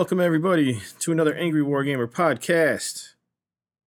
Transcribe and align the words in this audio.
Welcome, 0.00 0.18
everybody, 0.18 0.80
to 1.00 1.12
another 1.12 1.34
Angry 1.34 1.60
Wargamer 1.60 2.10
podcast. 2.10 3.16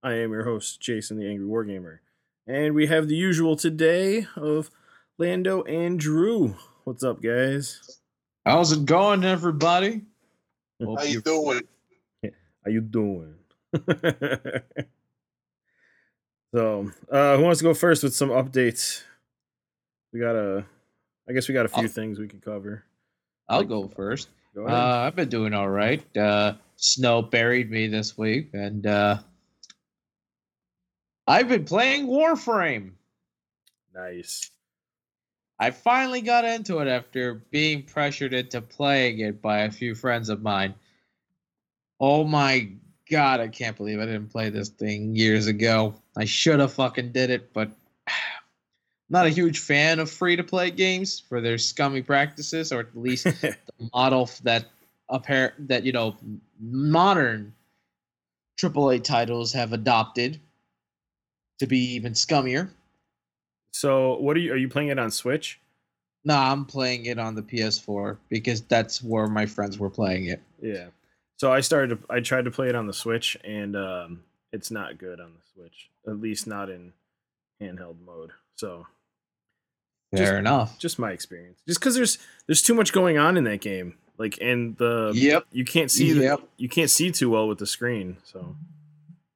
I 0.04 0.14
am 0.14 0.32
your 0.32 0.44
host, 0.44 0.80
Jason 0.80 1.18
the 1.18 1.28
Angry 1.28 1.48
Wargamer. 1.48 2.02
And 2.46 2.76
we 2.76 2.86
have 2.86 3.08
the 3.08 3.16
usual 3.16 3.56
today 3.56 4.28
of 4.36 4.70
Lando 5.18 5.64
and 5.64 6.00
Drew. 6.00 6.56
What's 6.84 7.04
up, 7.04 7.20
guys? 7.20 8.00
How's 8.46 8.72
it 8.72 8.86
going, 8.86 9.24
everybody? 9.24 10.04
Hope 10.80 11.00
How 11.00 11.06
you 11.06 11.20
doing? 11.22 11.62
How 12.24 12.70
you 12.70 12.82
doing? 12.82 13.34
so, 16.54 16.92
uh, 17.12 17.38
who 17.38 17.44
wants 17.44 17.58
to 17.58 17.64
go 17.64 17.74
first 17.74 18.04
with 18.04 18.14
some 18.14 18.30
updates? 18.30 19.02
We 20.14 20.20
got 20.20 20.36
a, 20.36 20.64
I 21.28 21.34
guess 21.34 21.48
we 21.48 21.56
got 21.56 21.66
a 21.66 21.70
few 21.70 21.86
I'll, 21.86 21.90
things 21.90 22.20
we 22.20 22.28
could 22.28 22.46
cover. 22.46 22.84
I'll 23.50 23.62
like, 23.62 23.68
go 23.68 23.88
first. 23.88 24.30
Uh, 24.56 24.66
I've 24.72 25.16
been 25.16 25.30
doing 25.30 25.54
all 25.54 25.70
right. 25.70 26.06
Uh, 26.16 26.54
snow 26.76 27.22
buried 27.22 27.72
me 27.72 27.88
this 27.88 28.18
week, 28.18 28.50
and 28.54 28.86
uh, 28.86 29.18
I've 31.28 31.50
been 31.50 31.66
playing 31.66 32.08
Warframe. 32.08 32.92
Nice. 33.94 34.52
I 35.60 35.72
finally 35.72 36.22
got 36.22 36.46
into 36.46 36.80
it 36.80 36.88
after 36.88 37.36
being 37.52 37.84
pressured 37.84 38.34
into 38.34 38.62
playing 38.62 39.20
it 39.20 39.42
by 39.42 39.60
a 39.60 39.72
few 39.72 39.96
friends 39.96 40.30
of 40.30 40.42
mine. 40.42 40.74
Oh 42.00 42.24
my 42.24 42.70
god, 43.10 43.40
I 43.40 43.48
can't 43.48 43.78
believe 43.78 44.00
I 44.00 44.06
didn't 44.06 44.30
play 44.32 44.50
this 44.50 44.70
thing 44.70 45.16
years 45.16 45.48
ago. 45.48 45.96
I 46.18 46.26
should 46.26 46.60
have 46.60 46.74
fucking 46.74 47.12
did 47.12 47.30
it, 47.30 47.54
but 47.54 47.72
not 49.10 49.26
a 49.26 49.30
huge 49.30 49.60
fan 49.60 50.00
of 50.00 50.10
free 50.10 50.36
to 50.36 50.44
play 50.44 50.72
games 50.72 51.20
for 51.20 51.42
their 51.42 51.58
scummy 51.58 52.02
practices, 52.02 52.72
or 52.72 52.80
at 52.80 52.98
least 52.98 53.24
the 53.42 53.56
model 53.94 54.30
that 54.44 54.66
apparent 55.10 55.68
that 55.68 55.84
you 55.84 55.92
know 55.92 56.16
modern 56.60 57.54
AAA 58.60 59.04
titles 59.04 59.54
have 59.54 59.74
adopted 59.74 60.40
to 61.60 61.68
be 61.68 61.94
even 61.96 62.14
scummier. 62.14 62.70
So, 63.72 64.18
what 64.20 64.38
are 64.38 64.40
you? 64.40 64.54
Are 64.54 64.58
you 64.58 64.70
playing 64.70 64.90
it 64.90 65.00
on 65.00 65.12
Switch? 65.12 65.60
No, 66.26 66.36
I'm 66.36 66.66
playing 66.66 67.06
it 67.06 67.20
on 67.20 67.36
the 67.36 67.42
PS4 67.42 68.18
because 68.30 68.62
that's 68.62 69.04
where 69.04 69.28
my 69.28 69.46
friends 69.46 69.78
were 69.78 69.90
playing 69.90 70.28
it. 70.28 70.42
Yeah. 70.62 70.88
So 71.38 71.52
I 71.52 71.60
started. 71.60 72.02
To, 72.02 72.14
I 72.14 72.22
tried 72.22 72.46
to 72.46 72.52
play 72.52 72.70
it 72.70 72.76
on 72.76 72.88
the 72.88 72.94
Switch, 72.94 73.36
and 73.44 73.76
um, 73.76 74.24
it's 74.52 74.72
not 74.72 74.98
good 74.98 75.20
on 75.20 75.34
the 75.34 75.42
Switch. 75.54 75.90
At 76.08 76.22
least 76.22 76.48
not 76.48 76.70
in 76.70 76.94
handheld 77.62 77.98
mode. 78.06 78.32
So. 78.56 78.88
Fair 80.16 80.26
just, 80.26 80.40
enough. 80.40 80.80
Just 80.80 81.00
my 81.00 81.12
experience. 81.12 81.60
Just 81.68 81.80
because 81.80 81.96
there's 81.96 82.20
there's 82.46 82.62
too 82.62 82.76
much 82.76 82.94
going 82.94 83.18
on 83.18 83.36
in 83.36 83.46
that 83.46 83.62
game. 83.62 83.96
Like 84.20 84.38
and 84.40 84.78
the 84.78 85.12
yep 85.16 85.48
you 85.52 85.66
can't 85.66 85.90
see 85.90 86.14
yep. 86.14 86.40
the 86.40 86.48
you 86.58 86.70
can't 86.70 86.92
see 86.92 87.10
too 87.10 87.32
well 87.32 87.48
with 87.48 87.58
the 87.58 87.66
screen. 87.66 88.18
So 88.24 88.56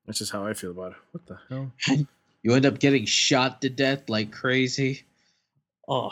that's 0.06 0.20
just 0.20 0.32
how 0.32 0.46
I 0.46 0.54
feel 0.54 0.70
about 0.70 0.92
it. 0.92 0.98
What 1.12 1.26
the 1.26 1.40
hell? 1.50 1.72
You 2.44 2.54
end 2.54 2.66
up 2.66 2.80
getting 2.80 3.04
shot 3.04 3.62
to 3.62 3.70
death 3.70 4.08
like 4.08 4.32
crazy. 4.32 5.04
Oh. 5.86 6.12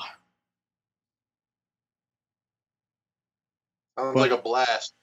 Sounds 3.97 4.14
but, 4.14 4.19
like 4.19 4.31
a 4.31 4.41
blast. 4.41 4.94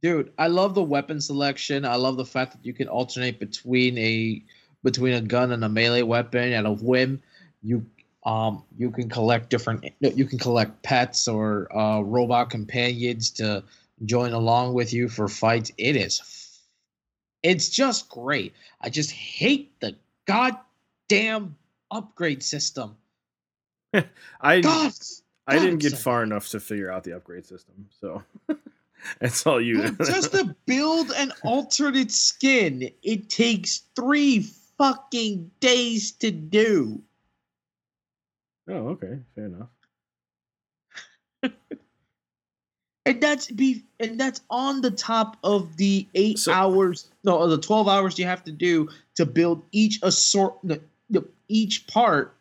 Dude, 0.00 0.32
I 0.38 0.46
love 0.46 0.74
the 0.74 0.82
weapon 0.82 1.20
selection. 1.20 1.84
I 1.84 1.96
love 1.96 2.16
the 2.16 2.24
fact 2.24 2.52
that 2.52 2.64
you 2.64 2.72
can 2.72 2.88
alternate 2.88 3.38
between 3.38 3.98
a 3.98 4.42
between 4.82 5.12
a 5.12 5.20
gun 5.20 5.52
and 5.52 5.62
a 5.62 5.68
melee 5.68 6.00
weapon 6.00 6.52
at 6.52 6.64
a 6.64 6.72
whim. 6.72 7.20
You 7.62 7.86
um 8.24 8.64
you 8.76 8.90
can 8.90 9.08
collect 9.08 9.50
different 9.50 9.84
you 10.00 10.24
can 10.24 10.38
collect 10.38 10.82
pets 10.82 11.28
or 11.28 11.74
uh, 11.76 12.00
robot 12.00 12.50
companions 12.50 13.30
to 13.30 13.62
join 14.04 14.32
along 14.32 14.74
with 14.74 14.92
you 14.92 15.08
for 15.08 15.28
fights. 15.28 15.72
It 15.76 15.96
is 15.96 16.22
it's 17.42 17.68
just 17.68 18.08
great. 18.08 18.54
I 18.80 18.90
just 18.90 19.10
hate 19.10 19.78
the 19.80 19.96
goddamn 20.26 21.56
upgrade 21.90 22.42
system. 22.42 22.96
I 24.40 24.60
God, 24.60 24.92
I 25.46 25.58
didn't 25.58 25.78
get 25.78 25.96
far 25.96 26.22
enough 26.22 26.48
to 26.50 26.60
figure 26.60 26.90
out 26.90 27.04
the 27.04 27.14
upgrade 27.16 27.46
system, 27.46 27.88
so 28.00 28.22
that's 29.20 29.46
all 29.46 29.60
you. 29.60 29.90
just 29.98 30.32
to 30.32 30.54
build 30.66 31.10
an 31.12 31.32
alternate 31.42 32.12
skin, 32.12 32.90
it 33.02 33.30
takes 33.30 33.82
three 33.96 34.40
fucking 34.76 35.50
days 35.60 36.12
to 36.12 36.30
do. 36.30 37.02
Oh, 38.68 38.88
okay, 38.88 39.18
fair 39.34 39.46
enough. 39.46 39.68
and 43.06 43.22
that's 43.22 43.50
be 43.50 43.84
and 43.98 44.20
that's 44.20 44.42
on 44.50 44.82
the 44.82 44.90
top 44.90 45.38
of 45.42 45.76
the 45.76 46.06
eight 46.14 46.38
so, 46.38 46.52
hours, 46.52 47.10
no, 47.24 47.48
the 47.48 47.58
twelve 47.58 47.88
hours 47.88 48.18
you 48.18 48.26
have 48.26 48.44
to 48.44 48.52
do 48.52 48.88
to 49.14 49.24
build 49.24 49.62
each 49.72 50.00
assortment 50.02 50.82
each 51.48 51.86
part 51.86 52.34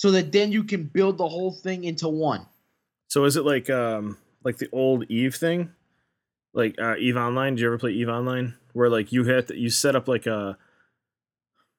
so 0.00 0.10
that 0.10 0.32
then 0.32 0.50
you 0.50 0.64
can 0.64 0.82
build 0.82 1.18
the 1.18 1.28
whole 1.28 1.52
thing 1.52 1.84
into 1.84 2.08
one. 2.08 2.46
So 3.08 3.24
is 3.24 3.36
it 3.36 3.44
like 3.44 3.70
um 3.70 4.18
like 4.42 4.56
the 4.56 4.68
old 4.72 5.04
Eve 5.08 5.36
thing? 5.36 5.70
Like 6.52 6.74
uh 6.80 6.96
Eve 6.96 7.16
Online? 7.16 7.54
Did 7.54 7.60
you 7.60 7.66
ever 7.68 7.78
play 7.78 7.92
Eve 7.92 8.08
Online? 8.08 8.54
Where 8.72 8.88
like 8.88 9.12
you 9.12 9.24
hit 9.24 9.54
you 9.54 9.70
set 9.70 9.94
up 9.94 10.08
like 10.08 10.26
a 10.26 10.58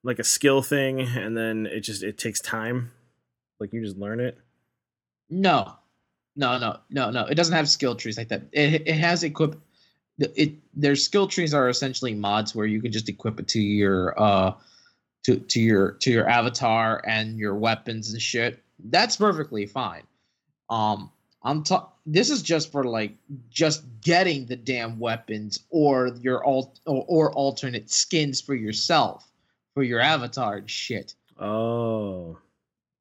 like 0.04 0.18
a 0.18 0.24
skill 0.24 0.62
thing 0.62 1.00
and 1.00 1.36
then 1.36 1.66
it 1.66 1.80
just 1.80 2.02
it 2.02 2.16
takes 2.16 2.40
time. 2.40 2.92
Like 3.62 3.72
you 3.72 3.82
just 3.82 3.96
learn 3.96 4.20
it? 4.20 4.36
No. 5.30 5.74
No, 6.34 6.58
no, 6.58 6.78
no, 6.90 7.10
no. 7.10 7.26
It 7.26 7.36
doesn't 7.36 7.54
have 7.54 7.68
skill 7.68 7.94
trees 7.94 8.18
like 8.18 8.28
that. 8.28 8.42
It 8.52 8.82
it 8.86 8.96
has 8.96 9.22
equip 9.22 9.58
it 10.18 10.54
their 10.74 10.96
skill 10.96 11.26
trees 11.28 11.54
are 11.54 11.68
essentially 11.68 12.14
mods 12.14 12.54
where 12.54 12.66
you 12.66 12.82
can 12.82 12.90
just 12.92 13.08
equip 13.08 13.38
it 13.38 13.48
to 13.48 13.60
your 13.60 14.20
uh 14.20 14.52
to 15.24 15.36
to 15.36 15.60
your 15.60 15.92
to 15.92 16.10
your 16.10 16.28
avatar 16.28 17.02
and 17.06 17.38
your 17.38 17.54
weapons 17.54 18.12
and 18.12 18.20
shit, 18.20 18.62
that's 18.86 19.16
perfectly 19.16 19.66
fine. 19.66 20.02
Um, 20.68 21.10
I'm 21.44 21.62
ta- 21.62 21.90
this 22.04 22.30
is 22.30 22.42
just 22.42 22.72
for 22.72 22.84
like 22.84 23.14
just 23.50 23.84
getting 24.00 24.46
the 24.46 24.56
damn 24.56 24.98
weapons 24.98 25.60
or 25.70 26.16
your 26.20 26.44
alt 26.44 26.80
or, 26.86 27.04
or 27.08 27.32
alternate 27.34 27.90
skins 27.90 28.40
for 28.40 28.54
yourself 28.54 29.30
for 29.74 29.82
your 29.82 30.00
avatar 30.00 30.56
and 30.56 30.70
shit. 30.70 31.14
Oh, 31.38 32.38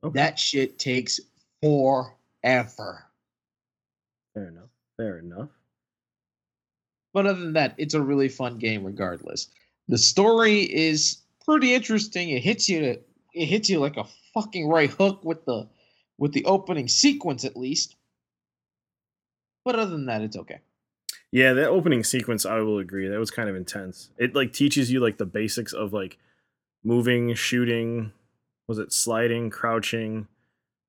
okay. 0.04 0.20
that 0.20 0.40
shit 0.40 0.80
takes 0.80 1.20
forever. 1.62 3.06
Fair 4.34 4.48
enough. 4.48 4.70
Fair 4.98 5.20
enough. 5.20 5.50
But 7.14 7.26
other 7.26 7.40
than 7.40 7.54
that, 7.54 7.76
it's 7.78 7.94
a 7.94 8.02
really 8.02 8.30
fun 8.30 8.58
game 8.58 8.84
regardless. 8.86 9.48
The 9.88 9.98
story 9.98 10.62
is 10.62 11.18
pretty 11.46 11.74
interesting. 11.74 12.30
It 12.30 12.44
hits 12.44 12.70
you 12.70 12.98
it 13.34 13.46
hits 13.46 13.70
you 13.70 13.80
like 13.80 13.98
a 13.98 14.06
fucking 14.34 14.68
right 14.68 14.90
hook 14.90 15.24
with 15.24 15.44
the 15.46 15.68
with 16.18 16.34
the 16.34 16.46
opening 16.46 16.88
sequence 16.88 17.44
at 17.44 17.58
least. 17.58 17.96
But 19.66 19.76
other 19.76 19.92
than 19.92 20.06
that, 20.06 20.22
it's 20.22 20.38
okay. 20.38 20.60
Yeah, 21.32 21.54
that 21.54 21.70
opening 21.70 22.04
sequence, 22.04 22.46
I 22.46 22.60
will 22.60 22.80
agree. 22.80 23.08
That 23.08 23.20
was 23.20 23.32
kind 23.32 23.50
of 23.50 23.56
intense. 23.56 24.10
It 24.18 24.36
like 24.36 24.54
teaches 24.54 24.92
you 24.92 25.00
like 25.00 25.18
the 25.18 25.26
basics 25.26 25.74
of 25.74 25.94
like 25.94 26.18
moving, 26.84 27.34
shooting, 27.36 28.12
was 28.72 28.80
it 28.80 28.94
sliding, 28.94 29.50
crouching, 29.50 30.26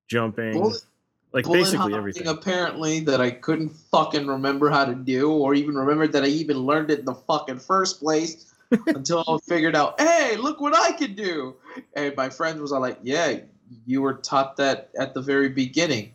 jumping, 0.06 0.52
bullet, 0.52 0.84
like 1.32 1.44
bullet 1.44 1.58
basically 1.58 1.94
everything. 1.94 2.28
Apparently, 2.28 3.00
that 3.00 3.20
I 3.20 3.32
couldn't 3.32 3.70
fucking 3.70 4.28
remember 4.28 4.70
how 4.70 4.84
to 4.84 4.94
do, 4.94 5.32
or 5.32 5.52
even 5.56 5.74
remember 5.74 6.06
that 6.06 6.22
I 6.22 6.28
even 6.28 6.58
learned 6.58 6.92
it 6.92 7.00
in 7.00 7.04
the 7.04 7.14
fucking 7.14 7.58
first 7.58 7.98
place 7.98 8.54
until 8.86 9.24
I 9.26 9.36
figured 9.38 9.74
out, 9.74 10.00
hey, 10.00 10.36
look 10.36 10.60
what 10.60 10.76
I 10.76 10.92
can 10.92 11.16
do. 11.16 11.56
And 11.94 12.14
my 12.16 12.28
friend 12.28 12.60
was 12.60 12.70
all 12.70 12.80
like, 12.80 12.98
yeah, 13.02 13.38
you 13.84 14.00
were 14.00 14.14
taught 14.14 14.56
that 14.58 14.90
at 14.96 15.12
the 15.12 15.20
very 15.20 15.48
beginning. 15.48 16.12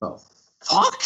Oh, 0.00 0.20
fuck. 0.62 1.02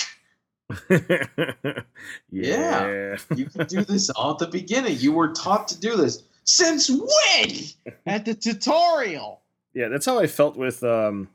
yeah. 0.91 1.87
yeah, 2.31 3.17
you 3.35 3.47
can 3.47 3.67
do 3.69 3.85
this 3.85 4.11
all 4.17 4.33
at 4.33 4.39
the 4.39 4.49
beginning. 4.49 4.99
You 4.99 5.13
were 5.13 5.33
taught 5.33 5.67
to 5.69 5.81
do 5.81 5.97
this. 5.97 6.25
Since 6.51 6.91
when? 6.91 7.95
at 8.07 8.25
the 8.25 8.35
tutorial. 8.35 9.41
Yeah, 9.73 9.87
that's 9.87 10.05
how 10.05 10.19
I 10.19 10.27
felt 10.27 10.57
with 10.57 10.83
um 10.83 11.29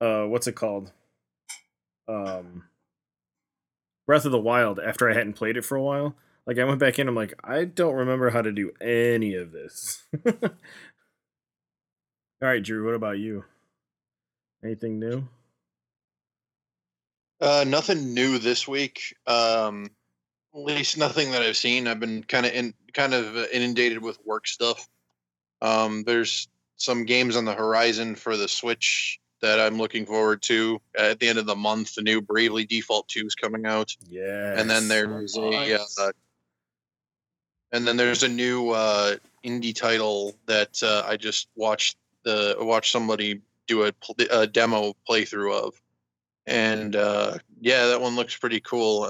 uh 0.00 0.22
what's 0.24 0.46
it 0.46 0.54
called? 0.54 0.90
Um 2.08 2.64
Breath 4.06 4.24
of 4.24 4.32
the 4.32 4.38
Wild 4.40 4.80
after 4.80 5.10
I 5.10 5.12
hadn't 5.12 5.34
played 5.34 5.58
it 5.58 5.64
for 5.66 5.76
a 5.76 5.82
while. 5.82 6.16
Like 6.46 6.58
I 6.58 6.64
went 6.64 6.80
back 6.80 6.98
in, 6.98 7.06
I'm 7.06 7.14
like, 7.14 7.34
I 7.44 7.66
don't 7.66 7.96
remember 7.96 8.30
how 8.30 8.40
to 8.40 8.50
do 8.50 8.72
any 8.80 9.34
of 9.34 9.52
this. 9.52 10.02
All 10.26 10.32
right, 12.40 12.64
Drew, 12.64 12.86
what 12.86 12.94
about 12.94 13.18
you? 13.18 13.44
Anything 14.64 14.98
new? 14.98 15.28
Uh, 17.42 17.66
nothing 17.68 18.14
new 18.14 18.38
this 18.38 18.66
week. 18.66 19.14
Um, 19.26 19.90
at 20.54 20.60
least 20.60 20.98
nothing 20.98 21.30
that 21.32 21.42
I've 21.42 21.56
seen. 21.56 21.86
I've 21.86 22.00
been 22.00 22.22
kind 22.24 22.46
of 22.46 22.52
in, 22.52 22.74
kind 22.94 23.14
of 23.14 23.36
inundated 23.52 24.02
with 24.02 24.18
work 24.24 24.46
stuff. 24.46 24.88
Um, 25.60 26.04
there's 26.04 26.48
some 26.76 27.04
games 27.04 27.36
on 27.36 27.44
the 27.44 27.54
horizon 27.54 28.14
for 28.14 28.36
the 28.36 28.48
Switch 28.48 29.20
that 29.40 29.60
I'm 29.60 29.78
looking 29.78 30.06
forward 30.06 30.42
to 30.42 30.80
at 30.98 31.20
the 31.20 31.28
end 31.28 31.38
of 31.38 31.46
the 31.46 31.54
month. 31.54 31.94
The 31.94 32.02
new 32.02 32.20
Bravely 32.20 32.64
Default 32.64 33.08
2 33.08 33.26
is 33.26 33.34
coming 33.34 33.66
out, 33.66 33.94
Yeah. 34.08 34.58
and 34.58 34.68
then 34.68 34.88
there's 34.88 35.36
a 35.36 35.80
uh, 35.98 36.12
and 37.72 37.86
then 37.86 37.96
there's 37.96 38.22
a 38.22 38.28
new 38.28 38.70
uh, 38.70 39.16
indie 39.44 39.74
title 39.74 40.34
that 40.46 40.82
uh, 40.82 41.04
I 41.06 41.16
just 41.16 41.48
watched 41.54 41.98
the 42.24 42.56
watched 42.58 42.90
somebody 42.90 43.40
do 43.66 43.84
a, 43.84 43.92
a 44.30 44.46
demo 44.46 44.94
playthrough 45.08 45.66
of, 45.66 45.80
and 46.46 46.96
uh, 46.96 47.38
yeah, 47.60 47.86
that 47.86 48.00
one 48.00 48.16
looks 48.16 48.36
pretty 48.36 48.60
cool. 48.60 49.04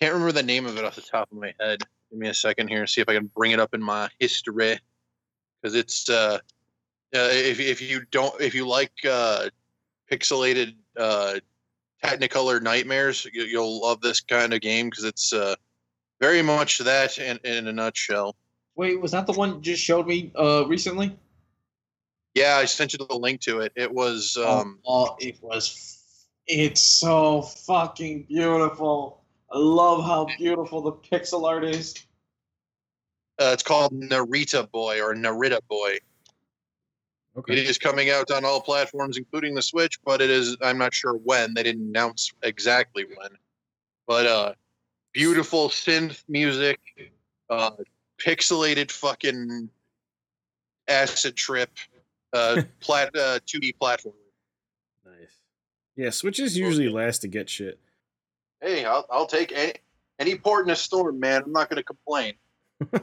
Can't 0.00 0.14
remember 0.14 0.32
the 0.32 0.42
name 0.42 0.66
of 0.66 0.78
it 0.78 0.84
off 0.84 0.94
the 0.94 1.02
top 1.02 1.30
of 1.30 1.38
my 1.38 1.52
head. 1.60 1.82
Give 2.10 2.18
me 2.18 2.28
a 2.28 2.34
second 2.34 2.68
here, 2.68 2.80
and 2.80 2.88
see 2.88 3.00
if 3.00 3.08
I 3.08 3.14
can 3.14 3.30
bring 3.36 3.52
it 3.52 3.60
up 3.60 3.74
in 3.74 3.82
my 3.82 4.08
history, 4.18 4.78
because 5.60 5.74
it's 5.74 6.08
uh, 6.08 6.38
uh, 7.14 7.28
if 7.30 7.60
if 7.60 7.82
you 7.82 8.02
don't 8.10 8.40
if 8.40 8.54
you 8.54 8.66
like 8.66 8.92
uh, 9.08 9.48
pixelated 10.10 10.74
uh, 10.96 11.34
Technicolor 12.02 12.62
nightmares, 12.62 13.26
you, 13.30 13.42
you'll 13.42 13.82
love 13.82 14.00
this 14.00 14.20
kind 14.20 14.54
of 14.54 14.62
game 14.62 14.88
because 14.88 15.04
it's 15.04 15.32
uh, 15.32 15.54
very 16.20 16.40
much 16.40 16.78
that 16.78 17.18
in, 17.18 17.38
in 17.44 17.68
a 17.68 17.72
nutshell. 17.72 18.36
Wait, 18.76 18.98
was 18.98 19.12
that 19.12 19.26
the 19.26 19.32
one 19.32 19.56
you 19.56 19.60
just 19.60 19.82
showed 19.82 20.06
me 20.06 20.32
uh 20.34 20.64
recently? 20.66 21.14
Yeah, 22.34 22.56
I 22.56 22.64
sent 22.64 22.94
you 22.94 23.04
the 23.06 23.14
link 23.14 23.42
to 23.42 23.60
it. 23.60 23.72
It 23.76 23.92
was 23.92 24.38
um, 24.38 24.78
oh, 24.86 25.16
it 25.20 25.42
was. 25.42 26.24
It's 26.46 26.80
so 26.80 27.42
fucking 27.42 28.24
beautiful. 28.28 29.19
I 29.52 29.58
love 29.58 30.04
how 30.04 30.26
beautiful 30.38 30.80
the 30.80 30.92
pixel 30.92 31.44
art 31.48 31.64
is. 31.64 31.94
uh, 33.40 33.50
it's 33.52 33.62
called 33.62 33.92
Narita 33.92 34.70
Boy 34.70 35.00
or 35.00 35.14
Narita 35.14 35.60
Boy. 35.68 35.98
It 37.36 37.38
okay. 37.38 37.64
is 37.64 37.78
coming 37.78 38.10
out 38.10 38.30
on 38.30 38.44
all 38.44 38.60
platforms, 38.60 39.16
including 39.16 39.54
the 39.54 39.62
Switch, 39.62 39.98
but 40.04 40.20
it 40.20 40.30
is 40.30 40.56
I'm 40.62 40.78
not 40.78 40.92
sure 40.92 41.14
when. 41.14 41.54
They 41.54 41.62
didn't 41.62 41.88
announce 41.88 42.32
exactly 42.42 43.04
when. 43.04 43.30
But 44.06 44.26
uh 44.26 44.52
beautiful 45.12 45.68
synth 45.68 46.22
music, 46.28 46.78
uh 47.48 47.70
pixelated 48.18 48.90
fucking 48.90 49.70
acid 50.88 51.36
trip, 51.36 51.70
uh 52.32 52.62
plat 52.80 53.08
uh 53.16 53.38
2D 53.46 53.78
platform. 53.78 54.14
Nice. 55.06 55.40
Yeah, 55.96 56.10
Switches 56.10 56.58
usually 56.58 56.88
last 56.88 57.20
to 57.20 57.28
get 57.28 57.48
shit. 57.48 57.78
Hey, 58.60 58.84
I'll 58.84 59.06
I'll 59.10 59.26
take 59.26 59.52
any 59.52 59.74
any 60.18 60.36
port 60.36 60.66
in 60.66 60.70
a 60.70 60.76
storm, 60.76 61.18
man. 61.18 61.42
I'm 61.44 61.52
not 61.52 61.68
gonna 61.70 61.82
complain. 61.82 62.34
All 62.92 63.00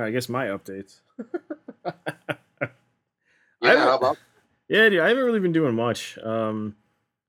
right, 0.00 0.08
I 0.08 0.10
guess 0.10 0.28
my 0.28 0.46
updates. 0.46 1.00
Yeah, 3.62 3.78
how 3.78 3.96
about 3.96 4.18
Yeah, 4.68 4.88
dude, 4.90 5.00
I 5.00 5.08
haven't 5.08 5.24
really 5.24 5.40
been 5.40 5.52
doing 5.52 5.74
much. 5.74 6.18
Um, 6.18 6.76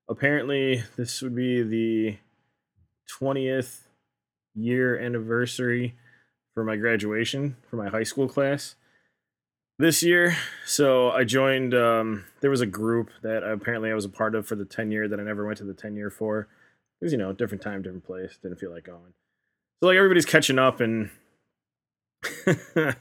apparently, 0.10 0.84
this 0.98 1.22
would 1.22 1.36
be 1.36 1.62
the 1.64 2.18
20th 3.22 3.84
year 4.54 5.00
anniversary 5.00 5.96
for 6.54 6.64
my 6.64 6.76
graduation 6.76 7.56
for 7.70 7.78
my 7.78 7.90
high 7.90 8.04
school 8.04 8.28
class 8.28 8.76
this 9.78 10.04
year. 10.04 10.36
So 10.66 11.12
I 11.12 11.24
joined, 11.24 11.74
um, 11.74 12.26
there 12.42 12.50
was 12.50 12.62
a 12.62 12.66
group 12.66 13.10
that 13.24 13.44
apparently 13.44 13.92
I 13.92 13.96
was 13.96 14.06
a 14.06 14.10
part 14.10 14.36
of 14.36 14.48
for 14.48 14.56
the 14.56 14.66
10 14.66 14.92
year 14.92 15.08
that 15.08 15.20
I 15.20 15.24
never 15.24 15.46
went 15.46 15.58
to 15.60 15.64
the 15.64 15.74
10 15.74 15.96
year 15.96 16.10
for. 16.10 16.48
Because, 17.00 17.12
you 17.12 17.18
know, 17.18 17.34
different 17.34 17.62
time, 17.62 17.82
different 17.82 18.06
place. 18.06 18.38
Didn't 18.42 18.58
feel 18.58 18.72
like 18.72 18.86
going. 18.86 19.14
So, 19.82 19.88
like, 19.88 19.98
everybody's 19.98 20.26
catching 20.26 20.60
up 20.60 20.80
and. 20.80 21.10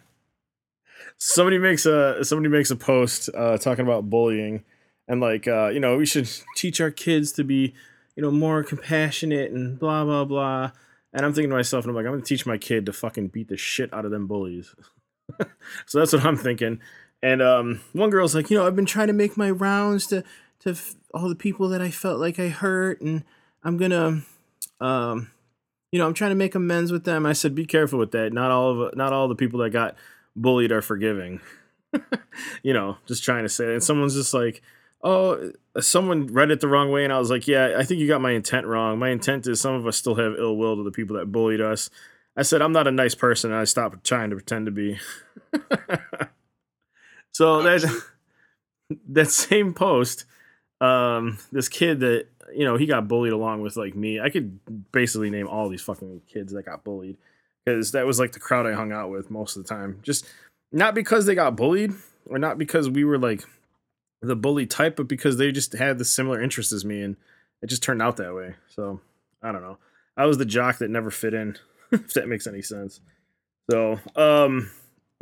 somebody 1.18 1.58
makes 1.58 1.86
a 1.86 2.22
somebody 2.24 2.48
makes 2.48 2.70
a 2.70 2.76
post 2.76 3.30
uh, 3.34 3.56
talking 3.56 3.84
about 3.84 4.10
bullying 4.10 4.64
and 5.08 5.20
like 5.20 5.46
uh, 5.48 5.68
you 5.68 5.80
know 5.80 5.96
we 5.96 6.06
should 6.06 6.28
teach 6.56 6.80
our 6.80 6.90
kids 6.90 7.32
to 7.32 7.44
be 7.44 7.74
you 8.16 8.22
know 8.22 8.30
more 8.30 8.62
compassionate 8.62 9.50
and 9.50 9.78
blah 9.78 10.04
blah 10.04 10.24
blah 10.24 10.70
and 11.12 11.24
i'm 11.24 11.32
thinking 11.32 11.50
to 11.50 11.56
myself 11.56 11.84
and 11.84 11.90
i'm 11.90 11.96
like 11.96 12.06
i'm 12.06 12.12
gonna 12.12 12.22
teach 12.22 12.46
my 12.46 12.58
kid 12.58 12.86
to 12.86 12.92
fucking 12.92 13.28
beat 13.28 13.48
the 13.48 13.56
shit 13.56 13.92
out 13.92 14.04
of 14.04 14.10
them 14.10 14.26
bullies 14.26 14.74
so 15.86 15.98
that's 15.98 16.12
what 16.12 16.24
i'm 16.24 16.36
thinking 16.36 16.80
and 17.22 17.40
um, 17.40 17.80
one 17.92 18.10
girl's 18.10 18.34
like 18.34 18.50
you 18.50 18.56
know 18.56 18.66
i've 18.66 18.76
been 18.76 18.86
trying 18.86 19.06
to 19.06 19.12
make 19.12 19.36
my 19.36 19.50
rounds 19.50 20.06
to 20.06 20.22
to 20.60 20.70
f- 20.70 20.94
all 21.12 21.28
the 21.28 21.34
people 21.34 21.68
that 21.68 21.80
i 21.80 21.90
felt 21.90 22.20
like 22.20 22.38
i 22.38 22.48
hurt 22.48 23.00
and 23.00 23.24
i'm 23.62 23.76
gonna 23.76 24.22
um, 24.80 25.30
you 25.90 25.98
know 25.98 26.06
i'm 26.06 26.14
trying 26.14 26.30
to 26.30 26.36
make 26.36 26.54
amends 26.54 26.92
with 26.92 27.04
them 27.04 27.24
i 27.24 27.32
said 27.32 27.54
be 27.54 27.66
careful 27.66 27.98
with 27.98 28.10
that 28.12 28.32
not 28.32 28.50
all 28.50 28.82
of 28.82 28.96
not 28.96 29.12
all 29.12 29.28
the 29.28 29.34
people 29.34 29.60
that 29.60 29.70
got 29.70 29.96
bullied 30.36 30.72
are 30.72 30.82
forgiving. 30.82 31.40
you 32.62 32.72
know, 32.72 32.96
just 33.06 33.24
trying 33.24 33.44
to 33.44 33.48
say 33.48 33.66
it. 33.66 33.72
And 33.72 33.82
someone's 33.82 34.14
just 34.14 34.34
like, 34.34 34.62
oh, 35.02 35.52
someone 35.80 36.26
read 36.28 36.50
it 36.50 36.60
the 36.60 36.68
wrong 36.68 36.90
way. 36.90 37.04
And 37.04 37.12
I 37.12 37.18
was 37.18 37.30
like, 37.30 37.46
yeah, 37.46 37.74
I 37.78 37.84
think 37.84 38.00
you 38.00 38.08
got 38.08 38.20
my 38.20 38.32
intent 38.32 38.66
wrong. 38.66 38.98
My 38.98 39.10
intent 39.10 39.46
is 39.46 39.60
some 39.60 39.74
of 39.74 39.86
us 39.86 39.96
still 39.96 40.14
have 40.16 40.34
ill 40.38 40.56
will 40.56 40.76
to 40.76 40.82
the 40.82 40.90
people 40.90 41.16
that 41.16 41.30
bullied 41.30 41.60
us. 41.60 41.90
I 42.36 42.42
said, 42.42 42.62
I'm 42.62 42.72
not 42.72 42.86
a 42.86 42.92
nice 42.92 43.14
person. 43.14 43.52
And 43.52 43.60
I 43.60 43.64
stopped 43.64 44.04
trying 44.04 44.30
to 44.30 44.36
pretend 44.36 44.66
to 44.66 44.72
be. 44.72 44.98
so 47.32 47.62
that, 47.62 48.02
that 49.08 49.30
same 49.30 49.74
post, 49.74 50.24
um, 50.80 51.38
this 51.52 51.68
kid 51.68 52.00
that, 52.00 52.26
you 52.54 52.64
know, 52.64 52.76
he 52.76 52.86
got 52.86 53.08
bullied 53.08 53.32
along 53.32 53.62
with 53.62 53.76
like 53.76 53.94
me. 53.94 54.20
I 54.20 54.30
could 54.30 54.58
basically 54.92 55.30
name 55.30 55.48
all 55.48 55.68
these 55.68 55.82
fucking 55.82 56.22
kids 56.26 56.52
that 56.52 56.66
got 56.66 56.84
bullied 56.84 57.16
because 57.64 57.92
that 57.92 58.06
was 58.06 58.18
like 58.18 58.32
the 58.32 58.40
crowd 58.40 58.66
I 58.66 58.72
hung 58.72 58.92
out 58.92 59.10
with 59.10 59.30
most 59.30 59.56
of 59.56 59.62
the 59.62 59.68
time. 59.68 60.00
Just 60.02 60.26
not 60.72 60.94
because 60.94 61.26
they 61.26 61.34
got 61.34 61.56
bullied 61.56 61.92
or 62.26 62.38
not 62.38 62.58
because 62.58 62.88
we 62.88 63.04
were 63.04 63.18
like 63.18 63.44
the 64.20 64.36
bully 64.36 64.66
type, 64.66 64.96
but 64.96 65.08
because 65.08 65.36
they 65.36 65.52
just 65.52 65.72
had 65.72 65.98
the 65.98 66.04
similar 66.04 66.40
interests 66.40 66.72
as 66.72 66.84
me, 66.84 67.02
and 67.02 67.16
it 67.62 67.68
just 67.68 67.82
turned 67.82 68.02
out 68.02 68.16
that 68.16 68.34
way. 68.34 68.54
So 68.68 69.00
I 69.42 69.52
don't 69.52 69.62
know. 69.62 69.78
I 70.16 70.26
was 70.26 70.38
the 70.38 70.44
jock 70.44 70.78
that 70.78 70.90
never 70.90 71.10
fit 71.10 71.34
in, 71.34 71.56
if 72.04 72.14
that 72.14 72.28
makes 72.28 72.46
any 72.46 72.62
sense. 72.62 73.00
So 73.70 73.98
um, 74.16 74.70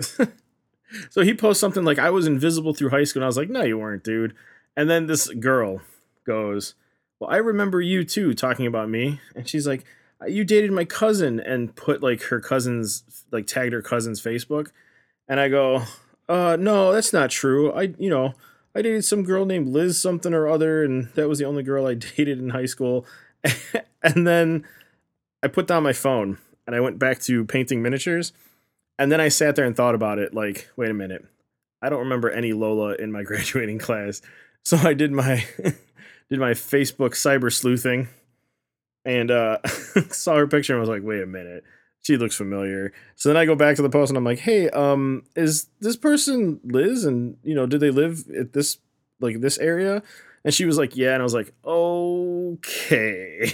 so 1.11 1.23
he 1.23 1.35
posts 1.35 1.61
something 1.61 1.85
like 1.85 1.99
I 1.99 2.11
was 2.11 2.27
invisible 2.27 2.75
through 2.75 2.91
high 2.91 3.05
school, 3.05 3.21
and 3.21 3.25
I 3.25 3.29
was 3.29 3.37
like, 3.37 3.51
no, 3.51 3.63
you 3.63 3.79
weren't, 3.79 4.05
dude. 4.05 4.35
And 4.77 4.89
then 4.89 5.07
this 5.07 5.29
girl 5.29 5.83
goes, 6.25 6.75
well, 7.21 7.31
I 7.31 7.37
remember 7.37 7.81
you 7.81 8.05
too 8.05 8.35
talking 8.35 8.67
about 8.67 8.89
me, 8.89 9.21
and 9.37 9.49
she's 9.49 9.67
like 9.67 9.85
you 10.27 10.45
dated 10.45 10.73
my 10.73 10.85
cousin 10.85 11.41
and 11.41 11.75
put 11.75 12.03
like 12.03 12.23
her 12.25 12.41
cousin's 12.41 13.25
like 13.31 13.47
tagged 13.47 13.73
her 13.73 13.83
cousin's 13.83 14.23
Facebook. 14.23 14.71
And 15.29 15.41
I 15.41 15.49
go, 15.49 15.83
uh 16.29 16.57
no, 16.59 16.93
that's 16.93 17.13
not 17.13 17.31
true. 17.31 17.73
I 17.73 17.95
you 17.99 18.11
know, 18.11 18.35
I 18.75 18.83
dated 18.83 19.05
some 19.05 19.25
girl 19.25 19.45
named 19.45 19.69
Liz 19.69 20.01
something 20.01 20.33
or 20.33 20.49
other, 20.49 20.85
and 20.85 21.09
that 21.15 21.29
was 21.29 21.39
the 21.39 21.45
only 21.45 21.63
girl 21.63 21.87
I 21.87 21.95
dated 22.17 22.39
in 22.39 22.51
high 22.51 22.67
school. 22.67 23.07
and 24.03 24.27
then 24.27 24.65
I 25.43 25.49
put 25.49 25.67
down 25.67 25.83
my 25.83 25.93
phone 25.93 26.39
and 26.67 26.77
I 26.77 26.81
went 26.81 26.99
back 26.99 27.21
to 27.23 27.45
painting 27.45 27.83
miniatures. 27.83 28.33
And 28.99 29.11
then 29.11 29.21
I 29.21 29.29
sat 29.29 29.57
there 29.57 29.65
and 29.65 29.77
thought 29.77 29.95
about 29.95 30.19
it, 30.19 30.35
like, 30.35 30.69
wait 30.77 30.91
a 30.91 30.95
minute. 30.95 31.25
I 31.81 31.89
don't 31.89 32.01
remember 32.01 32.31
any 32.31 32.53
Lola 32.53 32.95
in 32.95 33.11
my 33.11 33.23
graduating 33.25 33.79
class. 33.79 34.23
So 34.65 34.77
I 34.77 34.95
did 34.95 35.13
my 35.13 35.45
did 36.31 36.39
my 36.39 36.53
Facebook 36.53 37.11
cyber 37.11 37.53
sleuthing 37.53 38.09
and 39.05 39.31
uh 39.31 39.59
saw 40.11 40.37
her 40.37 40.47
picture 40.47 40.73
and 40.75 40.81
was 40.81 40.89
like, 40.89 41.03
wait 41.03 41.23
a 41.23 41.27
minute, 41.27 41.65
she 42.01 42.17
looks 42.17 42.37
familiar. 42.37 42.93
So 43.17 43.29
then 43.29 43.37
I 43.37 43.45
go 43.45 43.57
back 43.57 43.77
to 43.77 43.83
the 43.83 43.91
post 43.91 44.11
and 44.11 44.17
I'm 44.17 44.25
like, 44.25 44.39
hey, 44.39 44.69
um, 44.71 45.25
is 45.35 45.67
this 45.81 45.97
person 45.97 46.61
Liz? 46.65 47.05
And 47.05 47.37
you 47.43 47.55
know, 47.55 47.67
did 47.67 47.81
they 47.81 47.91
live 47.91 48.25
at 48.31 48.53
this 48.53 48.79
like 49.21 49.41
this 49.41 49.59
area? 49.59 50.03
And 50.45 50.53
she 50.53 50.65
was 50.65 50.79
like, 50.79 50.97
yeah. 50.97 51.15
And 51.15 51.23
I 51.23 51.25
was 51.25 51.35
like, 51.35 51.53
okay. 51.65 53.53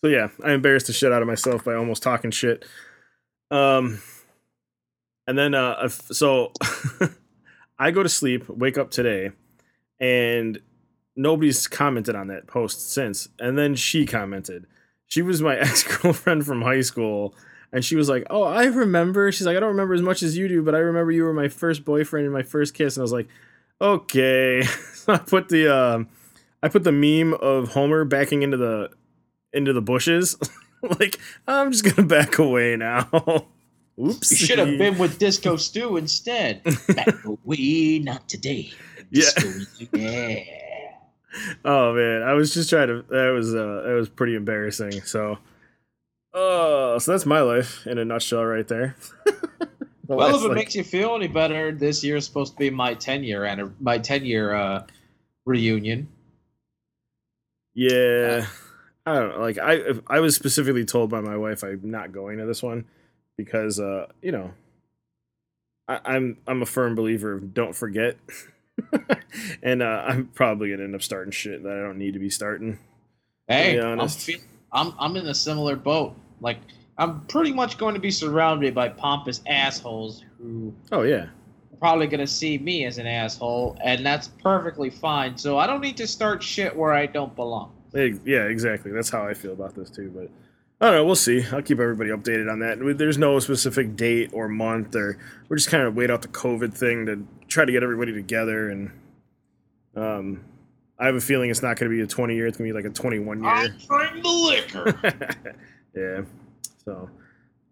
So 0.00 0.08
yeah, 0.08 0.28
I 0.42 0.52
embarrassed 0.52 0.86
the 0.86 0.92
shit 0.92 1.12
out 1.12 1.22
of 1.22 1.28
myself 1.28 1.64
by 1.64 1.74
almost 1.74 2.02
talking 2.02 2.30
shit. 2.30 2.64
Um, 3.50 4.00
and 5.26 5.36
then 5.36 5.54
uh, 5.54 5.88
so 5.88 6.52
I 7.78 7.90
go 7.90 8.02
to 8.02 8.08
sleep, 8.08 8.48
wake 8.48 8.78
up 8.78 8.90
today, 8.90 9.30
and 10.00 10.60
nobody's 11.16 11.66
commented 11.66 12.14
on 12.14 12.28
that 12.28 12.46
post 12.46 12.92
since. 12.92 13.28
And 13.38 13.58
then 13.58 13.74
she 13.74 14.06
commented. 14.06 14.66
She 15.06 15.20
was 15.22 15.42
my 15.42 15.56
ex 15.58 15.82
girlfriend 15.82 16.46
from 16.46 16.62
high 16.62 16.80
school. 16.80 17.34
And 17.72 17.84
she 17.84 17.96
was 17.96 18.08
like, 18.08 18.24
Oh, 18.30 18.44
I 18.44 18.64
remember. 18.64 19.30
She's 19.30 19.46
like, 19.46 19.56
I 19.56 19.60
don't 19.60 19.70
remember 19.70 19.94
as 19.94 20.02
much 20.02 20.22
as 20.22 20.38
you 20.38 20.48
do, 20.48 20.62
but 20.62 20.74
I 20.74 20.78
remember 20.78 21.12
you 21.12 21.24
were 21.24 21.34
my 21.34 21.48
first 21.48 21.84
boyfriend 21.84 22.24
and 22.24 22.32
my 22.32 22.42
first 22.42 22.72
kiss. 22.72 22.96
And 22.96 23.02
I 23.02 23.04
was 23.04 23.12
like, 23.12 23.28
Okay. 23.80 24.62
so 24.94 25.12
I 25.12 25.18
put 25.18 25.48
the 25.48 25.68
um 25.68 26.08
I 26.62 26.68
put 26.68 26.84
the 26.84 26.92
meme 26.92 27.34
of 27.34 27.68
Homer 27.70 28.04
backing 28.04 28.42
into 28.42 28.56
the 28.56 28.90
into 29.52 29.72
the 29.72 29.82
bushes. 29.82 30.36
like, 31.00 31.18
I'm 31.46 31.72
just 31.72 31.84
gonna 31.84 32.06
back 32.06 32.38
away 32.38 32.76
now. 32.76 33.08
Oops. 33.12 33.46
You 33.98 34.36
should 34.46 34.58
have 34.60 34.78
been 34.78 34.96
with 34.96 35.18
Disco 35.18 35.56
Stew 35.56 35.96
instead. 35.96 36.62
Back 36.94 37.24
away, 37.24 37.98
not 37.98 38.28
today. 38.28 38.70
Yeah. 39.10 39.24
Disco, 39.36 39.88
yeah. 39.96 40.44
Oh 41.64 41.92
man, 41.94 42.22
I 42.22 42.34
was 42.34 42.54
just 42.54 42.70
trying 42.70 42.86
to. 42.88 43.04
That 43.10 43.30
was 43.34 43.52
uh, 43.54 43.82
that 43.86 43.92
was 43.94 44.08
pretty 44.08 44.36
embarrassing. 44.36 45.02
So, 45.02 45.38
uh, 46.32 46.98
so 47.00 47.10
that's 47.10 47.26
my 47.26 47.40
life 47.40 47.84
in 47.88 47.98
a 47.98 48.04
nutshell, 48.04 48.44
right 48.44 48.66
there. 48.68 48.94
The 49.26 49.66
Well, 50.06 50.34
if 50.36 50.42
it 50.42 50.48
like- 50.48 50.54
makes 50.54 50.74
you 50.76 50.84
feel 50.84 51.16
any 51.16 51.26
better, 51.26 51.72
this 51.72 52.04
year 52.04 52.16
is 52.16 52.24
supposed 52.24 52.52
to 52.52 52.58
be 52.58 52.70
my 52.70 52.94
ten 52.94 53.24
year 53.24 53.44
and 53.44 53.74
my 53.80 53.98
ten 53.98 54.24
year 54.24 54.54
uh, 54.54 54.86
reunion. 55.44 56.06
Yeah, 57.74 58.46
I 59.08 59.14
don't 59.14 59.30
know. 59.30 59.40
Like 59.40 59.58
I, 59.58 59.80
I 60.06 60.20
was 60.20 60.34
specifically 60.34 60.84
told 60.84 61.10
by 61.10 61.20
my 61.20 61.36
wife 61.36 61.62
I'm 61.62 61.90
not 61.90 62.12
going 62.12 62.38
to 62.38 62.46
this 62.46 62.62
one 62.62 62.84
because, 63.36 63.80
uh, 63.80 64.06
you 64.20 64.32
know, 64.32 64.52
I, 65.88 66.00
I'm 66.04 66.36
I'm 66.46 66.60
a 66.60 66.66
firm 66.66 66.94
believer 66.94 67.32
of 67.32 67.54
don't 67.54 67.74
forget, 67.74 68.16
and 69.62 69.82
uh, 69.82 70.04
I'm 70.06 70.26
probably 70.26 70.70
gonna 70.70 70.84
end 70.84 70.94
up 70.94 71.02
starting 71.02 71.32
shit 71.32 71.62
that 71.62 71.72
I 71.72 71.80
don't 71.80 71.98
need 71.98 72.12
to 72.12 72.20
be 72.20 72.30
starting. 72.30 72.78
Hey, 73.46 73.76
be 73.76 73.80
I'm. 73.80 74.00
I'm 74.70 74.94
I'm 74.98 75.16
in 75.16 75.26
a 75.26 75.34
similar 75.34 75.76
boat. 75.76 76.14
Like 76.42 76.58
I'm 76.98 77.22
pretty 77.22 77.52
much 77.52 77.78
going 77.78 77.94
to 77.94 78.00
be 78.00 78.10
surrounded 78.10 78.74
by 78.74 78.90
pompous 78.90 79.40
assholes 79.46 80.24
who 80.36 80.74
Oh 80.92 81.02
yeah, 81.02 81.28
probably 81.80 82.06
going 82.06 82.20
to 82.20 82.26
see 82.26 82.58
me 82.58 82.84
as 82.84 82.98
an 82.98 83.06
asshole, 83.06 83.78
and 83.82 84.04
that's 84.04 84.28
perfectly 84.28 84.90
fine. 84.90 85.38
So 85.38 85.56
I 85.56 85.66
don't 85.66 85.80
need 85.80 85.96
to 85.96 86.06
start 86.06 86.42
shit 86.42 86.76
where 86.76 86.92
I 86.92 87.06
don't 87.06 87.34
belong. 87.34 87.72
Yeah, 87.94 88.44
exactly. 88.44 88.92
That's 88.92 89.10
how 89.10 89.26
I 89.26 89.34
feel 89.34 89.52
about 89.52 89.74
this 89.74 89.90
too. 89.90 90.12
But 90.14 90.30
I 90.80 90.86
don't 90.90 90.94
know. 90.96 91.04
We'll 91.06 91.16
see. 91.16 91.44
I'll 91.52 91.62
keep 91.62 91.80
everybody 91.80 92.10
updated 92.10 92.50
on 92.50 92.60
that. 92.60 92.78
There's 92.98 93.18
no 93.18 93.38
specific 93.40 93.96
date 93.96 94.30
or 94.32 94.48
month, 94.48 94.94
or 94.94 95.18
we're 95.48 95.56
just 95.56 95.70
kind 95.70 95.82
of 95.84 95.94
wait 95.96 96.10
out 96.10 96.22
the 96.22 96.28
COVID 96.28 96.72
thing 96.74 97.06
to 97.06 97.26
try 97.48 97.64
to 97.64 97.72
get 97.72 97.82
everybody 97.82 98.12
together. 98.12 98.70
And 98.70 98.90
um, 99.96 100.44
I 100.98 101.06
have 101.06 101.14
a 101.14 101.20
feeling 101.20 101.50
it's 101.50 101.62
not 101.62 101.78
going 101.78 101.90
to 101.90 101.96
be 101.96 102.02
a 102.02 102.06
20 102.06 102.34
year. 102.34 102.46
It's 102.46 102.58
going 102.58 102.68
to 102.68 102.74
be 102.74 102.82
like 102.82 102.90
a 102.90 102.94
21 102.94 103.42
year. 103.42 103.74
drinking 103.88 104.22
the 104.22 104.28
liquor. 104.28 105.54
yeah. 105.96 106.22
So, 106.84 107.10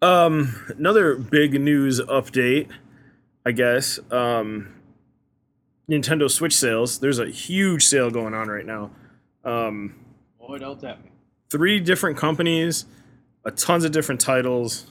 um, 0.02 0.54
another 0.76 1.16
big 1.16 1.60
news 1.60 2.00
update, 2.00 2.68
I 3.44 3.52
guess. 3.52 3.98
Um, 4.10 4.74
Nintendo 5.88 6.30
Switch 6.30 6.56
sales. 6.56 6.98
There's 6.98 7.18
a 7.18 7.28
huge 7.28 7.84
sale 7.84 8.10
going 8.10 8.34
on 8.34 8.48
right 8.48 8.66
now. 8.66 8.90
Um, 9.44 9.94
Boy, 10.46 10.58
don't 10.58 10.80
me. 10.82 10.94
three 11.50 11.80
different 11.80 12.16
companies, 12.16 12.86
a 13.44 13.50
tons 13.50 13.84
of 13.84 13.90
different 13.90 14.20
titles. 14.20 14.86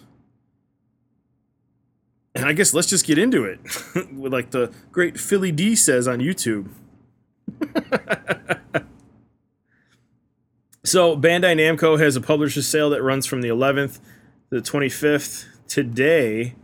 And 2.33 2.45
I 2.45 2.51
guess 2.51 2.73
let's 2.73 2.87
just 2.87 3.05
get 3.05 3.17
into 3.17 3.45
it. 3.45 3.59
With 4.13 4.33
like 4.33 4.51
the 4.51 4.73
great 4.91 5.17
Philly 5.17 5.53
D 5.53 5.75
says 5.75 6.07
on 6.07 6.19
YouTube. 6.19 6.67
so 10.83 11.15
Bandai 11.15 11.55
Namco 11.55 11.97
has 11.99 12.17
a 12.17 12.21
publisher 12.21 12.61
sale 12.61 12.89
that 12.89 13.01
runs 13.01 13.25
from 13.25 13.41
the 13.41 13.47
11th 13.47 13.99
to 14.49 14.59
the 14.59 14.61
25th. 14.61 15.45
Today 15.69 16.55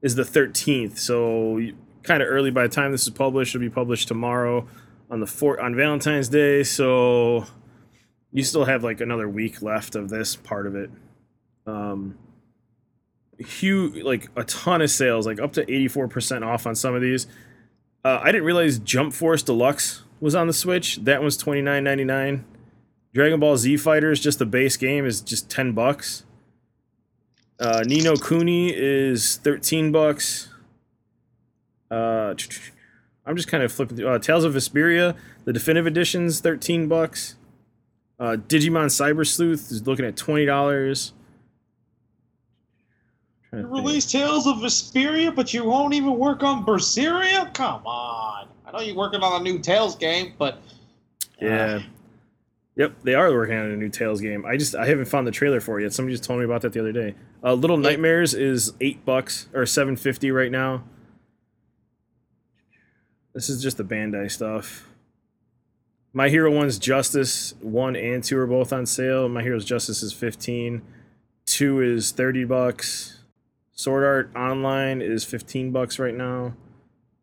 is 0.00 0.14
the 0.14 0.22
13th. 0.22 0.96
So 0.96 1.60
kind 2.02 2.22
of 2.22 2.28
early 2.30 2.50
by 2.50 2.62
the 2.62 2.74
time 2.74 2.92
this 2.92 3.02
is 3.02 3.10
published. 3.10 3.54
It'll 3.54 3.62
be 3.62 3.68
published 3.68 4.08
tomorrow 4.08 4.66
on 5.10 5.20
the 5.20 5.26
four 5.26 5.60
on 5.60 5.74
Valentine's 5.74 6.30
Day. 6.30 6.62
So 6.62 7.44
you 8.38 8.44
still 8.44 8.64
have 8.66 8.84
like 8.84 9.00
another 9.00 9.28
week 9.28 9.62
left 9.62 9.96
of 9.96 10.08
this 10.08 10.36
part 10.36 10.68
of 10.68 10.76
it. 10.76 10.90
Um, 11.66 12.16
huge, 13.36 14.04
like 14.04 14.28
a 14.36 14.44
ton 14.44 14.80
of 14.80 14.90
sales, 14.90 15.26
like 15.26 15.40
up 15.40 15.52
to 15.54 15.66
84% 15.66 16.46
off 16.46 16.64
on 16.64 16.76
some 16.76 16.94
of 16.94 17.02
these. 17.02 17.26
Uh, 18.04 18.20
I 18.22 18.26
didn't 18.26 18.44
realize 18.44 18.78
Jump 18.78 19.12
Force 19.12 19.42
Deluxe 19.42 20.04
was 20.20 20.36
on 20.36 20.46
the 20.46 20.52
Switch. 20.52 20.96
That 21.02 21.20
one's 21.20 21.36
$29.99. 21.36 22.44
Dragon 23.12 23.40
Ball 23.40 23.56
Z 23.56 23.76
Fighters, 23.78 24.20
just 24.20 24.38
the 24.38 24.46
base 24.46 24.76
game, 24.76 25.04
is 25.04 25.20
just 25.20 25.50
10 25.50 25.72
bucks. 25.72 26.24
Uh, 27.58 27.82
Ni 27.84 28.00
no 28.00 28.14
Kuni 28.14 28.72
is 28.72 29.38
13 29.38 29.90
bucks. 29.90 30.48
Uh, 31.90 32.34
I'm 33.26 33.34
just 33.34 33.48
kind 33.48 33.64
of 33.64 33.72
flipping 33.72 33.96
through. 33.96 34.08
Uh, 34.08 34.20
Tales 34.20 34.44
of 34.44 34.54
Vesperia, 34.54 35.16
the 35.44 35.52
definitive 35.52 35.88
edition's 35.88 36.38
13 36.38 36.86
bucks. 36.86 37.34
Uh, 38.18 38.36
Digimon 38.48 38.86
Cyber 38.86 39.26
Sleuth 39.26 39.70
is 39.70 39.86
looking 39.86 40.04
at 40.04 40.16
twenty 40.16 40.44
dollars. 40.44 41.12
You 43.52 43.66
release 43.66 44.10
Tales 44.10 44.46
of 44.46 44.56
Vesperia, 44.56 45.34
but 45.34 45.54
you 45.54 45.64
won't 45.64 45.94
even 45.94 46.18
work 46.18 46.42
on 46.42 46.66
Berseria? 46.66 47.52
Come 47.54 47.86
on. 47.86 48.46
I 48.66 48.72
know 48.72 48.80
you're 48.80 48.94
working 48.96 49.22
on 49.22 49.40
a 49.40 49.42
new 49.42 49.58
Tales 49.58 49.96
game, 49.96 50.34
but 50.38 50.60
Yeah. 51.40 51.80
Yep, 52.76 52.92
they 53.02 53.14
are 53.14 53.32
working 53.32 53.56
on 53.56 53.70
a 53.70 53.76
new 53.76 53.88
Tales 53.88 54.20
game. 54.20 54.44
I 54.44 54.56
just 54.56 54.74
I 54.74 54.86
haven't 54.86 55.06
found 55.06 55.26
the 55.26 55.30
trailer 55.32 55.60
for 55.60 55.80
it 55.80 55.84
yet. 55.84 55.92
Somebody 55.92 56.14
just 56.14 56.24
told 56.24 56.38
me 56.40 56.44
about 56.44 56.62
that 56.62 56.72
the 56.72 56.80
other 56.80 56.92
day. 56.92 57.14
Uh, 57.42 57.54
Little 57.54 57.76
Nightmares 57.78 58.34
is 58.34 58.72
eight 58.80 59.04
bucks 59.04 59.48
or 59.54 59.64
seven 59.66 59.96
fifty 59.96 60.30
right 60.30 60.50
now. 60.52 60.84
This 63.32 63.48
is 63.48 63.62
just 63.62 63.78
the 63.78 63.84
Bandai 63.84 64.30
stuff. 64.30 64.88
My 66.12 66.28
Hero 66.28 66.50
One's 66.50 66.78
Justice 66.78 67.54
one 67.60 67.94
and 67.94 68.24
two 68.24 68.38
are 68.38 68.46
both 68.46 68.72
on 68.72 68.86
sale. 68.86 69.28
My 69.28 69.42
Hero's 69.42 69.64
Justice 69.64 70.02
is 70.02 70.12
fifteen. 70.12 70.82
Two 71.46 71.80
is 71.80 72.12
thirty 72.12 72.44
bucks. 72.44 73.20
Sword 73.72 74.04
Art 74.04 74.30
Online 74.36 75.00
is 75.02 75.24
fifteen 75.24 75.70
bucks 75.70 75.98
right 75.98 76.14
now. 76.14 76.54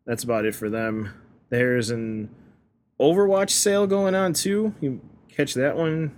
That's 0.06 0.24
about 0.24 0.44
it 0.44 0.54
for 0.54 0.70
them. 0.70 1.12
There's 1.50 1.90
an 1.90 2.30
Overwatch 3.00 3.50
sale 3.50 3.86
going 3.86 4.14
on 4.14 4.32
too. 4.32 4.74
You 4.80 5.00
catch 5.28 5.54
that 5.54 5.76
one 5.76 6.16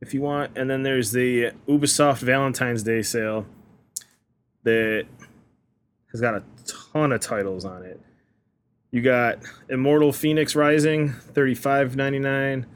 if 0.00 0.14
you 0.14 0.20
want. 0.20 0.52
And 0.56 0.70
then 0.70 0.82
there's 0.82 1.12
the 1.12 1.52
Ubisoft 1.66 2.20
Valentine's 2.20 2.82
Day 2.82 3.02
sale 3.02 3.46
that 4.62 5.06
has 6.12 6.20
got 6.20 6.34
a 6.34 6.42
ton 6.92 7.12
of 7.12 7.20
titles 7.20 7.64
on 7.64 7.82
it. 7.82 8.00
You 8.92 9.00
got 9.00 9.38
Immortal 9.70 10.12
Fenyx 10.12 10.54
Rising, 10.54 11.12
thirty-five 11.12 11.96
ninety-nine. 11.96 12.66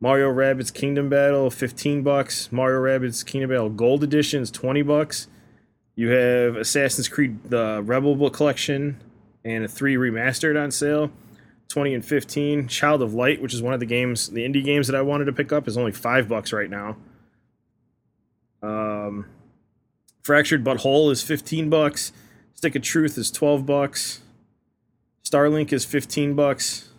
Mario 0.00 0.32
Rabbids 0.32 0.72
Kingdom 0.72 1.08
Battle, 1.10 1.50
fifteen 1.50 2.02
bucks. 2.02 2.50
Mario 2.50 2.80
Rabbids 2.80 3.24
Kingdom 3.24 3.50
Battle 3.50 3.68
Gold 3.68 4.02
Edition 4.02 4.42
is 4.42 4.50
twenty 4.50 4.80
bucks. 4.80 5.28
You 5.94 6.08
have 6.08 6.56
Assassin's 6.56 7.08
Creed 7.08 7.50
the 7.50 7.82
Rebel 7.84 8.16
Book 8.16 8.32
Collection 8.32 9.02
and 9.44 9.64
a 9.64 9.68
three 9.68 9.96
remastered 9.96 10.60
on 10.60 10.70
sale. 10.70 11.10
20 11.68 11.94
and 11.94 12.04
15. 12.04 12.68
Child 12.68 13.02
of 13.02 13.12
Light, 13.12 13.42
which 13.42 13.52
is 13.52 13.60
one 13.60 13.74
of 13.74 13.80
the 13.80 13.86
games, 13.86 14.28
the 14.28 14.46
indie 14.48 14.64
games 14.64 14.86
that 14.86 14.94
I 14.94 15.02
wanted 15.02 15.24
to 15.24 15.32
pick 15.32 15.52
up, 15.52 15.66
is 15.66 15.76
only 15.76 15.90
five 15.90 16.28
bucks 16.28 16.52
right 16.52 16.70
now. 16.70 16.96
Um, 18.62 19.26
Fractured 20.22 20.62
But 20.62 20.78
Whole 20.78 21.10
is 21.10 21.22
15 21.22 21.68
bucks. 21.68 22.12
Stick 22.54 22.76
of 22.76 22.82
Truth 22.82 23.18
is 23.18 23.30
12 23.32 23.66
bucks. 23.66 24.20
Starlink 25.26 25.72
is 25.72 25.84
15 25.84 26.34
bucks. 26.34 26.90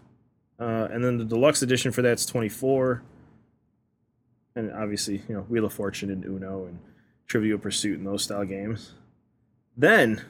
Uh, 0.59 0.87
and 0.91 1.03
then 1.03 1.17
the 1.17 1.23
deluxe 1.23 1.61
edition 1.61 1.93
for 1.93 2.01
that's 2.01 2.25
24. 2.25 3.01
And 4.55 4.73
obviously, 4.73 5.21
you 5.29 5.35
know, 5.35 5.41
Wheel 5.41 5.65
of 5.65 5.73
Fortune 5.73 6.09
and 6.11 6.25
Uno 6.25 6.65
and 6.65 6.79
Trivial 7.27 7.57
Pursuit 7.57 7.99
and 7.99 8.07
those 8.07 8.23
style 8.23 8.43
games. 8.43 8.93
Then, 9.77 10.23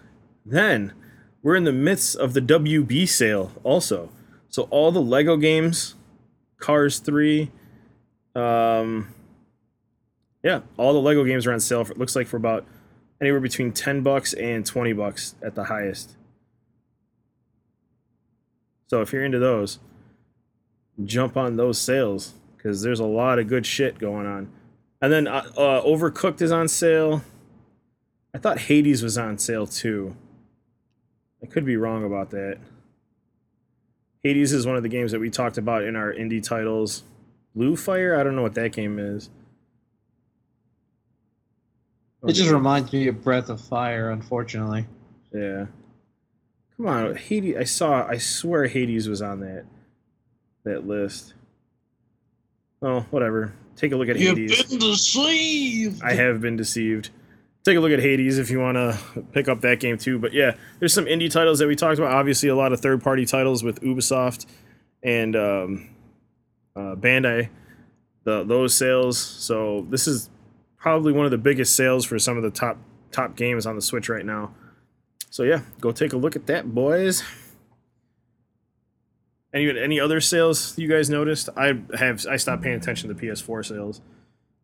then 0.45 0.93
we're 1.41 1.55
in 1.55 1.63
the 1.63 1.71
midst 1.71 2.15
of 2.17 2.33
the 2.33 2.41
WB 2.41 3.07
sale 3.07 3.53
also. 3.63 4.09
So 4.49 4.63
all 4.63 4.91
the 4.91 5.01
Lego 5.01 5.37
games, 5.37 5.95
Cars 6.59 6.99
3, 6.99 7.49
um, 8.35 9.07
yeah, 10.43 10.61
all 10.77 10.93
the 10.93 10.99
Lego 10.99 11.23
games 11.23 11.47
are 11.47 11.53
on 11.53 11.59
sale. 11.59 11.83
For, 11.83 11.93
it 11.93 11.97
looks 11.97 12.15
like 12.15 12.27
for 12.27 12.37
about 12.37 12.65
anywhere 13.19 13.39
between 13.39 13.71
10 13.71 14.03
bucks 14.03 14.33
and 14.33 14.65
20 14.65 14.93
bucks 14.93 15.35
at 15.41 15.55
the 15.55 15.63
highest. 15.63 16.16
So 18.88 19.01
if 19.01 19.12
you're 19.12 19.24
into 19.24 19.39
those, 19.39 19.79
jump 21.03 21.38
on 21.38 21.58
those 21.58 21.77
sales 21.77 22.34
because 22.56 22.82
there's 22.82 23.00
a 23.00 23.06
lot 23.06 23.39
of 23.39 23.48
good 23.48 23.65
shit 23.65 24.00
going 24.00 24.25
on. 24.25 24.50
And 25.01 25.12
then 25.12 25.27
uh, 25.27 25.44
uh, 25.56 25.84
Overcooked 25.84 26.41
is 26.41 26.51
on 26.51 26.67
sale. 26.67 27.22
I 28.34 28.39
thought 28.39 28.60
Hades 28.60 29.03
was 29.03 29.17
on 29.17 29.38
sale 29.38 29.67
too. 29.67 30.15
I 31.44 31.46
could 31.46 31.65
be 31.65 31.77
wrong 31.77 32.03
about 32.03 32.32
that. 32.32 32.58
Hades 34.24 34.51
is 34.51 34.65
one 34.65 34.75
of 34.75 34.84
the 34.84 34.89
games 34.89 35.12
that 35.12 35.20
we 35.20 35.29
talked 35.29 35.58
about 35.58 35.84
in 35.84 35.96
our 35.96 36.12
indie 36.12 36.44
titles. 36.44 37.03
Blue 37.56 37.75
Fire? 37.75 38.20
I 38.20 38.24
don't 38.24 38.36
know 38.36 38.41
what 38.41 38.56
that 38.56 38.72
game 38.72 39.00
is. 39.00 39.29
it 42.27 42.34
just 42.34 42.51
reminds 42.51 42.91
me 42.91 43.08
of 43.08 43.24
Breath 43.24 43.50
of 43.50 43.62
Fire, 43.62 44.12
unfortunately. 44.12 44.86
Yeah. 45.34 45.67
Come 46.77 46.88
on, 46.88 47.15
Hades. 47.15 47.57
I 47.57 47.63
saw. 47.63 48.07
I 48.07 48.17
swear 48.17 48.67
Hades 48.67 49.10
was 49.10 49.22
on 49.22 49.39
that 49.41 49.65
that 50.63 50.88
list. 50.88 51.34
Oh, 52.81 53.01
whatever. 53.10 53.53
Take 53.75 53.91
a 53.91 53.96
look 53.96 54.10
at 54.10 54.17
Hades. 54.17 54.63
been 54.63 54.79
deceived. 54.79 56.01
I 56.03 56.13
have 56.13 56.41
been 56.41 56.55
deceived. 56.55 57.10
Take 57.63 57.77
a 57.77 57.79
look 57.79 57.91
at 57.91 58.00
Hades 58.00 58.38
if 58.38 58.50
you 58.50 58.60
want 58.60 58.75
to 58.75 58.98
pick 59.34 59.48
up 59.48 59.62
that 59.62 59.79
game 59.79 59.98
too. 59.98 60.19
But 60.19 60.34
yeah, 60.34 60.55
there's 60.79 60.93
some 60.93 61.05
indie 61.05 61.31
titles 61.31 61.60
that 61.60 61.67
we 61.67 61.75
talked 61.75 62.00
about. 62.00 62.12
Obviously, 62.12 62.50
a 62.50 62.55
lot 62.55 62.74
of 62.74 62.79
third 62.79 63.03
party 63.03 63.25
titles 63.25 63.63
with 63.63 63.81
Ubisoft 63.81 64.46
and 65.03 65.36
um, 65.36 65.89
uh, 66.75 66.96
Bandai. 66.96 67.50
The 68.24 68.43
those 68.43 68.74
sales. 68.74 69.17
So 69.17 69.86
this 69.89 70.07
is 70.07 70.29
probably 70.77 71.12
one 71.12 71.25
of 71.25 71.31
the 71.31 71.38
biggest 71.38 71.75
sales 71.75 72.05
for 72.05 72.19
some 72.19 72.38
of 72.38 72.43
the 72.43 72.51
top 72.51 72.77
top 73.12 73.36
games 73.36 73.65
on 73.65 73.75
the 73.75 73.81
Switch 73.81 74.10
right 74.10 74.25
now. 74.25 74.53
So 75.29 75.43
yeah, 75.43 75.62
go 75.79 75.91
take 75.91 76.13
a 76.13 76.17
look 76.17 76.36
at 76.36 76.48
that, 76.48 76.74
boys. 76.74 77.24
Any 79.53 79.79
any 79.79 80.00
other 80.00 80.22
sales 80.22 80.77
you 80.77 80.88
guys 80.88 81.10
noticed? 81.10 81.50
I 81.55 81.79
have 81.98 82.25
I 82.27 82.38
stopped 82.38 82.63
paying 82.63 82.75
attention 82.75 83.10
to 83.10 83.15
PS4 83.15 83.65
sales. 83.65 84.01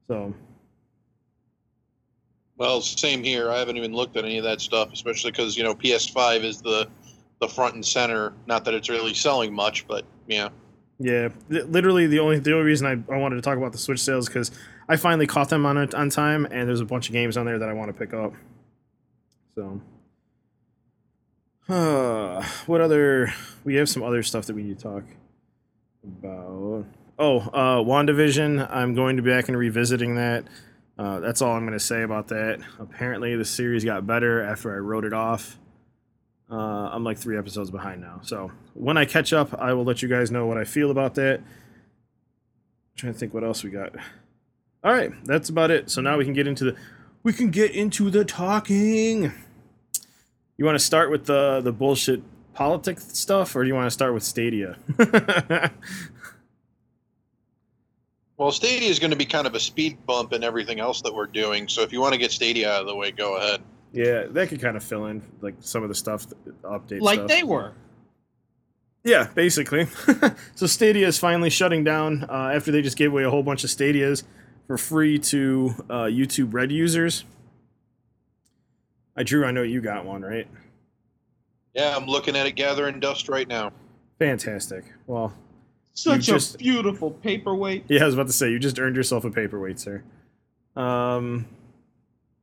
So 0.08 0.34
Well, 2.58 2.82
same 2.82 3.24
here. 3.24 3.50
I 3.52 3.60
haven't 3.60 3.78
even 3.78 3.94
looked 3.94 4.18
at 4.18 4.26
any 4.26 4.38
of 4.38 4.44
that 4.44 4.62
stuff, 4.62 4.92
especially 4.94 5.32
because 5.32 5.58
you 5.58 5.64
know 5.64 5.74
PS5 5.74 6.44
is 6.44 6.62
the 6.62 6.88
the 7.40 7.48
front 7.48 7.76
and 7.76 7.86
center. 7.86 8.34
Not 8.46 8.66
that 8.66 8.74
it's 8.74 8.90
really 8.90 9.14
selling 9.14 9.54
much, 9.54 9.88
but 9.88 10.06
yeah. 10.28 10.50
yeah, 11.00 11.30
literally 11.50 12.08
the 12.08 12.20
only 12.20 12.40
the 12.40 12.54
only 12.54 12.66
reason 12.66 12.88
I, 12.88 13.14
I 13.14 13.18
wanted 13.18 13.36
to 13.36 13.42
talk 13.42 13.58
about 13.58 13.72
the 13.72 13.78
Switch 13.78 14.00
sales 14.00 14.28
because 14.28 14.52
I 14.88 14.96
finally 14.96 15.28
caught 15.28 15.50
them 15.50 15.66
on 15.66 15.78
it 15.78 15.94
on 15.94 16.10
time, 16.10 16.46
and 16.46 16.68
there's 16.68 16.82
a 16.82 16.86
bunch 16.86 17.10
of 17.10 17.14
games 17.14 17.36
on 17.38 17.46
there 17.46 17.60
that 17.60 17.70
I 17.70 17.74
want 17.74 17.90
to 17.90 17.94
pick 17.94 18.14
up. 18.14 18.34
So, 19.56 19.82
what 21.68 22.82
other? 22.82 23.34
We 23.64 23.76
have 23.76 23.90
some 23.90 24.04
other 24.04 24.24
stuff 24.24 24.46
that 24.48 24.56
we 24.56 24.64
need 24.64 24.80
to 24.80 24.84
talk 24.84 25.04
about. 26.04 26.86
Oh, 27.20 27.40
uh, 27.40 27.78
Wandavision. 27.78 28.68
I'm 28.70 28.96
going 28.96 29.16
to 29.18 29.22
be 29.22 29.30
back 29.30 29.48
and 29.48 29.58
revisiting 29.58 30.16
that. 30.16 30.46
Uh, 30.98 31.20
that's 31.20 31.42
all 31.42 31.54
I'm 31.54 31.66
going 31.66 31.78
to 31.78 31.84
say 31.84 32.04
about 32.04 32.28
that. 32.30 32.60
Apparently, 32.80 33.36
the 33.36 33.46
series 33.46 33.84
got 33.86 34.06
better 34.06 34.42
after 34.42 34.74
I 34.74 34.78
wrote 34.78 35.06
it 35.06 35.14
off. 35.14 35.58
Uh, 36.52 36.56
I'm 36.92 37.04
like 37.04 37.18
three 37.18 37.38
episodes 37.38 37.72
behind 37.72 38.02
now. 38.02 38.20
So 38.22 38.52
when 38.74 38.98
I 38.98 39.06
catch 39.06 39.34
up, 39.34 39.54
I 39.60 39.74
will 39.74 39.86
let 39.86 40.02
you 40.02 40.10
guys 40.10 40.30
know 40.30 40.46
what 40.46 40.58
I 40.58 40.66
feel 40.66 40.92
about 40.92 41.16
that. 41.16 41.42
trying 42.96 43.14
to 43.14 43.18
think 43.20 43.34
what 43.34 43.44
else 43.44 43.64
we 43.64 43.72
got. 43.72 43.96
All 44.84 44.94
right, 44.94 45.12
that's 45.26 45.50
about 45.50 45.72
it. 45.72 45.90
So 45.90 46.02
now 46.02 46.18
we 46.18 46.26
can 46.26 46.34
get 46.34 46.46
into 46.46 46.66
the 46.66 46.76
we 47.24 47.32
can 47.32 47.50
get 47.52 47.72
into 47.72 48.10
the 48.10 48.26
talking. 48.26 49.32
You 50.58 50.66
want 50.66 50.78
to 50.78 50.84
start 50.84 51.10
with 51.12 51.26
the 51.26 51.62
the 51.62 51.72
bullshit 51.72 52.22
politics 52.54 53.18
stuff, 53.18 53.56
or 53.56 53.64
do 53.64 53.68
you 53.68 53.76
want 53.76 53.88
to 53.88 53.92
start 53.92 54.14
with 54.14 54.24
Stadia? 54.24 54.78
Well, 58.38 58.52
Stadia 58.52 58.90
is 58.90 59.00
going 59.00 59.12
to 59.12 59.18
be 59.18 59.26
kind 59.26 59.46
of 59.46 59.54
a 59.56 59.60
speed 59.60 60.06
bump 60.06 60.34
in 60.34 60.44
everything 60.44 60.80
else 60.80 61.02
that 61.04 61.14
we're 61.14 61.28
doing. 61.28 61.68
So 61.68 61.82
if 61.82 61.94
you 61.94 62.02
want 62.02 62.14
to 62.14 62.20
get 62.20 62.32
Stadia 62.32 62.72
out 62.72 62.82
of 62.82 62.88
the 62.88 62.96
way, 62.96 63.12
go 63.12 63.38
ahead. 63.38 63.62
yeah, 63.92 64.24
that 64.32 64.50
could 64.50 64.60
kind 64.60 64.76
of 64.76 64.84
fill 64.84 65.06
in 65.06 65.22
like 65.42 65.56
some 65.60 65.84
of 65.84 65.90
the 65.90 65.96
stuff, 65.96 66.26
update 66.64 67.00
like 67.00 67.20
stuff. 67.20 67.28
they 67.30 67.44
were. 67.44 67.74
Yeah, 69.04 69.28
basically. 69.36 69.88
so 70.56 70.66
Stadia 70.66 71.08
is 71.08 71.20
finally 71.20 71.50
shutting 71.50 71.84
down 71.84 72.26
uh, 72.28 72.52
after 72.54 72.72
they 72.72 72.82
just 72.82 72.98
gave 72.98 73.12
away 73.12 73.24
a 73.24 73.30
whole 73.30 73.44
bunch 73.44 73.64
of 73.64 73.70
Stadias 73.70 74.24
for 74.66 74.78
free 74.78 75.20
to 75.20 75.76
uh, 75.90 76.04
YouTube 76.04 76.54
Red 76.54 76.72
users. 76.72 77.26
I 79.16 79.24
Drew, 79.24 79.46
I 79.46 79.52
know 79.52 79.64
you 79.64 79.82
got 79.82 80.06
one, 80.06 80.22
right? 80.22 80.48
Yeah, 81.74 81.96
I'm 81.96 82.06
looking 82.06 82.36
at 82.36 82.46
it 82.46 82.54
gathering 82.56 83.00
dust 83.00 83.30
right 83.30 83.48
now. 83.48 83.72
Fantastic. 84.20 84.86
Well, 85.08 85.34
Such 85.96 86.28
You 86.28 86.34
a 86.36 86.38
just- 86.40 86.58
beautiful 86.58 87.12
paperweight. 87.12 87.86
yeah, 87.88 88.02
I 88.02 88.06
was 88.06 88.14
about 88.16 88.28
to 88.28 88.34
say 88.34 88.50
you 88.52 88.58
just 88.60 88.80
earned 88.80 88.96
yourself 88.96 89.26
a 89.26 89.30
paperweight, 89.32 89.80
sir. 89.80 90.04
Um, 90.76 91.46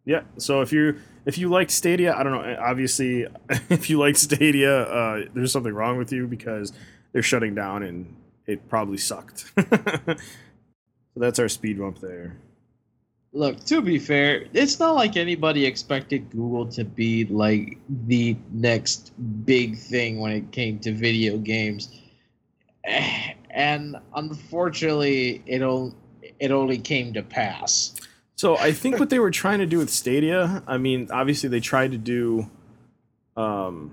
yeah. 0.05 0.23
So 0.37 0.61
if 0.61 0.73
you 0.73 0.99
if 1.27 1.37
you 1.37 1.49
liked 1.49 1.71
Stadia, 1.73 2.15
I 2.15 2.23
don't 2.23 2.33
know. 2.33 2.57
Obviously, 2.61 3.27
if 3.69 3.91
you 3.91 3.99
like 3.99 4.17
Stadia, 4.17 4.83
uh, 4.83 5.25
there's 5.35 5.51
something 5.53 5.73
wrong 5.75 5.99
with 5.99 6.13
you 6.13 6.27
because 6.29 6.73
they're 7.13 7.23
shutting 7.23 7.55
down 7.57 7.83
and 7.83 8.15
it 8.47 8.69
probably 8.69 8.99
sucked. 8.99 9.53
so 9.59 10.17
that's 11.17 11.39
our 11.41 11.49
speed 11.49 11.79
bump 11.79 11.99
there. 12.01 12.37
Look, 13.33 13.65
to 13.67 13.81
be 13.81 13.99
fair, 13.99 14.47
it's 14.53 14.81
not 14.81 14.97
like 14.97 15.17
anybody 15.17 15.65
expected 15.65 16.31
Google 16.31 16.67
to 16.73 16.85
be 16.85 17.27
like 17.27 17.79
the 17.89 18.37
next 18.51 19.13
big 19.45 19.79
thing 19.79 20.19
when 20.19 20.33
it 20.33 20.51
came 20.51 20.79
to 20.81 20.93
video 20.93 21.39
games. 21.39 21.89
And 23.53 23.97
unfortunately, 24.15 25.43
it 25.45 25.61
only 25.61 25.93
it 26.39 26.53
only 26.53 26.79
came 26.79 27.13
to 27.15 27.23
pass. 27.25 27.97
So 28.37 28.57
I 28.57 28.73
think 28.73 29.01
what 29.01 29.11
they 29.11 29.19
were 29.19 29.31
trying 29.33 29.59
to 29.59 29.67
do 29.67 29.79
with 29.79 29.91
Stadia, 29.91 30.63
I 30.69 30.79
mean, 30.79 31.09
obviously 31.11 31.49
they 31.49 31.59
tried 31.59 31.91
to 31.91 31.99
do 31.99 32.49
um, 33.37 33.93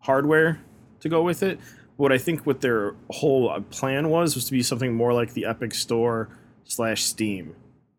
hardware 0.00 0.60
to 1.00 1.08
go 1.08 1.22
with 1.22 1.42
it. 1.42 1.58
What 1.96 2.12
I 2.12 2.18
think 2.18 2.44
what 2.44 2.60
their 2.60 2.94
whole 3.10 3.50
uh, 3.50 3.60
plan 3.60 4.10
was 4.10 4.34
was 4.34 4.44
to 4.46 4.52
be 4.52 4.62
something 4.62 4.94
more 4.94 5.14
like 5.14 5.32
the 5.32 5.46
Epic 5.46 5.74
Store 5.74 6.28
slash 6.64 7.04
Steam, 7.04 7.54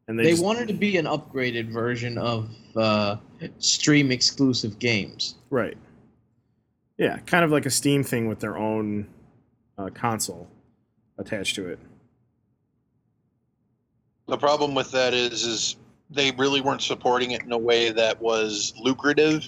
and 0.10 0.18
they, 0.18 0.24
They 0.24 0.30
just- 0.32 0.44
wanted 0.44 0.68
to 0.68 0.74
be 0.74 0.98
an 0.98 1.06
upgraded 1.06 1.70
version 1.70 2.18
of 2.18 2.50
uh, 2.76 3.18
stream 3.60 4.12
exclusive 4.12 4.80
games. 4.80 5.36
right, 5.52 5.78
yeah, 6.98 7.18
kind 7.20 7.46
of 7.46 7.52
like 7.52 7.66
a 7.66 7.70
Steam 7.70 8.04
thing 8.04 8.28
with 8.28 8.40
their 8.42 8.58
own 8.58 9.08
uh, 9.78 9.90
console 9.94 10.50
attached 11.18 11.56
to 11.56 11.70
it. 11.70 11.80
The 14.28 14.38
problem 14.38 14.76
with 14.76 14.92
that 14.92 15.14
is, 15.14 15.44
is 15.46 15.76
they 16.10 16.32
really 16.32 16.60
weren't 16.60 16.82
supporting 16.82 17.32
it 17.32 17.44
in 17.44 17.52
a 17.52 17.58
way 17.58 17.92
that 17.92 18.20
was 18.20 18.74
lucrative, 18.82 19.48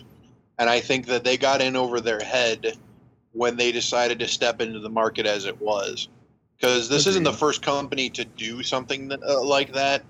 and 0.59 0.69
I 0.69 0.79
think 0.79 1.07
that 1.07 1.23
they 1.23 1.37
got 1.37 1.59
in 1.61 1.75
over 1.75 1.99
their 1.99 2.19
head 2.21 2.77
when 3.33 3.57
they 3.57 3.71
decided 3.71 4.19
to 4.19 4.27
step 4.27 4.61
into 4.61 4.79
the 4.79 4.89
market 4.89 5.25
as 5.25 5.45
it 5.45 5.59
was. 5.59 6.07
Because 6.57 6.87
this 6.87 7.07
isn't 7.07 7.23
the 7.23 7.33
first 7.33 7.63
company 7.63 8.09
to 8.11 8.23
do 8.23 8.61
something 8.61 9.07
that, 9.07 9.23
uh, 9.23 9.43
like 9.43 9.73
that, 9.73 10.03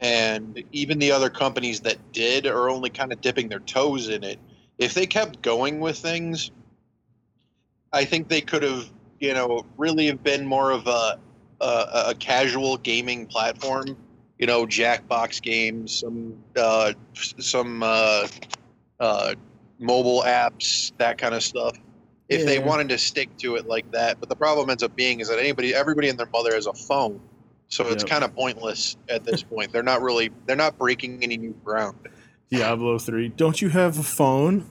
and 0.00 0.62
even 0.72 0.98
the 0.98 1.12
other 1.12 1.28
companies 1.30 1.80
that 1.80 2.12
did 2.12 2.46
are 2.46 2.70
only 2.70 2.90
kind 2.90 3.12
of 3.12 3.20
dipping 3.20 3.48
their 3.48 3.60
toes 3.60 4.08
in 4.08 4.24
it. 4.24 4.38
If 4.78 4.94
they 4.94 5.06
kept 5.06 5.42
going 5.42 5.80
with 5.80 5.98
things, 5.98 6.50
I 7.92 8.04
think 8.04 8.28
they 8.28 8.40
could 8.40 8.62
have, 8.62 8.88
you 9.18 9.34
know, 9.34 9.66
really 9.76 10.06
have 10.06 10.22
been 10.22 10.46
more 10.46 10.70
of 10.70 10.86
a 10.86 11.18
a, 11.60 12.04
a 12.08 12.14
casual 12.18 12.78
gaming 12.78 13.26
platform. 13.26 13.96
You 14.38 14.46
know, 14.46 14.64
Jackbox 14.64 15.42
games, 15.42 15.98
some 15.98 16.42
uh, 16.56 16.94
some 17.12 17.82
uh, 17.82 18.26
uh, 18.98 19.34
mobile 19.78 20.22
apps, 20.22 20.92
that 20.96 21.18
kind 21.18 21.34
of 21.34 21.42
stuff. 21.42 21.76
If 22.30 22.46
they 22.46 22.60
wanted 22.60 22.88
to 22.90 22.98
stick 22.98 23.36
to 23.38 23.56
it 23.56 23.66
like 23.66 23.90
that, 23.90 24.20
but 24.20 24.28
the 24.28 24.36
problem 24.36 24.70
ends 24.70 24.84
up 24.84 24.94
being 24.94 25.18
is 25.18 25.28
that 25.28 25.40
anybody, 25.40 25.74
everybody 25.74 26.08
and 26.08 26.18
their 26.18 26.28
mother 26.32 26.54
has 26.54 26.66
a 26.66 26.72
phone, 26.72 27.20
so 27.70 27.88
it's 27.88 28.02
Yep. 28.02 28.10
kind 28.10 28.24
of 28.24 28.34
pointless 28.34 28.98
at 29.08 29.24
this 29.24 29.42
point. 29.42 29.72
They're 29.72 29.82
not 29.82 30.02
really, 30.02 30.30
they're 30.46 30.56
not 30.56 30.76
breaking 30.76 31.22
any 31.24 31.38
new 31.38 31.54
ground. 31.64 31.96
Diablo 32.50 32.98
three. 32.98 33.28
Don't 33.30 33.62
you 33.62 33.70
have 33.70 33.98
a 33.98 34.02
phone? 34.02 34.68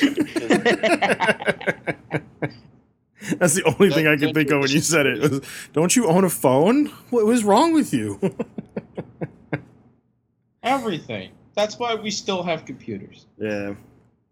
That's 3.38 3.52
the 3.54 3.62
only 3.78 3.90
thing 3.90 4.06
I 4.06 4.16
could 4.16 4.32
think 4.34 4.50
of 4.50 4.60
when 4.60 4.70
you 4.70 4.76
this 4.78 4.88
said 4.88 5.04
it. 5.06 5.20
was, 5.20 5.40
Don't 5.74 5.94
you 5.94 6.06
own 6.08 6.24
a 6.24 6.30
phone? 6.30 6.86
What 7.10 7.26
was 7.26 7.44
wrong 7.44 7.74
with 7.74 7.92
you? 7.92 8.18
Everything. 10.62 11.30
That's 11.54 11.78
why 11.78 11.94
we 11.94 12.10
still 12.10 12.42
have 12.42 12.64
computers. 12.64 13.26
yeah, 13.38 13.74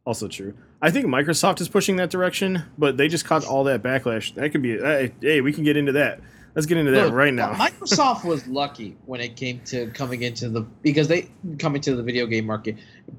also 0.07 0.27
true. 0.29 0.55
I 0.81 0.91
think 0.91 1.05
Microsoft 1.07 1.61
is 1.61 1.69
pushing 1.69 1.97
that 1.97 2.09
direction, 2.11 2.63
but 2.79 2.97
they 2.97 3.09
just 3.09 3.25
caught 3.27 3.45
all 3.45 3.65
that 3.65 3.83
backlash. 3.83 4.35
That 4.35 4.51
could 4.51 4.63
be. 4.63 4.79
Hey, 4.79 5.13
hey, 5.21 5.41
we 5.43 5.53
can 5.53 5.65
get 5.65 5.77
into 5.77 5.93
that. 5.93 6.21
Let's 6.55 6.67
get 6.67 6.79
into 6.79 6.91
that 6.93 7.07
Look, 7.07 7.15
right 7.15 7.33
now. 7.33 7.53
Microsoft 7.55 8.25
was 8.25 8.47
lucky 8.47 8.97
when 9.07 9.21
it 9.21 9.37
came 9.37 9.61
to 9.67 9.89
coming 9.89 10.23
into 10.23 10.49
the 10.49 10.63
because 10.83 11.09
they 11.09 11.31
coming 11.59 11.81
to 11.83 11.95
the 11.95 12.03
video 12.03 12.27
game 12.27 12.47
market 12.47 12.77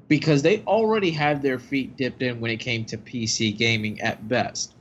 because 0.08 0.42
they 0.42 0.62
already 0.64 1.10
had 1.10 1.42
their 1.42 1.58
feet 1.58 1.96
dipped 1.96 2.22
in 2.22 2.40
when 2.40 2.50
it 2.50 2.58
came 2.58 2.84
to 2.86 2.98
PC 2.98 3.56
gaming 3.56 4.00
at 4.00 4.28
best. 4.28 4.74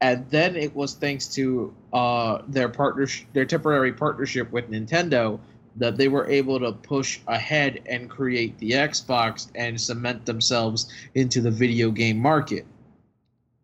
And 0.00 0.28
then 0.30 0.56
it 0.56 0.74
was 0.74 0.94
thanks 0.94 1.26
to 1.34 1.74
uh, 1.92 2.42
their 2.48 2.68
partner 2.68 3.06
their 3.32 3.44
temporary 3.44 3.92
partnership 3.92 4.50
with 4.52 4.70
Nintendo 4.70 5.40
that 5.76 5.96
they 5.96 6.08
were 6.08 6.26
able 6.28 6.60
to 6.60 6.72
push 6.72 7.20
ahead 7.26 7.82
and 7.86 8.08
create 8.08 8.56
the 8.58 8.70
Xbox 8.72 9.48
and 9.54 9.80
cement 9.80 10.24
themselves 10.24 10.92
into 11.14 11.40
the 11.40 11.50
video 11.50 11.90
game 11.90 12.18
market. 12.18 12.64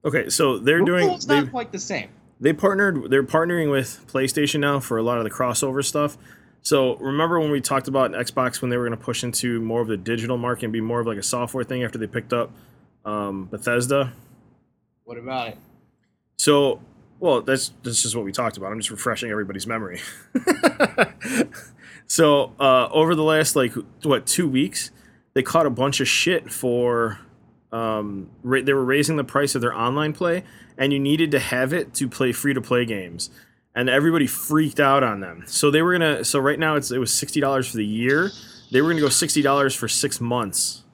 Okay, 0.05 0.29
so 0.29 0.59
they're 0.59 0.81
doing. 0.81 1.19
They, 1.27 1.41
not 1.41 1.51
quite 1.51 1.73
the 1.73 1.79
same. 1.79 2.09
They 2.41 2.53
partnered. 2.53 3.11
They're 3.11 3.23
partnering 3.23 3.71
with 3.71 4.05
PlayStation 4.11 4.61
now 4.61 4.81
for 4.81 4.99
a 4.99 5.03
lot 5.03 5.19
of 5.19 5.25
the 5.25 5.31
crossover 5.31 5.85
stuff. 5.85 6.17
So 6.63 6.97
remember 6.97 7.41
when 7.41 7.51
we 7.51 7.61
talked 7.61 7.89
about 7.89 8.13
Xbox 8.13 8.61
when 8.61 8.71
they 8.71 8.77
were 8.77 8.87
going 8.87 8.99
to 8.99 9.05
push 9.05 9.23
into 9.23 9.61
more 9.61 9.81
of 9.81 9.89
the 9.89 9.97
digital 9.97 10.37
market 10.37 10.65
and 10.65 10.73
be 10.73 10.81
more 10.81 11.01
of 11.01 11.07
like 11.07 11.19
a 11.19 11.23
software 11.23 11.65
thing 11.65 11.85
after 11.85 11.99
they 11.99 12.07
picked 12.07 12.33
up 12.33 12.51
um, 13.05 13.47
Bethesda. 13.47 14.13
What 15.05 15.19
about 15.19 15.49
it? 15.49 15.59
So, 16.39 16.81
well, 17.19 17.43
that's 17.43 17.73
that's 17.83 18.03
just 18.03 18.15
what 18.15 18.25
we 18.25 18.33
talked 18.33 18.57
about. 18.57 18.73
I'm 18.73 18.79
just 18.79 18.91
refreshing 18.91 19.31
everybody's 19.31 19.67
memory. 19.67 20.01
so, 22.07 22.55
uh, 22.59 22.89
over 22.91 23.15
the 23.15 23.25
last 23.25 23.57
like 23.57 23.73
what 24.03 24.27
two 24.27 24.49
weeks, 24.49 24.91
they 25.35 25.43
caught 25.43 25.67
a 25.67 25.71
bunch 25.71 26.01
of 26.01 26.09
shit 26.09 26.51
for. 26.51 27.19
Um, 27.73 28.31
ra- 28.43 28.63
they 28.63 28.73
were 28.73 28.85
raising 28.85 29.17
the 29.17 29.25
price 29.25 29.55
of 29.55 29.61
their 29.61 29.75
online 29.75 30.13
play, 30.13 30.45
and 30.77 30.93
you 30.93 30.99
needed 30.99 31.31
to 31.33 31.39
have 31.39 31.73
it 31.73 31.95
to 31.95 32.09
play 32.09 32.33
free 32.33 32.55
to 32.55 32.61
play 32.61 32.85
games, 32.85 33.31
and 33.75 33.89
everybody 33.89 34.27
freaked 34.27 34.81
out 34.81 35.03
on 35.03 35.21
them. 35.21 35.45
So 35.47 35.71
they 35.71 35.83
were 35.83 35.93
gonna. 35.93 36.25
So 36.25 36.39
right 36.41 36.59
now 36.59 36.77
it's 36.77 36.91
it 36.91 36.99
was 36.99 37.13
sixty 37.13 37.41
dollars 37.41 37.69
for 37.69 37.77
the 37.77 37.87
year. 37.87 38.31
They 38.73 38.83
were 38.83 38.91
gonna 38.91 39.01
go 39.01 39.09
sixty 39.09 39.43
dollars 39.43 39.75
for 39.75 39.89
six 39.89 40.21
months. 40.21 40.85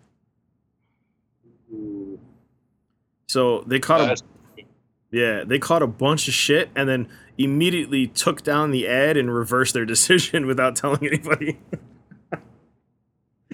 So 3.29 3.65
they 3.67 3.81
caught 3.81 4.01
a 4.01 4.65
yeah, 5.11 5.45
they 5.45 5.59
caught 5.59 5.83
a 5.83 5.87
bunch 5.87 6.29
of 6.29 6.35
shit 6.35 6.71
and 6.77 6.89
then 6.89 7.09
immediately 7.39 8.07
took 8.07 8.43
down 8.43 8.71
the 8.71 8.87
ad 8.87 9.17
and 9.17 9.33
reversed 9.33 9.75
their 9.75 9.85
decision 9.95 10.47
without 10.47 10.77
telling 10.77 11.07
anybody. 11.07 11.59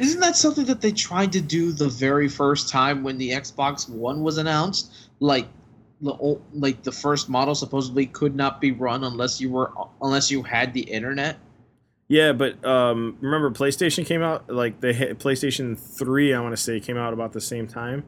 Isn't 0.03 0.21
that 0.21 0.35
something 0.35 0.65
that 0.65 0.81
they 0.81 0.91
tried 0.91 1.31
to 1.33 1.41
do 1.41 1.71
the 1.71 1.89
very 1.89 2.29
first 2.29 2.69
time 2.69 3.05
when 3.05 3.19
the 3.19 3.31
Xbox 3.31 3.89
One 3.89 4.23
was 4.23 4.37
announced? 4.37 4.93
Like 5.21 5.47
the 6.01 6.11
ol- 6.15 6.43
like 6.53 6.83
the 6.83 6.91
first 6.91 7.29
model 7.29 7.55
supposedly 7.55 8.07
could 8.07 8.35
not 8.35 8.61
be 8.61 8.73
run 8.73 9.05
unless 9.05 9.41
you 9.41 9.51
were 9.51 9.73
unless 10.01 10.29
you 10.29 10.43
had 10.43 10.75
the 10.75 10.81
internet. 10.81 11.39
Yeah, 12.09 12.33
but 12.33 12.65
um, 12.65 13.17
remember 13.21 13.53
PlayStation 13.53 14.05
came 14.05 14.23
out 14.23 14.51
like 14.51 14.83
hit 14.83 15.21
PlayStation 15.21 15.79
Three. 15.79 16.35
I 16.35 16.41
want 16.41 16.53
to 16.53 16.61
say 16.61 16.81
came 16.81 16.97
out 16.97 17.13
about 17.13 17.33
the 17.33 17.41
same 17.41 17.69
time, 17.69 18.03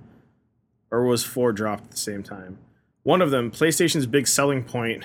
or 0.90 1.04
was 1.04 1.22
Four 1.22 1.52
dropped 1.52 1.84
at 1.84 1.90
the 1.92 1.96
same 1.96 2.24
time? 2.24 2.58
One 3.04 3.22
of 3.22 3.30
them, 3.30 3.52
PlayStation's 3.52 4.06
big 4.06 4.26
selling 4.26 4.64
point, 4.64 5.04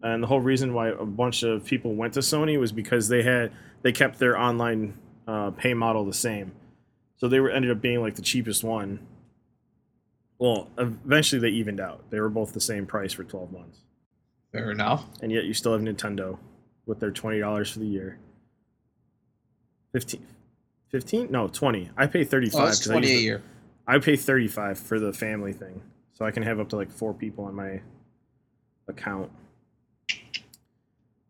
and 0.00 0.22
the 0.22 0.28
whole 0.28 0.40
reason 0.40 0.72
why 0.72 0.88
a 0.88 1.04
bunch 1.04 1.42
of 1.42 1.66
people 1.66 1.94
went 1.94 2.14
to 2.14 2.20
Sony 2.20 2.58
was 2.58 2.72
because 2.72 3.08
they 3.08 3.22
had 3.22 3.52
they 3.82 3.92
kept 3.92 4.18
their 4.18 4.38
online 4.38 4.94
uh, 5.26 5.50
pay 5.52 5.74
model 5.74 6.04
the 6.04 6.12
same, 6.12 6.52
so 7.16 7.28
they 7.28 7.40
were 7.40 7.50
ended 7.50 7.70
up 7.70 7.80
being 7.80 8.00
like 8.00 8.14
the 8.16 8.22
cheapest 8.22 8.62
one. 8.64 8.98
Well, 10.38 10.68
eventually 10.78 11.40
they 11.40 11.48
evened 11.56 11.78
out. 11.80 12.02
They 12.10 12.18
were 12.20 12.28
both 12.28 12.52
the 12.52 12.60
same 12.60 12.86
price 12.86 13.12
for 13.12 13.22
twelve 13.24 13.52
months 13.52 13.78
Fair 14.52 14.70
enough. 14.72 15.04
and 15.22 15.30
yet 15.30 15.44
you 15.44 15.54
still 15.54 15.72
have 15.72 15.80
Nintendo 15.82 16.38
with 16.86 16.98
their 17.00 17.10
twenty 17.12 17.38
dollars 17.38 17.70
for 17.70 17.78
the 17.78 17.86
year. 17.86 18.18
15 19.92 20.26
15 20.90 21.30
no 21.30 21.48
20 21.48 21.90
i 21.98 22.06
pay 22.06 22.24
35 22.24 22.60
Oh, 22.60 22.66
it's 22.66 22.78
'cause 22.78 22.88
I, 22.88 22.92
twenty 22.94 23.08
use 23.08 23.14
a 23.14 23.18
the- 23.18 23.22
year. 23.24 23.42
I 23.86 23.98
pay 23.98 24.16
35 24.16 24.78
for 24.78 24.98
the 24.98 25.12
family 25.12 25.52
thing 25.52 25.82
so 26.14 26.24
i 26.24 26.30
can 26.30 26.42
have 26.42 26.58
up 26.60 26.70
to 26.70 26.76
like 26.76 26.90
four 26.90 27.12
people 27.12 27.44
on 27.44 27.54
my 27.54 27.80
account 28.88 29.30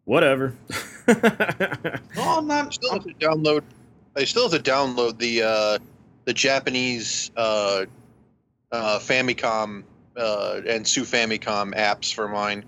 whatever 0.04 0.56
Oh, 1.08 2.38
I'm 2.38 2.46
not. 2.46 2.72
still 2.72 3.00
to 3.00 3.08
download. 3.14 3.62
I 4.16 4.24
still 4.24 4.48
have 4.48 4.62
to 4.62 4.70
download 4.70 5.18
the 5.18 5.42
uh, 5.42 5.78
the 6.24 6.32
Japanese 6.34 7.30
uh, 7.36 7.86
uh, 8.70 8.98
Famicom 8.98 9.84
uh, 10.16 10.60
and 10.66 10.86
Su 10.86 11.02
Famicom 11.02 11.74
apps 11.74 12.12
for 12.12 12.28
mine. 12.28 12.64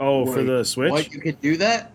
oh 0.00 0.26
for 0.26 0.42
the 0.42 0.64
switch 0.64 0.90
What 0.90 1.12
you 1.12 1.20
could 1.20 1.40
do 1.40 1.56
that? 1.58 1.92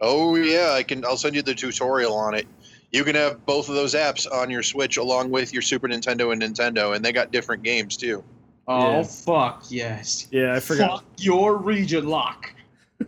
Oh 0.00 0.34
yeah, 0.36 0.72
I 0.72 0.82
can. 0.82 1.04
I'll 1.04 1.16
send 1.16 1.34
you 1.34 1.42
the 1.42 1.54
tutorial 1.54 2.14
on 2.14 2.34
it. 2.34 2.46
You 2.92 3.04
can 3.04 3.14
have 3.16 3.44
both 3.46 3.68
of 3.68 3.74
those 3.74 3.94
apps 3.94 4.30
on 4.30 4.50
your 4.50 4.62
Switch 4.62 4.98
along 4.98 5.30
with 5.30 5.52
your 5.52 5.62
Super 5.62 5.88
Nintendo 5.88 6.32
and 6.32 6.42
Nintendo, 6.42 6.94
and 6.94 7.04
they 7.04 7.12
got 7.12 7.32
different 7.32 7.62
games 7.62 7.96
too. 7.96 8.22
Oh 8.68 8.98
Yeah. 8.98 9.02
fuck 9.02 9.64
yes. 9.68 10.26
yeah 10.30 10.54
i 10.54 10.60
forgot 10.60 11.00
Fuck 11.00 11.04
your 11.18 11.56
region 11.58 12.06
lock. 12.06 12.50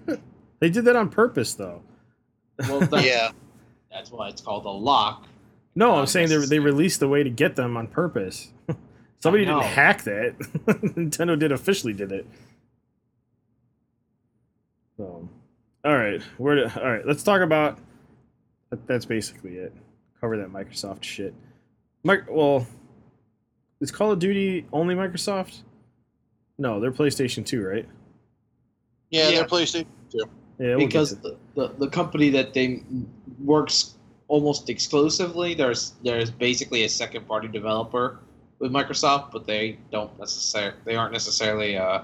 they 0.60 0.68
did 0.68 0.84
that 0.84 0.96
on 0.96 1.08
purpose 1.08 1.54
though 1.54 1.82
Well, 2.60 2.80
that, 2.80 3.04
Yeah, 3.04 3.30
that's 3.90 4.10
why 4.10 4.28
it's 4.28 4.40
called 4.40 4.64
a 4.66 4.70
lock. 4.70 5.26
no 5.74 5.94
i'm 5.96 6.06
saying 6.06 6.28
they, 6.28 6.38
they 6.46 6.58
released 6.58 7.00
the 7.00 7.08
way 7.08 7.22
to 7.22 7.30
get 7.30 7.54
them 7.56 7.76
on 7.76 7.86
purpose 7.86 8.52
somebody 9.18 9.44
didn't 9.44 9.62
hack 9.62 10.02
that 10.04 10.38
nintendo 10.96 11.38
did 11.38 11.52
officially 11.52 11.92
did 11.92 12.12
it 12.12 12.26
So, 14.96 15.28
all 15.84 15.96
right, 15.96 16.22
where? 16.38 16.72
All 16.82 16.90
right, 16.90 17.06
let's 17.06 17.22
talk 17.22 17.42
about. 17.42 17.78
That's 18.86 19.04
basically 19.04 19.56
it. 19.56 19.74
Cover 20.22 20.38
that 20.38 20.48
Microsoft 20.50 21.02
shit. 21.02 21.34
Mic- 22.02 22.24
well, 22.30 22.66
is 23.80 23.90
Call 23.90 24.10
of 24.12 24.18
Duty 24.18 24.64
only 24.72 24.94
Microsoft? 24.94 25.60
No, 26.58 26.80
they're 26.80 26.90
PlayStation 26.92 27.44
2, 27.44 27.62
right? 27.62 27.86
yeah, 29.10 29.28
Yeah. 29.28 29.34
they're 29.36 29.44
PlayStation. 29.44 29.84
Yeah, 30.58 30.76
we'll 30.76 30.86
because 30.86 31.16
the, 31.20 31.36
the, 31.54 31.68
the 31.78 31.88
company 31.88 32.30
that 32.30 32.54
they 32.54 32.82
works 33.38 33.94
almost 34.28 34.68
exclusively 34.70 35.54
there's 35.54 35.92
there's 36.02 36.30
basically 36.30 36.84
a 36.84 36.88
second 36.88 37.28
party 37.28 37.48
developer 37.48 38.18
with 38.58 38.72
Microsoft, 38.72 39.32
but 39.32 39.46
they 39.46 39.78
don't 39.92 40.18
necessarily 40.18 40.76
they 40.84 40.96
aren't 40.96 41.12
necessarily 41.12 41.76
uh 41.76 42.02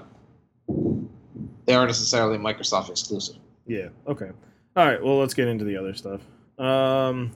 they 1.65 1.73
aren't 1.73 1.89
necessarily 1.89 2.37
Microsoft 2.37 2.89
exclusive. 2.89 3.37
Yeah. 3.65 3.89
Okay. 4.07 4.29
All 4.75 4.85
right. 4.85 5.03
Well, 5.03 5.19
let's 5.19 5.33
get 5.33 5.47
into 5.47 5.65
the 5.65 5.77
other 5.77 5.93
stuff. 5.93 6.21
Um, 6.57 7.31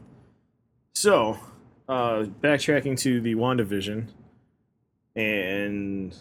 so, 0.94 1.40
uh, 1.88 2.26
backtracking 2.42 3.00
to 3.00 3.22
the 3.22 3.36
WandaVision 3.36 4.08
and 5.16 6.16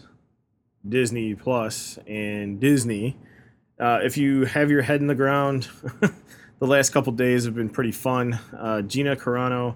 Disney 0.87 1.35
Plus 1.35 1.99
and 2.07 2.59
Disney. 2.59 3.17
Uh, 3.79 3.99
if 4.03 4.17
you 4.17 4.45
have 4.45 4.71
your 4.71 4.81
head 4.81 5.01
in 5.01 5.07
the 5.07 5.15
ground, 5.15 5.67
the 6.01 6.67
last 6.67 6.89
couple 6.89 7.13
days 7.13 7.45
have 7.45 7.55
been 7.55 7.69
pretty 7.69 7.91
fun. 7.91 8.39
Uh, 8.57 8.81
Gina 8.81 9.15
Carano 9.15 9.75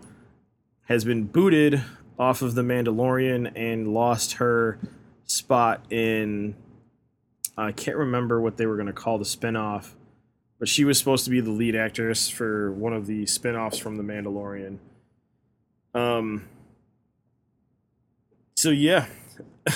has 0.86 1.06
been 1.06 1.26
booted 1.26 1.84
off 2.18 2.42
of 2.42 2.56
The 2.56 2.64
Mandalorian 2.64 3.52
and 3.56 3.94
lost 3.94 4.34
her 4.34 4.80
spot 5.26 5.86
in. 5.92 6.56
I 7.58 7.72
can't 7.72 7.98
remember 7.98 8.42
what 8.42 8.58
they 8.58 8.66
were 8.66 8.76
going 8.76 8.88
to 8.88 8.94
call 8.94 9.18
the 9.18 9.26
spinoff 9.26 9.94
but 10.62 10.70
she 10.70 10.86
was 10.86 11.00
supposed 11.00 11.26
to 11.26 11.32
be 11.32 11.42
the 11.42 11.50
lead 11.50 11.76
actress 11.76 12.30
for 12.30 12.72
one 12.74 12.94
of 12.94 13.08
the 13.08 13.26
spin-offs 13.26 13.80
from 13.80 13.98
the 13.98 14.04
mandalorian 14.04 14.78
um 15.96 16.48
so 18.56 18.70
yeah 18.70 19.08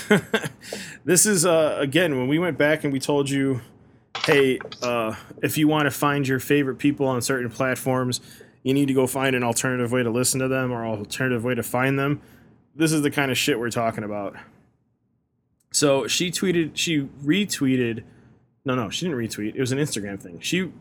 this 1.03 1.25
is 1.25 1.43
uh 1.43 1.75
again 1.79 2.17
when 2.17 2.27
we 2.27 2.37
went 2.37 2.57
back 2.57 2.83
and 2.83 2.93
we 2.93 2.99
told 2.99 3.29
you 3.29 3.59
hey 4.25 4.59
uh 4.81 5.15
if 5.41 5.57
you 5.57 5.67
want 5.67 5.85
to 5.85 5.91
find 5.91 6.27
your 6.27 6.39
favorite 6.39 6.77
people 6.77 7.07
on 7.07 7.21
certain 7.21 7.49
platforms 7.49 8.21
you 8.63 8.73
need 8.73 8.87
to 8.87 8.93
go 8.93 9.05
find 9.05 9.35
an 9.35 9.43
alternative 9.43 9.91
way 9.91 10.03
to 10.03 10.09
listen 10.09 10.39
to 10.39 10.47
them 10.47 10.71
or 10.71 10.85
alternative 10.85 11.43
way 11.43 11.55
to 11.55 11.63
find 11.63 11.97
them 11.99 12.21
this 12.75 12.91
is 12.91 13.01
the 13.01 13.11
kind 13.11 13.31
of 13.31 13.37
shit 13.37 13.59
we're 13.59 13.69
talking 13.69 14.03
about 14.03 14.35
so 15.71 16.07
she 16.07 16.31
tweeted 16.31 16.71
she 16.73 17.01
retweeted 17.23 18.03
no, 18.65 18.73
no, 18.73 18.89
she 18.89 19.05
didn't 19.05 19.19
retweet. 19.19 19.53
It 19.55 19.59
was 19.59 19.71
an 19.71 19.77
Instagram 19.77 20.19
thing. 20.19 20.39
She 20.39 20.71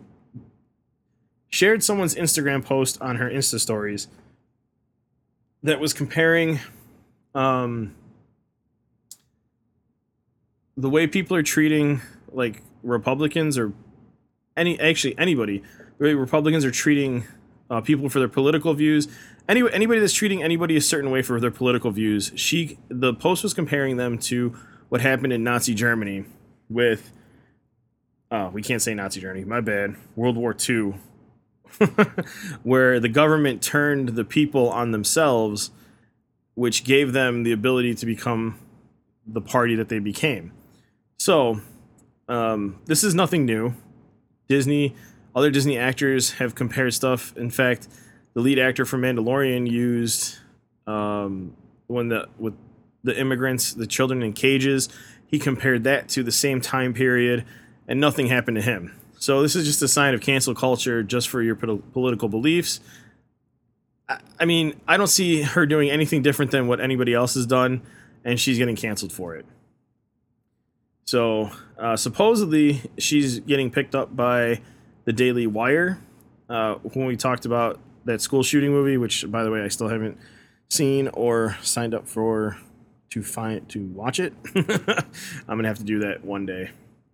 shared 1.51 1.85
someone's 1.85 2.15
Instagram 2.15 2.65
post 2.65 3.01
on 3.03 3.17
her 3.17 3.29
Insta 3.29 3.61
stories 3.61 4.09
that 5.63 5.79
was 5.79 5.93
comparing 5.93 6.61
um, 7.35 7.95
the 10.77 10.89
way 10.89 11.07
people 11.07 11.37
are 11.37 11.43
treating 11.43 12.01
like 12.33 12.63
Republicans 12.85 13.59
or 13.59 13.73
any 14.57 14.79
actually 14.79 15.19
anybody. 15.19 15.63
Republicans 15.99 16.65
are 16.65 16.71
treating 16.71 17.25
uh, 17.71 17.81
people 17.81 18.09
for 18.09 18.19
their 18.19 18.29
political 18.29 18.75
views. 18.75 19.09
Any, 19.49 19.63
anybody 19.73 20.01
that's 20.01 20.13
treating 20.13 20.43
anybody 20.43 20.77
a 20.77 20.81
certain 20.81 21.11
way 21.11 21.23
for 21.23 21.41
their 21.41 21.51
political 21.51 21.91
views. 21.91 22.33
She 22.37 22.79
the 22.89 23.15
post 23.15 23.43
was 23.43 23.55
comparing 23.55 23.97
them 23.97 24.19
to 24.19 24.55
what 24.89 25.01
happened 25.01 25.33
in 25.33 25.43
Nazi 25.43 25.75
Germany 25.75 26.25
with 26.69 27.13
oh, 28.31 28.49
we 28.49 28.63
can't 28.63 28.83
say 28.83 28.95
Nazi 28.95 29.21
Germany. 29.21 29.45
My 29.45 29.61
bad. 29.61 29.97
World 30.17 30.37
War 30.37 30.57
II, 30.69 30.95
where 32.63 33.01
the 33.01 33.09
government 33.09 33.63
turned 33.63 34.11
the 34.11 34.25
people 34.25 34.69
on 34.71 34.91
themselves, 34.91 35.71
which 36.55 36.85
gave 36.85 37.13
them 37.13 37.43
the 37.43 37.53
ability 37.53 37.95
to 37.97 38.07
become 38.07 38.59
the 39.27 39.41
party 39.41 39.75
that 39.77 39.89
they 39.89 39.99
became. 39.99 40.53
So, 41.19 41.61
um, 42.29 42.79
this 42.87 43.05
is 43.05 43.15
nothing 43.15 43.45
new. 43.45 43.75
Disney, 44.49 44.95
other 45.35 45.51
Disney 45.51 45.79
actors 45.79 46.33
have 46.33 46.55
compared 46.55 46.95
stuff. 46.95 47.37
In 47.37 47.51
fact, 47.51 47.89
the 48.35 48.41
lead 48.41 48.59
actor 48.59 48.85
for 48.85 48.99
Mandalorian 48.99 49.71
used 49.71 50.39
um, 50.87 51.57
when 51.87 52.09
the 52.09 52.29
with 52.39 52.55
the 53.03 53.19
immigrants, 53.19 53.75
the 53.75 53.87
children 53.87 54.23
in 54.23 54.33
cages. 54.33 54.89
He 55.27 55.39
compared 55.39 55.85
that 55.85 56.09
to 56.11 56.23
the 56.23 56.33
same 56.33 56.61
time 56.61 56.95
period 56.95 57.45
and 57.87 58.01
nothing 58.01 58.27
happened 58.27 58.57
to 58.57 58.63
him. 58.63 58.99
So 59.19 59.43
this 59.43 59.57
is 59.57 59.67
just 59.67 59.83
a 59.83 59.89
sign 59.89 60.15
of 60.15 60.21
cancel 60.21 60.55
culture 60.55 61.03
just 61.03 61.29
for 61.29 61.43
your 61.43 61.57
pol- 61.57 61.83
political 61.93 62.29
beliefs. 62.29 62.81
I 64.39 64.45
mean, 64.45 64.79
I 64.87 64.97
don't 64.97 65.07
see 65.07 65.43
her 65.43 65.65
doing 65.65 65.91
anything 65.91 66.23
different 66.23 66.51
than 66.51 66.67
what 66.67 66.81
anybody 66.81 67.15
else 67.15 67.35
has 67.35 67.47
done, 67.47 67.83
and 68.23 68.39
she's 68.39 68.59
getting 68.59 68.77
canceled 68.77 69.13
for 69.13 69.35
it. 69.35 69.47
So 71.05 71.51
uh, 71.79 71.97
supposedly 71.97 72.81
she's 72.99 73.41
getting 73.41 73.71
picked 73.71 73.95
up 73.95 74.15
by 74.17 74.61
the 75.05 75.13
Daily 75.13 75.47
Wire 75.47 75.99
uh, 76.49 76.75
when 76.77 77.07
we 77.07 77.17
talked 77.17 77.45
about 77.45 77.79
that 78.05 78.21
school 78.21 78.43
shooting 78.43 78.71
movie, 78.71 78.97
which 78.97 79.31
by 79.31 79.45
the 79.45 79.51
way 79.51 79.63
I 79.63 79.69
still 79.69 79.89
haven't 79.89 80.19
seen 80.69 81.09
or 81.09 81.57
signed 81.63 81.95
up 81.95 82.09
for 82.09 82.57
to 83.11 83.23
find 83.23 83.69
to 83.71 83.87
watch 83.89 84.19
it. 84.19 84.33
I'm 84.55 85.57
gonna 85.59 85.69
have 85.69 85.79
to 85.79 85.85
do 85.85 86.01
that 86.01 86.25
one 86.25 86.47
day. 86.47 86.71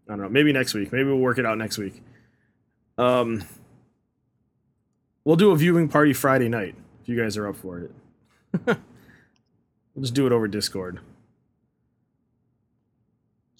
I 0.08 0.12
don't 0.12 0.22
know. 0.22 0.28
Maybe 0.28 0.52
next 0.52 0.74
week. 0.74 0.92
Maybe 0.92 1.04
we'll 1.04 1.18
work 1.18 1.38
it 1.38 1.46
out 1.46 1.58
next 1.58 1.78
week. 1.78 2.02
Um, 2.96 3.44
we'll 5.24 5.36
do 5.36 5.50
a 5.50 5.56
viewing 5.56 5.88
party 5.88 6.12
Friday 6.12 6.48
night 6.48 6.74
if 7.02 7.08
you 7.08 7.20
guys 7.20 7.36
are 7.36 7.48
up 7.48 7.56
for 7.56 7.80
it. 7.80 8.78
We'll 9.94 10.02
just 10.02 10.14
do 10.14 10.26
it 10.26 10.32
over 10.32 10.46
Discord. 10.46 11.00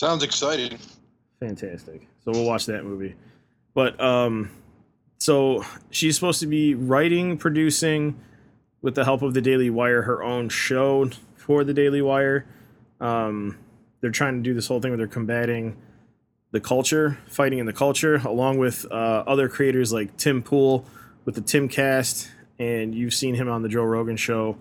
Sounds 0.00 0.22
exciting. 0.22 0.78
Fantastic. 1.40 2.08
So 2.24 2.30
we'll 2.32 2.46
watch 2.46 2.64
that 2.64 2.86
movie. 2.86 3.16
But 3.74 4.00
um 4.00 4.50
so 5.18 5.62
she's 5.90 6.14
supposed 6.14 6.40
to 6.40 6.46
be 6.46 6.74
writing, 6.74 7.36
producing 7.36 8.18
with 8.80 8.94
the 8.94 9.04
help 9.04 9.20
of 9.20 9.34
the 9.34 9.42
Daily 9.42 9.68
Wire 9.68 10.00
her 10.00 10.22
own 10.22 10.48
show 10.48 11.10
for 11.36 11.64
the 11.64 11.74
Daily 11.74 12.00
Wire. 12.00 12.46
Um 12.98 13.58
they're 14.00 14.10
trying 14.10 14.36
to 14.36 14.42
do 14.42 14.54
this 14.54 14.68
whole 14.68 14.80
thing 14.80 14.90
where 14.90 14.96
they're 14.96 15.06
combating 15.06 15.76
the 16.50 16.60
culture, 16.60 17.18
fighting 17.28 17.58
in 17.58 17.66
the 17.66 17.74
culture, 17.74 18.14
along 18.24 18.56
with 18.56 18.86
uh, 18.90 19.24
other 19.26 19.50
creators 19.50 19.92
like 19.92 20.16
Tim 20.16 20.42
Pool 20.42 20.86
with 21.26 21.34
the 21.34 21.42
Timcast, 21.42 22.26
and 22.58 22.94
you've 22.94 23.12
seen 23.12 23.34
him 23.34 23.50
on 23.50 23.60
the 23.60 23.68
Joe 23.68 23.84
Rogan 23.84 24.16
show. 24.16 24.56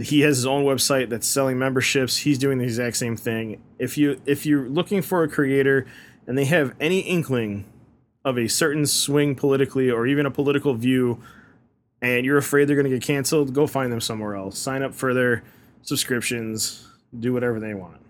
He 0.00 0.20
has 0.20 0.38
his 0.38 0.46
own 0.46 0.64
website 0.64 1.08
that's 1.08 1.26
selling 1.26 1.58
memberships. 1.58 2.16
He's 2.18 2.38
doing 2.38 2.58
the 2.58 2.64
exact 2.64 2.96
same 2.96 3.16
thing. 3.16 3.62
If 3.78 3.96
you 3.96 4.20
if 4.26 4.44
you're 4.44 4.68
looking 4.68 5.02
for 5.02 5.22
a 5.22 5.28
creator 5.28 5.86
and 6.26 6.36
they 6.36 6.46
have 6.46 6.74
any 6.80 7.00
inkling 7.00 7.64
of 8.24 8.38
a 8.38 8.48
certain 8.48 8.86
swing 8.86 9.34
politically 9.34 9.90
or 9.90 10.06
even 10.06 10.26
a 10.26 10.30
political 10.30 10.74
view, 10.74 11.20
and 12.00 12.24
you're 12.24 12.38
afraid 12.38 12.68
they're 12.68 12.76
going 12.76 12.90
to 12.90 12.96
get 12.96 13.02
canceled, 13.02 13.54
go 13.54 13.66
find 13.66 13.92
them 13.92 14.00
somewhere 14.00 14.34
else. 14.34 14.58
Sign 14.58 14.82
up 14.82 14.94
for 14.94 15.14
their 15.14 15.44
subscriptions. 15.82 16.88
Do 17.18 17.32
whatever 17.32 17.60
they 17.60 17.74
want. 17.74 18.00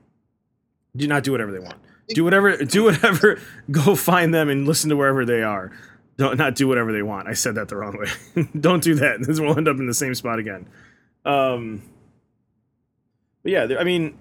Do 0.97 1.07
not 1.07 1.25
do 1.25 1.33
whatever 1.33 1.53
they 1.53 1.59
want 1.59 1.77
do 2.09 2.25
whatever 2.25 2.57
do 2.57 2.85
whatever 2.85 3.39
go 3.71 3.95
find 3.95 4.35
them 4.35 4.49
and 4.49 4.67
listen 4.67 4.91
to 4.91 4.97
wherever 4.97 5.25
they 5.25 5.43
are 5.43 5.71
don't 6.17 6.39
not 6.39 6.55
do 6.55 6.69
whatever 6.69 6.93
they 6.93 7.03
want 7.03 7.29
i 7.29 7.33
said 7.33 7.55
that 7.55 7.69
the 7.69 7.77
wrong 7.77 7.97
way 7.99 8.49
don't 8.61 8.83
do 8.83 8.95
that 8.95 9.21
this 9.27 9.41
will 9.41 9.57
end 9.57 9.69
up 9.69 9.79
in 9.79 9.87
the 9.87 9.95
same 9.95 10.15
spot 10.15 10.39
again 10.39 10.67
um 11.25 11.83
but 13.43 13.53
yeah 13.53 13.67
there, 13.67 13.79
i 13.79 13.85
mean 13.85 14.19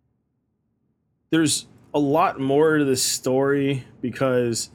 there's 1.30 1.66
a 1.92 1.98
lot 1.98 2.40
more 2.40 2.78
to 2.78 2.84
this 2.84 3.02
story 3.02 3.84
because 4.00 4.70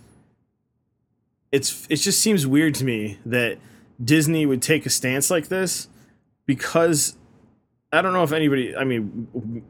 it's 1.52 1.88
it 1.90 1.98
just 1.98 2.20
seems 2.20 2.46
weird 2.46 2.76
to 2.76 2.84
me 2.84 3.20
that 3.26 3.58
disney 4.04 4.46
would 4.46 4.62
take 4.62 4.86
a 4.86 4.90
stance 4.90 5.30
like 5.32 5.48
this 5.48 5.88
because 6.46 7.16
i 7.92 8.02
don't 8.02 8.14
know 8.14 8.24
if 8.24 8.32
anybody 8.32 8.76
i 8.76 8.84
mean 8.84 9.64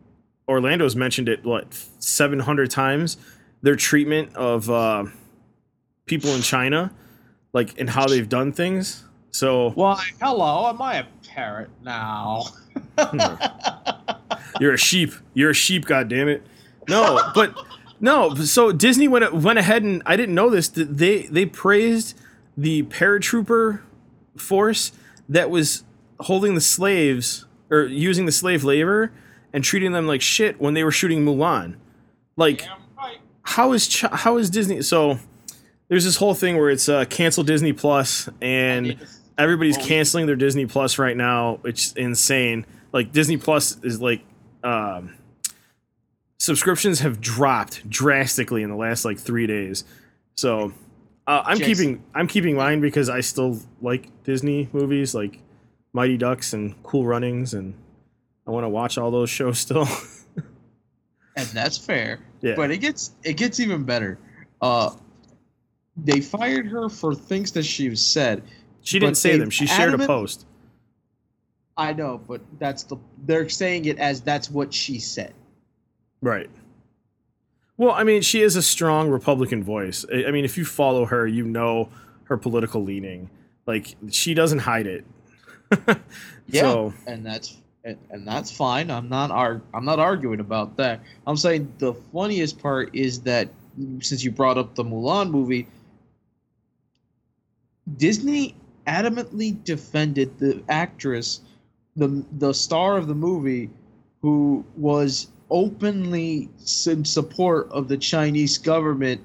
Orlando's 0.48 0.96
mentioned 0.96 1.28
it 1.28 1.44
what 1.44 1.74
700 2.00 2.70
times 2.70 3.18
their 3.62 3.76
treatment 3.76 4.36
of 4.36 4.70
uh, 4.70 5.06
people 6.06 6.30
in 6.32 6.41
China, 6.41 6.94
like 7.52 7.80
and 7.80 7.89
how 7.89 8.08
they've 8.08 8.30
done 8.30 8.52
things. 8.52 9.04
So 9.36 9.71
Why, 9.71 10.02
hello, 10.21 10.69
am 10.69 10.82
I 10.82 11.00
a 11.00 11.06
parrot 11.28 11.69
now? 11.84 12.45
you're 14.62 14.74
a 14.74 14.78
sheep. 14.78 15.12
You're 15.34 15.50
a 15.50 15.54
sheep. 15.54 15.84
God 15.84 16.08
damn 16.08 16.30
it. 16.30 16.41
No, 16.88 17.19
but 17.36 17.54
no. 18.00 18.34
So 18.36 18.71
Disney 18.71 19.10
went 19.10 19.34
went 19.34 19.60
ahead 19.60 19.84
and 19.84 20.02
I 20.06 20.15
didn't 20.15 20.36
know 20.36 20.50
this. 20.50 20.69
They 20.69 21.24
they 21.24 21.45
praised 21.45 22.17
the 22.56 22.84
paratrooper 22.84 23.82
force 24.38 24.93
that 25.28 25.50
was 25.50 25.84
holding 26.21 26.56
the 26.56 26.62
slaves 26.62 27.45
or 27.69 27.84
using 27.84 28.26
the 28.26 28.32
slave 28.32 28.63
labor 28.63 29.12
and 29.52 29.65
treating 29.65 29.91
them 29.91 30.08
like 30.08 30.21
shit 30.21 30.62
when 30.62 30.76
they 30.76 30.86
were 30.86 30.91
shooting 30.91 31.26
Mulan. 31.26 31.76
Like, 32.38 32.65
right. 32.98 33.17
how 33.41 33.74
is 33.74 33.86
Ch- 33.86 34.06
how 34.10 34.38
is 34.38 34.50
Disney? 34.50 34.82
So 34.82 35.19
there's 35.89 36.06
this 36.06 36.15
whole 36.15 36.36
thing 36.36 36.56
where 36.56 36.69
it's 36.69 36.88
uh, 36.88 37.04
cancel 37.04 37.43
Disney 37.43 37.74
Plus, 37.74 38.30
and. 38.41 38.98
Everybody's 39.38 39.78
canceling 39.78 40.26
their 40.26 40.36
Disney 40.36 40.65
Plus 40.65 40.98
right 40.98 41.15
now, 41.15 41.60
It's 41.63 41.93
insane. 41.93 42.65
Like 42.91 43.12
Disney 43.12 43.38
Plus 43.38 43.78
is 43.84 44.02
like 44.02 44.21
um, 44.63 45.15
subscriptions 46.38 47.00
have 47.00 47.19
dropped 47.19 47.89
drastically 47.89 48.63
in 48.63 48.69
the 48.69 48.76
last 48.76 49.06
like 49.06 49.19
three 49.19 49.48
days. 49.48 49.84
So 50.36 50.74
uh, 51.28 51.43
I'm 51.45 51.58
Jason. 51.58 51.74
keeping 51.74 52.04
I'm 52.13 52.28
keeping 52.28 52.56
mine 52.56 52.82
because 52.82 53.10
I 53.10 53.21
still 53.21 53.60
like 53.82 54.10
Disney 54.24 54.69
movies 54.71 55.13
like 55.15 55.39
Mighty 55.93 56.17
Ducks 56.17 56.54
and 56.54 56.82
Cool 56.84 57.06
Runnings, 57.06 57.54
and 57.54 57.74
I 58.48 58.52
want 58.52 58.63
to 58.63 58.69
watch 58.69 58.98
all 58.98 59.12
those 59.12 59.30
shows 59.30 59.60
still. 59.60 59.88
and 61.36 61.48
that's 61.48 61.78
fair. 61.78 62.19
Yeah. 62.41 62.56
But 62.56 62.71
it 62.71 62.78
gets 62.78 63.12
it 63.24 63.38
gets 63.38 63.60
even 63.60 63.84
better. 63.84 64.17
Uh, 64.62 64.91
they 65.98 66.21
fired 66.21 66.67
her 66.67 66.89
for 66.89 67.15
things 67.15 67.52
that 67.54 67.63
she 67.63 67.95
said. 67.95 68.43
She 68.86 69.00
didn't 69.00 69.17
say 69.17 69.38
them. 69.38 69.50
She 69.50 69.67
shared 69.67 69.93
a 69.93 70.06
post. 70.06 70.45
I 71.78 71.91
know, 71.91 72.21
but 72.26 72.39
that's 72.58 72.84
the 72.84 72.95
they're 73.26 73.50
saying 73.50 73.86
it 73.86 74.00
as 74.00 74.21
that's 74.21 74.50
what 74.50 74.74
she 74.74 75.00
said. 75.00 75.34
Right. 76.21 76.50
Well, 77.78 77.91
I 77.91 78.06
mean, 78.06 78.21
she 78.21 78.41
is 78.41 78.56
a 78.56 78.62
strong 78.62 79.10
Republican 79.10 79.62
voice. 79.62 80.06
I 80.10 80.32
mean, 80.32 80.45
if 80.45 80.58
you 80.58 80.63
follow 80.63 81.06
her, 81.06 81.28
you 81.28 81.43
know 81.43 81.89
her 82.24 82.38
political 82.38 82.82
leaning. 82.82 83.30
Like 83.67 83.95
she 84.10 84.34
doesn't 84.34 84.60
hide 84.60 84.88
it. 84.88 85.06
Yeah. 86.48 86.62
So 86.62 86.93
and 87.08 87.26
that's 87.26 87.58
and, 87.84 87.98
and 88.12 88.28
that's 88.28 88.52
fine. 88.52 88.91
I'm 88.91 89.10
not 89.10 89.32
ar- 89.32 89.62
I'm 89.74 89.84
not 89.84 90.00
arguing 90.00 90.39
about 90.39 90.78
that. 90.78 91.00
I'm 91.26 91.38
saying 91.38 91.74
the 91.80 91.93
funniest 92.13 92.60
part 92.62 92.93
is 92.93 93.21
that 93.21 93.50
since 94.00 94.24
you 94.24 94.30
brought 94.32 94.58
up 94.58 94.76
the 94.76 94.84
Mulan 94.84 95.32
movie, 95.32 95.67
Disney 97.98 98.56
adamantly 98.88 99.63
defended 99.63 100.38
the 100.39 100.63
actress, 100.69 101.41
the 101.95 102.26
the 102.34 102.54
star 102.54 102.98
of 102.98 103.08
the 103.08 103.15
movie, 103.15 103.69
who 104.21 104.65
was 104.76 105.28
openly 105.50 106.50
in 106.88 107.06
support 107.06 107.69
of 107.69 107.88
the 107.88 107.98
Chinese 107.98 108.58
government 108.58 109.21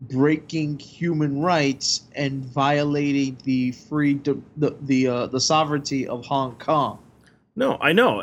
breaking 0.00 0.78
human 0.78 1.40
rights 1.40 2.02
and 2.14 2.44
violating 2.44 3.36
the 3.44 3.72
free 3.72 4.14
the 4.14 4.40
the 4.56 4.76
the, 4.82 5.06
uh, 5.08 5.26
the 5.26 5.40
sovereignty 5.40 6.06
of 6.06 6.24
Hong 6.26 6.56
Kong. 6.56 6.98
no, 7.56 7.78
I 7.80 7.92
know. 7.92 8.22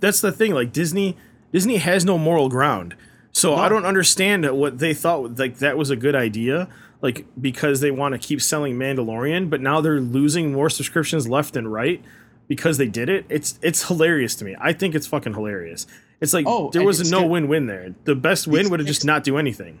That's 0.00 0.20
the 0.20 0.32
thing. 0.32 0.52
Like 0.52 0.72
Disney, 0.72 1.16
Disney 1.52 1.76
has 1.76 2.04
no 2.04 2.18
moral 2.18 2.48
ground. 2.48 2.96
So 3.32 3.54
I 3.54 3.68
don't 3.68 3.86
understand 3.86 4.50
what 4.58 4.78
they 4.78 4.92
thought 4.92 5.38
like 5.38 5.58
that 5.58 5.78
was 5.78 5.90
a 5.90 5.96
good 5.96 6.16
idea. 6.16 6.68
Like 7.02 7.24
because 7.40 7.80
they 7.80 7.90
want 7.90 8.12
to 8.12 8.18
keep 8.18 8.42
selling 8.42 8.76
Mandalorian, 8.76 9.48
but 9.48 9.60
now 9.60 9.80
they're 9.80 10.00
losing 10.00 10.52
more 10.52 10.68
subscriptions 10.68 11.26
left 11.28 11.56
and 11.56 11.72
right 11.72 12.02
because 12.46 12.76
they 12.78 12.88
did 12.88 13.08
it. 13.08 13.24
It's 13.28 13.58
it's 13.62 13.88
hilarious 13.88 14.34
to 14.36 14.44
me. 14.44 14.54
I 14.60 14.72
think 14.74 14.94
it's 14.94 15.06
fucking 15.06 15.32
hilarious. 15.34 15.86
It's 16.20 16.34
like 16.34 16.44
Oh, 16.46 16.70
there 16.70 16.82
was 16.84 17.10
no 17.10 17.20
good- 17.22 17.30
win-win 17.30 17.66
there. 17.66 17.94
The 18.04 18.14
best 18.14 18.46
win 18.46 18.68
would 18.68 18.80
have 18.80 18.86
just 18.86 19.04
not 19.06 19.24
do 19.24 19.38
anything. 19.38 19.80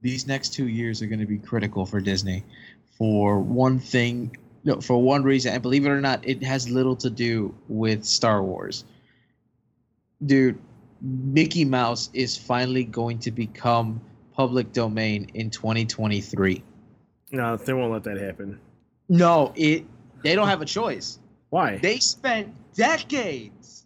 These 0.00 0.26
next 0.26 0.54
two 0.54 0.66
years 0.68 1.02
are 1.02 1.06
going 1.06 1.20
to 1.20 1.26
be 1.26 1.36
critical 1.36 1.84
for 1.84 2.00
Disney, 2.00 2.42
for 2.96 3.38
one 3.38 3.78
thing, 3.78 4.34
no, 4.64 4.80
for 4.80 4.96
one 5.02 5.22
reason, 5.22 5.52
and 5.52 5.60
believe 5.60 5.84
it 5.84 5.90
or 5.90 6.00
not, 6.00 6.26
it 6.26 6.42
has 6.42 6.70
little 6.70 6.96
to 6.96 7.10
do 7.10 7.54
with 7.68 8.02
Star 8.06 8.42
Wars. 8.42 8.84
Dude, 10.24 10.58
Mickey 11.02 11.66
Mouse 11.66 12.08
is 12.14 12.34
finally 12.36 12.84
going 12.84 13.18
to 13.18 13.30
become 13.30 14.00
public 14.40 14.72
domain 14.72 15.30
in 15.34 15.50
2023. 15.50 16.64
No, 17.30 17.58
they 17.58 17.74
won't 17.74 17.92
let 17.92 18.04
that 18.04 18.16
happen. 18.16 18.58
No, 19.10 19.52
it. 19.54 19.84
They 20.24 20.34
don't 20.34 20.48
have 20.48 20.62
a 20.62 20.64
choice. 20.64 21.18
Why? 21.50 21.76
They 21.76 21.98
spent 21.98 22.54
decades 22.74 23.84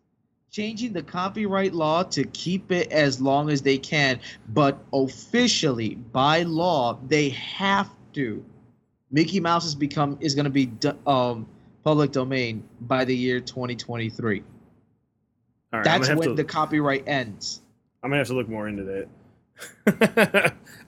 changing 0.53 0.93
the 0.93 1.03
copyright 1.03 1.75
law 1.75 2.05
to 2.05 2.23
keep 2.27 2.71
it 2.71 2.93
as 2.93 3.21
long 3.21 3.51
as 3.51 3.62
they 3.62 3.77
can, 3.77 4.21
but 4.51 4.79
officially 4.93 5.97
by 5.97 6.43
law 6.43 7.01
they 7.09 7.31
have 7.31 7.90
to. 8.12 8.45
Mickey 9.11 9.40
Mouse 9.40 9.64
has 9.64 9.75
become 9.75 10.17
is 10.21 10.37
going 10.37 10.45
to 10.45 10.51
be 10.51 10.71
um, 11.05 11.49
public 11.83 12.12
domain 12.12 12.62
by 12.83 13.05
the 13.05 13.17
year 13.17 13.40
2023. 13.40 14.38
All 15.73 15.81
right, 15.81 15.85
That's 15.85 15.95
I'm 15.95 16.01
gonna, 16.01 16.09
have 16.11 16.19
when 16.19 16.29
to, 16.29 16.35
the 16.37 16.45
copyright 16.45 17.09
ends. 17.09 17.61
I'm 18.05 18.11
gonna 18.11 18.19
have 18.19 18.29
to 18.29 18.35
look 18.35 18.49
more 18.49 18.69
into 18.69 18.85
that. 18.85 19.09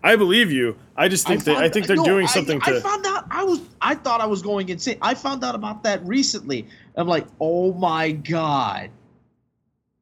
I 0.03 0.17
believe 0.17 0.51
you. 0.53 0.77
I 0.97 1.09
just 1.09 1.27
think 1.27 1.45
that 1.45 1.57
I 1.57 1.69
think 1.69 1.87
they're 1.87 1.97
no, 1.97 2.05
doing 2.05 2.27
I- 2.27 2.31
something 2.31 2.61
I, 2.63 2.73
to. 2.73 2.81
found 2.81 3.07
out 3.07 3.27
I 3.31 3.45
was 3.45 3.61
I 3.81 3.95
thought 3.95 4.21
I 4.21 4.27
was 4.27 4.43
going 4.43 4.69
insane. 4.69 4.99
I 5.03 5.15
found 5.15 5.45
out 5.45 5.55
about 5.55 5.83
that 5.85 6.05
recently. 6.07 6.67
I'm 6.97 7.09
like, 7.09 7.27
oh 7.41 7.73
my 7.75 8.13
god, 8.13 8.91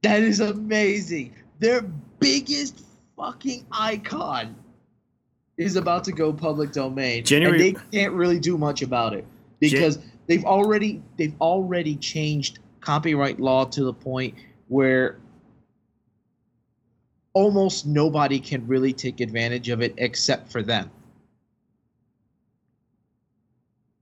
that 0.03 0.23
is 0.23 0.41
amazing. 0.41 1.35
Their 1.59 1.83
biggest 2.21 2.85
fucking 3.17 3.67
icon 3.73 4.57
is 5.57 5.77
about 5.77 6.05
to 6.05 6.13
go 6.13 6.33
public 6.33 6.73
domain, 6.73 7.25
January- 7.25 7.69
and 7.69 7.77
they 7.77 7.81
can't 7.99 8.13
really 8.13 8.41
do 8.41 8.59
much 8.59 8.83
about 8.83 9.13
it 9.15 9.25
because 9.61 9.99
they've 10.27 10.45
already 10.45 11.03
they've 11.17 11.35
already 11.41 11.97
changed 11.97 12.59
copyright 12.81 13.41
law 13.41 13.65
to 13.65 13.85
the 13.85 13.93
point 13.93 14.35
where 14.69 15.19
almost 17.35 17.87
nobody 17.87 18.41
can 18.41 18.67
really 18.67 18.93
take 18.93 19.21
advantage 19.21 19.69
of 19.69 19.83
it 19.83 19.95
except 19.99 20.51
for 20.51 20.63
them. 20.63 20.91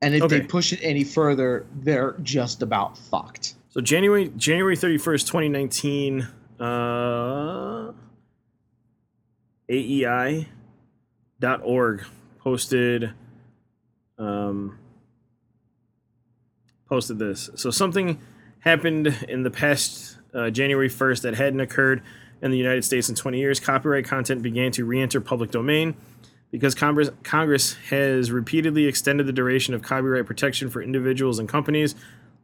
And 0.00 0.14
if 0.14 0.28
they 0.28 0.40
push 0.40 0.72
it 0.72 0.80
any 0.82 1.04
further, 1.04 1.66
they're 1.74 2.16
just 2.22 2.62
about 2.62 2.98
fucked. 2.98 3.54
So 3.70 3.80
January 3.80 4.32
January 4.36 4.76
31st, 4.76 5.26
2019, 5.26 6.28
uh 6.60 7.92
AEI.org 9.70 10.54
posted 12.40 13.14
um 14.18 14.78
posted 16.88 17.18
this. 17.18 17.48
So 17.54 17.70
something 17.70 18.20
happened 18.60 19.06
in 19.28 19.44
the 19.44 19.50
past 19.50 20.18
uh, 20.34 20.50
January 20.50 20.88
1st 20.90 21.22
that 21.22 21.34
hadn't 21.34 21.60
occurred 21.60 22.02
in 22.42 22.50
the 22.50 22.58
United 22.58 22.84
States 22.84 23.08
in 23.08 23.14
20 23.14 23.38
years. 23.38 23.60
Copyright 23.60 24.04
content 24.04 24.42
began 24.42 24.72
to 24.72 24.84
re-enter 24.84 25.20
public 25.20 25.50
domain 25.50 25.94
because 26.50 26.74
Congress, 26.74 27.10
Congress 27.22 27.74
has 27.88 28.30
repeatedly 28.30 28.86
extended 28.86 29.26
the 29.26 29.32
duration 29.32 29.72
of 29.72 29.82
copyright 29.82 30.26
protection 30.26 30.68
for 30.68 30.82
individuals 30.82 31.38
and 31.38 31.48
companies 31.48 31.94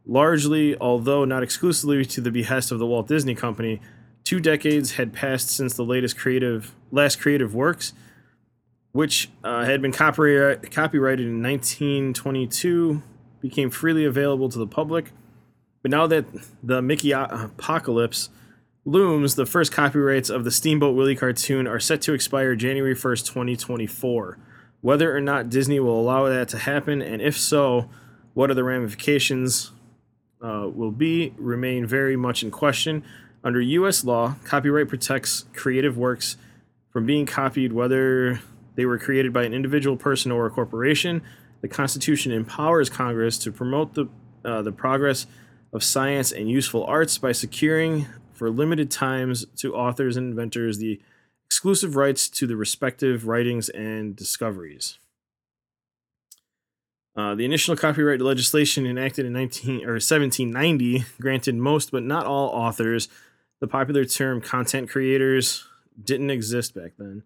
largely, 0.05 0.75
although 0.79 1.23
not 1.23 1.43
exclusively, 1.43 2.03
to 2.03 2.19
the 2.19 2.31
behest 2.31 2.71
of 2.71 2.79
the 2.79 2.85
Walt 2.85 3.07
Disney 3.07 3.35
Company. 3.35 3.79
Two 4.23 4.39
decades 4.39 4.93
had 4.93 5.13
passed 5.13 5.49
since 5.49 5.75
the 5.75 5.85
latest 5.85 6.17
creative, 6.17 6.75
last 6.91 7.19
creative 7.19 7.53
works, 7.53 7.93
which 8.91 9.29
uh, 9.43 9.65
had 9.65 9.81
been 9.81 9.91
copyright, 9.91 10.71
copyrighted 10.71 11.27
in 11.27 11.43
1922, 11.43 13.03
became 13.39 13.69
freely 13.69 14.03
available 14.03 14.49
to 14.49 14.57
the 14.57 14.67
public. 14.67 15.11
But 15.81 15.91
now 15.91 16.07
that 16.07 16.25
the 16.61 16.81
Mickey 16.81 17.11
apocalypse 17.11 18.29
looms, 18.85 19.35
the 19.35 19.45
first 19.45 19.71
copyrights 19.71 20.29
of 20.29 20.43
the 20.43 20.51
Steamboat 20.51 20.95
Willie 20.95 21.15
cartoon 21.15 21.67
are 21.67 21.79
set 21.79 22.01
to 22.03 22.13
expire 22.13 22.55
January 22.55 22.95
1st, 22.95 23.25
2024. 23.27 24.37
Whether 24.81 25.15
or 25.15 25.21
not 25.21 25.49
Disney 25.49 25.79
will 25.79 25.99
allow 25.99 26.27
that 26.29 26.47
to 26.49 26.57
happen, 26.57 27.01
and 27.01 27.21
if 27.21 27.37
so, 27.37 27.89
what 28.33 28.49
are 28.49 28.53
the 28.53 28.63
ramifications, 28.63 29.71
uh, 30.41 30.69
will 30.73 30.91
be 30.91 31.33
remain 31.37 31.85
very 31.85 32.15
much 32.15 32.43
in 32.43 32.51
question. 32.51 33.03
Under 33.43 33.59
U.S. 33.59 34.03
law, 34.03 34.35
copyright 34.43 34.87
protects 34.87 35.45
creative 35.53 35.97
works 35.97 36.37
from 36.91 37.05
being 37.05 37.25
copied, 37.25 37.73
whether 37.73 38.41
they 38.75 38.85
were 38.85 38.97
created 38.97 39.33
by 39.33 39.43
an 39.43 39.53
individual 39.53 39.97
person 39.97 40.31
or 40.31 40.45
a 40.45 40.49
corporation. 40.49 41.21
The 41.61 41.67
Constitution 41.67 42.31
empowers 42.31 42.89
Congress 42.89 43.37
to 43.39 43.51
promote 43.51 43.93
the 43.93 44.07
uh, 44.45 44.61
the 44.61 44.71
progress 44.71 45.27
of 45.73 45.83
science 45.83 46.31
and 46.31 46.49
useful 46.49 46.85
arts 46.85 47.17
by 47.17 47.33
securing, 47.33 48.07
for 48.39 48.49
limited 48.49 48.89
times, 48.89 49.45
to 49.57 49.75
authors 49.75 50.17
and 50.17 50.29
inventors 50.29 50.77
the 50.77 50.99
exclusive 51.47 51.95
rights 51.95 52.29
to 52.29 52.47
the 52.47 52.55
respective 52.55 53.27
writings 53.27 53.69
and 53.69 54.15
discoveries. 54.15 54.97
Uh, 57.15 57.35
the 57.35 57.43
initial 57.43 57.75
copyright 57.75 58.21
legislation 58.21 58.85
enacted 58.85 59.25
in 59.25 59.33
19 59.33 59.83
or 59.83 59.93
1790 59.93 61.03
granted 61.19 61.55
most 61.55 61.91
but 61.91 62.03
not 62.03 62.25
all 62.25 62.47
authors 62.49 63.09
the 63.59 63.67
popular 63.67 64.05
term 64.05 64.39
content 64.39 64.89
creators 64.89 65.65
didn't 66.01 66.29
exist 66.29 66.73
back 66.73 66.93
then. 66.97 67.23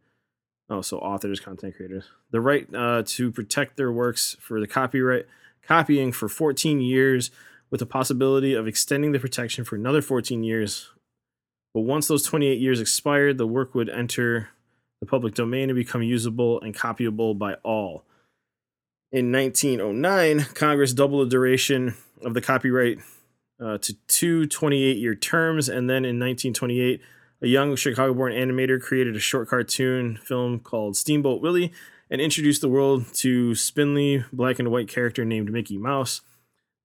Oh, 0.70 0.82
so 0.82 0.98
authors, 0.98 1.40
content 1.40 1.76
creators, 1.76 2.06
the 2.32 2.42
right 2.42 2.68
uh, 2.74 3.04
to 3.06 3.32
protect 3.32 3.78
their 3.78 3.92
works 3.92 4.36
for 4.40 4.60
the 4.60 4.68
copyright 4.68 5.28
copying 5.62 6.12
for 6.12 6.28
14 6.28 6.82
years, 6.82 7.32
with 7.70 7.80
the 7.80 7.86
possibility 7.86 8.54
of 8.54 8.68
extending 8.68 9.14
the 9.14 9.20
protection 9.20 9.64
for 9.64 9.76
another 9.76 10.02
14 10.02 10.44
years. 10.44 10.90
But 11.74 11.82
once 11.82 12.08
those 12.08 12.24
28 12.24 12.60
years 12.60 12.80
expired, 12.80 13.38
the 13.38 13.48
work 13.48 13.74
would 13.74 13.90
enter 13.90 14.50
the 15.00 15.08
public 15.08 15.34
domain 15.34 15.70
and 15.70 15.76
become 15.76 16.04
usable 16.04 16.62
and 16.62 16.74
copyable 16.74 17.38
by 17.38 17.56
all. 17.64 18.06
In 19.12 19.32
1909, 19.32 20.48
Congress 20.54 20.94
doubled 20.94 21.28
the 21.28 21.32
duration 21.32 21.96
of 22.24 22.34
the 22.34 22.42
copyright 22.42 23.00
uh, 23.60 23.78
to 23.80 23.94
two 24.08 24.46
28 24.46 24.98
year 24.98 25.16
terms, 25.16 25.70
and 25.70 25.90
then 25.90 26.06
in 26.06 26.20
1928, 26.20 27.02
a 27.42 27.48
young 27.48 27.76
Chicago 27.76 28.14
born 28.14 28.32
animator 28.32 28.82
created 28.82 29.16
a 29.16 29.20
short 29.20 29.50
cartoon 29.50 30.18
film 30.24 30.60
called 30.60 30.96
Steamboat 30.96 31.42
Willie 31.42 31.74
and 32.10 32.22
introduced 32.22 32.62
the 32.62 32.70
world 32.70 33.06
to 33.16 33.54
spindly 33.56 34.24
black 34.32 34.60
and 34.60 34.72
white 34.72 34.88
character 34.88 35.26
named 35.26 35.52
Mickey 35.52 35.78
Mouse. 35.78 36.22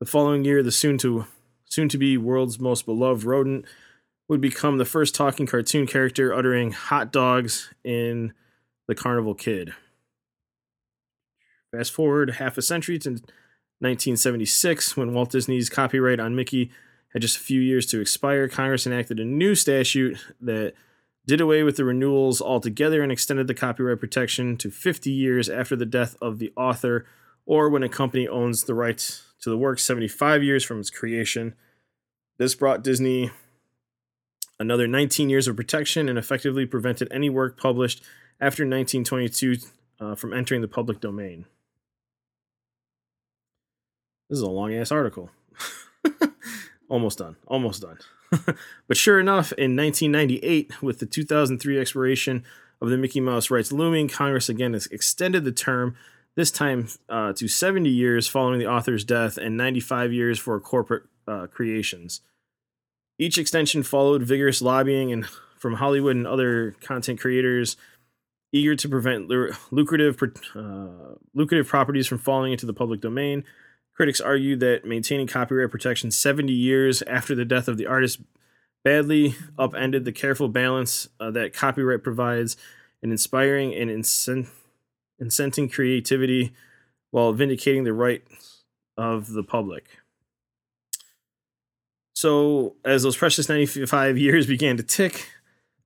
The 0.00 0.06
following 0.06 0.44
year, 0.44 0.62
the 0.62 0.72
soon 0.72 0.98
to 0.98 1.26
soon 1.66 1.88
to 1.90 1.98
be 1.98 2.16
world's 2.16 2.58
most 2.58 2.86
beloved 2.86 3.24
rodent 3.24 3.64
would 4.28 4.40
become 4.40 4.78
the 4.78 4.84
first 4.84 5.14
talking 5.14 5.46
cartoon 5.46 5.86
character 5.86 6.34
uttering 6.34 6.72
hot 6.72 7.10
dogs 7.10 7.72
in 7.82 8.34
The 8.86 8.94
Carnival 8.94 9.34
Kid. 9.34 9.72
Fast 11.72 11.92
forward 11.92 12.32
half 12.32 12.58
a 12.58 12.62
century 12.62 12.98
to 13.00 13.10
1976, 13.10 14.96
when 14.96 15.12
Walt 15.12 15.30
Disney's 15.30 15.70
copyright 15.70 16.20
on 16.20 16.36
Mickey 16.36 16.70
had 17.12 17.22
just 17.22 17.36
a 17.36 17.40
few 17.40 17.60
years 17.60 17.86
to 17.86 18.00
expire, 18.00 18.48
Congress 18.48 18.86
enacted 18.86 19.18
a 19.18 19.24
new 19.24 19.54
statute 19.54 20.18
that 20.40 20.74
did 21.26 21.40
away 21.40 21.62
with 21.62 21.76
the 21.76 21.84
renewals 21.84 22.40
altogether 22.40 23.02
and 23.02 23.12
extended 23.12 23.46
the 23.46 23.54
copyright 23.54 24.00
protection 24.00 24.56
to 24.56 24.70
50 24.70 25.10
years 25.10 25.48
after 25.48 25.76
the 25.76 25.86
death 25.86 26.16
of 26.20 26.38
the 26.38 26.52
author 26.56 27.06
or 27.44 27.68
when 27.68 27.82
a 27.82 27.88
company 27.88 28.26
owns 28.26 28.64
the 28.64 28.74
rights 28.74 29.24
to 29.40 29.50
the 29.50 29.58
work 29.58 29.78
75 29.78 30.42
years 30.42 30.64
from 30.64 30.80
its 30.80 30.90
creation. 30.90 31.54
This 32.38 32.54
brought 32.54 32.82
Disney 32.82 33.30
another 34.58 34.86
19 34.86 35.30
years 35.30 35.48
of 35.48 35.56
protection 35.56 36.08
and 36.08 36.18
effectively 36.18 36.66
prevented 36.66 37.08
any 37.10 37.30
work 37.30 37.56
published 37.56 38.02
after 38.40 38.62
1922 38.62 39.56
uh, 40.00 40.14
from 40.14 40.32
entering 40.32 40.60
the 40.60 40.68
public 40.68 41.00
domain. 41.00 41.44
This 44.28 44.38
is 44.38 44.42
a 44.42 44.50
long 44.50 44.74
ass 44.74 44.92
article. 44.92 45.30
almost 46.88 47.18
done. 47.18 47.36
Almost 47.46 47.82
done. 47.82 47.98
but 48.86 48.96
sure 48.96 49.18
enough, 49.18 49.52
in 49.52 49.74
1998, 49.74 50.82
with 50.82 50.98
the 50.98 51.06
2003 51.06 51.78
expiration 51.80 52.44
of 52.80 52.90
the 52.90 52.98
Mickey 52.98 53.20
Mouse 53.20 53.50
rights 53.50 53.72
looming, 53.72 54.08
Congress 54.08 54.48
again 54.48 54.74
has 54.74 54.86
extended 54.86 55.44
the 55.44 55.52
term, 55.52 55.96
this 56.34 56.50
time 56.50 56.88
uh, 57.08 57.32
to 57.32 57.48
70 57.48 57.88
years 57.88 58.28
following 58.28 58.58
the 58.58 58.66
author's 58.66 59.04
death 59.04 59.38
and 59.38 59.56
95 59.56 60.12
years 60.12 60.38
for 60.38 60.60
corporate 60.60 61.04
uh, 61.26 61.46
creations. 61.46 62.20
Each 63.18 63.38
extension 63.38 63.82
followed 63.82 64.22
vigorous 64.22 64.62
lobbying 64.62 65.12
and 65.12 65.26
from 65.58 65.74
Hollywood 65.74 66.16
and 66.16 66.26
other 66.26 66.76
content 66.80 67.20
creators 67.20 67.76
eager 68.52 68.74
to 68.76 68.88
prevent 68.88 69.28
lucrative 69.70 70.22
uh, 70.54 71.16
lucrative 71.34 71.68
properties 71.68 72.06
from 72.06 72.18
falling 72.18 72.52
into 72.52 72.66
the 72.66 72.72
public 72.72 73.00
domain. 73.00 73.44
Critics 73.94 74.20
argue 74.20 74.56
that 74.56 74.84
maintaining 74.84 75.26
copyright 75.26 75.70
protection 75.70 76.10
70 76.10 76.52
years 76.52 77.02
after 77.02 77.34
the 77.34 77.44
death 77.44 77.68
of 77.68 77.76
the 77.76 77.86
artist 77.86 78.20
badly 78.84 79.34
upended 79.58 80.04
the 80.04 80.12
careful 80.12 80.48
balance 80.48 81.08
uh, 81.18 81.30
that 81.32 81.52
copyright 81.52 82.04
provides 82.04 82.56
in 83.02 83.10
inspiring 83.10 83.74
and 83.74 83.90
incent- 83.90 84.48
incenting 85.20 85.70
creativity 85.70 86.52
while 87.10 87.32
vindicating 87.32 87.84
the 87.84 87.92
right 87.92 88.22
of 88.96 89.32
the 89.32 89.42
public. 89.42 89.97
So, 92.18 92.74
as 92.84 93.04
those 93.04 93.16
precious 93.16 93.48
95 93.48 94.18
years 94.18 94.44
began 94.44 94.76
to 94.76 94.82
tick, 94.82 95.30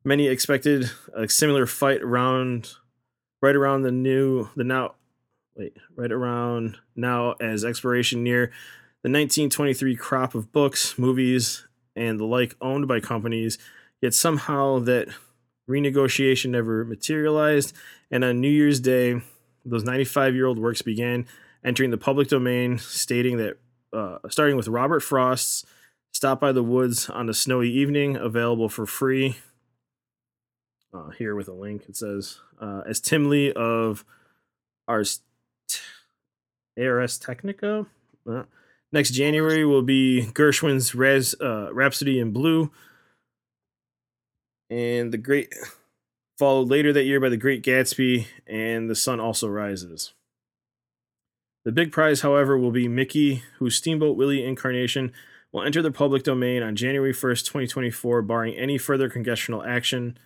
many 0.03 0.29
expected 0.29 0.91
a 1.15 1.29
similar 1.29 1.67
fight 1.67 2.01
around 2.01 2.73
right 3.43 3.55
around 3.55 3.83
the 3.83 3.93
new 3.93 4.49
the 4.57 4.65
now 4.65 4.95
wait, 5.55 5.77
right 5.95 6.11
around 6.11 6.79
now 6.97 7.33
as 7.33 7.67
expiration 7.67 8.23
near 8.23 8.47
the 9.03 9.11
1923 9.11 9.95
crop 9.95 10.35
of 10.35 10.51
books, 10.53 10.99
movies, 10.99 11.67
and 11.95 12.19
the 12.19 12.25
like 12.25 12.57
owned 12.63 12.89
by 12.89 12.99
companies, 12.99 13.59
yet 14.01 14.15
somehow 14.15 14.79
that 14.79 15.09
renegotiation 15.69 16.49
never 16.49 16.83
materialized. 16.83 17.75
And 18.11 18.25
on 18.25 18.41
New 18.41 18.49
Year's 18.49 18.81
Day, 18.81 19.21
those 19.67 19.85
95 19.85 20.35
year 20.35 20.47
old 20.47 20.59
works 20.59 20.81
began 20.81 21.27
entering 21.63 21.91
the 21.91 21.99
public 21.99 22.29
domain, 22.29 22.79
stating 22.79 23.37
that, 23.37 23.59
uh, 23.93 24.17
starting 24.31 24.57
with 24.57 24.69
Robert 24.69 25.01
Frost's 25.01 25.67
Stop 26.13 26.41
by 26.41 26.53
the 26.53 26.63
Woods 26.63 27.09
on 27.09 27.29
a 27.31 27.35
Snowy 27.35 27.71
Evening, 27.71 28.17
available 28.17 28.69
for 28.69 28.85
free. 28.85 29.37
Uh, 30.93 31.09
here 31.11 31.35
with 31.35 31.49
a 31.49 31.55
link, 31.55 31.85
it 31.89 31.97
says, 31.97 32.39
uh, 32.61 32.83
as 32.87 33.01
Tim 33.01 33.31
Lee 33.31 33.51
of 33.53 34.05
Ars 34.87 35.21
ARS 36.79 37.19
Technica. 37.19 37.87
Uh, 38.29 38.43
next 38.93 39.13
January 39.13 39.65
will 39.65 39.83
be 39.83 40.29
Gershwin's 40.33 40.95
uh, 41.41 41.73
Rhapsody 41.73 42.19
in 42.19 42.31
Blue. 42.31 42.71
And 44.69 45.13
the 45.13 45.19
Great 45.19 45.53
followed 46.39 46.69
later 46.69 46.93
that 46.93 47.05
year 47.05 47.21
by 47.21 47.31
The 47.31 47.37
Great 47.39 47.63
Gatsby 47.63 48.27
and 48.47 48.89
The 48.89 48.95
Sun 48.95 49.19
Also 49.19 49.49
Rises. 49.49 50.13
The 51.65 51.73
big 51.73 51.91
prize, 51.91 52.21
however, 52.21 52.59
will 52.59 52.71
be 52.71 52.89
Mickey, 52.89 53.45
whose 53.59 53.77
Steamboat 53.77 54.17
Willie 54.17 54.45
incarnation 54.45 55.13
will 55.53 55.63
enter 55.63 55.83
the 55.83 55.91
public 55.91 56.23
domain 56.23 56.63
on 56.63 56.77
January 56.77 57.13
1st, 57.13 57.45
2024, 57.45 58.23
barring 58.23 58.55
any 58.55 58.79
further 58.79 59.09
congressional 59.09 59.63
action. 59.63 60.17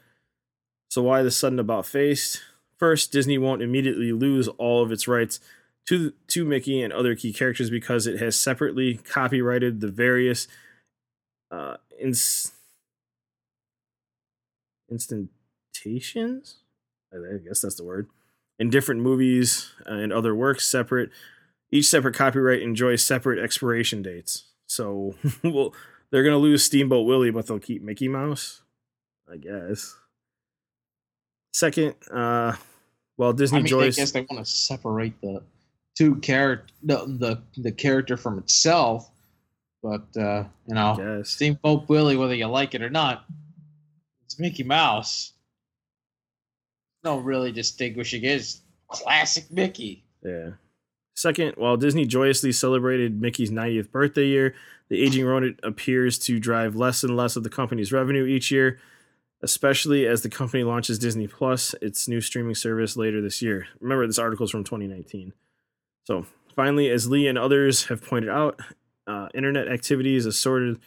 So, 0.88 1.02
why 1.02 1.22
the 1.22 1.30
sudden 1.30 1.58
about 1.58 1.86
face? 1.86 2.40
First, 2.78 3.10
Disney 3.10 3.38
won't 3.38 3.62
immediately 3.62 4.12
lose 4.12 4.48
all 4.48 4.82
of 4.82 4.92
its 4.92 5.08
rights 5.08 5.40
to 5.86 6.12
to 6.28 6.44
Mickey 6.44 6.82
and 6.82 6.92
other 6.92 7.14
key 7.14 7.32
characters 7.32 7.70
because 7.70 8.06
it 8.06 8.20
has 8.20 8.38
separately 8.38 8.94
copyrighted 8.94 9.80
the 9.80 9.88
various 9.88 10.46
uh, 11.50 11.76
ins- 11.98 12.52
instantations. 14.90 16.56
I 17.12 17.38
guess 17.46 17.60
that's 17.60 17.76
the 17.76 17.84
word. 17.84 18.08
In 18.58 18.70
different 18.70 19.00
movies 19.00 19.72
uh, 19.88 19.94
and 19.94 20.12
other 20.12 20.34
works, 20.34 20.66
separate. 20.66 21.10
Each 21.70 21.86
separate 21.86 22.14
copyright 22.14 22.62
enjoys 22.62 23.02
separate 23.02 23.42
expiration 23.42 24.02
dates. 24.02 24.44
So, 24.66 25.14
well, 25.42 25.74
they're 26.10 26.24
gonna 26.24 26.38
lose 26.38 26.64
Steamboat 26.64 27.06
Willie, 27.06 27.30
but 27.30 27.46
they'll 27.46 27.58
keep 27.58 27.82
Mickey 27.82 28.08
Mouse. 28.08 28.62
I 29.30 29.36
guess. 29.36 29.96
Second, 31.52 31.94
uh, 32.12 32.54
well, 33.16 33.32
Disney 33.32 33.58
I 33.58 33.62
mean, 33.62 33.68
Joyce. 33.68 33.98
I 33.98 34.02
guess 34.02 34.12
they 34.12 34.26
want 34.28 34.44
to 34.44 34.50
separate 34.50 35.20
the 35.20 35.42
two 35.96 36.16
character 36.16 36.72
the, 36.82 36.96
the 37.06 37.42
the 37.62 37.72
character 37.72 38.16
from 38.16 38.38
itself, 38.38 39.10
but 39.82 40.04
uh, 40.16 40.44
you 40.66 40.74
know, 40.74 41.22
Steamboat 41.24 41.88
Willie, 41.88 42.16
whether 42.16 42.34
you 42.34 42.46
like 42.46 42.74
it 42.74 42.82
or 42.82 42.90
not, 42.90 43.24
it's 44.24 44.38
Mickey 44.38 44.64
Mouse. 44.64 45.32
No 47.04 47.18
really 47.18 47.52
distinguishing. 47.52 48.24
It's 48.24 48.60
classic 48.88 49.50
Mickey. 49.50 50.04
Yeah. 50.22 50.50
Second, 51.16 51.54
while 51.56 51.78
Disney 51.78 52.04
joyously 52.04 52.52
celebrated 52.52 53.20
Mickey's 53.20 53.50
90th 53.50 53.90
birthday 53.90 54.26
year, 54.26 54.54
the 54.90 55.02
aging 55.02 55.24
rodent 55.24 55.58
appears 55.62 56.18
to 56.20 56.38
drive 56.38 56.76
less 56.76 57.02
and 57.02 57.16
less 57.16 57.36
of 57.36 57.42
the 57.42 57.48
company's 57.48 57.90
revenue 57.90 58.26
each 58.26 58.50
year, 58.50 58.78
especially 59.42 60.06
as 60.06 60.20
the 60.20 60.28
company 60.28 60.62
launches 60.62 60.98
Disney 60.98 61.26
Plus, 61.26 61.74
its 61.80 62.06
new 62.06 62.20
streaming 62.20 62.54
service, 62.54 62.98
later 62.98 63.22
this 63.22 63.40
year. 63.40 63.66
Remember, 63.80 64.06
this 64.06 64.18
article 64.18 64.44
is 64.44 64.50
from 64.50 64.62
2019. 64.62 65.32
So, 66.04 66.26
finally, 66.54 66.90
as 66.90 67.08
Lee 67.08 67.26
and 67.26 67.38
others 67.38 67.86
have 67.86 68.04
pointed 68.04 68.28
out, 68.28 68.60
uh, 69.06 69.28
internet 69.32 69.68
activities, 69.68 70.26
assorted 70.26 70.78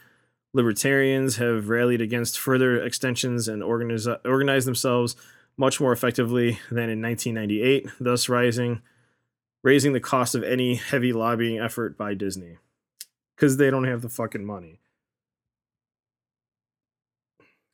libertarians 0.54 1.38
have 1.38 1.70
rallied 1.70 2.02
against 2.02 2.38
further 2.38 2.80
extensions 2.80 3.48
and 3.48 3.64
organize, 3.64 4.08
organized 4.24 4.68
themselves 4.68 5.16
much 5.58 5.82
more 5.82 5.92
effectively 5.92 6.60
than 6.70 6.90
in 6.90 7.02
1998, 7.02 7.88
thus 8.00 8.30
rising 8.30 8.84
raising 9.64 9.94
the 9.94 10.00
cost 10.00 10.36
of 10.36 10.44
any 10.44 10.76
heavy 10.76 11.14
lobbying 11.14 11.60
effort 11.60 11.98
by 11.98 12.14
Disney 12.14 12.58
because 13.36 13.58
they 13.58 13.70
don't 13.70 13.86
have 13.86 14.02
the 14.02 14.10
fucking 14.10 14.46
money. 14.46 14.80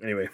Anyway, 0.02 0.30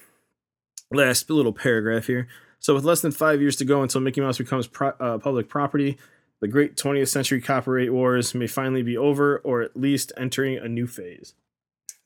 last 0.92 1.30
little 1.30 1.54
paragraph 1.54 2.08
here. 2.08 2.28
So, 2.60 2.76
with 2.76 2.84
less 2.84 3.02
than 3.02 3.12
five 3.12 3.42
years 3.42 3.56
to 3.58 3.66
go 3.66 3.82
until 3.82 4.02
Mickey 4.02 4.22
Mouse 4.22 4.38
becomes 4.38 4.68
pro- 4.68 4.94
uh, 5.00 5.18
public 5.18 5.50
property, 5.50 5.98
the 6.42 6.48
great 6.48 6.76
20th 6.76 7.08
century 7.08 7.42
copyright 7.42 7.94
wars 7.94 8.36
may 8.36 8.48
finally 8.48 8.84
be 8.84 8.98
over 8.98 9.38
or 9.40 9.62
at 9.62 9.78
least 9.78 10.12
entering 10.18 10.58
a 10.58 10.68
new 10.68 10.88
phase. 10.88 11.34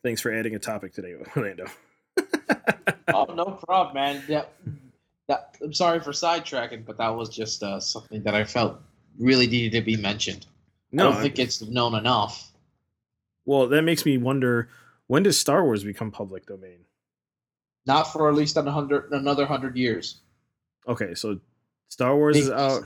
Thanks 0.04 0.22
for 0.22 0.32
adding 0.32 0.56
a 0.56 0.60
topic 0.60 0.94
today, 0.94 1.16
Orlando. 1.36 1.66
oh, 3.14 3.26
no 3.34 3.60
problem, 3.66 3.96
man. 3.96 4.24
That, 4.28 4.54
that, 5.28 5.58
I'm 5.62 5.74
sorry 5.74 6.00
for 6.00 6.12
sidetracking, 6.12 6.86
but 6.86 6.98
that 6.98 7.16
was 7.16 7.30
just 7.30 7.64
uh, 7.64 7.80
something 7.80 8.22
that 8.24 8.36
I 8.36 8.44
felt 8.44 8.80
really 9.20 9.48
needed 9.48 9.72
to 9.78 9.82
be 9.82 9.98
mentioned. 9.98 10.46
no, 10.92 11.10
I 11.10 11.12
don't 11.14 11.22
think 11.22 11.40
it's 11.40 11.62
known 11.62 11.96
enough. 11.96 12.52
well, 13.46 13.68
that 13.68 13.84
makes 13.84 14.06
me 14.06 14.18
wonder 14.18 14.70
when 15.08 15.24
does 15.24 15.40
Star 15.40 15.64
Wars 15.64 15.84
become 15.84 16.12
public 16.12 16.46
domain? 16.46 16.80
Not 17.86 18.12
for 18.12 18.28
at 18.30 18.36
least 18.36 18.58
another 18.58 18.72
hundred, 18.72 19.12
another 19.12 19.46
hundred 19.46 19.78
years. 19.78 20.22
Okay, 20.88 21.14
so 21.14 21.40
Star 21.90 22.16
Wars 22.16 22.38
is 22.38 22.50
out. 22.50 22.84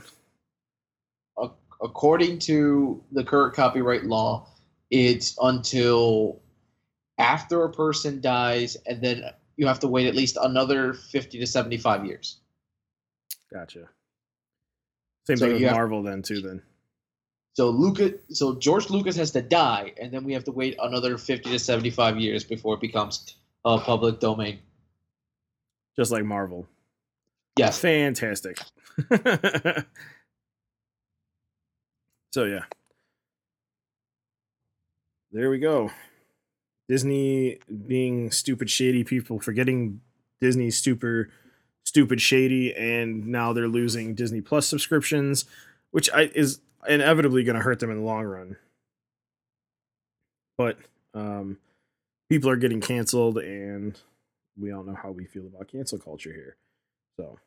According 1.82 2.40
to 2.40 3.02
the 3.10 3.24
current 3.24 3.54
copyright 3.54 4.04
law, 4.04 4.46
it's 4.90 5.34
until 5.40 6.42
after 7.16 7.64
a 7.64 7.72
person 7.72 8.20
dies, 8.20 8.76
and 8.84 9.00
then 9.02 9.24
you 9.56 9.66
have 9.66 9.80
to 9.80 9.88
wait 9.88 10.06
at 10.06 10.14
least 10.14 10.36
another 10.42 10.92
fifty 10.92 11.38
to 11.38 11.46
seventy-five 11.46 12.04
years. 12.04 12.36
Gotcha. 13.50 13.88
Same 15.30 15.36
So 15.38 15.46
thing 15.46 15.54
with 15.54 15.62
have- 15.62 15.72
Marvel 15.74 16.02
then 16.02 16.22
too. 16.22 16.40
Then 16.40 16.62
So 17.54 17.70
Lucas, 17.70 18.12
so 18.30 18.54
George 18.56 18.90
Lucas 18.90 19.16
has 19.16 19.30
to 19.32 19.42
die, 19.42 19.92
and 20.00 20.12
then 20.12 20.24
we 20.24 20.32
have 20.34 20.44
to 20.44 20.52
wait 20.52 20.76
another 20.80 21.16
fifty 21.18 21.50
to 21.50 21.58
seventy-five 21.58 22.18
years 22.18 22.44
before 22.44 22.74
it 22.74 22.80
becomes 22.80 23.36
a 23.64 23.78
public 23.78 24.20
domain. 24.20 24.58
just 25.96 26.10
like 26.12 26.24
Marvel. 26.24 26.66
Yes, 27.58 27.78
Fantastic. 27.80 28.58
so 32.32 32.44
yeah. 32.44 32.64
There 35.32 35.50
we 35.50 35.58
go. 35.58 35.90
Disney 36.88 37.58
being 37.86 38.30
stupid 38.32 38.68
shady 38.70 39.04
people 39.04 39.38
forgetting 39.40 40.00
Disney's 40.40 40.76
stupid 40.78 41.26
stupid 41.84 42.20
shady 42.20 42.74
and 42.74 43.26
now 43.26 43.52
they're 43.52 43.68
losing 43.68 44.14
Disney 44.14 44.40
Plus 44.40 44.66
subscriptions, 44.66 45.44
which 45.90 46.10
I 46.12 46.30
is 46.34 46.60
inevitably 46.88 47.44
going 47.44 47.56
to 47.56 47.62
hurt 47.62 47.80
them 47.80 47.90
in 47.90 47.98
the 47.98 48.04
long 48.04 48.24
run. 48.24 48.56
But 50.58 50.78
um 51.14 51.58
people 52.28 52.50
are 52.50 52.56
getting 52.56 52.80
canceled 52.80 53.38
and 53.38 53.98
we 54.58 54.72
all 54.72 54.84
know 54.84 54.94
how 54.94 55.10
we 55.10 55.24
feel 55.24 55.46
about 55.46 55.68
cancel 55.68 55.98
culture 55.98 56.32
here. 56.32 56.56
So 57.16 57.38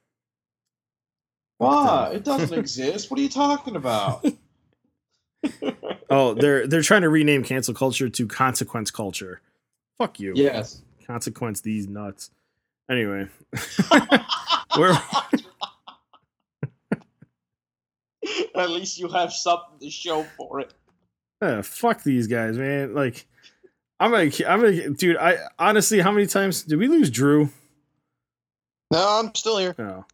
Why? 1.57 2.11
It 2.13 2.23
doesn't 2.23 2.57
exist. 2.59 3.09
What 3.09 3.19
are 3.19 3.23
you 3.23 3.29
talking 3.29 3.75
about? 3.75 4.25
Oh, 6.09 6.35
they're 6.35 6.67
they're 6.67 6.83
trying 6.83 7.01
to 7.01 7.09
rename 7.09 7.43
cancel 7.43 7.73
culture 7.73 8.07
to 8.07 8.27
consequence 8.27 8.91
culture. 8.91 9.41
Fuck 9.97 10.19
you. 10.19 10.33
yes. 10.35 10.83
Consequence 11.07 11.61
these 11.61 11.87
nuts. 11.87 12.29
Anyway, 12.89 13.27
Where- 14.77 14.93
At 18.55 18.69
least 18.69 18.99
you 18.99 19.09
have 19.09 19.33
something 19.33 19.79
to 19.81 19.89
show 19.89 20.23
for 20.37 20.61
it. 20.61 20.73
uh, 21.41 21.61
fuck 21.61 22.03
these 22.03 22.27
guys, 22.27 22.57
man. 22.57 22.93
Like, 22.93 23.25
I'm 23.99 24.11
gonna, 24.11 24.31
I'm 24.47 24.61
gonna, 24.61 24.89
dude. 24.91 25.17
I 25.17 25.37
honestly, 25.59 25.99
how 25.99 26.11
many 26.11 26.25
times 26.27 26.63
did 26.63 26.79
we 26.79 26.87
lose 26.87 27.09
Drew? 27.09 27.49
No, 28.91 29.19
I'm 29.19 29.33
still 29.35 29.57
here. 29.57 29.75
Oh. 29.77 30.05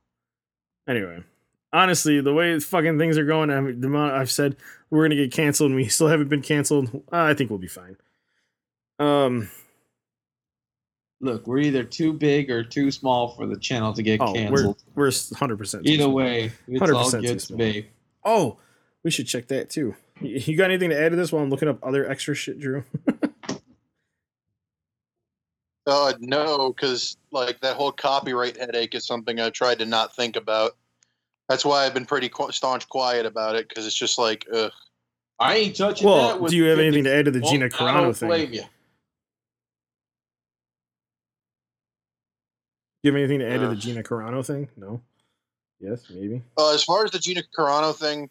Anyway, 0.88 1.24
honestly, 1.72 2.20
the 2.22 2.34
way 2.34 2.60
fucking 2.60 2.98
things 2.98 3.18
are 3.18 3.26
going, 3.26 3.52
I 3.52 3.60
mean, 3.62 3.80
the 3.82 3.88
amount 3.88 4.14
I've 4.14 4.32
said 4.32 4.56
we're 4.90 5.04
gonna 5.06 5.16
get 5.16 5.32
canceled 5.32 5.70
and 5.72 5.76
we 5.76 5.88
still 5.88 6.08
haven't 6.08 6.30
been 6.30 6.42
canceled. 6.42 7.04
I 7.12 7.34
think 7.36 7.50
we'll 7.52 7.60
be 7.60 7.68
fine. 7.68 7.98
Um. 8.98 9.50
Look, 11.22 11.48
we're 11.48 11.60
either 11.60 11.84
too 11.84 12.14
big 12.14 12.50
or 12.50 12.64
too 12.64 12.92
small 12.92 13.30
for 13.36 13.46
the 13.46 13.58
channel 13.58 13.94
to 13.94 14.02
get 14.02 14.22
Oh, 14.22 14.32
we're 14.32 14.34
canceled. 14.34 14.84
we're 14.96 15.12
100 15.12 15.58
percent. 15.58 15.86
Either 15.86 16.08
way, 16.10 16.52
it's 16.68 16.82
all 16.82 16.88
100% 16.88 17.12
too 17.12 17.22
good 17.22 17.34
to 17.34 17.40
small. 17.40 17.58
me. 17.60 17.88
Oh, 18.24 18.58
we 19.04 19.12
should 19.12 19.28
check 19.28 19.48
that 19.50 19.70
too. 19.70 19.96
You 20.22 20.56
got 20.58 20.66
anything 20.66 20.90
to 20.92 21.00
add 21.02 21.10
to 21.10 21.16
this 21.16 21.32
while 21.32 21.42
I'm 21.44 21.50
looking 21.50 21.68
up 21.70 21.80
other 21.84 22.10
extra 22.10 22.36
shit, 22.36 22.60
Drew? 22.60 22.84
Uh, 25.88 26.14
no, 26.20 26.72
because 26.72 27.18
like 27.32 27.60
that 27.62 27.76
whole 27.76 27.92
copyright 27.92 28.58
headache 28.58 28.94
is 28.94 29.08
something 29.08 29.40
I 29.40 29.50
tried 29.50 29.80
to 29.80 29.86
not 29.88 30.16
think 30.16 30.36
about. 30.36 30.78
That's 31.48 31.66
why 31.66 31.84
I've 31.86 31.96
been 31.96 32.06
pretty 32.06 32.30
qu- 32.30 32.52
staunch 32.52 32.88
quiet 32.90 33.26
about 33.26 33.56
it 33.56 33.68
because 33.68 33.88
it's 33.88 33.96
just 33.96 34.20
like, 34.20 34.46
ugh. 34.54 34.72
I 35.40 35.56
ain't 35.56 35.76
touching 35.76 36.06
that. 36.08 36.14
well, 36.14 36.40
with 36.42 36.52
do 36.52 36.58
you 36.58 36.66
have 36.66 36.78
anything 36.78 37.06
to 37.06 37.16
add 37.16 37.26
to 37.26 37.32
the 37.32 37.40
Well, 37.40 37.52
Gina 37.52 37.66
I 37.66 37.70
Carano 37.70 38.02
don't 38.02 38.14
thing? 38.16 38.54
You. 38.54 38.64
You 43.04 43.12
have 43.12 43.18
anything 43.18 43.40
to 43.40 43.50
add 43.50 43.62
to 43.62 43.68
the 43.68 43.76
Gina 43.76 44.04
Carano 44.04 44.46
thing? 44.46 44.68
No. 44.76 45.02
Yes, 45.80 46.10
maybe. 46.10 46.42
Uh, 46.58 46.74
as 46.74 46.84
far 46.84 47.06
as 47.06 47.12
the 47.12 47.20
Gina 47.20 47.42
Carano 47.58 47.96
thing, 47.96 48.30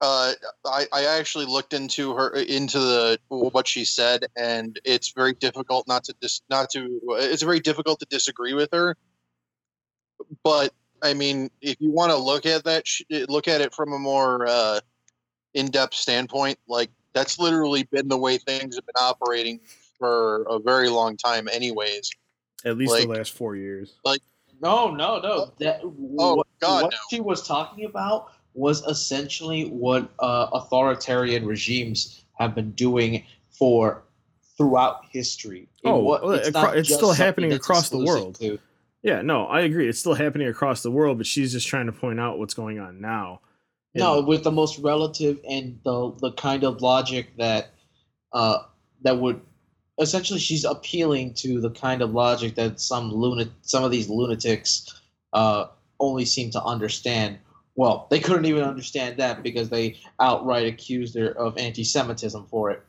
uh, 0.00 0.32
I, 0.64 0.86
I 0.92 1.04
actually 1.18 1.46
looked 1.46 1.72
into 1.72 2.14
her 2.14 2.30
into 2.30 2.78
the 2.78 3.18
what 3.28 3.66
she 3.66 3.84
said, 3.84 4.26
and 4.36 4.78
it's 4.84 5.12
very 5.12 5.32
difficult 5.32 5.88
not 5.88 6.04
to 6.04 6.14
dis, 6.20 6.42
not 6.50 6.70
to. 6.70 7.00
It's 7.18 7.42
very 7.42 7.60
difficult 7.60 8.00
to 8.00 8.06
disagree 8.06 8.54
with 8.54 8.68
her. 8.72 8.96
But 10.42 10.72
I 11.02 11.14
mean, 11.14 11.50
if 11.60 11.80
you 11.80 11.90
want 11.90 12.12
to 12.12 12.16
look 12.16 12.46
at 12.46 12.64
that, 12.64 12.86
look 13.28 13.48
at 13.48 13.60
it 13.60 13.74
from 13.74 13.92
a 13.92 13.98
more 13.98 14.46
uh, 14.46 14.80
in-depth 15.54 15.94
standpoint. 15.94 16.58
Like 16.68 16.90
that's 17.12 17.38
literally 17.38 17.84
been 17.84 18.08
the 18.08 18.18
way 18.18 18.38
things 18.38 18.76
have 18.76 18.86
been 18.86 19.00
operating 19.00 19.60
for 19.98 20.44
a 20.48 20.58
very 20.58 20.88
long 20.88 21.16
time, 21.16 21.48
anyways. 21.50 22.10
At 22.64 22.76
least 22.78 22.92
Like- 22.92 23.02
the 23.02 23.08
last 23.14 23.32
four 23.32 23.56
years. 23.56 23.94
Like 24.04 24.20
no, 24.62 24.90
no, 24.90 25.20
no. 25.20 25.52
That 25.58 25.80
Oh, 25.82 26.36
what, 26.36 26.46
God, 26.60 26.82
what 26.84 26.92
no. 26.92 26.98
she 27.10 27.20
was 27.20 27.46
talking 27.46 27.84
about 27.84 28.28
was 28.54 28.82
essentially 28.86 29.64
what 29.68 30.08
uh, 30.20 30.46
authoritarian 30.52 31.44
regimes 31.44 32.24
have 32.38 32.54
been 32.54 32.70
doing 32.72 33.24
for 33.50 34.04
throughout 34.56 35.00
history. 35.10 35.68
It 35.82 35.88
Oh, 35.88 35.98
wa- 35.98 36.20
well, 36.22 36.34
acro- 36.40 36.70
it's 36.72 36.92
still 36.92 37.12
happening 37.12 37.52
across 37.52 37.88
the 37.90 37.98
world. 37.98 38.36
to- 38.36 38.58
Yeah, 39.02 39.20
no, 39.22 39.46
I 39.46 39.60
agree. 39.62 39.88
It's 39.88 39.98
still 39.98 40.14
happening 40.14 40.46
across 40.48 40.82
the 40.82 40.90
world, 40.90 41.18
but 41.18 41.26
she's 41.26 41.52
just 41.52 41.66
trying 41.66 41.86
to 41.86 41.92
point 41.92 42.18
out 42.20 42.38
what's 42.38 42.54
going 42.54 42.78
on 42.78 43.00
now. 43.00 43.40
No, 43.96 44.20
with 44.22 44.42
the 44.44 44.50
most 44.52 44.78
relative 44.78 45.38
and 45.48 45.78
the 45.84 46.12
the 46.20 46.32
kind 46.32 46.64
of 46.64 46.80
logic 46.82 47.36
that 47.36 47.70
uh, 48.32 48.58
that 49.02 49.18
would 49.18 49.40
essentially 50.00 50.40
she's 50.40 50.64
appealing 50.64 51.34
to 51.34 51.60
the 51.60 51.70
kind 51.70 52.02
of 52.02 52.12
logic 52.12 52.54
that 52.56 52.80
some 52.80 53.10
lunat 53.10 53.50
some 53.62 53.84
of 53.84 53.90
these 53.90 54.08
lunatics 54.08 55.00
uh, 55.32 55.66
only 56.00 56.24
seem 56.24 56.50
to 56.50 56.62
understand. 56.62 57.38
Well, 57.76 58.06
they 58.10 58.20
couldn't 58.20 58.44
even 58.44 58.62
understand 58.62 59.16
that 59.18 59.42
because 59.42 59.68
they 59.68 59.98
outright 60.20 60.66
accused 60.66 61.16
her 61.16 61.30
of 61.30 61.58
anti-Semitism 61.58 62.46
for 62.46 62.70
it. 62.70 62.82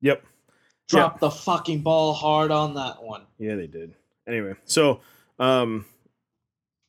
Yep. 0.00 0.24
Drop 0.88 1.18
the 1.18 1.30
fucking 1.30 1.80
ball 1.80 2.12
hard 2.12 2.50
on 2.50 2.74
that 2.74 3.02
one. 3.02 3.22
Yeah, 3.38 3.56
they 3.56 3.66
did. 3.66 3.94
Anyway, 4.28 4.54
so 4.64 5.00
um, 5.38 5.86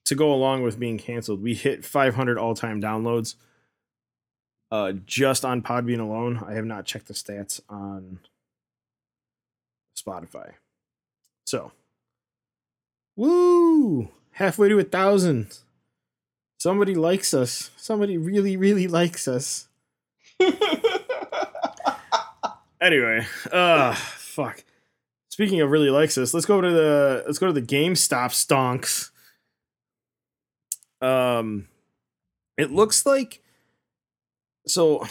to 0.05 0.15
go 0.15 0.33
along 0.33 0.61
with 0.63 0.79
being 0.79 0.97
canceled, 0.97 1.41
we 1.41 1.55
hit 1.55 1.85
500 1.85 2.37
all-time 2.37 2.81
downloads 2.81 3.35
uh, 4.75 4.93
just 5.05 5.45
on 5.45 5.61
Podbean 5.61 5.99
alone. 5.99 6.43
I 6.45 6.53
have 6.53 6.65
not 6.65 6.85
checked 6.85 7.07
the 7.07 7.13
stats 7.13 7.61
on 7.69 8.19
Spotify. 9.97 10.53
So, 11.45 11.71
woo! 13.15 14.09
Halfway 14.31 14.69
to 14.69 14.79
a 14.79 14.83
thousand. 14.83 15.59
Somebody 16.57 16.95
likes 16.95 17.33
us. 17.33 17.71
Somebody 17.77 18.17
really, 18.17 18.57
really 18.57 18.87
likes 18.87 19.27
us. 19.27 19.67
anyway, 22.81 23.25
uh, 23.51 23.93
fuck. 23.93 24.63
Speaking 25.29 25.61
of 25.61 25.69
really 25.69 25.89
likes 25.89 26.17
us, 26.17 26.33
let's 26.33 26.45
go 26.45 26.59
to 26.59 26.69
the 26.69 27.23
let's 27.25 27.39
go 27.39 27.47
to 27.47 27.53
the 27.53 27.61
GameStop 27.61 28.31
stonks. 28.31 29.11
Um, 31.05 31.67
it 32.57 32.71
looks 32.71 33.05
like 33.05 33.41
so 34.67 35.05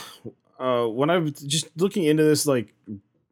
uh 0.59 0.85
when 0.87 1.11
i'm 1.11 1.33
just 1.33 1.69
looking 1.77 2.05
into 2.05 2.23
this 2.23 2.47
like 2.47 2.75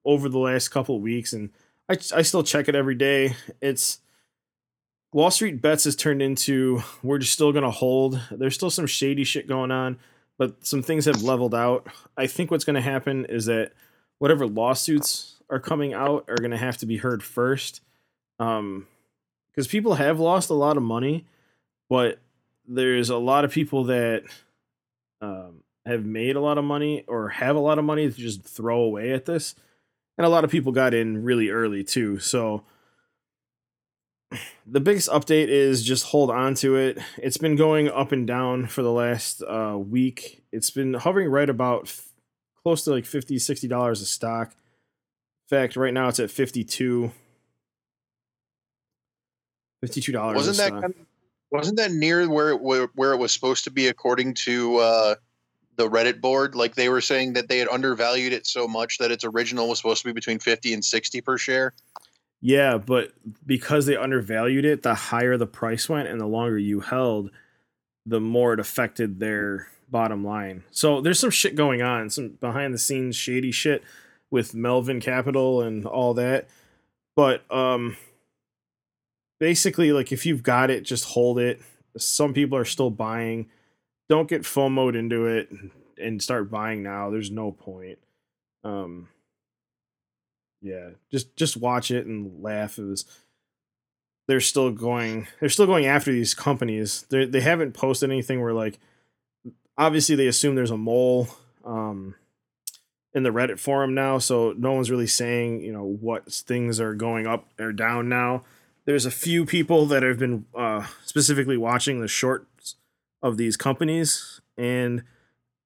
over 0.04 0.28
the 0.28 0.38
last 0.38 0.68
couple 0.68 0.96
of 0.96 1.02
weeks 1.02 1.32
and 1.32 1.50
i 1.88 1.92
i 2.14 2.22
still 2.22 2.42
check 2.42 2.68
it 2.68 2.74
every 2.74 2.94
day 2.94 3.34
it's 3.60 4.00
wall 5.12 5.30
street 5.30 5.60
bets 5.60 5.84
has 5.84 5.94
turned 5.94 6.22
into 6.22 6.82
we're 7.02 7.18
just 7.18 7.32
still 7.32 7.52
gonna 7.52 7.70
hold. 7.70 8.20
There's 8.30 8.54
still 8.54 8.70
some 8.70 8.86
shady 8.86 9.24
shit 9.24 9.46
going 9.46 9.70
on 9.70 9.98
but 10.38 10.66
some 10.66 10.82
things 10.82 11.04
have 11.04 11.22
leveled 11.22 11.54
out. 11.54 11.86
I 12.16 12.26
think 12.26 12.50
what's 12.50 12.64
gonna 12.64 12.80
happen 12.80 13.26
is 13.26 13.46
that 13.46 13.72
whatever 14.18 14.46
lawsuits 14.46 15.36
are 15.50 15.60
coming 15.60 15.92
out 15.92 16.24
are 16.28 16.36
gonna 16.36 16.56
have 16.56 16.78
to 16.78 16.86
be 16.86 16.96
heard 16.96 17.22
first 17.22 17.82
um 18.38 18.86
because 19.50 19.68
people 19.68 19.94
have 19.94 20.18
lost 20.18 20.48
a 20.48 20.54
lot 20.54 20.78
of 20.78 20.82
money 20.82 21.26
but 21.90 22.18
there's 22.66 23.10
a 23.10 23.18
lot 23.18 23.44
of 23.44 23.50
people 23.52 23.84
that 23.84 24.24
um 25.20 25.61
have 25.84 26.04
made 26.04 26.36
a 26.36 26.40
lot 26.40 26.58
of 26.58 26.64
money 26.64 27.04
or 27.06 27.28
have 27.28 27.56
a 27.56 27.60
lot 27.60 27.78
of 27.78 27.84
money 27.84 28.10
to 28.10 28.16
just 28.16 28.42
throw 28.42 28.80
away 28.80 29.12
at 29.12 29.24
this. 29.24 29.54
And 30.16 30.26
a 30.26 30.30
lot 30.30 30.44
of 30.44 30.50
people 30.50 30.72
got 30.72 30.94
in 30.94 31.24
really 31.24 31.50
early 31.50 31.82
too. 31.82 32.18
So 32.18 32.64
the 34.66 34.80
biggest 34.80 35.08
update 35.08 35.48
is 35.48 35.82
just 35.82 36.06
hold 36.06 36.30
on 36.30 36.54
to 36.56 36.76
it. 36.76 36.98
It's 37.18 37.36
been 37.36 37.56
going 37.56 37.88
up 37.88 38.12
and 38.12 38.26
down 38.26 38.66
for 38.66 38.82
the 38.82 38.92
last 38.92 39.42
uh, 39.42 39.76
week. 39.78 40.42
It's 40.52 40.70
been 40.70 40.94
hovering 40.94 41.28
right 41.28 41.48
about 41.48 41.84
f- 41.84 42.08
close 42.62 42.84
to 42.84 42.90
like 42.90 43.06
50 43.06 43.36
$60 43.36 43.90
a 43.90 43.96
stock. 43.96 44.48
In 44.48 45.56
fact, 45.56 45.76
right 45.76 45.92
now 45.92 46.08
it's 46.08 46.20
at 46.20 46.30
52 46.30 47.10
$52 49.84 50.34
Wasn't 50.34 50.56
that 50.58 50.70
kind 50.70 50.84
of, 50.84 50.94
wasn't 51.50 51.76
that 51.78 51.90
near 51.90 52.28
where 52.30 52.50
it 52.50 52.60
where, 52.60 52.86
where 52.94 53.12
it 53.12 53.18
was 53.18 53.32
supposed 53.32 53.64
to 53.64 53.70
be 53.70 53.88
according 53.88 54.34
to 54.34 54.76
uh, 54.76 55.14
the 55.76 55.88
Reddit 55.88 56.20
board? 56.20 56.54
Like 56.54 56.74
they 56.74 56.88
were 56.88 57.00
saying 57.00 57.34
that 57.34 57.48
they 57.48 57.58
had 57.58 57.68
undervalued 57.68 58.32
it 58.32 58.46
so 58.46 58.66
much 58.68 58.98
that 58.98 59.10
its 59.10 59.24
original 59.24 59.68
was 59.68 59.78
supposed 59.78 60.02
to 60.02 60.08
be 60.08 60.12
between 60.12 60.38
50 60.38 60.74
and 60.74 60.84
60 60.84 61.20
per 61.20 61.38
share. 61.38 61.74
Yeah, 62.40 62.78
but 62.78 63.12
because 63.46 63.86
they 63.86 63.96
undervalued 63.96 64.64
it, 64.64 64.82
the 64.82 64.94
higher 64.94 65.36
the 65.36 65.46
price 65.46 65.88
went 65.88 66.08
and 66.08 66.20
the 66.20 66.26
longer 66.26 66.58
you 66.58 66.80
held, 66.80 67.30
the 68.04 68.20
more 68.20 68.52
it 68.52 68.60
affected 68.60 69.20
their 69.20 69.68
bottom 69.88 70.24
line. 70.24 70.64
So 70.72 71.00
there's 71.00 71.20
some 71.20 71.30
shit 71.30 71.54
going 71.54 71.82
on, 71.82 72.10
some 72.10 72.30
behind 72.40 72.74
the 72.74 72.78
scenes 72.78 73.14
shady 73.14 73.52
shit 73.52 73.84
with 74.30 74.54
Melvin 74.54 75.00
Capital 75.00 75.62
and 75.62 75.86
all 75.86 76.14
that. 76.14 76.48
But 77.14 77.44
um 77.52 77.96
basically 79.38 79.92
like 79.92 80.10
if 80.10 80.26
you've 80.26 80.42
got 80.42 80.70
it, 80.70 80.82
just 80.82 81.04
hold 81.04 81.38
it. 81.38 81.60
Some 81.96 82.32
people 82.32 82.58
are 82.58 82.64
still 82.64 82.90
buying. 82.90 83.50
Don't 84.08 84.28
get 84.28 84.42
FOMOed 84.42 84.96
into 84.96 85.26
it 85.26 85.50
and 85.98 86.22
start 86.22 86.50
buying 86.50 86.82
now. 86.82 87.10
There's 87.10 87.30
no 87.30 87.52
point. 87.52 87.98
Um 88.64 89.08
yeah, 90.60 90.90
just 91.10 91.34
just 91.36 91.56
watch 91.56 91.90
it 91.90 92.06
and 92.06 92.42
laugh. 92.42 92.78
It 92.78 92.84
was 92.84 93.04
they're 94.28 94.40
still 94.40 94.70
going 94.70 95.26
they're 95.40 95.48
still 95.48 95.66
going 95.66 95.86
after 95.86 96.12
these 96.12 96.34
companies. 96.34 97.04
They 97.10 97.24
they 97.24 97.40
haven't 97.40 97.72
posted 97.72 98.10
anything 98.10 98.40
where 98.40 98.52
like 98.52 98.78
obviously 99.76 100.14
they 100.14 100.28
assume 100.28 100.54
there's 100.54 100.70
a 100.70 100.76
mole 100.76 101.28
um 101.64 102.14
in 103.14 103.22
the 103.22 103.30
Reddit 103.30 103.58
forum 103.58 103.94
now, 103.94 104.18
so 104.18 104.54
no 104.56 104.72
one's 104.72 104.90
really 104.90 105.06
saying, 105.06 105.60
you 105.62 105.72
know, 105.72 105.84
what 105.84 106.32
things 106.32 106.80
are 106.80 106.94
going 106.94 107.26
up 107.26 107.46
or 107.58 107.72
down 107.72 108.08
now. 108.08 108.44
There's 108.84 109.06
a 109.06 109.10
few 109.10 109.44
people 109.44 109.86
that 109.86 110.02
have 110.02 110.18
been 110.18 110.46
uh, 110.56 110.86
specifically 111.04 111.56
watching 111.56 112.00
the 112.00 112.08
shorts 112.08 112.46
of 113.22 113.36
these 113.36 113.56
companies, 113.56 114.40
and 114.56 115.04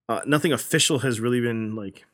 uh, 0.09 0.21
nothing 0.27 0.53
official 0.53 1.01
has 1.01 1.21
really 1.21 1.41
been 1.41 1.75
like. 1.75 2.05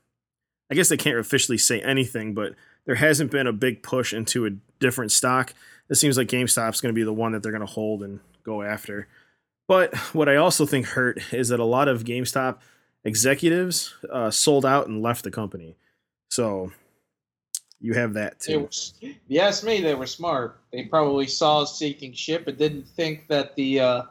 I 0.71 0.75
guess 0.75 0.89
they 0.89 0.97
can't 0.97 1.19
officially 1.19 1.59
say 1.59 1.83
anything, 1.83 2.33
but 2.33 2.55
there 2.87 2.95
hasn't 2.95 3.31
been 3.31 3.47
a 3.47 3.53
big 3.53 3.83
push 3.83 4.15
into 4.15 4.47
a 4.47 4.51
different 4.81 5.13
stock. 5.13 5.53
It 5.91 5.97
seems 5.97 6.17
like 6.17 6.29
GameStop's 6.29 6.81
going 6.81 6.95
to 6.95 6.99
be 6.99 7.05
the 7.05 7.13
one 7.13 7.33
that 7.33 7.43
they're 7.43 7.53
going 7.53 7.67
to 7.67 7.67
hold 7.67 8.03
and 8.03 8.21
go 8.43 8.63
after. 8.63 9.07
But 9.69 9.95
what 10.15 10.29
I 10.29 10.37
also 10.37 10.65
think 10.65 10.87
hurt 10.87 11.21
is 11.33 11.49
that 11.49 11.61
a 11.61 11.65
lot 11.65 11.89
of 11.89 12.05
GameStop 12.05 12.59
executives 13.05 13.95
uh, 14.11 14.31
sold 14.31 14.65
out 14.65 14.87
and 14.87 15.03
left 15.03 15.25
the 15.25 15.31
company. 15.31 15.77
So 16.31 16.73
you 17.81 17.95
have 17.95 18.15
that 18.15 18.41
too. 18.41 18.69
if 19.01 19.17
you 19.29 19.41
ask 19.41 19.65
me, 19.65 19.81
they 19.81 19.95
were 19.95 20.07
smart. 20.07 20.61
They 20.73 20.85
probably 20.85 21.27
saw 21.27 21.63
a 21.63 21.67
sinking 21.67 22.15
ship 22.15 22.47
and 22.47 22.57
didn't 22.57 22.89
think 22.89 23.29
that 23.29 23.55
the 23.57 23.81
uh, 23.81 24.03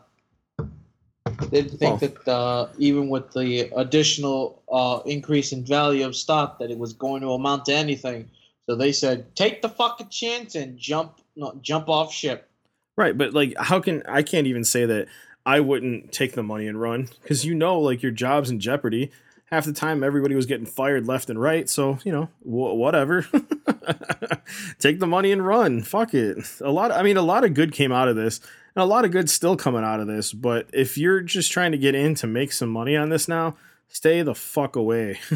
didn't 1.50 1.78
think 1.78 2.02
Well- 2.02 2.12
that 2.26 2.28
uh, 2.32 2.68
even 2.78 3.10
with 3.10 3.32
the 3.34 3.72
additional 3.76 4.62
uh, 4.72 5.00
increase 5.06 5.52
in 5.52 5.66
value 5.66 6.06
of 6.06 6.16
stock 6.16 6.60
that 6.60 6.72
it 6.72 6.78
was 6.78 6.94
going 6.94 7.22
to 7.22 7.32
amount 7.32 7.66
to 7.66 7.74
anything. 7.74 8.30
So 8.70 8.76
they 8.76 8.92
said, 8.92 9.36
take 9.36 9.62
the 9.62 9.70
fucking 9.70 10.10
chance 10.10 10.56
and 10.56 10.78
jump 10.78 11.20
no, 11.36 11.58
jump 11.62 11.90
off 11.90 12.14
ship. 12.14 12.50
Right, 12.98 13.18
but 13.18 13.34
like, 13.34 13.54
how 13.58 13.80
can 13.80 14.04
I 14.08 14.22
can't 14.22 14.48
even 14.48 14.64
say 14.64 14.86
that 14.86 15.08
I 15.46 15.60
wouldn't 15.60 16.12
take 16.12 16.34
the 16.34 16.44
money 16.44 16.68
and 16.68 16.80
run 16.80 17.08
because 17.22 17.46
you 17.46 17.56
know, 17.56 17.80
like 17.80 18.04
your 18.04 18.12
job's 18.12 18.50
in 18.50 18.60
jeopardy. 18.60 19.12
Half 19.46 19.66
the 19.66 19.74
time, 19.74 20.02
everybody 20.04 20.34
was 20.36 20.46
getting 20.46 20.66
fired 20.66 21.08
left 21.08 21.30
and 21.30 21.42
right. 21.42 21.70
So 21.70 22.00
you 22.04 22.12
know, 22.12 22.26
wh- 22.44 22.76
whatever. 22.78 23.28
take 24.80 25.00
the 25.00 25.08
money 25.08 25.32
and 25.32 25.46
run. 25.46 25.82
Fuck 25.82 26.14
it. 26.14 26.38
A 26.62 26.72
lot. 26.72 26.92
I 26.92 27.04
mean, 27.04 27.18
a 27.18 27.22
lot 27.22 27.44
of 27.44 27.54
good 27.54 27.74
came 27.74 27.92
out 27.92 28.08
of 28.08 28.16
this, 28.16 28.40
and 28.76 28.84
a 28.84 28.86
lot 28.86 29.06
of 29.06 29.12
good 29.12 29.30
still 29.30 29.56
coming 29.56 29.84
out 29.84 30.00
of 30.00 30.08
this. 30.08 30.34
But 30.34 30.70
if 30.74 30.98
you're 30.98 31.22
just 31.22 31.52
trying 31.52 31.72
to 31.72 31.78
get 31.78 31.96
in 31.96 32.16
to 32.16 32.28
make 32.28 32.52
some 32.52 32.70
money 32.70 32.96
on 32.96 33.10
this 33.10 33.28
now, 33.28 33.56
stay 33.88 34.22
the 34.22 34.36
fuck 34.36 34.76
away. 34.76 35.20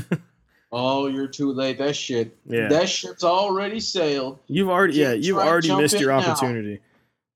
Oh, 0.72 1.08
you're 1.08 1.28
too 1.28 1.54
late. 1.54 1.78
That 1.78 1.96
shit. 1.96 2.38
Yeah. 2.46 2.68
That 2.68 2.90
shit's 2.90 3.24
already 3.24 3.80
sailed. 3.80 4.40
You've 4.48 4.68
already 4.70 4.96
yeah, 4.96 5.14
you've 5.14 5.38
already 5.38 5.74
missed 5.74 5.94
in 5.96 6.02
your 6.02 6.10
now. 6.12 6.20
opportunity. 6.20 6.82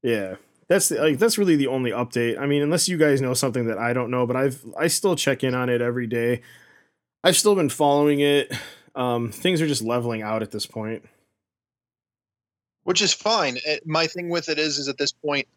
Yeah. 0.04 0.36
That's 0.68 0.90
the, 0.90 1.00
like 1.00 1.20
that's 1.20 1.38
really 1.38 1.56
the 1.56 1.68
only 1.68 1.92
update. 1.92 2.38
I 2.38 2.48
mean, 2.48 2.62
unless 2.62 2.90
you 2.90 2.98
guys 2.98 3.22
know 3.22 3.34
something 3.34 3.68
that 3.68 3.78
I 3.78 3.94
don't 3.94 4.12
know, 4.12 4.28
but 4.28 4.36
I've 4.36 4.62
I 4.78 4.88
still 4.88 5.16
check 5.16 5.44
in 5.46 5.56
on 5.56 5.70
it 5.70 5.82
every 5.82 6.06
day. 6.06 6.42
I've 7.24 7.38
still 7.38 7.56
been 7.56 7.70
following 7.70 8.20
it. 8.20 8.52
Um, 8.94 9.32
things 9.32 9.62
are 9.62 9.68
just 9.68 9.84
leveling 9.84 10.22
out 10.22 10.42
at 10.42 10.52
this 10.52 10.66
point. 10.66 11.06
which 12.84 13.02
is 13.02 13.14
fine. 13.14 13.58
It, 13.66 13.88
my 13.88 14.08
thing 14.08 14.30
with 14.30 14.50
it 14.50 14.60
is, 14.60 14.78
is 14.80 14.90
at 14.90 14.98
this 14.98 15.12
point, 15.14 15.48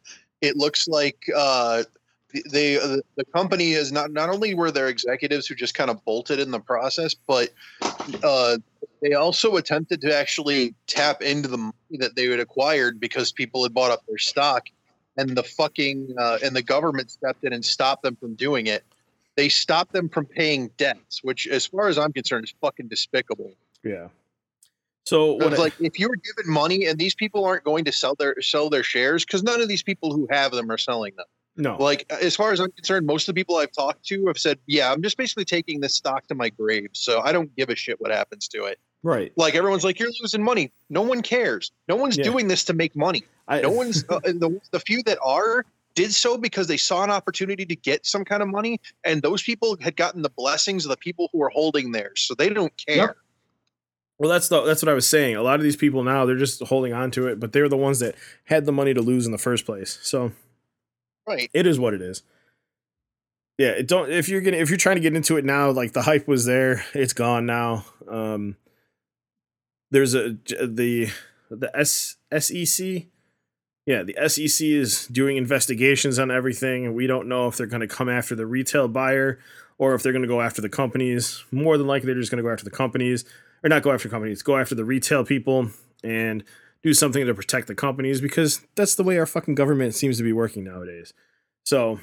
it 0.42 0.56
looks 0.56 0.88
like 0.88 1.24
uh, 1.34 1.84
they 2.50 2.74
the, 2.74 3.02
the 3.16 3.24
company 3.26 3.72
is 3.72 3.92
not 3.92 4.10
not 4.10 4.28
only 4.28 4.54
were 4.54 4.70
there 4.70 4.88
executives 4.88 5.46
who 5.46 5.54
just 5.54 5.74
kind 5.74 5.90
of 5.90 6.04
bolted 6.04 6.40
in 6.40 6.50
the 6.50 6.60
process, 6.60 7.14
but 7.14 7.50
uh, 8.22 8.58
they 9.00 9.14
also 9.14 9.56
attempted 9.56 10.00
to 10.02 10.14
actually 10.14 10.74
tap 10.86 11.22
into 11.22 11.48
the 11.48 11.58
money 11.58 11.72
that 11.92 12.16
they 12.16 12.26
had 12.26 12.40
acquired 12.40 13.00
because 13.00 13.32
people 13.32 13.62
had 13.62 13.72
bought 13.72 13.90
up 13.90 14.04
their 14.06 14.18
stock, 14.18 14.66
and 15.16 15.36
the 15.36 15.42
fucking 15.42 16.14
uh, 16.18 16.38
and 16.44 16.54
the 16.54 16.62
government 16.62 17.10
stepped 17.10 17.44
in 17.44 17.52
and 17.52 17.64
stopped 17.64 18.02
them 18.02 18.16
from 18.16 18.34
doing 18.34 18.66
it. 18.66 18.84
They 19.36 19.48
stopped 19.48 19.92
them 19.92 20.10
from 20.10 20.26
paying 20.26 20.68
debts, 20.76 21.24
which, 21.24 21.46
as 21.46 21.66
far 21.66 21.88
as 21.88 21.96
I'm 21.96 22.12
concerned, 22.12 22.44
is 22.44 22.54
fucking 22.60 22.88
despicable. 22.88 23.52
Yeah. 23.82 24.08
So 25.04 25.38
It's 25.40 25.58
like 25.58 25.74
if 25.80 25.98
you 25.98 26.08
were 26.08 26.16
given 26.16 26.50
money 26.52 26.86
and 26.86 26.98
these 26.98 27.14
people 27.14 27.44
aren't 27.44 27.64
going 27.64 27.84
to 27.84 27.92
sell 27.92 28.14
their 28.14 28.40
sell 28.40 28.70
their 28.70 28.82
shares 28.84 29.24
because 29.24 29.42
none 29.42 29.60
of 29.60 29.68
these 29.68 29.82
people 29.82 30.14
who 30.14 30.28
have 30.30 30.52
them 30.52 30.70
are 30.70 30.78
selling 30.78 31.14
them. 31.16 31.26
No. 31.56 31.76
Like 31.76 32.10
as 32.10 32.34
far 32.34 32.52
as 32.52 32.60
I'm 32.60 32.70
concerned, 32.72 33.06
most 33.06 33.28
of 33.28 33.34
the 33.34 33.38
people 33.38 33.56
I've 33.56 33.72
talked 33.72 34.04
to 34.06 34.26
have 34.26 34.38
said, 34.38 34.58
"Yeah, 34.66 34.90
I'm 34.92 35.02
just 35.02 35.16
basically 35.18 35.44
taking 35.44 35.80
this 35.80 35.94
stock 35.94 36.26
to 36.28 36.34
my 36.34 36.48
grave, 36.48 36.90
so 36.92 37.20
I 37.20 37.32
don't 37.32 37.54
give 37.56 37.68
a 37.68 37.76
shit 37.76 38.00
what 38.00 38.10
happens 38.10 38.48
to 38.48 38.64
it." 38.64 38.78
right. 39.02 39.32
Like 39.36 39.54
everyone's 39.54 39.84
like, 39.84 39.98
"You're 39.98 40.12
losing 40.22 40.42
money." 40.42 40.70
No 40.88 41.02
one 41.02 41.20
cares. 41.20 41.72
No 41.88 41.96
one's 41.96 42.16
Yeah. 42.16 42.24
doing 42.24 42.48
this 42.48 42.64
to 42.66 42.72
make 42.72 42.96
money. 42.96 43.24
I, 43.48 43.60
No 43.60 43.70
one's 43.82 44.04
uh, 44.08 44.20
the 44.20 44.58
the 44.70 44.80
few 44.80 45.02
that 45.02 45.18
are 45.22 45.66
did 45.94 46.14
so 46.14 46.38
because 46.38 46.68
they 46.68 46.78
saw 46.78 47.04
an 47.04 47.10
opportunity 47.10 47.66
to 47.66 47.76
get 47.76 48.06
some 48.06 48.24
kind 48.24 48.42
of 48.42 48.48
money, 48.48 48.80
and 49.04 49.20
those 49.20 49.42
people 49.42 49.76
had 49.80 49.96
gotten 49.96 50.22
the 50.22 50.30
blessings 50.30 50.86
of 50.86 50.90
the 50.90 50.96
people 50.96 51.28
who 51.32 51.38
were 51.38 51.50
holding 51.50 51.92
theirs, 51.92 52.22
so 52.22 52.34
they 52.34 52.48
don't 52.48 52.72
care. 52.78 52.96
Yep. 52.96 53.16
Well, 54.22 54.30
that's 54.30 54.46
the 54.46 54.62
that's 54.62 54.80
what 54.80 54.88
I 54.88 54.94
was 54.94 55.08
saying. 55.08 55.34
A 55.34 55.42
lot 55.42 55.56
of 55.56 55.64
these 55.64 55.74
people 55.74 56.04
now 56.04 56.24
they're 56.24 56.36
just 56.36 56.62
holding 56.62 56.92
on 56.92 57.10
to 57.10 57.26
it, 57.26 57.40
but 57.40 57.52
they're 57.52 57.68
the 57.68 57.76
ones 57.76 57.98
that 57.98 58.14
had 58.44 58.66
the 58.66 58.70
money 58.70 58.94
to 58.94 59.02
lose 59.02 59.26
in 59.26 59.32
the 59.32 59.36
first 59.38 59.66
place. 59.66 59.98
So 60.00 60.30
Right. 61.26 61.50
it 61.52 61.66
is 61.66 61.80
what 61.80 61.92
it 61.92 62.00
is. 62.00 62.22
Yeah, 63.58 63.70
it 63.70 63.88
don't 63.88 64.12
if 64.12 64.28
you're 64.28 64.40
gonna 64.40 64.58
if 64.58 64.70
you're 64.70 64.76
trying 64.76 64.94
to 64.94 65.02
get 65.02 65.16
into 65.16 65.38
it 65.38 65.44
now, 65.44 65.72
like 65.72 65.92
the 65.92 66.02
hype 66.02 66.28
was 66.28 66.44
there, 66.44 66.84
it's 66.94 67.12
gone 67.12 67.46
now. 67.46 67.84
Um 68.08 68.54
there's 69.90 70.14
a 70.14 70.36
the 70.68 71.08
the 71.50 71.76
S 71.76 72.14
SEC 72.38 73.06
yeah, 73.86 74.04
the 74.04 74.14
SEC 74.28 74.64
is 74.64 75.08
doing 75.08 75.36
investigations 75.36 76.20
on 76.20 76.30
everything, 76.30 76.86
and 76.86 76.94
we 76.94 77.08
don't 77.08 77.26
know 77.26 77.48
if 77.48 77.56
they're 77.56 77.66
going 77.66 77.80
to 77.80 77.88
come 77.88 78.08
after 78.08 78.36
the 78.36 78.46
retail 78.46 78.86
buyer 78.86 79.40
or 79.78 79.96
if 79.96 80.04
they're 80.04 80.12
going 80.12 80.22
to 80.22 80.28
go 80.28 80.40
after 80.40 80.62
the 80.62 80.68
companies. 80.68 81.42
More 81.50 81.76
than 81.76 81.88
likely, 81.88 82.06
they're 82.06 82.20
just 82.20 82.30
going 82.30 82.40
to 82.40 82.46
go 82.48 82.52
after 82.52 82.64
the 82.64 82.70
companies, 82.70 83.24
or 83.64 83.68
not 83.68 83.82
go 83.82 83.92
after 83.92 84.08
companies, 84.08 84.42
go 84.42 84.56
after 84.58 84.74
the 84.74 84.84
retail 84.84 85.24
people 85.24 85.70
and 86.02 86.44
do 86.82 86.92
something 86.94 87.24
to 87.26 87.34
protect 87.34 87.68
the 87.68 87.74
companies 87.74 88.20
because 88.20 88.60
that's 88.74 88.94
the 88.96 89.04
way 89.04 89.18
our 89.18 89.26
fucking 89.26 89.54
government 89.54 89.94
seems 89.94 90.16
to 90.18 90.22
be 90.24 90.32
working 90.32 90.64
nowadays. 90.64 91.12
So, 91.64 92.00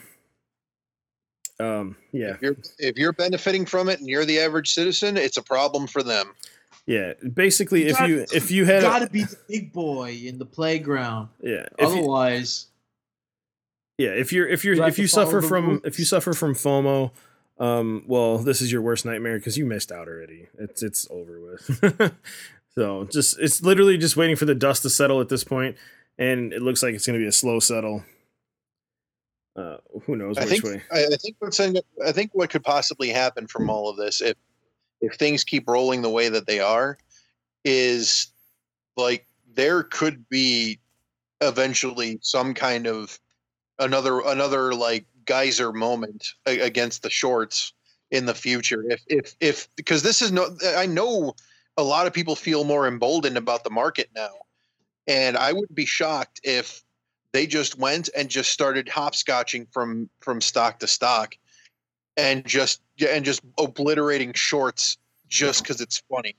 um, 1.59 1.97
yeah, 2.13 2.35
If 2.35 2.41
you're 2.41 2.55
if 2.77 2.97
you're 2.97 3.11
benefiting 3.13 3.65
from 3.65 3.89
it 3.89 3.99
and 3.99 4.07
you're 4.07 4.23
the 4.25 4.39
average 4.39 4.73
citizen, 4.73 5.17
it's 5.17 5.35
a 5.37 5.41
problem 5.43 5.87
for 5.87 6.01
them. 6.01 6.33
yeah. 6.85 7.13
Basically, 7.33 7.87
if 7.87 7.97
Got- 7.97 8.09
you 8.09 8.25
if 8.33 8.49
you 8.51 8.63
had, 8.65 8.81
got 8.81 8.99
to 8.99 9.09
be 9.09 9.23
the 9.23 9.37
big 9.49 9.73
boy 9.73 10.11
in 10.23 10.37
the 10.39 10.45
playground. 10.45 11.27
yeah, 11.43 11.65
if 11.77 11.79
you, 11.79 11.85
Otherwise, 11.99 12.67
Yeah, 13.97 14.11
if 14.11 14.31
you're 14.31 14.47
if 14.47 14.63
you're 14.63 14.75
You 14.75 14.83
if 14.85 14.97
you 14.97 15.07
suffer 15.07 15.41
from 15.41 15.67
rules. 15.67 15.81
if 15.83 15.99
you 15.99 16.05
suffer 16.05 16.31
from 16.33 16.53
FOMO, 16.55 17.11
um, 17.59 18.03
well, 18.07 18.37
this 18.39 18.61
is 18.61 18.71
your 18.71 18.81
worst 18.81 19.05
nightmare 19.05 19.37
because 19.37 19.57
you 19.57 19.65
missed 19.65 19.91
out 19.91 20.07
already. 20.07 20.47
It's 20.57 20.81
it's 20.81 21.07
over 21.09 21.39
with. 21.39 22.13
so 22.75 23.07
just 23.11 23.39
it's 23.39 23.61
literally 23.61 23.97
just 23.97 24.17
waiting 24.17 24.35
for 24.35 24.45
the 24.45 24.55
dust 24.55 24.83
to 24.83 24.89
settle 24.89 25.21
at 25.21 25.29
this 25.29 25.43
point, 25.43 25.77
and 26.17 26.53
it 26.53 26.61
looks 26.61 26.81
like 26.81 26.95
it's 26.95 27.05
going 27.05 27.19
to 27.19 27.23
be 27.23 27.27
a 27.27 27.33
slow 27.33 27.59
settle. 27.59 28.03
Uh, 29.55 29.77
who 30.05 30.15
knows 30.15 30.37
I 30.37 30.41
which 30.41 30.49
think 30.49 30.63
way? 30.63 30.83
I, 30.91 31.05
I 31.05 31.17
think 31.17 31.35
what's 31.39 31.59
in, 31.59 31.77
I 32.05 32.13
think 32.13 32.31
what 32.33 32.49
could 32.49 32.63
possibly 32.63 33.09
happen 33.09 33.45
from 33.47 33.69
all 33.69 33.89
of 33.89 33.97
this, 33.97 34.21
if 34.21 34.37
if 35.01 35.15
things 35.15 35.43
keep 35.43 35.67
rolling 35.67 36.01
the 36.01 36.09
way 36.09 36.29
that 36.29 36.47
they 36.47 36.59
are, 36.59 36.97
is 37.65 38.27
like 38.95 39.25
there 39.53 39.83
could 39.83 40.27
be 40.29 40.79
eventually 41.41 42.19
some 42.21 42.53
kind 42.53 42.87
of 42.87 43.19
another 43.79 44.21
another 44.21 44.73
like 44.73 45.05
geyser 45.29 45.71
moment 45.71 46.33
against 46.47 47.03
the 47.03 47.09
shorts 47.09 47.71
in 48.09 48.25
the 48.25 48.33
future. 48.33 48.83
If 48.89 49.03
if 49.07 49.35
if 49.39 49.67
because 49.75 50.01
this 50.01 50.23
is 50.23 50.31
no, 50.31 50.57
I 50.75 50.87
know 50.87 51.35
a 51.77 51.83
lot 51.83 52.07
of 52.07 52.13
people 52.13 52.35
feel 52.35 52.63
more 52.63 52.87
emboldened 52.87 53.37
about 53.37 53.63
the 53.63 53.69
market 53.69 54.09
now, 54.15 54.31
and 55.07 55.37
I 55.37 55.53
would 55.53 55.73
be 55.73 55.85
shocked 55.85 56.41
if 56.43 56.83
they 57.31 57.45
just 57.45 57.77
went 57.77 58.09
and 58.17 58.27
just 58.27 58.49
started 58.49 58.87
hopscotching 58.87 59.71
from 59.71 60.09
from 60.19 60.41
stock 60.41 60.79
to 60.79 60.87
stock 60.87 61.35
and 62.17 62.43
just 62.43 62.81
and 63.07 63.23
just 63.23 63.41
obliterating 63.59 64.33
shorts 64.33 64.97
just 65.27 65.61
because 65.61 65.79
it's 65.79 66.01
funny. 66.09 66.35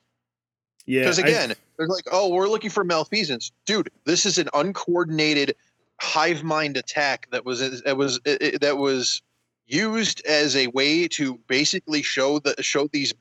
Yeah, 0.85 1.03
because 1.03 1.21
I- 1.21 1.29
again 1.29 1.55
they're 1.79 1.87
like 1.87 2.07
oh 2.11 2.29
we're 2.31 2.49
looking 2.49 2.71
for 2.71 2.83
malfeasance. 2.83 3.53
Dude 3.67 3.89
this 4.05 4.27
is 4.27 4.37
an 4.39 4.49
uncoordinated 4.53 5.55
hive 6.01 6.43
mind 6.43 6.77
attack 6.77 7.29
that 7.31 7.45
was 7.45 7.83
that 7.83 7.97
was 7.97 8.21
that 8.61 8.77
was 8.79 9.23
used 9.67 10.25
as 10.27 10.57
a 10.57 10.67
way 10.69 11.07
to 11.07 11.39
basically 11.47 12.03
show 12.03 12.39
the 12.39 12.61
show 12.63 12.89
these 12.93 13.15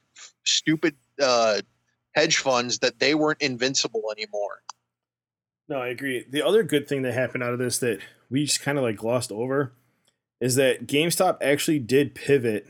stupid 0.46 0.96
uh 1.22 1.60
hedge 2.14 2.38
funds 2.38 2.80
that 2.80 3.00
they 3.00 3.14
weren't 3.14 3.42
invincible 3.42 4.04
anymore 4.12 4.62
No, 5.68 5.78
I 5.78 5.90
agree. 5.90 6.26
The 6.28 6.42
other 6.42 6.64
good 6.64 6.88
thing 6.88 7.04
that 7.04 7.14
happened 7.14 7.44
out 7.44 7.54
of 7.54 7.60
this 7.60 7.78
that 7.80 8.00
we 8.30 8.46
just 8.46 8.62
kind 8.62 8.78
of 8.78 8.84
like 8.84 8.96
glossed 8.98 9.32
over 9.32 9.74
is 10.42 10.56
that 10.56 10.88
GameStop 10.88 11.38
actually 11.42 11.80
did 11.80 12.16
pivot 12.16 12.68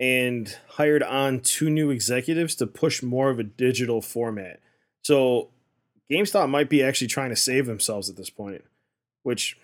and 0.00 0.56
hired 0.70 1.02
on 1.02 1.40
two 1.40 1.70
new 1.70 1.90
executives 1.90 2.54
to 2.56 2.66
push 2.66 3.02
more 3.02 3.30
of 3.30 3.38
a 3.38 3.44
digital 3.44 4.02
format. 4.02 4.60
So 5.02 5.50
GameStop 6.14 6.48
might 6.48 6.68
be 6.68 6.82
actually 6.82 7.08
trying 7.08 7.30
to 7.30 7.36
save 7.36 7.66
themselves 7.66 8.08
at 8.08 8.16
this 8.16 8.30
point, 8.30 8.62
which 9.22 9.56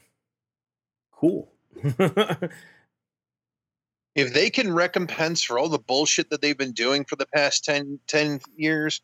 cool. 1.12 1.52
if 4.14 4.34
they 4.34 4.50
can 4.50 4.72
recompense 4.72 5.42
for 5.42 5.58
all 5.58 5.68
the 5.68 5.78
bullshit 5.78 6.30
that 6.30 6.42
they've 6.42 6.58
been 6.58 6.72
doing 6.72 7.04
for 7.04 7.16
the 7.16 7.26
past 7.26 7.64
10, 7.64 8.00
10 8.06 8.40
years 8.56 9.00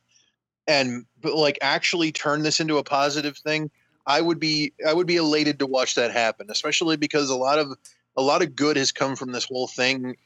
and 0.67 1.07
like 1.23 1.59
actually 1.63 2.13
turn 2.13 2.43
this 2.43 2.61
into 2.61 2.79
a 2.79 2.85
positive 2.85 3.37
thing 3.39 3.71
i 4.07 4.21
would 4.21 4.39
be 4.39 4.73
i 4.87 4.93
would 4.93 5.07
be 5.07 5.17
elated 5.17 5.59
to 5.59 5.67
watch 5.67 5.95
that 5.95 6.11
happen 6.11 6.47
especially 6.51 6.97
because 6.97 7.31
a 7.31 7.37
lot 7.37 7.59
of 7.59 7.73
a 8.17 8.23
lot 8.23 8.43
of 8.43 8.57
good 8.57 8.77
has 8.77 8.93
come 8.93 9.17
from 9.17 9.33
this 9.33 9.45
whole 9.45 9.69
thing 9.69 10.17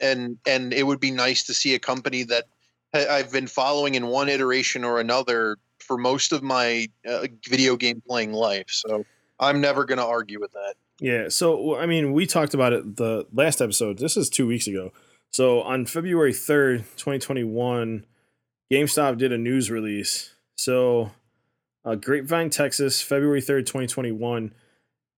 and 0.00 0.38
and 0.46 0.72
it 0.72 0.86
would 0.86 1.00
be 1.00 1.10
nice 1.10 1.44
to 1.44 1.54
see 1.54 1.74
a 1.74 1.78
company 1.78 2.22
that 2.22 2.44
i've 2.94 3.32
been 3.32 3.46
following 3.46 3.94
in 3.94 4.06
one 4.06 4.28
iteration 4.28 4.84
or 4.84 5.00
another 5.00 5.56
for 5.80 5.96
most 5.98 6.32
of 6.32 6.42
my 6.42 6.88
uh, 7.08 7.26
video 7.48 7.76
game 7.76 8.02
playing 8.06 8.32
life 8.32 8.66
so 8.68 9.04
i'm 9.40 9.60
never 9.60 9.84
going 9.84 9.98
to 9.98 10.04
argue 10.06 10.40
with 10.40 10.52
that 10.52 10.74
Yeah, 11.00 11.28
so 11.28 11.76
I 11.76 11.86
mean, 11.86 12.12
we 12.12 12.26
talked 12.26 12.54
about 12.54 12.72
it 12.72 12.96
the 12.96 13.24
last 13.32 13.60
episode. 13.62 13.98
This 13.98 14.16
is 14.16 14.28
two 14.28 14.48
weeks 14.48 14.66
ago. 14.66 14.90
So 15.30 15.62
on 15.62 15.86
February 15.86 16.32
third, 16.32 16.84
twenty 16.96 17.20
twenty 17.20 17.44
one, 17.44 18.04
GameStop 18.72 19.16
did 19.16 19.30
a 19.32 19.38
news 19.38 19.70
release. 19.70 20.34
So, 20.56 21.12
uh, 21.84 21.94
Grapevine, 21.94 22.50
Texas, 22.50 23.00
February 23.00 23.40
third, 23.40 23.64
twenty 23.64 23.86
twenty 23.86 24.10
one. 24.10 24.52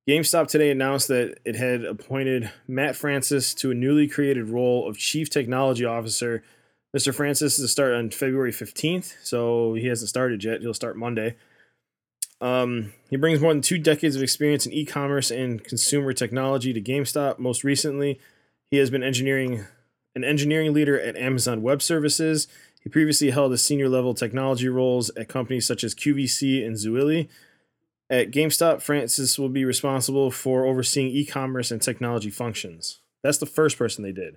GameStop 0.07 0.49
today 0.49 0.71
announced 0.71 1.09
that 1.09 1.39
it 1.47 1.57
had 1.57 1.85
appointed 1.87 2.51
Matt 2.69 2.95
Francis 2.95 3.55
to 3.55 3.71
a 3.71 3.75
newly 3.75 4.07
created 4.07 4.51
role 4.51 4.87
of 4.87 4.99
Chief 4.99 5.31
Technology 5.31 5.87
Officer. 5.87 6.43
Mr. 6.97 7.15
Francis 7.15 7.59
is 7.59 7.65
to 7.65 7.69
start 7.69 7.95
on 7.95 8.11
February 8.11 8.51
15th, 8.51 9.15
so 9.23 9.75
he 9.75 9.87
hasn't 9.87 10.09
started 10.09 10.43
yet. 10.43 10.61
He'll 10.61 10.75
start 10.75 10.97
Monday. 10.97 11.37
Um, 12.41 12.93
he 13.09 13.17
brings 13.17 13.41
more 13.41 13.53
than 13.53 13.63
two 13.63 13.79
decades 13.79 14.17
of 14.17 14.23
experience 14.23 14.67
in 14.67 14.73
e-commerce 14.73 15.31
and 15.31 15.63
consumer 15.63 16.13
technology 16.13 16.73
to 16.73 16.81
GameStop. 16.81 17.39
Most 17.39 17.65
recently, 17.65 18.19
he 18.71 18.79
has 18.79 18.91
been 18.91 19.03
engineering 19.03 19.67
an 20.17 20.25
engineering 20.25 20.73
leader 20.73 21.01
at 21.01 21.17
Amazon 21.17 21.63
Web 21.63 21.81
Services. 21.81 22.49
He 22.81 22.89
previously 22.89 23.31
held 23.31 23.53
a 23.53 23.59
senior 23.59 23.89
level 23.89 24.15
technology 24.15 24.69
roles 24.69 25.11
at 25.11 25.29
companies 25.29 25.67
such 25.67 25.85
as 25.85 25.95
QVC 25.95 26.67
and 26.67 26.75
Zulily. 26.75 27.29
At 28.09 28.33
GameStop, 28.33 28.83
Francis 28.83 29.39
will 29.39 29.49
be 29.49 29.65
responsible 29.65 30.33
for 30.33 30.65
overseeing 30.65 31.09
e-commerce 31.09 31.71
and 31.71 31.81
technology 31.81 32.31
functions. 32.31 33.01
That's 33.23 33.39
the 33.39 33.47
first 33.47 33.79
person 33.79 34.03
they 34.03 34.13
did. 34.13 34.37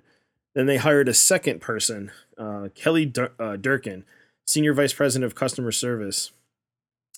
Then 0.54 0.66
they 0.66 0.76
hired 0.76 1.08
a 1.08 1.14
second 1.14 1.60
person, 1.60 2.12
uh, 2.38 2.68
Kelly 2.74 3.06
Dur- 3.06 3.32
uh, 3.38 3.56
Dirkin, 3.56 4.04
senior 4.46 4.74
vice 4.74 4.92
president 4.92 5.24
of 5.24 5.34
customer 5.34 5.72
service. 5.72 6.30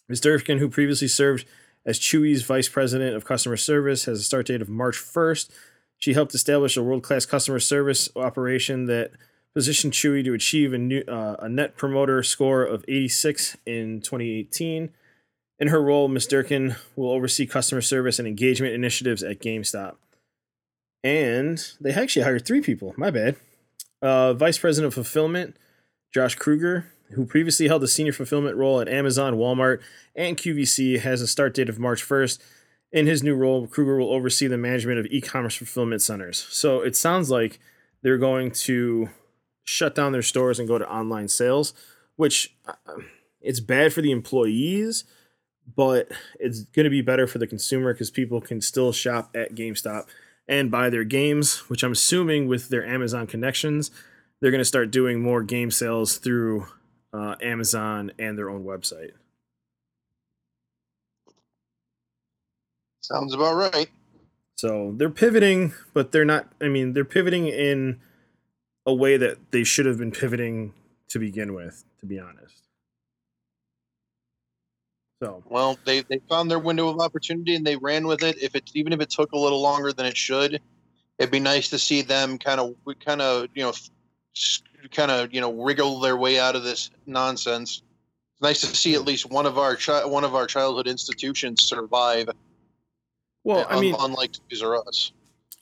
Ms. 0.09 0.21
Dirkin, 0.21 0.59
who 0.59 0.69
previously 0.69 1.09
served 1.09 1.47
as 1.85 1.99
Chewy's 1.99 2.43
vice 2.43 2.69
president 2.69 3.17
of 3.17 3.25
customer 3.25 3.57
service, 3.57 4.05
has 4.05 4.21
a 4.21 4.23
start 4.23 4.47
date 4.47 4.63
of 4.63 4.69
March 4.69 4.97
1st. 4.97 5.51
She 5.99 6.13
helped 6.13 6.35
establish 6.35 6.77
a 6.77 6.83
world 6.83 7.03
class 7.03 7.27
customer 7.27 7.59
service 7.59 8.09
operation 8.17 8.87
that 8.87 9.13
positioned 9.55 9.95
Chewy 9.95 10.23
to 10.25 10.35
achieve 10.35 10.73
a, 10.73 10.79
new, 10.79 11.03
uh, 11.09 11.37
a 11.39 11.49
net 11.49 11.77
promoter 11.77 12.23
score 12.23 12.63
of 12.63 12.85
86 12.89 13.57
in 13.65 14.01
2018. 14.01 14.91
In 15.59 15.69
her 15.69 15.83
role, 15.83 16.09
Ms. 16.09 16.27
Dirkin 16.27 16.77
will 16.95 17.11
oversee 17.11 17.47
customer 17.47 17.81
service 17.81 18.19
and 18.19 18.29
engagement 18.29 18.75
initiatives 18.75 19.23
at 19.23 19.41
GameStop. 19.41 19.95
And 21.03 21.65
they 21.81 21.93
actually 21.93 22.23
hired 22.25 22.45
three 22.45 22.61
people. 22.61 22.93
My 22.97 23.11
bad. 23.11 23.37
Uh, 24.03 24.35
Vice 24.35 24.59
President 24.59 24.89
of 24.89 24.95
Fulfillment, 24.95 25.57
Josh 26.13 26.35
Krueger, 26.35 26.87
who 27.13 27.25
previously 27.25 27.69
held 27.69 27.83
a 27.83 27.89
senior 27.89 28.13
fulfillment 28.13 28.57
role 28.57 28.81
at 28.81 28.89
Amazon, 28.89 29.35
Walmart, 29.35 29.81
and 30.15 30.37
QVC, 30.37 31.01
has 31.01 31.21
a 31.21 31.27
start 31.27 31.55
date 31.55 31.69
of 31.69 31.79
March 31.79 32.03
1st. 32.03 32.39
In 32.93 33.07
his 33.07 33.23
new 33.23 33.35
role, 33.35 33.67
Krueger 33.67 33.99
will 33.99 34.13
oversee 34.13 34.47
the 34.47 34.59
management 34.59 34.99
of 34.99 35.07
e 35.07 35.21
commerce 35.21 35.57
fulfillment 35.57 36.03
centers. 36.03 36.47
So 36.51 36.81
it 36.81 36.97
sounds 36.97 37.31
like 37.31 37.59
they're 38.03 38.19
going 38.19 38.51
to 38.53 39.11
shut 39.65 39.95
down 39.95 40.13
their 40.13 40.23
stores 40.23 40.59
and 40.59 40.69
go 40.69 40.79
to 40.79 40.89
online 40.89 41.29
sales, 41.29 41.75
which 42.17 42.57
uh, 42.67 42.73
it's 43.41 43.61
bad 43.61 43.93
for 43.93 44.01
the 44.01 44.13
employees, 44.13 45.05
but 45.75 46.09
it's 46.39 46.63
going 46.63 46.85
to 46.85 46.91
be 46.91 47.03
better 47.03 47.27
for 47.27 47.39
the 47.39 47.47
consumer 47.47 47.93
because 47.93 48.11
people 48.11 48.41
can 48.41 48.61
still 48.61 48.93
shop 48.93 49.31
at 49.35 49.55
GameStop 49.55 50.07
and 50.49 50.71
buy 50.71 50.91
their 50.91 51.05
games, 51.05 51.59
which 51.69 51.83
I'm 51.83 51.93
assuming 51.93 52.47
with 52.47 52.69
their 52.69 52.87
Amazon 52.87 53.27
connections, 53.27 53.91
they're 54.41 54.51
going 54.51 54.61
to 54.61 54.65
start 54.65 54.91
doing 54.91 55.21
more 55.21 55.43
game 55.43 55.71
sales 55.71 56.19
through 56.19 56.67
uh, 57.13 57.37
Amazon 57.43 58.13
and 58.19 58.39
their 58.39 58.51
own 58.51 58.65
website. 58.65 59.13
Sounds 63.01 63.35
about 63.35 63.55
right. 63.55 63.89
So 64.57 64.95
they're 64.97 65.11
pivoting, 65.11 65.75
but 65.95 66.13
they're 66.13 66.25
not. 66.25 66.49
I 66.61 66.69
mean, 66.69 66.93
they're 66.93 67.05
pivoting 67.05 67.47
in 67.47 68.01
a 68.85 68.95
way 68.95 69.17
that 69.17 69.53
they 69.53 69.65
should 69.65 69.87
have 69.87 69.99
been 69.99 70.11
pivoting 70.11 70.73
to 71.09 71.19
begin 71.19 71.55
with, 71.55 71.85
to 72.01 72.07
be 72.07 72.19
honest. 72.19 72.66
So 75.23 75.43
Well, 75.49 75.79
they, 75.85 76.03
they 76.03 76.21
found 76.29 76.51
their 76.51 76.59
window 76.59 76.89
of 76.89 77.01
opportunity 77.01 77.55
and 77.55 77.67
they 77.67 77.77
ran 77.77 78.07
with 78.07 78.23
it. 78.23 78.43
If 78.43 78.55
it's 78.55 78.73
even 78.75 78.93
if 78.93 79.01
it 79.01 79.11
took 79.11 79.33
a 79.33 79.39
little 79.39 79.63
longer 79.63 79.93
than 79.93 80.07
it 80.07 80.17
should, 80.17 80.61
it'd 81.19 81.33
be 81.33 81.41
nice 81.41 81.71
to 81.71 81.79
see 81.79 82.03
them 82.03 82.39
kind 82.39 82.61
of 82.61 82.75
kind 83.05 83.23
of 83.23 83.49
you 83.55 83.63
know 83.63 83.73
kind 84.91 85.11
of 85.11 85.33
you 85.33 85.41
know 85.41 85.53
wriggle 85.63 86.01
their 86.01 86.17
way 86.17 86.39
out 86.39 86.55
of 86.57 86.63
this 86.65 86.91
nonsense. 87.07 87.83
It's 88.35 88.43
nice 88.43 88.61
to 88.61 88.67
see 88.77 88.95
at 88.95 89.05
least 89.07 89.31
one 89.31 89.47
of 89.47 89.57
our 89.57 89.77
chi- 89.77 90.05
one 90.05 90.25
of 90.25 90.35
our 90.35 90.47
childhood 90.47 90.87
institutions 90.87 91.63
survive. 91.63 92.29
well, 93.45 93.67
I 93.71 93.75
un- 93.77 93.81
mean, 93.81 93.97
unlike 93.99 94.33
Toys 94.51 94.63
R 94.63 94.77
Us. 94.87 95.13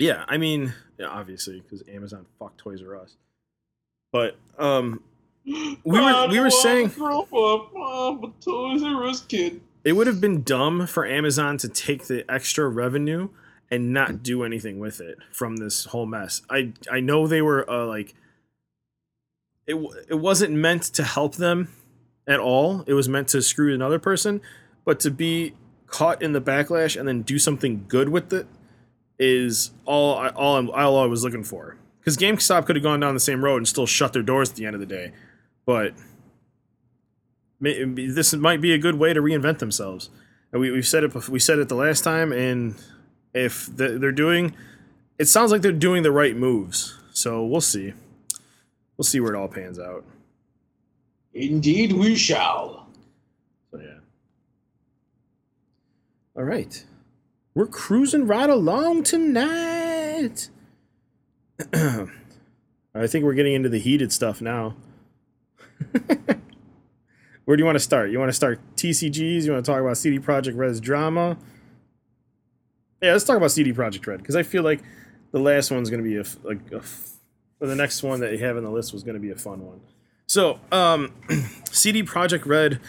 yeah, 0.01 0.25
I 0.27 0.37
mean, 0.39 0.75
yeah, 0.99 1.07
obviously 1.07 1.61
because 1.61 1.85
Amazon 1.89 2.27
fuck 2.41 2.57
Toys 2.57 2.83
R 2.83 2.97
Us, 3.01 3.15
but 4.13 4.37
um, 4.59 5.01
we 5.45 5.79
were 5.85 6.29
we 6.29 6.41
were 6.41 6.51
saying 6.51 6.89
grow 6.89 7.21
up. 7.23 7.71
I'm 7.77 8.25
a 8.25 8.33
Toys 8.41 8.83
R 8.83 9.05
Us 9.07 9.21
kid. 9.23 9.61
it 9.85 9.93
would 9.93 10.07
have 10.07 10.21
been 10.21 10.43
dumb 10.43 10.87
for 10.87 11.07
Amazon 11.07 11.59
to 11.59 11.69
take 11.69 12.07
the 12.07 12.25
extra 12.31 12.69
revenue 12.69 13.29
and 13.71 13.93
not 13.93 14.23
do 14.23 14.43
anything 14.45 14.79
with 14.79 15.01
it 15.01 15.19
from 15.33 15.57
this 15.57 15.87
whole 15.87 16.07
mess. 16.07 16.43
I 16.49 16.73
I 16.91 17.01
know 17.01 17.27
they 17.27 17.43
were 17.43 17.69
uh, 17.71 17.87
like 17.87 18.15
it 19.67 19.75
it 20.09 20.15
wasn't 20.21 20.53
meant 20.55 20.83
to 20.85 21.03
help 21.03 21.37
them 21.37 21.69
at 22.27 22.41
all. 22.41 22.85
It 22.87 22.95
was 22.95 23.09
meant 23.09 23.29
to 23.29 23.43
screw 23.43 23.75
another 23.75 23.99
person, 23.99 24.41
but 24.85 25.01
to 25.01 25.11
be 25.11 25.55
caught 25.87 26.23
in 26.23 26.33
the 26.33 26.41
backlash 26.41 26.99
and 26.99 27.07
then 27.07 27.23
do 27.23 27.39
something 27.39 27.85
good 27.87 28.09
with 28.09 28.33
it 28.33 28.47
is 29.19 29.71
all 29.85 30.17
I, 30.17 30.29
all, 30.29 30.57
I'm, 30.57 30.71
all 30.71 30.99
I 30.99 31.07
was 31.07 31.23
looking 31.23 31.45
for. 31.45 31.77
Because 32.01 32.17
GameStop 32.17 32.67
could 32.67 32.77
have 32.77 32.83
gone 32.83 33.01
down 33.01 33.15
the 33.15 33.21
same 33.21 33.43
road 33.45 33.59
and 33.59 33.69
still 33.69 33.87
shut 33.87 34.13
their 34.13 34.23
doors 34.23 34.51
at 34.51 34.57
the 34.57 34.67
end 34.67 34.75
of 34.75 34.81
the 34.81 34.87
day, 34.87 35.13
but 35.67 35.95
this 37.61 38.35
might 38.35 38.61
be 38.61 38.73
a 38.73 38.79
good 38.79 38.97
way 38.97 39.13
to 39.13 39.21
reinvent 39.21 39.59
themselves. 39.59 40.11
And 40.53 40.61
we, 40.61 40.71
we've 40.71 40.87
said 40.87 41.05
it. 41.05 41.29
We 41.29 41.39
said 41.39 41.59
it 41.59 41.69
the 41.69 41.75
last 41.75 42.05
time, 42.05 42.33
and 42.33 42.77
if 43.33 43.67
they're 43.67 44.13
doing, 44.13 44.55
it 45.19 45.27
sounds 45.27 45.51
like 45.51 45.63
they're 45.63 45.73
doing 45.73 46.03
the 46.03 46.13
right 46.13 46.37
moves. 46.37 46.99
So 47.13 47.45
we'll 47.45 47.61
see. 47.61 47.95
We'll 48.97 49.05
see 49.05 49.21
where 49.21 49.35
it 49.35 49.39
all 49.39 49.49
pans 49.49 49.79
out. 49.79 50.05
Indeed, 51.33 51.93
we 51.93 52.15
shall. 52.15 52.87
So 53.71 53.81
yeah. 53.81 53.99
All 56.37 56.45
right, 56.45 56.85
we're 57.55 57.67
cruising 57.67 58.27
right 58.27 58.51
along 58.51 59.05
tonight. 59.05 60.49
I 61.73 63.07
think 63.07 63.25
we're 63.25 63.35
getting 63.35 63.55
into 63.55 63.69
the 63.69 63.79
heated 63.79 64.13
stuff 64.13 64.41
now. 64.41 64.77
Where 67.45 67.57
do 67.57 67.61
you 67.61 67.65
want 67.65 67.77
to 67.77 67.81
start? 67.81 68.11
You 68.11 68.19
want 68.19 68.31
to 68.31 68.35
start 68.35 68.59
TCGs? 68.77 69.45
You 69.45 69.53
want 69.53 69.65
to 69.65 69.71
talk 69.71 69.81
about 69.81 69.97
CD 69.97 70.19
Projekt 70.19 70.57
Red's 70.57 70.81
drama? 70.81 71.37
Yeah, 73.03 73.13
let's 73.13 73.25
talk 73.25 73.37
about 73.37 73.51
CD 73.51 73.73
Projekt 73.73 74.07
Red 74.07 74.21
because 74.21 74.37
I 74.37 74.43
feel 74.43 74.63
like 74.63 74.83
the 75.33 75.41
last 75.41 75.71
one's 75.71 75.91
going 75.91 76.03
to 76.03 76.09
be 76.09 76.17
a 76.17 76.25
a 76.49 76.83
or 77.61 77.67
the 77.67 77.77
next 77.77 78.03
one 78.03 78.21
that 78.21 78.33
you 78.33 78.39
have 78.39 78.57
in 78.57 78.65
the 78.65 78.71
list 78.71 78.93
was 78.93 79.03
going 79.03 79.15
to 79.15 79.21
be 79.21 79.31
a 79.31 79.37
fun 79.37 79.65
one. 79.65 79.81
So, 80.27 80.59
um, 80.73 81.13
CD 81.71 82.03
Projekt 82.03 82.47
Red 82.47 82.81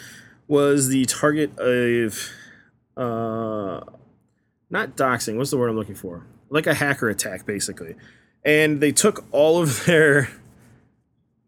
was 0.48 0.88
the 0.88 1.04
target 1.04 1.58
of 1.58 2.30
uh, 2.96 3.80
not 4.70 4.96
doxing. 4.96 5.36
What's 5.36 5.50
the 5.50 5.58
word 5.58 5.68
I'm 5.68 5.76
looking 5.76 5.94
for? 5.94 6.26
Like 6.48 6.66
a 6.66 6.74
hacker 6.74 7.08
attack, 7.08 7.46
basically. 7.46 7.94
And 8.44 8.80
they 8.80 8.92
took 8.92 9.24
all 9.32 9.60
of 9.60 9.84
their 9.84 10.30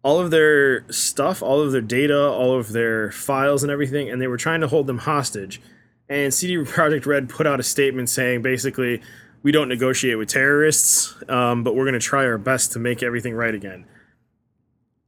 all 0.09 0.19
of 0.21 0.31
their 0.31 0.91
stuff, 0.91 1.43
all 1.43 1.61
of 1.61 1.71
their 1.71 1.83
data, 1.83 2.19
all 2.19 2.59
of 2.59 2.73
their 2.73 3.11
files 3.11 3.63
and 3.63 3.71
everything, 3.71 4.09
and 4.09 4.23
they 4.23 4.27
were 4.27 4.39
trying 4.39 4.63
to 4.63 4.67
hold 4.67 4.87
them 4.87 4.97
hostage. 4.97 5.61
And 6.09 6.33
CD 6.33 6.57
Projekt 6.57 7.05
Red 7.05 7.29
put 7.29 7.47
out 7.47 7.61
a 7.61 7.63
statement 7.63 8.09
saying 8.09 8.41
basically, 8.41 9.03
we 9.43 9.53
don't 9.53 9.69
negotiate 9.69 10.17
with 10.17 10.31
terrorists, 10.31 11.15
um, 11.29 11.63
but 11.63 11.77
we're 11.77 11.85
going 11.85 11.93
to 11.93 12.01
try 12.01 12.25
our 12.25 12.39
best 12.39 12.73
to 12.73 12.79
make 12.79 13.03
everything 13.03 13.35
right 13.35 13.55
again. 13.55 13.85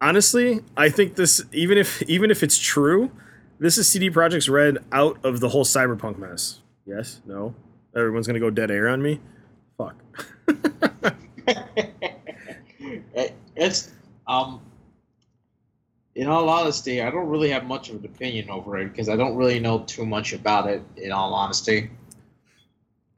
Honestly, 0.02 0.60
I 0.76 0.90
think 0.90 1.14
this, 1.14 1.42
even 1.50 1.78
if 1.78 2.02
even 2.02 2.30
if 2.30 2.42
it's 2.42 2.58
true, 2.58 3.10
this 3.58 3.78
is 3.78 3.88
CD 3.88 4.10
Projekt 4.10 4.50
Red 4.50 4.84
out 4.92 5.18
of 5.24 5.40
the 5.40 5.48
whole 5.48 5.64
cyberpunk 5.64 6.18
mess. 6.18 6.60
Yes, 6.84 7.22
no, 7.24 7.54
everyone's 7.96 8.26
going 8.26 8.34
to 8.34 8.40
go 8.40 8.50
dead 8.50 8.70
air 8.70 8.86
on 8.90 9.00
me. 9.00 9.18
Fuck. 9.78 9.96
It- 13.14 13.34
it's 13.56 13.90
um. 14.26 14.60
In 16.14 16.26
all 16.26 16.48
honesty, 16.48 17.02
I 17.02 17.10
don't 17.10 17.28
really 17.28 17.50
have 17.50 17.64
much 17.64 17.88
of 17.88 17.96
an 17.96 18.04
opinion 18.04 18.50
over 18.50 18.78
it 18.78 18.90
because 18.90 19.08
I 19.08 19.16
don't 19.16 19.36
really 19.36 19.60
know 19.60 19.80
too 19.80 20.04
much 20.04 20.32
about 20.32 20.68
it. 20.68 20.82
In 20.96 21.12
all 21.12 21.32
honesty, 21.32 21.90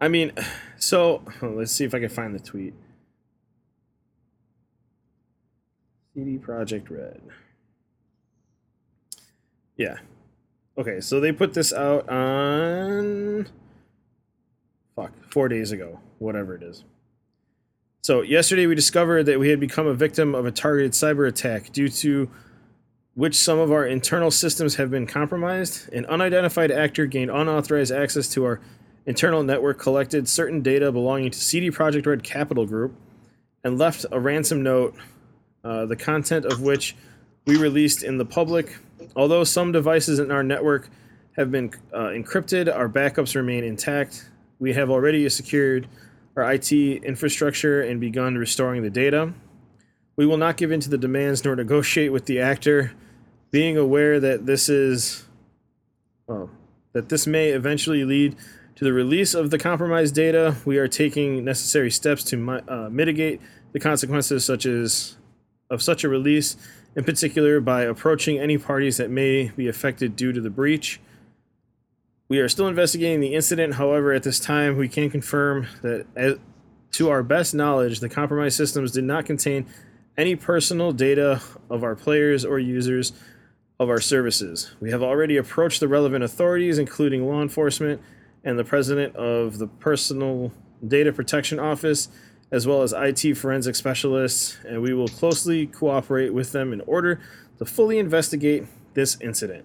I 0.02 0.08
mean, 0.08 0.32
so 0.76 1.22
let's 1.42 1.72
see 1.72 1.84
if 1.84 1.94
I 1.94 2.00
can 2.00 2.10
find 2.10 2.34
the 2.34 2.40
tweet. 2.40 2.74
CD 6.14 6.36
Projekt 6.36 6.90
Red. 6.90 7.22
Yeah. 9.76 9.96
Okay, 10.76 11.00
so 11.00 11.20
they 11.20 11.32
put 11.32 11.54
this 11.54 11.72
out 11.72 12.08
on 12.08 13.48
fuck, 14.94 15.12
4 15.30 15.48
days 15.48 15.72
ago, 15.72 16.00
whatever 16.18 16.54
it 16.54 16.62
is. 16.62 16.84
So, 18.02 18.22
yesterday 18.22 18.66
we 18.66 18.74
discovered 18.74 19.24
that 19.24 19.38
we 19.38 19.48
had 19.48 19.60
become 19.60 19.86
a 19.86 19.94
victim 19.94 20.34
of 20.34 20.44
a 20.44 20.50
targeted 20.50 20.92
cyber 20.92 21.26
attack 21.28 21.72
due 21.72 21.88
to 21.88 22.28
which 23.14 23.34
some 23.34 23.58
of 23.58 23.70
our 23.70 23.86
internal 23.86 24.30
systems 24.30 24.76
have 24.76 24.90
been 24.90 25.06
compromised. 25.06 25.92
An 25.92 26.06
unidentified 26.06 26.70
actor 26.70 27.06
gained 27.06 27.30
unauthorized 27.30 27.92
access 27.92 28.28
to 28.30 28.44
our 28.44 28.60
internal 29.04 29.42
network 29.42 29.78
collected 29.78 30.28
certain 30.28 30.62
data 30.62 30.90
belonging 30.90 31.30
to 31.30 31.38
CD 31.38 31.70
Projekt 31.70 32.06
Red 32.06 32.22
Capital 32.22 32.66
Group 32.66 32.94
and 33.64 33.78
left 33.78 34.06
a 34.10 34.18
ransom 34.18 34.62
note, 34.62 34.94
uh, 35.64 35.86
the 35.86 35.96
content 35.96 36.46
of 36.46 36.62
which 36.62 36.96
we 37.46 37.56
released 37.56 38.02
in 38.02 38.18
the 38.18 38.24
public. 38.24 38.76
Although 39.14 39.44
some 39.44 39.72
devices 39.72 40.18
in 40.18 40.30
our 40.30 40.42
network 40.42 40.88
have 41.36 41.50
been 41.50 41.72
uh, 41.92 42.08
encrypted, 42.08 42.74
our 42.74 42.88
backups 42.88 43.34
remain 43.34 43.64
intact. 43.64 44.28
We 44.58 44.72
have 44.74 44.90
already 44.90 45.28
secured 45.28 45.88
our 46.36 46.52
IT 46.52 46.72
infrastructure 46.72 47.82
and 47.82 48.00
begun 48.00 48.36
restoring 48.36 48.82
the 48.82 48.90
data. 48.90 49.32
We 50.16 50.26
will 50.26 50.36
not 50.36 50.56
give 50.56 50.70
in 50.72 50.80
to 50.80 50.90
the 50.90 50.98
demands 50.98 51.44
nor 51.44 51.56
negotiate 51.56 52.12
with 52.12 52.26
the 52.26 52.40
actor, 52.40 52.92
being 53.52 53.76
aware 53.76 54.18
that 54.18 54.46
this 54.46 54.68
is. 54.68 55.24
Oh, 56.28 56.50
that 56.92 57.08
this 57.08 57.26
may 57.26 57.50
eventually 57.50 58.04
lead 58.04 58.36
to 58.76 58.84
the 58.84 58.92
release 58.92 59.34
of 59.34 59.50
the 59.50 59.58
compromised 59.58 60.14
data, 60.14 60.56
we 60.64 60.78
are 60.78 60.88
taking 60.88 61.44
necessary 61.44 61.90
steps 61.90 62.24
to 62.24 62.62
uh, 62.68 62.88
mitigate 62.90 63.40
the 63.72 63.80
consequences 63.80 64.44
such 64.44 64.66
as 64.66 65.16
of 65.70 65.82
such 65.82 66.04
a 66.04 66.08
release, 66.08 66.56
in 66.96 67.04
particular 67.04 67.60
by 67.60 67.82
approaching 67.82 68.38
any 68.38 68.58
parties 68.58 68.96
that 68.96 69.10
may 69.10 69.50
be 69.50 69.68
affected 69.68 70.16
due 70.16 70.32
to 70.32 70.40
the 70.40 70.50
breach. 70.50 71.00
We 72.28 72.40
are 72.40 72.48
still 72.48 72.66
investigating 72.66 73.20
the 73.20 73.34
incident. 73.34 73.74
However, 73.74 74.12
at 74.12 74.22
this 74.22 74.40
time, 74.40 74.76
we 74.76 74.88
can 74.88 75.10
confirm 75.10 75.66
that, 75.82 76.06
as, 76.16 76.38
to 76.92 77.08
our 77.08 77.22
best 77.22 77.54
knowledge, 77.54 78.00
the 78.00 78.08
compromised 78.08 78.56
systems 78.56 78.92
did 78.92 79.04
not 79.04 79.26
contain 79.26 79.66
any 80.16 80.36
personal 80.36 80.92
data 80.92 81.40
of 81.70 81.84
our 81.84 81.94
players 81.94 82.44
or 82.44 82.58
users 82.58 83.12
of 83.82 83.90
our 83.90 84.00
services. 84.00 84.74
We 84.80 84.90
have 84.90 85.02
already 85.02 85.36
approached 85.36 85.80
the 85.80 85.88
relevant 85.88 86.24
authorities, 86.24 86.78
including 86.78 87.26
law 87.26 87.42
enforcement 87.42 88.00
and 88.44 88.58
the 88.58 88.64
president 88.64 89.14
of 89.16 89.58
the 89.58 89.66
Personal 89.66 90.52
Data 90.86 91.12
Protection 91.12 91.58
Office, 91.58 92.08
as 92.50 92.66
well 92.66 92.82
as 92.82 92.92
IT 92.96 93.34
forensic 93.36 93.74
specialists, 93.74 94.56
and 94.66 94.82
we 94.82 94.92
will 94.92 95.08
closely 95.08 95.66
cooperate 95.66 96.30
with 96.30 96.52
them 96.52 96.72
in 96.72 96.80
order 96.82 97.20
to 97.58 97.64
fully 97.64 97.98
investigate 97.98 98.66
this 98.94 99.16
incident. 99.20 99.64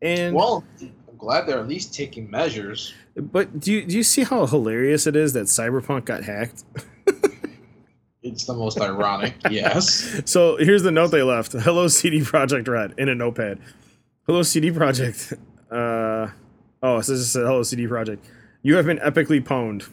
And 0.00 0.34
well, 0.34 0.64
I'm 0.80 1.16
glad 1.16 1.46
they're 1.46 1.58
at 1.58 1.68
least 1.68 1.94
taking 1.94 2.30
measures. 2.30 2.92
but 3.16 3.60
do 3.60 3.72
you 3.72 3.84
do 3.84 3.96
you 3.96 4.02
see 4.02 4.24
how 4.24 4.46
hilarious 4.46 5.06
it 5.06 5.14
is 5.14 5.32
that 5.34 5.44
Cyberpunk 5.46 6.04
got 6.04 6.24
hacked? 6.24 6.64
It's 8.22 8.44
the 8.44 8.54
most 8.54 8.80
ironic. 8.80 9.34
Yes. 9.50 10.22
So 10.24 10.56
here's 10.56 10.82
the 10.82 10.90
note 10.90 11.08
they 11.08 11.22
left. 11.22 11.52
Hello, 11.52 11.88
CD 11.88 12.20
Projekt 12.20 12.68
Red 12.68 12.94
in 12.96 13.08
a 13.08 13.14
notepad. 13.14 13.58
Hello 14.26 14.42
CD 14.42 14.70
Projekt. 14.70 15.36
Uh, 15.70 16.30
oh, 16.82 16.98
this 16.98 17.08
is 17.08 17.32
Hello 17.32 17.62
CD 17.62 17.86
Projekt. 17.86 18.18
You 18.62 18.76
have 18.76 18.86
been 18.86 18.98
epically 18.98 19.42
pwned. 19.42 19.88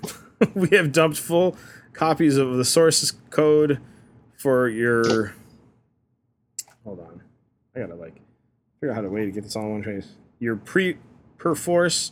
we 0.53 0.69
have 0.77 0.91
dumped 0.91 1.17
full 1.17 1.57
copies 1.93 2.37
of 2.37 2.55
the 2.55 2.65
source 2.65 3.11
code 3.31 3.79
for 4.37 4.69
your. 4.69 5.33
Hold 6.83 6.99
on, 6.99 7.21
I 7.75 7.79
gotta 7.79 7.95
like 7.95 8.21
figure 8.79 8.91
out 8.91 8.95
how 8.95 9.01
to 9.01 9.09
way 9.09 9.25
to 9.25 9.31
get 9.31 9.43
this 9.43 9.55
all 9.55 9.63
in 9.63 9.71
one 9.71 9.83
place. 9.83 10.07
Your 10.39 10.55
pre 10.55 10.97
perforce 11.37 12.11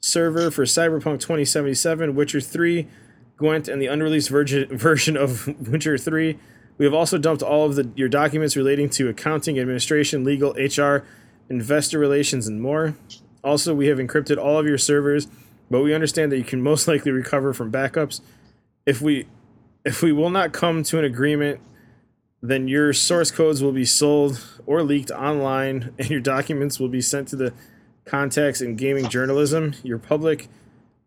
server 0.00 0.50
for 0.50 0.64
Cyberpunk 0.64 1.20
2077, 1.20 2.14
Witcher 2.14 2.40
3, 2.40 2.86
Gwent, 3.36 3.68
and 3.68 3.80
the 3.80 3.86
unreleased 3.86 4.30
version 4.30 4.68
version 4.76 5.16
of 5.16 5.46
Witcher 5.68 5.98
3. 5.98 6.38
We 6.76 6.84
have 6.84 6.94
also 6.94 7.18
dumped 7.18 7.42
all 7.42 7.66
of 7.66 7.76
the, 7.76 7.88
your 7.94 8.08
documents 8.08 8.56
relating 8.56 8.90
to 8.90 9.08
accounting, 9.08 9.60
administration, 9.60 10.24
legal, 10.24 10.54
HR, 10.54 11.04
investor 11.48 11.98
relations, 11.98 12.48
and 12.48 12.60
more. 12.60 12.96
Also, 13.44 13.74
we 13.74 13.86
have 13.86 13.98
encrypted 13.98 14.38
all 14.38 14.58
of 14.58 14.66
your 14.66 14.78
servers, 14.78 15.28
but 15.70 15.82
we 15.82 15.94
understand 15.94 16.32
that 16.32 16.38
you 16.38 16.44
can 16.44 16.62
most 16.62 16.88
likely 16.88 17.12
recover 17.12 17.52
from 17.52 17.70
backups. 17.70 18.20
If 18.86 19.00
we 19.00 19.26
if 19.84 20.02
we 20.02 20.12
will 20.12 20.30
not 20.30 20.52
come 20.52 20.82
to 20.84 20.98
an 20.98 21.04
agreement, 21.04 21.60
then 22.40 22.68
your 22.68 22.92
source 22.92 23.30
codes 23.30 23.62
will 23.62 23.72
be 23.72 23.84
sold 23.84 24.42
or 24.66 24.82
leaked 24.82 25.10
online, 25.10 25.94
and 25.98 26.10
your 26.10 26.20
documents 26.20 26.80
will 26.80 26.88
be 26.88 27.00
sent 27.00 27.28
to 27.28 27.36
the 27.36 27.52
contacts 28.04 28.60
in 28.60 28.76
gaming 28.76 29.08
journalism. 29.08 29.74
Your 29.82 29.98
public 29.98 30.48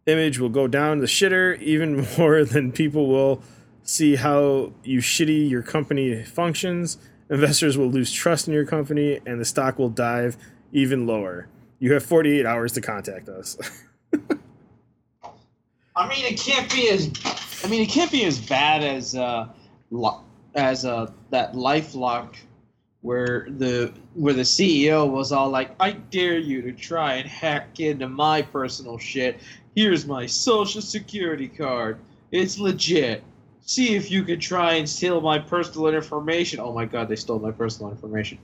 image 0.07 0.39
will 0.39 0.49
go 0.49 0.67
down 0.67 0.99
the 0.99 1.05
shitter 1.05 1.59
even 1.61 2.07
more 2.17 2.43
than 2.43 2.71
people 2.71 3.07
will 3.07 3.43
see 3.83 4.15
how 4.15 4.73
you 4.83 4.99
shitty 4.99 5.49
your 5.49 5.61
company 5.61 6.23
functions. 6.23 6.97
Investors 7.29 7.77
will 7.77 7.89
lose 7.89 8.11
trust 8.11 8.47
in 8.47 8.53
your 8.53 8.65
company, 8.65 9.19
and 9.25 9.39
the 9.39 9.45
stock 9.45 9.77
will 9.77 9.89
dive 9.89 10.37
even 10.71 11.05
lower. 11.05 11.47
You 11.79 11.93
have 11.93 12.03
48 12.03 12.45
hours 12.45 12.71
to 12.73 12.81
contact 12.81 13.29
us. 13.29 13.57
I 15.95 16.07
mean, 16.07 16.25
it 16.25 16.39
can't 16.39 16.71
be 16.71 16.89
as. 16.89 17.11
I 17.63 17.67
mean, 17.67 17.81
it 17.81 17.89
can't 17.89 18.11
be 18.11 18.23
as 18.25 18.39
bad 18.39 18.83
as 18.83 19.15
uh, 19.15 19.47
as 20.55 20.85
uh, 20.85 21.11
that 21.31 21.53
LifeLock, 21.53 22.35
where 23.07 23.47
the 23.57 23.93
where 24.15 24.33
the 24.33 24.41
CEO 24.41 25.09
was 25.09 25.31
all 25.31 25.49
like, 25.49 25.71
"I 25.79 25.91
dare 25.91 26.37
you 26.37 26.61
to 26.63 26.73
try 26.73 27.13
and 27.13 27.27
hack 27.27 27.79
into 27.79 28.09
my 28.09 28.41
personal 28.41 28.97
shit. 28.97 29.39
Here's 29.75 30.05
my 30.05 30.25
social 30.25 30.81
security 30.81 31.47
card. 31.47 31.99
It's 32.31 32.59
legit. 32.59 33.23
See 33.61 33.95
if 33.95 34.11
you 34.11 34.23
can 34.23 34.41
try 34.41 34.73
and 34.73 34.89
steal 34.89 35.21
my 35.21 35.39
personal 35.39 35.87
information." 35.87 36.59
Oh 36.59 36.73
my 36.73 36.83
god, 36.83 37.07
they 37.07 37.15
stole 37.15 37.39
my 37.39 37.51
personal 37.51 37.91
information. 37.91 38.39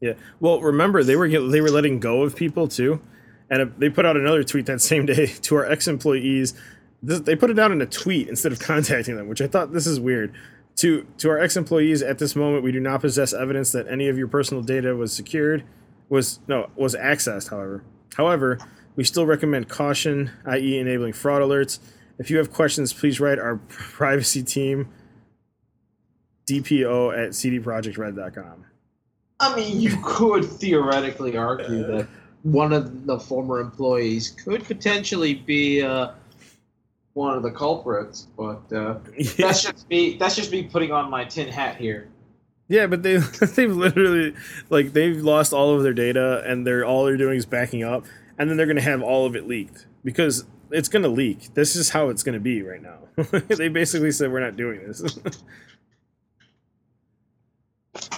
Yeah. 0.00 0.14
Well, 0.40 0.62
remember 0.62 1.04
they 1.04 1.16
were 1.16 1.28
they 1.28 1.60
were 1.60 1.70
letting 1.70 2.00
go 2.00 2.22
of 2.22 2.34
people 2.34 2.68
too, 2.68 3.02
and 3.50 3.62
uh, 3.62 3.66
they 3.76 3.90
put 3.90 4.06
out 4.06 4.16
another 4.16 4.42
tweet 4.42 4.64
that 4.64 4.80
same 4.80 5.04
day 5.04 5.26
to 5.42 5.56
our 5.56 5.66
ex 5.66 5.86
employees. 5.86 6.54
They 7.02 7.36
put 7.36 7.50
it 7.50 7.58
out 7.58 7.70
in 7.70 7.82
a 7.82 7.86
tweet 7.86 8.28
instead 8.28 8.52
of 8.52 8.60
contacting 8.60 9.16
them, 9.16 9.28
which 9.28 9.42
I 9.42 9.46
thought 9.46 9.72
this 9.72 9.86
is 9.86 10.00
weird. 10.00 10.34
To 10.76 11.06
to 11.18 11.30
our 11.30 11.38
ex 11.38 11.56
employees, 11.56 12.02
at 12.02 12.18
this 12.18 12.34
moment, 12.34 12.64
we 12.64 12.72
do 12.72 12.80
not 12.80 13.02
possess 13.02 13.34
evidence 13.34 13.72
that 13.72 13.86
any 13.88 14.08
of 14.08 14.16
your 14.16 14.28
personal 14.28 14.62
data 14.62 14.96
was 14.96 15.12
secured, 15.12 15.64
was 16.08 16.40
no 16.48 16.70
was 16.76 16.94
accessed. 16.94 17.50
However, 17.50 17.84
however, 18.16 18.58
we 18.96 19.04
still 19.04 19.26
recommend 19.26 19.68
caution, 19.68 20.30
i.e., 20.46 20.78
enabling 20.78 21.12
fraud 21.12 21.42
alerts. 21.42 21.78
If 22.18 22.30
you 22.30 22.38
have 22.38 22.52
questions, 22.52 22.92
please 22.92 23.20
write 23.20 23.38
our 23.38 23.56
privacy 23.68 24.42
team, 24.42 24.88
DPO 26.48 27.12
at 27.12 27.30
cdprojektred.com. 27.30 28.64
I 29.40 29.56
mean, 29.56 29.80
you 29.80 29.96
could 30.04 30.44
theoretically 30.44 31.36
argue 31.36 31.86
that 31.86 32.06
one 32.42 32.72
of 32.72 33.06
the 33.06 33.18
former 33.18 33.60
employees 33.60 34.30
could 34.30 34.64
potentially 34.64 35.34
be 35.34 35.82
uh, 35.82 36.12
one 37.14 37.36
of 37.36 37.42
the 37.42 37.50
culprits, 37.50 38.28
but 38.36 38.72
uh, 38.72 38.98
that's 39.38 39.62
just 39.62 39.88
me. 39.88 40.16
That's 40.16 40.36
just 40.36 40.50
me 40.52 40.64
putting 40.64 40.92
on 40.92 41.10
my 41.10 41.24
tin 41.24 41.48
hat 41.48 41.76
here. 41.76 42.08
Yeah, 42.68 42.86
but 42.86 43.02
they 43.02 43.16
they've 43.56 43.74
literally 43.74 44.34
like 44.70 44.92
they've 44.92 45.16
lost 45.16 45.52
all 45.52 45.74
of 45.74 45.82
their 45.82 45.92
data 45.92 46.42
and 46.46 46.66
they're 46.66 46.84
all 46.84 47.04
they're 47.04 47.16
doing 47.16 47.36
is 47.36 47.46
backing 47.46 47.82
up 47.82 48.06
and 48.38 48.48
then 48.48 48.56
they're 48.56 48.66
gonna 48.66 48.80
have 48.80 49.02
all 49.02 49.26
of 49.26 49.34
it 49.34 49.48
leaked 49.48 49.86
because 50.04 50.44
it's 50.70 50.88
gonna 50.88 51.08
leak. 51.08 51.52
This 51.54 51.74
is 51.74 51.90
how 51.90 52.10
it's 52.10 52.22
gonna 52.22 52.40
be 52.40 52.62
right 52.62 52.80
now. 52.80 52.98
they 53.48 53.68
basically 53.68 54.12
said 54.12 54.30
we're 54.30 54.40
not 54.40 54.56
doing 54.56 54.86
this. 54.86 55.18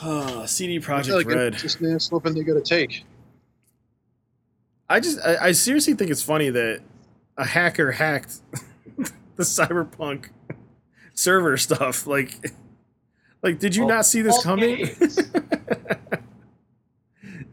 oh, 0.02 0.44
CD 0.46 0.76
I 0.76 0.80
Project 0.80 1.16
like 1.16 1.26
Red. 1.26 1.54
it's 1.54 1.62
just 1.62 1.80
the 1.80 1.98
sloping 1.98 2.34
they 2.34 2.42
got 2.42 2.54
to 2.54 2.60
take. 2.60 3.04
I 4.88 5.00
just 5.00 5.18
I, 5.24 5.46
I 5.48 5.52
seriously 5.52 5.94
think 5.94 6.10
it's 6.10 6.22
funny 6.22 6.50
that 6.50 6.82
a 7.38 7.46
hacker 7.46 7.90
hacked 7.90 8.40
the 9.42 9.62
cyberpunk 9.64 10.28
server 11.14 11.56
stuff. 11.56 12.06
Like 12.06 12.52
like 13.42 13.58
did 13.58 13.74
you 13.74 13.82
All- 13.84 13.88
not 13.88 14.06
see 14.06 14.22
this 14.22 14.36
all 14.36 14.42
coming? 14.42 14.88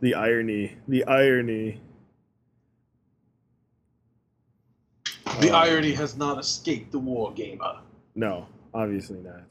the 0.02 0.14
irony. 0.16 0.76
The 0.88 1.04
irony. 1.06 1.82
The 5.42 5.52
Uh, 5.52 5.58
irony 5.58 5.94
has 5.94 6.18
not 6.18 6.38
escaped 6.40 6.92
the 6.92 7.00
war 7.00 7.32
gamer. 7.34 7.80
No, 8.16 8.48
obviously 8.74 9.20
not. 9.22 9.44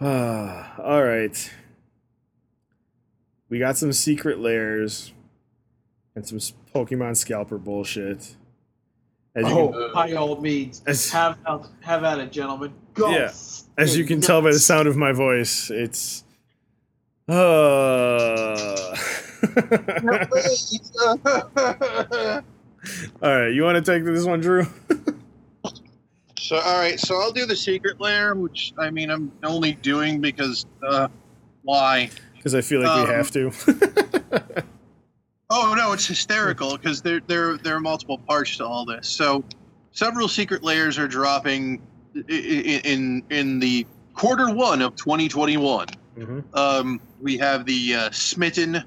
Ah, 0.00 0.74
all 0.82 1.02
right. 1.04 1.50
We 3.48 3.58
got 3.58 3.76
some 3.76 3.92
Secret 3.92 4.38
Lairs 4.38 5.12
and 6.14 6.26
some 6.26 6.38
Pokemon 6.74 7.16
scalper 7.18 7.58
bullshit. 7.58 8.36
As 9.34 9.48
you, 9.48 9.50
Oh, 9.58 9.72
can, 9.72 9.92
by 9.94 10.12
all 10.12 10.40
means, 10.40 10.82
as, 10.86 11.10
have 11.10 11.38
at- 11.46 11.66
have 11.80 12.04
at 12.04 12.18
it, 12.18 12.32
gentlemen. 12.32 12.72
Go. 12.94 13.10
Yeah, 13.10 13.32
as 13.78 13.96
you 13.96 14.04
can 14.04 14.20
tell 14.20 14.42
by 14.42 14.52
the 14.52 14.58
sound 14.58 14.86
of 14.88 14.96
my 14.96 15.12
voice, 15.12 15.70
it's. 15.70 16.24
Uh... 17.28 17.34
all 23.22 23.36
right, 23.36 23.48
you 23.48 23.62
want 23.62 23.82
to 23.82 23.82
take 23.82 24.04
this 24.04 24.24
one, 24.24 24.40
Drew? 24.40 24.66
So, 26.38 26.56
all 26.58 26.80
right, 26.80 26.98
so 26.98 27.20
I'll 27.20 27.30
do 27.30 27.46
the 27.46 27.54
Secret 27.54 28.00
Lair, 28.00 28.34
which 28.34 28.74
I 28.76 28.90
mean, 28.90 29.10
I'm 29.10 29.30
only 29.44 29.72
doing 29.74 30.20
because 30.20 30.66
uh, 30.86 31.06
why? 31.62 32.10
Because 32.36 32.56
I 32.56 32.60
feel 32.60 32.80
like 32.82 32.90
Um, 32.90 33.08
we 33.08 33.14
have 33.14 33.30
to. 33.30 34.64
Oh 35.54 35.74
no, 35.76 35.92
it's 35.92 36.06
hysterical 36.06 36.78
because 36.78 37.02
there 37.02 37.20
there 37.26 37.58
there 37.58 37.76
are 37.76 37.80
multiple 37.80 38.16
parts 38.16 38.56
to 38.56 38.66
all 38.66 38.86
this. 38.86 39.06
So, 39.06 39.44
several 39.90 40.26
Secret 40.26 40.62
Lairs 40.62 40.98
are 40.98 41.06
dropping 41.06 41.82
i- 42.16 42.20
i- 42.30 42.80
in 42.84 43.22
in 43.28 43.58
the 43.60 43.86
quarter 44.14 44.50
one 44.54 44.80
of 44.80 44.96
2021. 44.96 45.88
hmm 46.16 46.40
Um, 46.54 47.00
we 47.20 47.36
have 47.36 47.66
the 47.66 47.94
uh, 47.94 48.10
Smitten 48.12 48.82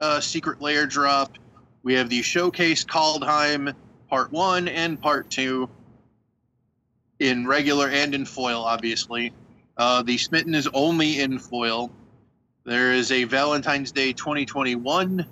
uh, 0.00 0.20
Secret 0.20 0.62
Lair 0.62 0.86
drop. 0.86 1.36
We 1.82 1.94
have 1.94 2.08
the 2.08 2.22
Showcase 2.22 2.84
Kaldheim 2.84 3.74
Part 4.08 4.30
1 4.30 4.68
and 4.68 5.00
Part 5.00 5.28
2 5.30 5.68
in 7.18 7.46
regular 7.48 7.88
and 7.88 8.14
in 8.14 8.24
foil, 8.24 8.62
obviously. 8.62 9.32
Uh, 9.76 10.02
the 10.02 10.18
Smitten 10.18 10.54
is 10.54 10.68
only 10.72 11.20
in 11.20 11.38
foil. 11.38 11.90
There 12.64 12.92
is 12.92 13.10
a 13.12 13.24
Valentine's 13.24 13.90
Day 13.92 14.12
2021. 14.12 15.26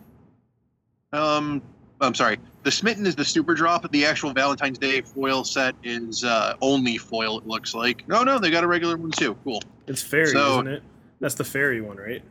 Um, 1.12 1.62
I'm 2.00 2.14
sorry. 2.14 2.38
The 2.62 2.70
Smitten 2.70 3.06
is 3.06 3.16
the 3.16 3.24
super 3.24 3.54
drop. 3.54 3.90
The 3.90 4.04
actual 4.04 4.32
Valentine's 4.32 4.78
Day 4.78 5.00
foil 5.00 5.44
set 5.44 5.74
is 5.82 6.24
uh, 6.24 6.54
only 6.60 6.98
foil, 6.98 7.38
it 7.38 7.46
looks 7.46 7.74
like. 7.74 8.06
No, 8.08 8.22
no, 8.22 8.38
they 8.38 8.50
got 8.50 8.64
a 8.64 8.66
regular 8.66 8.96
one 8.96 9.10
too. 9.10 9.36
Cool. 9.44 9.62
It's 9.86 10.02
fairy, 10.02 10.26
So- 10.26 10.52
isn't 10.54 10.68
it? 10.68 10.82
That's 11.20 11.34
the 11.34 11.44
fairy 11.44 11.80
one, 11.80 11.96
right? 11.96 12.22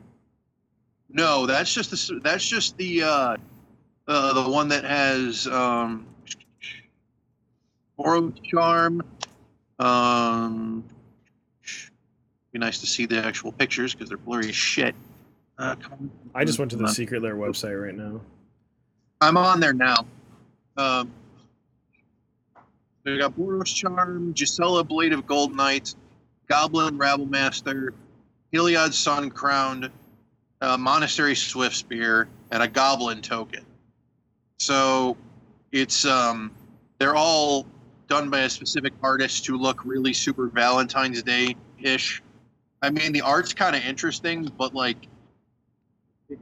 No, 1.09 1.45
that's 1.45 1.73
just 1.73 1.91
the 1.91 2.19
that's 2.21 2.45
just 2.47 2.77
the 2.77 3.03
uh, 3.03 3.37
uh 4.07 4.33
the 4.43 4.49
one 4.49 4.69
that 4.69 4.85
has 4.85 5.45
um 5.47 6.05
Boros 7.99 8.41
charm. 8.43 9.01
Um, 9.79 10.83
be 12.53 12.59
nice 12.59 12.79
to 12.79 12.87
see 12.87 13.05
the 13.05 13.23
actual 13.23 13.51
pictures 13.51 13.93
because 13.93 14.07
they're 14.09 14.17
blurry 14.17 14.49
as 14.49 14.55
shit. 14.55 14.95
Uh, 15.57 15.75
come 15.75 15.93
on. 15.93 16.11
I 16.33 16.45
just 16.45 16.59
went 16.59 16.71
to 16.71 16.77
the 16.77 16.87
Secret 16.87 17.21
Lair 17.21 17.35
website 17.35 17.81
right 17.81 17.95
now. 17.95 18.21
I'm 19.19 19.37
on 19.37 19.59
there 19.59 19.73
now. 19.73 20.05
Um, 20.77 21.11
we 23.03 23.17
got 23.17 23.35
Boros 23.35 23.73
charm, 23.73 24.33
Gisela 24.33 24.83
Blade 24.83 25.13
of 25.13 25.25
Goldnight, 25.25 25.95
Goblin 26.47 26.97
Rabblemaster, 26.97 27.89
Heliod 28.53 28.93
Sun 28.93 29.31
Crowned, 29.31 29.89
uh, 30.61 30.77
Monastery 30.77 31.33
Swiftspear, 31.33 32.27
and 32.51 32.61
a 32.61 32.67
Goblin 32.67 33.21
token. 33.21 33.65
So 34.59 35.17
it's 35.71 36.05
um, 36.05 36.51
they're 36.99 37.15
all 37.15 37.65
done 38.07 38.29
by 38.29 38.41
a 38.41 38.49
specific 38.49 38.93
artist 39.01 39.45
to 39.45 39.57
look 39.57 39.83
really 39.85 40.13
super 40.13 40.47
Valentine's 40.47 41.23
Day 41.23 41.55
ish. 41.81 42.21
I 42.81 42.89
mean, 42.89 43.11
the 43.11 43.21
art's 43.21 43.53
kind 43.53 43.75
of 43.75 43.83
interesting, 43.83 44.51
but 44.57 44.73
like 44.75 45.07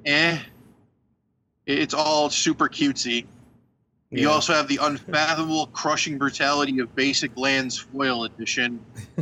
eh. 0.05 0.39
It's 1.65 1.93
all 1.93 2.29
super 2.29 2.69
cutesy. 2.69 3.25
You 4.11 4.29
also 4.29 4.53
have 4.53 4.67
the 4.67 4.79
unfathomable 4.81 5.67
crushing 5.67 6.17
brutality 6.17 6.79
of 6.79 6.95
Basic 6.95 7.35
Lands 7.37 7.77
Foil 7.77 8.23
Edition. 8.23 8.79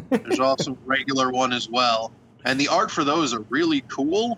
There's 0.10 0.40
also 0.40 0.74
a 0.74 0.78
regular 0.86 1.32
one 1.32 1.52
as 1.52 1.68
well, 1.68 2.12
and 2.46 2.60
the 2.60 2.68
art 2.68 2.92
for 2.92 3.04
those 3.04 3.34
are 3.34 3.42
really 3.50 3.82
cool. 3.88 4.38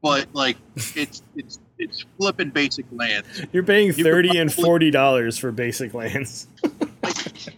But 0.00 0.28
like, 0.32 0.56
it's 0.94 1.22
it's 1.34 1.58
it's 1.78 2.04
flipping 2.16 2.50
Basic 2.50 2.86
Lands. 2.92 3.26
You're 3.52 3.64
paying 3.64 3.92
thirty 3.92 4.38
and 4.38 4.52
forty 4.52 4.92
dollars 4.92 5.36
for 5.36 5.50
basic 5.50 5.94
lands. 5.94 6.46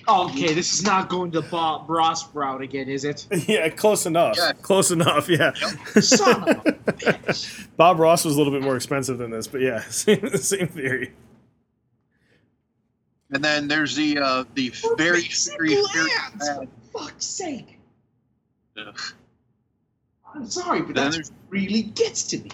Okay, 0.08 0.54
this 0.54 0.72
is 0.74 0.82
not 0.84 1.08
going 1.08 1.30
to 1.32 1.42
Bob 1.42 1.88
Ross 1.88 2.32
route 2.34 2.62
again, 2.62 2.88
is 2.88 3.04
it? 3.04 3.26
yeah, 3.48 3.68
close 3.68 4.06
enough. 4.06 4.36
Yeah. 4.36 4.52
Close 4.62 4.90
enough. 4.90 5.28
Yeah. 5.28 5.52
Son 6.00 6.42
of 6.42 6.48
a 6.66 6.72
bitch. 6.82 7.68
Bob 7.76 7.98
Ross 7.98 8.24
was 8.24 8.34
a 8.34 8.38
little 8.38 8.52
bit 8.52 8.62
more 8.62 8.76
expensive 8.76 9.18
than 9.18 9.30
this, 9.30 9.46
but 9.46 9.60
yeah, 9.60 9.80
same, 9.88 10.28
same 10.36 10.68
theory. 10.68 11.12
And 13.32 13.44
then 13.44 13.68
there's 13.68 13.94
the 13.94 14.18
uh, 14.18 14.44
the 14.54 14.72
very 14.96 15.22
Basic 15.22 15.56
very 15.56 15.76
very 15.94 16.10
bad- 16.10 16.68
for 16.92 16.98
fuck's 16.98 17.26
sake. 17.26 17.78
Ugh. 18.76 19.00
I'm 20.34 20.46
sorry, 20.46 20.82
but 20.82 20.94
that 20.96 21.30
really 21.48 21.82
gets 21.82 22.24
to 22.28 22.38
me. 22.38 22.50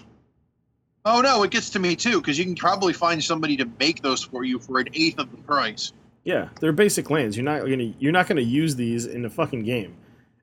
Oh 1.05 1.20
no, 1.20 1.42
it 1.44 1.51
gets 1.51 1.70
to 1.70 1.78
me 1.78 1.94
too 1.97 2.20
because 2.20 2.38
you 2.38 2.44
can 2.44 2.57
probably 2.57 2.92
find 2.92 3.22
somebody 3.22 3.57
to 3.59 3.66
make 3.78 4.03
those 4.03 4.22
for 4.22 4.44
you 4.44 4.59
for 4.59 4.78
an 4.80 4.88
eighth 4.92 5.18
of 5.18 5.30
the 5.30 5.36
price. 5.38 5.92
Yeah, 6.27 6.49
they're 6.61 6.72
basic 6.72 7.09
lands. 7.09 7.37
You're 7.37 7.45
not 7.45 7.61
gonna 7.61 7.95
you're 8.01 8.11
not 8.11 8.27
gonna 8.27 8.41
use 8.41 8.74
these 8.74 9.07
in 9.07 9.22
the 9.22 9.31
fucking 9.31 9.62
game. 9.62 9.97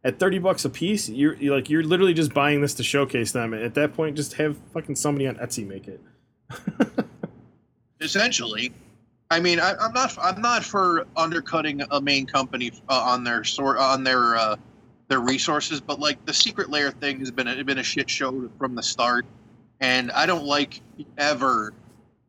At 0.05 0.17
thirty 0.17 0.39
bucks 0.39 0.63
a 0.63 0.69
piece, 0.69 1.09
you're, 1.09 1.35
you're 1.35 1.53
like 1.53 1.69
you're 1.69 1.83
literally 1.83 2.13
just 2.13 2.33
buying 2.33 2.61
this 2.61 2.73
to 2.75 2.83
showcase 2.83 3.33
them. 3.33 3.53
And 3.53 3.61
at 3.61 3.73
that 3.73 3.93
point, 3.93 4.15
just 4.15 4.31
have 4.35 4.57
fucking 4.73 4.95
somebody 4.95 5.27
on 5.27 5.35
Etsy 5.35 5.67
make 5.67 5.89
it. 5.89 5.99
Essentially, 7.99 8.73
I 9.29 9.41
mean, 9.41 9.59
I, 9.59 9.73
I'm 9.77 9.91
not 9.91 10.17
I'm 10.21 10.41
not 10.41 10.63
for 10.63 11.05
undercutting 11.17 11.81
a 11.91 11.99
main 11.99 12.27
company 12.27 12.71
uh, 12.87 13.03
on 13.05 13.25
their 13.25 13.43
sort 13.43 13.77
on 13.77 14.05
their 14.05 14.37
uh, 14.37 14.55
their 15.09 15.19
resources, 15.19 15.81
but 15.81 15.99
like 15.99 16.25
the 16.25 16.33
Secret 16.33 16.69
Lair 16.69 16.91
thing 16.91 17.19
has 17.19 17.29
been 17.29 17.49
a, 17.49 17.61
been 17.61 17.79
a 17.79 17.83
shit 17.83 18.09
show 18.09 18.49
from 18.57 18.73
the 18.73 18.83
start, 18.83 19.25
and 19.81 20.11
I 20.11 20.27
don't 20.27 20.45
like 20.45 20.79
ever 21.17 21.73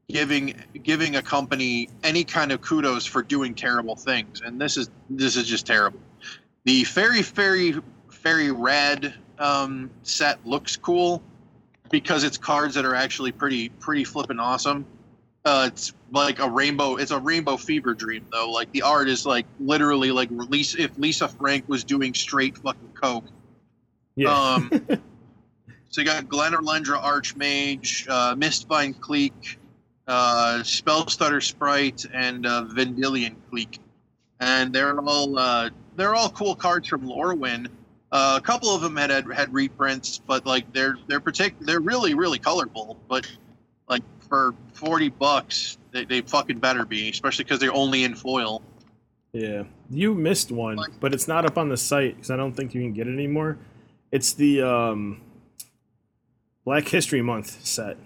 giving 0.09 0.55
giving 0.83 1.17
a 1.17 1.23
company 1.23 1.89
any 2.03 2.25
kind 2.25 2.53
of 2.53 2.61
kudos 2.61 3.07
for 3.07 3.23
doing 3.23 3.55
terrible 3.55 3.97
things, 3.97 4.43
and 4.45 4.61
this 4.61 4.77
is 4.77 4.91
this 5.11 5.37
is 5.37 5.47
just 5.47 5.67
terrible. 5.67 6.01
The 6.65 6.85
fairy 6.85 7.23
fairy 7.23 7.75
fairy 8.11 8.51
red 8.51 9.15
um, 9.39 9.91
set 10.03 10.45
looks 10.47 10.77
cool 10.77 11.23
because 11.91 12.25
it's 12.25 12.39
cards 12.39 12.75
that 12.75 12.85
are 12.85 12.95
actually 12.95 13.33
pretty 13.33 13.69
pretty 13.69 14.05
flippin' 14.05 14.41
awesome. 14.41 14.87
Uh, 15.45 15.69
it's 15.71 15.93
like 16.11 16.39
a 16.39 16.49
rainbow. 16.49 16.97
It's 16.97 17.11
a 17.11 17.19
rainbow 17.19 17.59
fever 17.59 17.93
dream 17.93 18.25
though. 18.33 18.51
Like 18.51 18.73
the 18.73 18.83
art 18.83 19.09
is 19.09 19.27
like 19.27 19.47
literally 19.61 20.11
like 20.11 20.31
Lisa 20.31 20.83
if 20.83 20.97
Lisa 20.99 21.29
Frank 21.29 21.69
was 21.69 21.85
doing 21.85 22.15
straight 22.15 22.57
fucking 22.57 22.93
coke. 22.95 23.27
Yeah. 24.17 24.33
Um, 24.33 24.71
so 25.91 26.01
you 26.01 26.05
got 26.05 26.29
Glen 26.29 26.53
Elendra 26.53 27.03
Archmage, 27.03 28.09
uh, 28.09 28.35
Mistbind 28.37 29.01
Clique, 29.01 29.59
uh, 30.07 30.61
Spellstutter 30.63 31.43
Sprite, 31.43 32.05
and 32.13 32.47
uh, 32.47 32.65
Vendilion 32.69 33.37
Clique. 33.51 33.79
and 34.41 34.73
they're 34.73 34.99
all 35.01 35.39
uh, 35.39 35.71
they're 35.97 36.15
all 36.15 36.31
cool 36.31 36.55
cards 36.55 36.89
from 36.89 37.03
Lorwyn. 37.03 37.69
Uh, 38.13 38.39
a 38.39 38.41
couple 38.41 38.69
of 38.75 38.81
them 38.81 38.97
had, 38.97 39.11
had 39.11 39.33
had 39.33 39.53
reprints, 39.53 40.19
but 40.19 40.47
like 40.47 40.71
they're 40.73 40.97
they're 41.09 41.21
partic- 41.21 41.55
they're 41.61 41.81
really 41.81 42.15
really 42.15 42.39
colorful. 42.39 42.99
But 43.09 43.27
like 43.89 44.03
for 44.29 44.55
forty 44.73 45.09
bucks, 45.09 45.79
they, 45.93 46.05
they 46.05 46.21
fucking 46.21 46.59
better 46.59 46.85
be, 46.85 47.11
especially 47.11 47.45
because 47.45 47.59
they're 47.61 47.73
only 47.75 48.05
in 48.05 48.15
foil. 48.15 48.63
Yeah, 49.33 49.65
you 49.91 50.15
missed 50.15 50.53
one, 50.53 50.77
Like- 50.77 51.01
but 51.01 51.13
it's 51.13 51.27
not 51.27 51.45
up 51.45 51.59
on 51.59 51.69
the 51.69 51.77
site 51.77 52.15
because 52.17 52.31
I 52.31 52.37
don't 52.37 52.53
think 52.53 52.73
you 52.75 52.81
can 52.83 52.93
get 52.93 53.09
it 53.09 53.15
anymore. 53.15 53.59
It's 54.13 54.33
the 54.33 54.63
um, 54.63 55.21
Black 56.65 56.87
History 56.87 57.21
Month 57.21 57.65
set. 57.67 57.97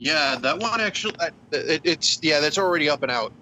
Yeah, 0.00 0.36
that 0.40 0.58
one 0.58 0.80
actually, 0.80 1.14
it, 1.52 1.82
it's 1.84 2.18
yeah, 2.22 2.40
that's 2.40 2.56
already 2.56 2.88
up 2.88 3.02
and 3.02 3.12
out. 3.12 3.32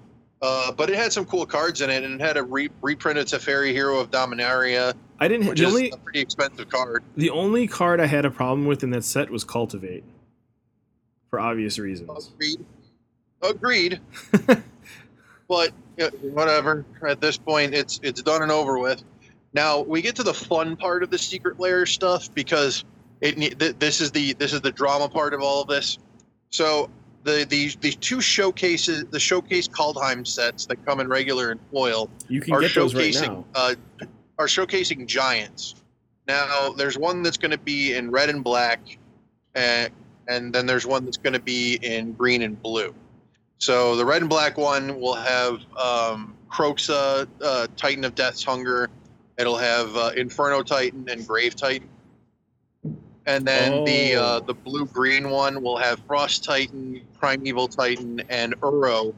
Uh, 0.43 0.71
but 0.73 0.91
it 0.91 0.97
had 0.97 1.13
some 1.13 1.25
cool 1.25 1.47
cards 1.47 1.81
in 1.81 1.89
it, 1.89 2.03
and 2.05 2.21
it 2.21 2.25
had 2.25 2.37
a 2.37 2.43
re- 2.43 2.69
reprinted 2.83 3.27
Teferi 3.29 3.73
Hero 3.73 3.99
of 3.99 4.11
Dominaria, 4.11 4.95
I 5.19 5.29
didn't. 5.29 5.47
which 5.49 5.59
The 5.61 5.67
only 5.67 5.91
a 5.91 5.97
pretty 5.97 6.21
expensive 6.21 6.69
card. 6.69 7.03
the 7.17 7.31
only 7.31 7.67
card 7.69 8.01
I 8.01 8.07
had 8.07 8.25
a 8.25 8.31
problem 8.31 8.67
with 8.67 8.83
in 8.83 8.91
that 8.91 9.05
set 9.05 9.31
was 9.31 9.45
Cultivate, 9.45 10.05
for 11.31 11.41
obvious 11.41 11.79
reasons. 11.79 12.31
Agreed. 12.35 12.65
Agreed. 13.41 14.01
but 15.49 15.71
yeah, 15.97 16.09
whatever. 16.23 16.85
At 17.07 17.21
this 17.21 17.37
point, 17.37 17.73
it's 17.75 18.01
it's 18.03 18.21
done 18.23 18.43
and 18.43 18.51
over 18.51 18.79
with. 18.79 19.03
Now 19.53 19.81
we 19.81 20.03
get 20.03 20.17
to 20.17 20.23
the 20.25 20.35
fun 20.35 20.77
part 20.77 21.05
of 21.05 21.11
the 21.11 21.19
Secret 21.19 21.59
Lair 21.61 21.87
stuff 21.87 22.33
because 22.35 22.85
it 23.21 23.37
th- 23.59 23.77
this 23.79 24.01
is 24.01 24.11
the 24.11 24.33
this 24.35 24.53
is 24.53 24.61
the 24.61 24.73
drama 24.73 25.09
part 25.09 25.35
of 25.35 25.41
all 25.41 25.63
of 25.63 25.69
this. 25.69 25.99
So 26.51 26.91
the 27.25 27.45
the 27.49 27.75
the 27.81 27.93
two 27.93 28.21
showcases 28.21 29.05
the 29.07 29.21
showcase 29.21 29.69
Kaldheim 29.69 30.27
sets 30.27 30.67
that 30.67 30.85
come 30.87 31.01
in 31.01 31.09
regular 31.09 31.51
and 31.51 31.61
foil 31.73 32.09
You 32.29 32.41
can 32.41 32.55
are 32.55 32.61
get 32.61 32.75
those 32.75 32.95
right 32.95 33.13
showcasing 33.13 33.29
now. 33.29 33.45
uh, 33.55 33.75
are 34.39 34.47
showcasing 34.47 35.07
giants. 35.07 35.75
Now 36.27 36.71
there's 36.73 36.99
one 36.99 37.23
that's 37.23 37.39
going 37.39 37.51
to 37.53 37.59
be 37.59 37.95
in 37.95 38.11
red 38.11 38.31
and 38.31 38.43
black, 38.45 38.81
and 39.55 39.91
and 40.29 40.53
then 40.55 40.67
there's 40.67 40.87
one 40.87 41.05
that's 41.05 41.17
going 41.17 41.33
to 41.33 41.41
be 41.41 41.79
in 41.83 42.13
green 42.13 42.43
and 42.43 42.61
blue. 42.63 42.95
So 43.59 43.97
the 43.97 44.05
red 44.05 44.23
and 44.23 44.29
black 44.31 44.57
one 44.57 45.01
will 45.01 45.15
have 45.15 45.59
um, 45.77 46.35
Kroxa, 46.51 47.27
uh, 47.43 47.67
Titan 47.77 48.05
of 48.05 48.15
Death's 48.15 48.45
Hunger. 48.45 48.89
It'll 49.37 49.57
have 49.57 49.97
uh, 49.97 50.11
Inferno 50.17 50.63
Titan 50.63 51.09
and 51.09 51.27
Grave 51.27 51.57
Titan. 51.57 51.89
And 53.29 53.47
then 53.47 53.85
the 53.85 54.17
Oh. 54.17 54.25
uh, 54.25 54.41
the 54.41 54.55
blue 54.55 54.87
green 54.87 55.29
one 55.29 55.63
will 55.63 55.77
have 55.77 56.01
Frost 56.07 56.45
Titan, 56.45 57.03
Primeval 57.21 57.69
Titan, 57.69 58.23
and 58.31 58.59
Uro 58.63 59.15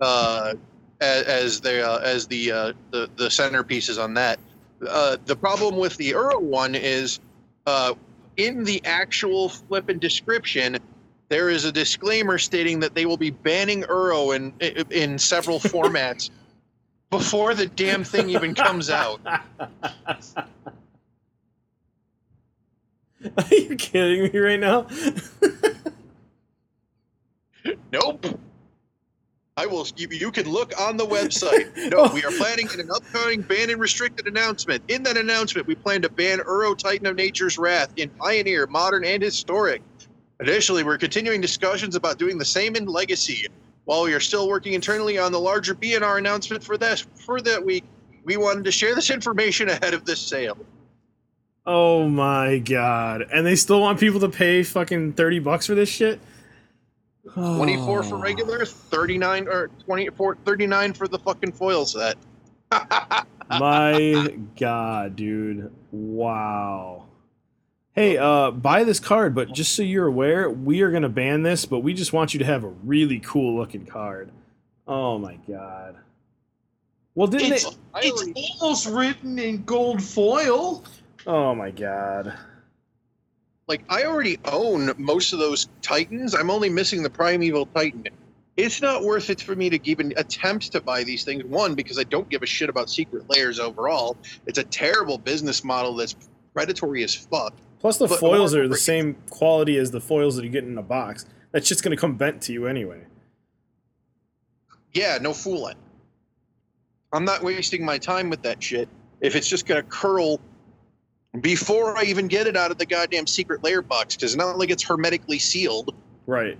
uh, 0.00 0.54
as, 1.00 1.22
as 1.24 1.60
the 1.60 1.84
uh, 1.84 1.98
as 1.98 2.28
the, 2.28 2.52
uh, 2.52 2.72
the 2.92 3.10
the 3.16 3.24
centerpieces 3.26 4.02
on 4.02 4.14
that. 4.14 4.38
Uh, 4.88 5.16
the 5.26 5.34
problem 5.34 5.76
with 5.76 5.96
the 5.96 6.12
Uro 6.12 6.40
one 6.40 6.76
is 6.76 7.18
uh, 7.66 7.94
in 8.36 8.62
the 8.62 8.80
actual 8.84 9.48
flippin' 9.48 9.98
description, 9.98 10.78
there 11.28 11.50
is 11.50 11.64
a 11.64 11.72
disclaimer 11.72 12.38
stating 12.38 12.78
that 12.78 12.94
they 12.94 13.06
will 13.06 13.16
be 13.16 13.30
banning 13.30 13.82
Uro 13.82 14.36
in 14.36 14.52
in 14.92 15.18
several 15.18 15.58
formats 15.58 16.30
before 17.10 17.54
the 17.54 17.66
damn 17.66 18.04
thing 18.04 18.30
even 18.30 18.54
comes 18.54 18.88
out. 18.88 19.20
Are 23.36 23.54
you 23.54 23.76
kidding 23.76 24.32
me 24.32 24.38
right 24.38 24.60
now? 24.60 24.86
Nope. 27.92 28.38
I 29.56 29.66
will. 29.66 29.86
You, 29.96 30.30
can 30.30 30.48
look 30.48 30.72
on 30.80 30.96
the 30.96 31.06
website. 31.06 31.66
No, 31.90 32.08
we 32.12 32.22
are 32.22 32.30
planning 32.30 32.68
an 32.78 32.90
upcoming 32.90 33.42
ban 33.42 33.70
and 33.70 33.80
restricted 33.80 34.28
announcement. 34.28 34.84
In 34.88 35.02
that 35.04 35.16
announcement, 35.16 35.66
we 35.66 35.74
plan 35.74 36.02
to 36.02 36.08
ban 36.08 36.38
Uro 36.38 36.76
Titan 36.76 37.06
of 37.06 37.16
Nature's 37.16 37.58
Wrath 37.58 37.92
in 37.96 38.08
Pioneer, 38.10 38.66
Modern, 38.66 39.04
and 39.04 39.22
Historic. 39.22 39.82
Additionally, 40.38 40.84
we're 40.84 40.98
continuing 40.98 41.40
discussions 41.40 41.96
about 41.96 42.18
doing 42.18 42.38
the 42.38 42.44
same 42.44 42.76
in 42.76 42.86
Legacy. 42.86 43.48
While 43.86 44.04
we 44.04 44.14
are 44.14 44.20
still 44.20 44.48
working 44.48 44.74
internally 44.74 45.18
on 45.18 45.32
the 45.32 45.40
larger 45.40 45.74
BNR 45.74 46.18
announcement 46.18 46.62
for 46.62 46.76
this 46.76 47.06
for 47.14 47.40
that 47.40 47.64
week, 47.64 47.84
we 48.24 48.36
wanted 48.36 48.64
to 48.64 48.70
share 48.70 48.94
this 48.94 49.10
information 49.10 49.70
ahead 49.70 49.94
of 49.94 50.04
this 50.04 50.20
sale. 50.20 50.58
Oh 51.70 52.08
my 52.08 52.60
god! 52.60 53.26
And 53.30 53.44
they 53.46 53.54
still 53.54 53.82
want 53.82 54.00
people 54.00 54.20
to 54.20 54.30
pay 54.30 54.62
fucking 54.62 55.12
thirty 55.12 55.38
bucks 55.38 55.66
for 55.66 55.74
this 55.74 55.90
shit. 55.90 56.18
24 57.34 58.02
for 58.04 58.14
Oh. 58.14 58.20
regular, 58.20 58.64
39 58.64 59.48
or 59.48 59.68
24 59.84 60.38
39 60.46 60.94
for 60.94 61.06
the 61.08 61.18
fucking 61.18 61.52
foil 61.52 61.84
set. 61.84 62.16
My 63.50 64.34
god, 64.58 65.14
dude. 65.14 65.70
Wow. 65.92 67.04
Hey, 67.92 68.16
uh, 68.16 68.50
buy 68.52 68.82
this 68.84 68.98
card, 68.98 69.34
but 69.34 69.52
just 69.52 69.72
so 69.74 69.82
you're 69.82 70.06
aware, 70.06 70.48
we 70.50 70.80
are 70.80 70.90
gonna 70.90 71.08
ban 71.10 71.42
this, 71.42 71.66
but 71.66 71.80
we 71.80 71.92
just 71.92 72.14
want 72.14 72.32
you 72.32 72.38
to 72.38 72.46
have 72.46 72.64
a 72.64 72.68
really 72.68 73.18
cool 73.20 73.56
looking 73.58 73.84
card. 73.84 74.30
Oh 74.86 75.18
my 75.18 75.36
god. 75.46 75.96
Well, 77.14 77.26
didn't 77.26 77.52
It's, 77.52 77.64
they? 77.64 77.76
It's 78.08 78.56
almost 78.62 78.86
written 78.88 79.38
in 79.38 79.64
gold 79.64 80.02
foil. 80.02 80.82
Oh 81.28 81.54
my 81.54 81.70
god. 81.70 82.32
like 83.68 83.82
I 83.90 84.04
already 84.04 84.38
own 84.46 84.92
most 84.96 85.34
of 85.34 85.38
those 85.38 85.68
Titans. 85.82 86.34
I'm 86.34 86.50
only 86.50 86.70
missing 86.70 87.02
the 87.02 87.10
Primeval 87.10 87.66
Titan. 87.66 88.06
It's 88.56 88.80
not 88.80 89.04
worth 89.04 89.28
it 89.28 89.42
for 89.42 89.54
me 89.54 89.68
to 89.68 89.78
even 89.88 90.14
attempt 90.16 90.72
to 90.72 90.80
buy 90.80 91.04
these 91.04 91.22
things. 91.24 91.44
One, 91.44 91.74
because 91.74 91.98
I 91.98 92.04
don't 92.04 92.28
give 92.30 92.42
a 92.42 92.46
shit 92.46 92.70
about 92.70 92.88
Secret 92.88 93.28
Lairs 93.28 93.60
overall. 93.60 94.16
It's 94.46 94.58
a 94.58 94.64
terrible 94.64 95.18
business 95.18 95.62
model 95.62 95.94
that's 95.96 96.16
predatory 96.54 97.04
as 97.04 97.14
fuck. 97.14 97.52
Plus, 97.78 97.98
the 97.98 98.08
But- 98.08 98.18
foils 98.20 98.54
are 98.54 98.66
the 98.66 98.76
same 98.78 99.16
quality 99.28 99.76
as 99.76 99.90
the 99.90 100.00
foils 100.00 100.34
that 100.36 100.44
you 100.44 100.50
get 100.50 100.64
in 100.64 100.78
a 100.78 100.82
box. 100.82 101.26
That's 101.52 101.68
just 101.68 101.84
gonna 101.84 101.96
come 101.98 102.16
bent 102.16 102.40
to 102.42 102.52
you 102.54 102.66
anyway. 102.66 103.02
Yeah, 104.94 105.18
no 105.20 105.34
fooling. 105.34 105.76
I'm 107.12 107.26
not 107.26 107.42
wasting 107.42 107.84
my 107.84 107.98
time 107.98 108.30
with 108.30 108.40
that 108.42 108.62
shit 108.62 108.88
if 109.20 109.36
it's 109.36 109.48
just 109.48 109.66
gonna 109.66 109.82
curl 109.82 110.40
before 111.40 111.96
I 111.96 112.04
even 112.04 112.28
get 112.28 112.46
it 112.46 112.56
out 112.56 112.70
of 112.70 112.78
the 112.78 112.86
goddamn 112.86 113.26
Secret 113.26 113.62
Lair 113.62 113.82
box. 113.82 114.16
Because 114.16 114.36
not 114.36 114.58
like 114.58 114.70
it's 114.70 114.82
hermetically 114.82 115.38
sealed. 115.38 115.94
Right. 116.26 116.58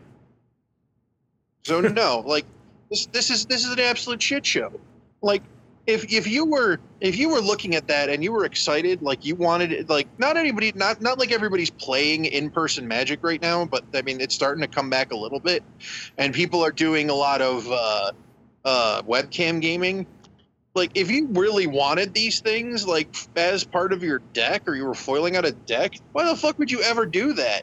So 1.65 1.81
no, 1.81 2.23
like 2.27 2.47
this 2.91 3.07
this 3.07 3.31
is 3.31 3.47
this 3.47 3.65
is 3.65 3.73
an 3.73 3.81
absolute 3.81 4.23
shit 4.23 4.45
show. 4.45 4.73
Like 5.23 5.43
if 5.87 6.13
if 6.13 6.27
you 6.27 6.45
were 6.45 6.79
if 7.01 7.17
you 7.17 7.31
were 7.31 7.41
looking 7.41 7.75
at 7.75 7.89
that 7.89 8.11
and 8.11 8.23
you 8.23 8.31
were 8.31 8.45
excited, 8.45 9.01
like 9.03 9.25
you 9.25 9.35
wanted 9.35 9.73
it, 9.73 9.89
like 9.89 10.07
not 10.19 10.37
anybody 10.37 10.71
not 10.75 11.01
not 11.01 11.19
like 11.19 11.33
everybody's 11.33 11.71
playing 11.71 12.27
in 12.27 12.51
person 12.51 12.87
magic 12.87 13.21
right 13.23 13.41
now, 13.41 13.65
but 13.65 13.85
I 13.95 14.03
mean 14.03 14.21
it's 14.21 14.35
starting 14.35 14.61
to 14.61 14.69
come 14.69 14.91
back 14.91 15.13
a 15.13 15.17
little 15.17 15.41
bit, 15.41 15.65
and 16.19 16.35
people 16.35 16.65
are 16.65 16.71
doing 16.71 17.09
a 17.09 17.15
lot 17.15 17.41
of 17.41 17.67
uh, 17.71 18.13
uh, 18.67 19.03
webcam 19.03 19.63
gaming. 19.63 20.07
Like 20.79 20.93
if 20.95 21.11
you 21.11 21.27
really 21.33 21.67
wanted 21.67 22.15
these 22.15 22.39
things 22.39 22.87
like 22.87 23.15
as 23.35 23.65
part 23.65 23.93
of 23.93 24.03
your 24.05 24.21
deck 24.33 24.63
or 24.69 24.77
you 24.77 24.85
were 24.87 24.95
foiling 24.95 25.35
out 25.37 25.45
a 25.45 25.51
deck, 25.51 25.95
why 26.13 26.25
the 26.25 26.37
fuck 26.37 26.57
would 26.61 26.71
you 26.71 26.81
ever 26.83 27.05
do 27.05 27.33
that? 27.33 27.63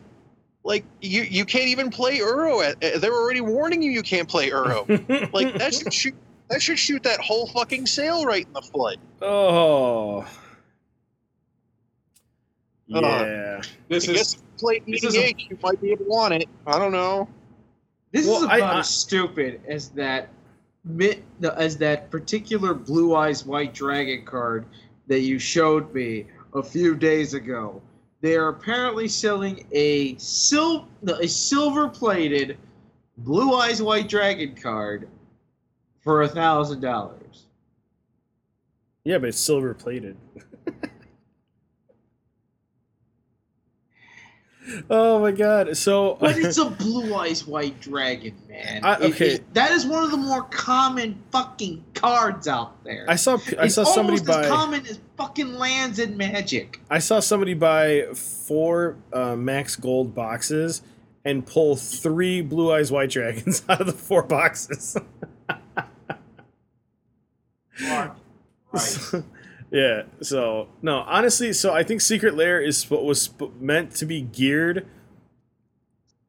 Like 0.66 0.84
you 1.02 1.22
you 1.24 1.46
can't 1.46 1.68
even 1.70 1.90
play 1.90 2.20
Uro. 2.20 2.62
At, 2.62 2.84
uh, 2.84 3.00
they're 3.00 3.14
already 3.14 3.40
warning 3.40 3.82
you 3.82 3.92
you 3.92 4.04
can't 4.04 4.28
play 4.28 4.50
Uro. 4.50 4.86
like 5.34 5.54
that 5.56 5.74
should 5.74 5.94
shoot 5.94 6.14
that 6.50 6.62
should 6.62 6.78
shoot 6.78 7.04
that 7.04 7.22
whole 7.22 7.48
fucking 7.48 7.86
sale 7.86 8.26
right 8.26 8.46
in 8.46 8.52
the 8.54 8.62
foot. 8.62 8.98
oh. 9.22 10.20
Uh, 12.94 13.00
Yeah. 13.00 13.62
This 13.88 14.10
I 14.10 14.14
guess 14.14 14.28
is 14.28 14.34
if 14.34 14.40
you 14.42 14.46
play 14.60 14.82
this 14.88 15.04
is 15.06 15.16
a- 15.16 15.20
EDH, 15.34 15.50
you 15.50 15.58
might 15.64 15.82
be 15.82 15.92
able 15.92 16.04
to 16.06 16.10
want 16.10 16.34
it. 16.34 16.50
I 16.68 16.78
don't 16.78 16.92
know. 16.92 17.28
this 18.12 18.28
Well, 18.28 18.38
is 18.40 18.44
about 18.44 18.62
I- 18.62 18.80
as 18.80 18.90
stupid 18.90 19.62
as 19.68 19.90
that 19.92 20.28
mi- 20.28 20.28
the- 20.28 20.45
as 21.58 21.78
that 21.78 22.12
particular 22.12 22.74
blue 22.74 23.16
eyes 23.16 23.46
white 23.46 23.74
dragon 23.74 24.26
card 24.26 24.66
that 25.08 25.22
you 25.22 25.40
showed 25.40 25.94
me 25.94 26.26
a 26.54 26.64
few 26.64 26.96
days 26.96 27.34
ago. 27.34 27.82
They 28.22 28.36
are 28.36 28.50
apparently 28.50 29.08
selling 29.08 29.68
a 29.72 30.16
sil- 30.18 30.88
a 31.08 31.28
silver 31.28 31.88
plated 31.88 32.58
blue 33.18 33.54
eyes 33.54 33.82
white 33.82 34.10
dragon 34.10 34.56
card 34.56 35.08
for 36.02 36.24
a 36.24 36.28
thousand 36.28 36.82
dollars. 36.82 37.46
Yeah, 39.04 39.20
but 39.20 39.30
it's 39.30 39.40
silver 39.40 39.74
plated. 39.74 40.18
oh 44.90 45.20
my 45.20 45.32
god. 45.32 45.76
So 45.78 46.18
But 46.20 46.38
it's 46.38 46.58
a 46.58 46.70
blue 46.70 47.14
eyes 47.16 47.46
white 47.46 47.80
dragon, 47.82 48.36
man. 48.50 48.84
I- 48.84 48.96
okay. 48.98 49.36
it- 49.36 49.54
that 49.54 49.72
is 49.72 49.86
one 49.86 50.04
of 50.04 50.12
the 50.12 50.18
more 50.18 50.44
common 50.44 51.22
fucking 51.32 51.84
cards 51.94 52.48
out 52.48 52.84
there. 52.84 53.06
I 53.08 53.16
saw 53.16 53.38
I 53.60 53.66
it's 53.66 53.76
saw 53.76 53.84
somebody 53.84 54.20
almost 54.20 54.30
as 54.30 54.36
buy 54.36 54.48
common 54.48 54.86
as 54.86 55.00
fucking 55.18 55.54
lands 55.56 56.00
in 56.00 56.18
Magic. 56.18 56.80
I 56.90 57.00
saw 57.00 57.20
somebody 57.20 57.54
buy 57.54 58.08
four 58.14 58.98
uh, 59.14 59.36
max 59.36 59.76
gold 59.76 60.14
boxes 60.16 60.82
and 61.24 61.46
pull 61.46 61.76
three 61.76 62.42
blue 62.42 62.72
eyes 62.72 62.92
white 62.92 63.10
dragons 63.10 63.64
out 63.70 63.82
of 63.82 63.88
the 63.88 63.94
four 63.94 64.24
boxes. 64.24 64.98
Right. 67.82 68.12
Yeah. 69.76 70.04
So 70.22 70.70
no, 70.82 71.00
honestly, 71.00 71.52
so 71.52 71.74
I 71.74 71.84
think 71.84 72.00
Secret 72.00 72.34
Lair 72.34 72.62
is 72.62 72.78
sp- 72.80 73.04
was 73.04 73.30
meant 73.60 73.94
to 73.96 74.06
be 74.06 74.22
geared 74.22 74.88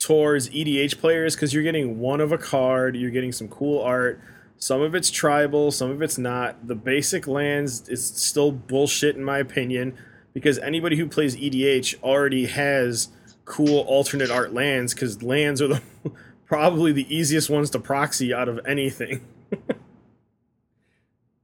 towards 0.00 0.50
EDH 0.50 0.98
players 0.98 1.36
because 1.36 1.54
you're 1.54 1.62
getting 1.62 2.00
one 2.00 2.20
of 2.20 2.32
a 2.32 2.38
card, 2.38 2.96
you're 2.96 3.12
getting 3.12 3.30
some 3.30 3.46
cool 3.46 3.80
art. 3.80 4.20
Some 4.58 4.80
of 4.80 4.96
it's 4.96 5.12
tribal, 5.12 5.70
some 5.70 5.92
of 5.92 6.02
it's 6.02 6.18
not. 6.18 6.66
The 6.66 6.74
basic 6.74 7.28
lands 7.28 7.88
is 7.88 8.04
still 8.04 8.50
bullshit 8.50 9.14
in 9.14 9.22
my 9.22 9.38
opinion 9.38 9.96
because 10.34 10.58
anybody 10.58 10.96
who 10.96 11.06
plays 11.06 11.36
EDH 11.36 12.02
already 12.02 12.46
has 12.46 13.10
cool 13.44 13.78
alternate 13.82 14.30
art 14.30 14.52
lands 14.52 14.92
because 14.92 15.22
lands 15.22 15.62
are 15.62 15.68
the 15.68 15.82
probably 16.46 16.90
the 16.90 17.14
easiest 17.14 17.48
ones 17.48 17.70
to 17.70 17.78
proxy 17.78 18.34
out 18.34 18.48
of 18.48 18.58
anything. 18.66 19.20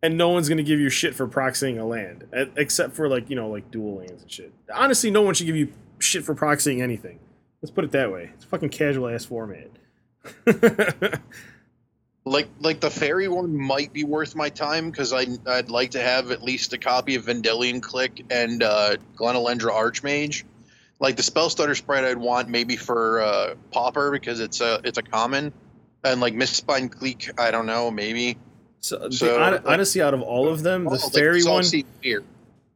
and 0.02 0.16
no 0.16 0.30
one's 0.30 0.48
gonna 0.48 0.62
give 0.62 0.80
you 0.80 0.90
shit 0.90 1.14
for 1.14 1.26
proxying 1.26 1.80
a 1.80 1.84
land, 1.84 2.24
except 2.56 2.94
for 2.94 3.08
like 3.08 3.30
you 3.30 3.36
know 3.36 3.48
like 3.48 3.70
dual 3.70 3.98
lands 3.98 4.22
and 4.22 4.30
shit. 4.30 4.52
Honestly, 4.72 5.10
no 5.10 5.22
one 5.22 5.34
should 5.34 5.46
give 5.46 5.56
you 5.56 5.72
shit 5.98 6.24
for 6.24 6.34
proxying 6.34 6.80
anything. 6.82 7.18
Let's 7.60 7.70
put 7.70 7.84
it 7.84 7.92
that 7.92 8.10
way. 8.12 8.30
It's 8.34 8.44
fucking 8.44 8.70
casual 8.70 9.08
ass 9.08 9.24
format. 9.24 9.70
Like 12.24 12.48
like 12.60 12.80
the 12.80 12.90
fairy 12.90 13.26
one 13.26 13.56
might 13.56 13.92
be 13.92 14.04
worth 14.04 14.36
my 14.36 14.48
time 14.48 14.90
because 14.90 15.12
I 15.12 15.26
I'd 15.46 15.70
like 15.70 15.92
to 15.92 16.00
have 16.00 16.30
at 16.30 16.42
least 16.42 16.72
a 16.72 16.78
copy 16.78 17.16
of 17.16 17.24
Vendilion 17.24 17.82
Clique 17.82 18.24
and 18.30 18.62
uh, 18.62 18.96
Glen 19.16 19.34
Elendra 19.34 19.72
Archmage. 19.72 20.44
Like 21.00 21.16
the 21.16 21.22
Spellstutter 21.22 21.76
Sprite, 21.76 22.04
I'd 22.04 22.16
want 22.18 22.48
maybe 22.48 22.76
for 22.76 23.20
uh, 23.22 23.54
Pauper 23.72 24.12
because 24.12 24.38
it's 24.38 24.60
a 24.60 24.80
it's 24.84 24.98
a 24.98 25.02
common, 25.02 25.52
and 26.04 26.20
like 26.20 26.34
Mistbind 26.34 26.92
Clique, 26.92 27.28
I 27.38 27.50
don't 27.50 27.66
know, 27.66 27.90
maybe. 27.90 28.38
So, 28.82 29.08
So, 29.10 29.38
like- 29.38 29.62
honestly, 29.66 30.02
out 30.02 30.12
of 30.12 30.22
all 30.22 30.48
of 30.48 30.62
them, 30.64 30.84
the 30.84 30.98
fairy 30.98 31.44
one, 31.44 31.62
Fear. 32.02 32.24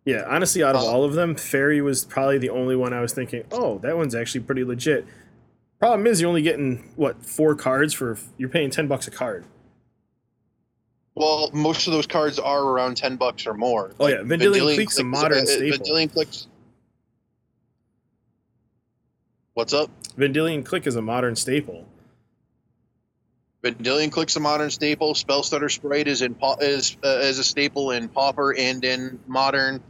yeah, 0.05 0.25
honestly, 0.29 0.63
out 0.63 0.77
of 0.77 0.83
Uh, 0.83 0.87
all 0.87 1.03
of 1.03 1.15
them, 1.15 1.35
fairy 1.35 1.81
was 1.83 2.05
probably 2.05 2.39
the 2.39 2.49
only 2.51 2.77
one 2.77 2.93
I 2.93 3.01
was 3.01 3.13
thinking, 3.13 3.43
oh, 3.51 3.79
that 3.79 3.97
one's 3.97 4.15
actually 4.15 4.43
pretty 4.43 4.63
legit. 4.63 5.05
Problem 5.81 6.07
is, 6.07 6.21
you're 6.21 6.29
only 6.29 6.43
getting 6.43 6.93
what 6.95 7.27
four 7.27 7.57
cards 7.57 7.93
for 7.93 8.17
you're 8.39 8.49
paying 8.49 8.71
ten 8.71 8.87
bucks 8.87 9.09
a 9.09 9.11
card. 9.11 9.45
Well, 11.17 11.51
most 11.53 11.87
of 11.89 11.93
those 11.93 12.07
cards 12.07 12.39
are 12.39 12.63
around 12.63 12.97
ten 12.97 13.17
bucks 13.17 13.45
or 13.47 13.55
more. 13.55 13.91
Oh 13.99 14.07
yeah, 14.07 14.19
Vendilion 14.23 14.29
Vendilion 14.53 14.75
Clique's 14.77 14.99
a 14.99 15.05
modern 15.05 15.39
uh, 15.39 15.43
uh, 15.43 15.47
staple. 15.47 15.79
Vendilion 15.79 16.09
Clique's. 16.13 16.47
What's 19.55 19.73
up? 19.73 19.91
Vendilion 20.17 20.63
Clique 20.65 20.87
is 20.87 20.95
a 20.97 21.03
modern 21.03 21.35
staple. 21.35 21.85
Vendilion 23.63 24.11
Clique's 24.11 24.37
a 24.37 24.41
modern 24.41 24.71
staple. 24.71 25.15
Spellstutter 25.15 25.71
Sprite 25.71 26.09
is 26.09 26.23
in 26.23 26.37
is 26.61 26.97
uh, 27.05 27.09
is 27.09 27.39
a 27.39 27.45
staple 27.45 27.91
in 27.91 28.09
Pauper 28.09 28.55
and 28.57 28.85
in 28.85 29.19
Modern. 29.27 29.83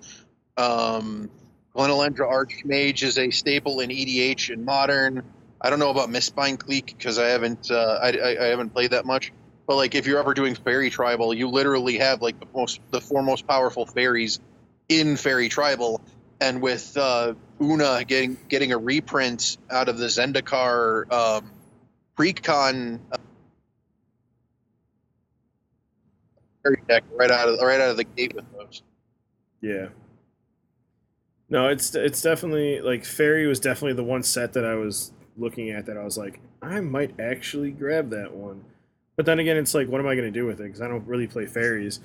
Um, 0.57 1.31
Glen 1.75 1.91
Elendra 1.91 2.31
Archmage 2.31 3.03
is 3.03 3.19
a 3.19 3.31
staple 3.31 3.81
in 3.81 3.91
EDH 3.91 4.51
and 4.53 4.65
Modern. 4.65 5.23
I 5.61 5.71
don't 5.71 5.79
know 5.79 5.91
about 5.91 6.09
Mistbind 6.09 6.59
Clique 6.59 6.95
because 6.97 7.19
I 7.19 7.29
haven't 7.29 7.71
uh, 7.71 7.99
I, 8.03 8.11
I, 8.13 8.45
I 8.45 8.47
haven't 8.47 8.71
played 8.71 8.93
that 8.93 9.05
much. 9.05 9.33
But 9.67 9.77
like 9.77 9.95
if 9.95 10.07
you're 10.07 10.19
ever 10.19 10.33
doing 10.33 10.55
Fairy 10.55 10.91
Tribal, 10.91 11.35
you 11.35 11.49
literally 11.49 11.99
have 11.99 12.23
like 12.23 12.39
the 12.39 12.47
most 12.55 12.81
the 12.91 13.01
four 13.01 13.23
most 13.23 13.47
powerful 13.47 13.85
fairies 13.85 14.41
in 14.89 15.17
Fairy 15.17 15.49
Tribal, 15.49 16.01
and 16.41 16.63
with 16.63 16.97
uh, 16.97 17.35
Oona 17.61 18.05
getting 18.07 18.39
getting 18.49 18.73
a 18.73 18.79
reprint 18.79 19.59
out 19.71 19.89
of 19.89 19.99
the 19.99 20.07
Zendikar 20.07 21.11
um, 21.13 21.51
precon 22.17 23.01
deck 26.89 27.05
right 27.13 27.31
out 27.31 27.49
of 27.49 27.61
right 27.61 27.81
out 27.81 27.91
of 27.91 27.97
the 27.97 28.05
gate 28.05 28.35
with 28.35 28.45
those. 28.53 28.83
Yeah. 29.61 29.89
No, 31.49 31.69
it's 31.69 31.95
it's 31.95 32.23
definitely 32.23 32.81
like 32.81 33.05
fairy 33.05 33.47
was 33.47 33.61
definitely 33.61 33.95
the 33.95 34.05
one 34.05 34.23
set 34.23 34.53
that 34.55 34.65
I 34.65 34.75
was 34.75 35.13
looking 35.37 35.71
at 35.71 35.87
that 35.87 35.97
I 35.97 36.05
was 36.05 36.19
like 36.19 36.41
I 36.63 36.81
might 36.81 37.19
actually 37.21 37.71
grab 37.71 38.11
that 38.11 38.33
one. 38.35 38.65
But 39.17 39.27
then 39.27 39.39
again, 39.39 39.57
it's 39.57 39.75
like 39.75 39.89
what 39.89 40.01
am 40.01 40.07
I 40.07 40.15
going 40.15 40.33
to 40.33 40.39
do 40.39 40.47
with 40.47 40.61
it 40.61 40.65
because 40.65 40.81
I 40.83 40.89
don't 40.89 41.07
really 41.07 41.27
play 41.27 41.47
fairies. 41.47 42.01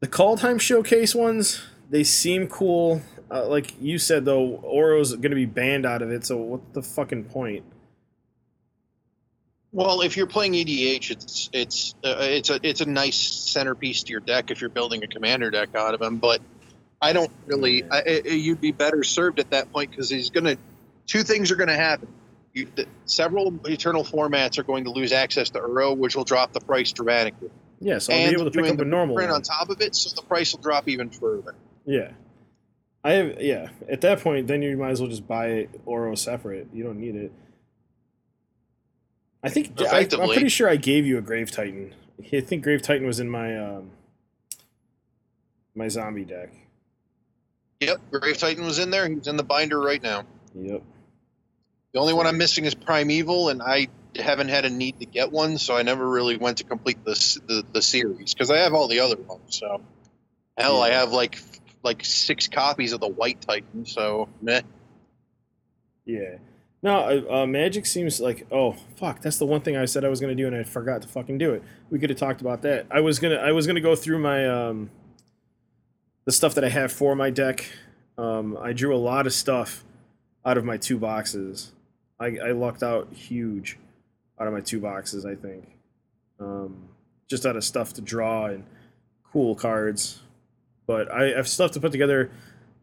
The 0.00 0.08
Kaldheim 0.08 0.60
showcase 0.60 1.14
ones, 1.14 1.62
they 1.90 2.04
seem 2.04 2.48
cool. 2.48 3.02
Uh, 3.30 3.46
like 3.48 3.80
you 3.80 3.98
said 3.98 4.24
though, 4.24 4.60
Uro's 4.72 5.12
going 5.12 5.30
to 5.30 5.36
be 5.36 5.46
banned 5.46 5.86
out 5.86 6.02
of 6.02 6.10
it, 6.10 6.26
so 6.26 6.36
what 6.36 6.74
the 6.74 6.82
fucking 6.82 7.24
point? 7.24 7.64
Well, 9.76 10.00
if 10.00 10.16
you're 10.16 10.26
playing 10.26 10.54
EDH, 10.54 11.10
it's 11.10 11.50
it's 11.52 11.94
uh, 12.02 12.16
it's 12.20 12.48
a 12.48 12.58
it's 12.62 12.80
a 12.80 12.86
nice 12.86 13.18
centerpiece 13.18 14.04
to 14.04 14.10
your 14.10 14.22
deck 14.22 14.50
if 14.50 14.62
you're 14.62 14.70
building 14.70 15.04
a 15.04 15.06
commander 15.06 15.50
deck 15.50 15.74
out 15.74 15.92
of 15.92 16.00
him. 16.00 16.16
But 16.16 16.40
I 17.02 17.12
don't 17.12 17.30
really. 17.44 17.84
I, 17.84 18.22
I, 18.24 18.28
you'd 18.28 18.62
be 18.62 18.72
better 18.72 19.04
served 19.04 19.38
at 19.38 19.50
that 19.50 19.70
point 19.70 19.90
because 19.90 20.08
he's 20.08 20.30
gonna. 20.30 20.56
Two 21.06 21.24
things 21.24 21.50
are 21.50 21.56
gonna 21.56 21.76
happen. 21.76 22.08
You, 22.54 22.68
the, 22.74 22.86
several 23.04 23.52
eternal 23.66 24.02
formats 24.02 24.56
are 24.56 24.62
going 24.62 24.84
to 24.84 24.90
lose 24.92 25.12
access 25.12 25.50
to 25.50 25.58
Uro, 25.58 25.94
which 25.94 26.16
will 26.16 26.24
drop 26.24 26.54
the 26.54 26.60
price 26.60 26.92
dramatically. 26.92 27.50
Yeah, 27.78 27.98
so 27.98 28.14
I'll 28.14 28.20
and 28.20 28.30
be 28.30 28.40
able 28.40 28.50
to 28.50 28.62
pick 28.62 28.72
up 28.72 28.78
a 28.78 28.84
normal 28.86 29.14
print 29.14 29.30
one. 29.30 29.36
on 29.36 29.42
top 29.42 29.68
of 29.68 29.82
it, 29.82 29.94
so 29.94 30.08
the 30.16 30.26
price 30.26 30.54
will 30.54 30.62
drop 30.62 30.88
even 30.88 31.10
further. 31.10 31.54
Yeah. 31.84 32.12
I 33.04 33.12
have 33.12 33.42
yeah. 33.42 33.68
At 33.90 34.00
that 34.00 34.20
point, 34.20 34.46
then 34.46 34.62
you 34.62 34.74
might 34.78 34.92
as 34.92 35.02
well 35.02 35.10
just 35.10 35.28
buy 35.28 35.68
Uro 35.86 36.16
separate. 36.16 36.68
You 36.72 36.82
don't 36.82 36.98
need 36.98 37.14
it. 37.14 37.32
I 39.46 39.48
think 39.48 39.80
I, 39.80 40.00
I'm 40.00 40.08
pretty 40.08 40.48
sure 40.48 40.68
I 40.68 40.74
gave 40.74 41.06
you 41.06 41.18
a 41.18 41.22
Grave 41.22 41.52
Titan. 41.52 41.94
I 42.32 42.40
think 42.40 42.64
Grave 42.64 42.82
Titan 42.82 43.06
was 43.06 43.20
in 43.20 43.30
my 43.30 43.56
um, 43.56 43.92
my 45.76 45.86
zombie 45.86 46.24
deck. 46.24 46.52
Yep, 47.78 48.00
Grave 48.10 48.38
Titan 48.38 48.64
was 48.64 48.80
in 48.80 48.90
there. 48.90 49.08
He's 49.08 49.28
in 49.28 49.36
the 49.36 49.44
binder 49.44 49.78
right 49.78 50.02
now. 50.02 50.24
Yep. 50.54 50.82
The 51.92 52.00
only 52.00 52.12
one 52.12 52.26
I'm 52.26 52.38
missing 52.38 52.64
is 52.64 52.74
Primeval, 52.74 53.50
and 53.50 53.62
I 53.62 53.86
haven't 54.16 54.48
had 54.48 54.64
a 54.64 54.70
need 54.70 54.98
to 54.98 55.06
get 55.06 55.30
one, 55.30 55.58
so 55.58 55.76
I 55.76 55.82
never 55.82 56.08
really 56.08 56.36
went 56.36 56.58
to 56.58 56.64
complete 56.64 57.04
the 57.04 57.12
the, 57.46 57.64
the 57.72 57.82
series 57.82 58.34
because 58.34 58.50
I 58.50 58.58
have 58.58 58.74
all 58.74 58.88
the 58.88 59.00
other 59.00 59.16
ones. 59.16 59.56
So 59.56 59.80
hell, 60.58 60.82
I 60.82 60.90
have 60.90 61.12
like 61.12 61.38
like 61.84 62.04
six 62.04 62.48
copies 62.48 62.92
of 62.92 62.98
the 62.98 63.08
White 63.08 63.42
Titan. 63.42 63.86
So 63.86 64.28
meh. 64.42 64.62
Yeah. 66.04 66.38
No, 66.86 66.98
uh, 66.98 67.42
uh, 67.42 67.46
Magic 67.46 67.84
seems 67.84 68.20
like 68.20 68.46
oh 68.52 68.76
fuck, 68.94 69.20
that's 69.20 69.38
the 69.38 69.44
one 69.44 69.60
thing 69.60 69.76
I 69.76 69.86
said 69.86 70.04
I 70.04 70.08
was 70.08 70.20
gonna 70.20 70.36
do 70.36 70.46
and 70.46 70.54
I 70.54 70.62
forgot 70.62 71.02
to 71.02 71.08
fucking 71.08 71.36
do 71.36 71.52
it. 71.52 71.64
We 71.90 71.98
could 71.98 72.10
have 72.10 72.18
talked 72.20 72.40
about 72.40 72.62
that. 72.62 72.86
I 72.92 73.00
was 73.00 73.18
gonna 73.18 73.34
I 73.34 73.50
was 73.50 73.66
gonna 73.66 73.80
go 73.80 73.96
through 73.96 74.20
my 74.20 74.46
um 74.46 74.90
the 76.26 76.30
stuff 76.30 76.54
that 76.54 76.62
I 76.62 76.68
have 76.68 76.92
for 76.92 77.16
my 77.16 77.28
deck. 77.28 77.68
Um, 78.16 78.56
I 78.62 78.72
drew 78.72 78.94
a 78.94 78.98
lot 78.98 79.26
of 79.26 79.32
stuff 79.32 79.82
out 80.44 80.56
of 80.58 80.64
my 80.64 80.76
two 80.76 80.96
boxes. 80.96 81.72
I, 82.20 82.38
I 82.38 82.52
lucked 82.52 82.84
out 82.84 83.12
huge 83.12 83.78
out 84.40 84.46
of 84.46 84.52
my 84.52 84.60
two 84.60 84.78
boxes. 84.78 85.26
I 85.26 85.34
think, 85.34 85.66
um, 86.38 86.88
just 87.28 87.46
out 87.46 87.56
of 87.56 87.64
stuff 87.64 87.94
to 87.94 88.00
draw 88.00 88.46
and 88.46 88.62
cool 89.32 89.56
cards. 89.56 90.20
But 90.86 91.10
I 91.10 91.30
have 91.30 91.48
stuff 91.48 91.72
to 91.72 91.80
put 91.80 91.90
together 91.90 92.30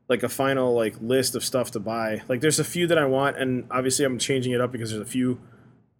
like 0.09 0.23
a 0.23 0.29
final 0.29 0.73
like 0.73 0.95
list 1.01 1.35
of 1.35 1.43
stuff 1.43 1.71
to 1.71 1.79
buy. 1.79 2.21
Like 2.27 2.41
there's 2.41 2.59
a 2.59 2.63
few 2.63 2.87
that 2.87 2.97
I 2.97 3.05
want, 3.05 3.37
and 3.37 3.65
obviously 3.71 4.05
I'm 4.05 4.19
changing 4.19 4.53
it 4.53 4.61
up 4.61 4.71
because 4.71 4.91
there's 4.91 5.01
a 5.01 5.09
few 5.09 5.39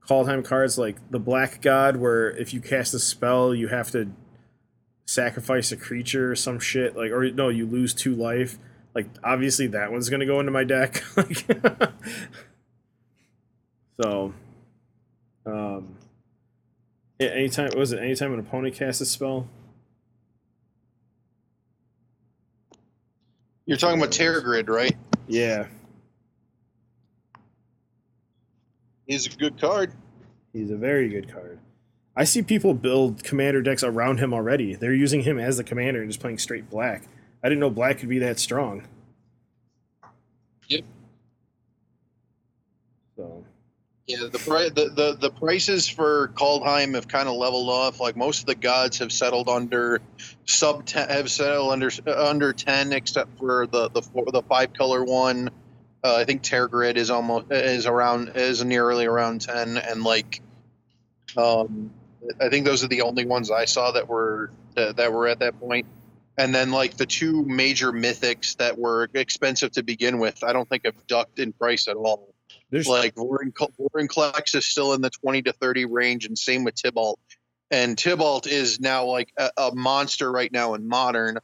Kaldheim 0.07 0.43
cards 0.43 0.77
like 0.77 0.97
the 1.09 1.19
Black 1.19 1.61
God, 1.61 1.97
where 1.97 2.31
if 2.31 2.53
you 2.53 2.59
cast 2.59 2.93
a 2.93 2.99
spell, 2.99 3.55
you 3.55 3.69
have 3.69 3.91
to 3.91 4.11
sacrifice 5.05 5.71
a 5.71 5.77
creature 5.77 6.31
or 6.31 6.35
some 6.35 6.59
shit. 6.59 6.95
Like 6.95 7.11
or 7.11 7.31
no, 7.31 7.49
you 7.49 7.65
lose 7.65 7.93
two 7.93 8.15
life. 8.15 8.57
Like 8.93 9.07
obviously 9.23 9.67
that 9.67 9.91
one's 9.91 10.09
gonna 10.09 10.25
go 10.25 10.39
into 10.39 10.51
my 10.51 10.63
deck. 10.63 11.03
like 11.17 11.45
so, 14.01 14.34
um, 15.45 15.95
anytime 17.19 17.71
was 17.77 17.93
it 17.93 17.99
anytime 17.99 18.34
an 18.34 18.39
opponent 18.39 18.75
casts 18.75 19.01
a 19.01 19.05
spell? 19.05 19.47
You're 23.65 23.77
talking 23.77 23.99
about 23.99 24.11
Tergrid, 24.11 24.68
right? 24.69 24.95
Yeah, 25.27 25.68
He's 29.07 29.27
a 29.27 29.30
good 29.30 29.60
card. 29.60 29.91
He's 30.53 30.72
a 30.72 30.77
very 30.77 31.10
good 31.10 31.31
card. 31.31 31.60
I 32.15 32.23
see 32.26 32.41
people 32.41 32.73
build 32.73 33.23
commander 33.23 33.61
decks 33.61 33.84
around 33.84 34.19
him 34.19 34.34
already. 34.34 34.76
They're 34.76 34.94
using 34.94 35.22
him 35.22 35.40
as 35.40 35.57
the 35.57 35.64
commander 35.64 36.02
and 36.02 36.10
just 36.10 36.19
playing 36.19 36.38
straight 36.38 36.69
black. 36.69 37.03
I 37.44 37.49
didn't 37.49 37.60
know 37.60 37.69
black 37.69 37.99
could 37.99 38.10
be 38.10 38.19
that 38.19 38.40
strong. 38.40 38.88
Yep. 40.68 40.84
So 43.18 43.44
Yeah, 44.05 44.17
the, 44.30 44.71
the 44.75 44.89
the 44.89 45.17
the 45.17 45.30
prices 45.30 45.88
for 45.88 46.27
Kaldheim 46.35 46.95
have 46.95 47.07
kind 47.07 47.30
of 47.30 47.35
leveled 47.35 47.69
off. 47.69 48.01
Like 48.01 48.17
most 48.17 48.41
of 48.41 48.47
the 48.47 48.55
gods 48.55 48.97
have 48.97 49.13
settled 49.13 49.47
under 49.47 50.01
sub 50.45 50.85
ten, 50.85 51.07
have 51.07 51.31
settled 51.31 51.71
under 51.71 51.89
under 52.13 52.51
ten, 52.51 52.91
except 52.91 53.38
for 53.38 53.65
the 53.65 53.89
the 53.89 54.01
four, 54.01 54.25
the 54.30 54.41
five 54.41 54.73
color 54.73 55.05
one. 55.05 55.49
Uh, 56.03 56.17
I 56.17 56.25
think 56.25 56.41
Tergrid 56.41 56.97
is 56.97 57.09
almost 57.09 57.49
is 57.49 57.85
around 57.85 58.34
is 58.35 58.61
nearly 58.65 59.05
around 59.05 59.39
ten, 59.39 59.77
and 59.77 60.03
like, 60.03 60.41
um, 61.38 61.89
I 62.41 62.49
think 62.49 62.65
those 62.65 62.84
are 62.84 62.89
the 62.89 63.03
only 63.03 63.25
ones 63.25 63.51
I 63.51 63.63
saw 63.63 63.91
that 63.91 64.09
were 64.09 64.51
that, 64.75 64.97
that 64.97 65.13
were 65.13 65.30
at 65.30 65.39
that 65.39 65.57
point. 65.61 65.88
And 66.38 66.53
then 66.53 66.71
like 66.71 66.97
the 66.97 67.05
two 67.05 67.45
major 67.45 67.93
mythics 67.93 68.57
that 68.57 68.77
were 68.77 69.07
expensive 69.13 69.71
to 69.73 69.84
begin 69.84 70.17
with, 70.17 70.43
I 70.43 70.51
don't 70.51 70.67
think 70.67 70.84
have 70.84 71.07
ducked 71.07 71.39
in 71.39 71.53
price 71.53 71.88
at 71.88 71.95
all 71.95 72.32
there's 72.73 72.87
like 72.87 73.15
Warren, 73.15 73.51
Vorinclex 73.51 74.55
is 74.55 74.65
still 74.65 74.93
in 74.93 75.01
the 75.01 75.11
20 75.11 75.43
to 75.43 75.53
30 75.53 75.85
range, 75.85 76.25
and 76.25 76.35
same 76.35 76.63
with 76.63 76.73
Tibalt. 76.73 77.17
And 77.69 77.95
Tibalt 77.95 78.47
is 78.47 78.79
now 78.79 79.05
like 79.05 79.31
a, 79.37 79.51
a 79.57 79.75
monster 79.75 80.31
right 80.31 80.51
now 80.51 80.73
in 80.73 80.87
modern, 80.87 81.37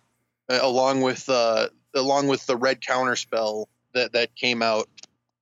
uh, 0.49 0.60
along 0.60 1.01
with 1.01 1.30
uh, 1.30 1.69
along 1.93 2.30
with 2.30 2.47
the 2.47 2.57
red 2.57 2.81
counter 2.81 3.15
spell 3.15 3.69
that 3.93 4.14
that 4.14 4.35
came 4.35 4.64
out. 4.64 4.89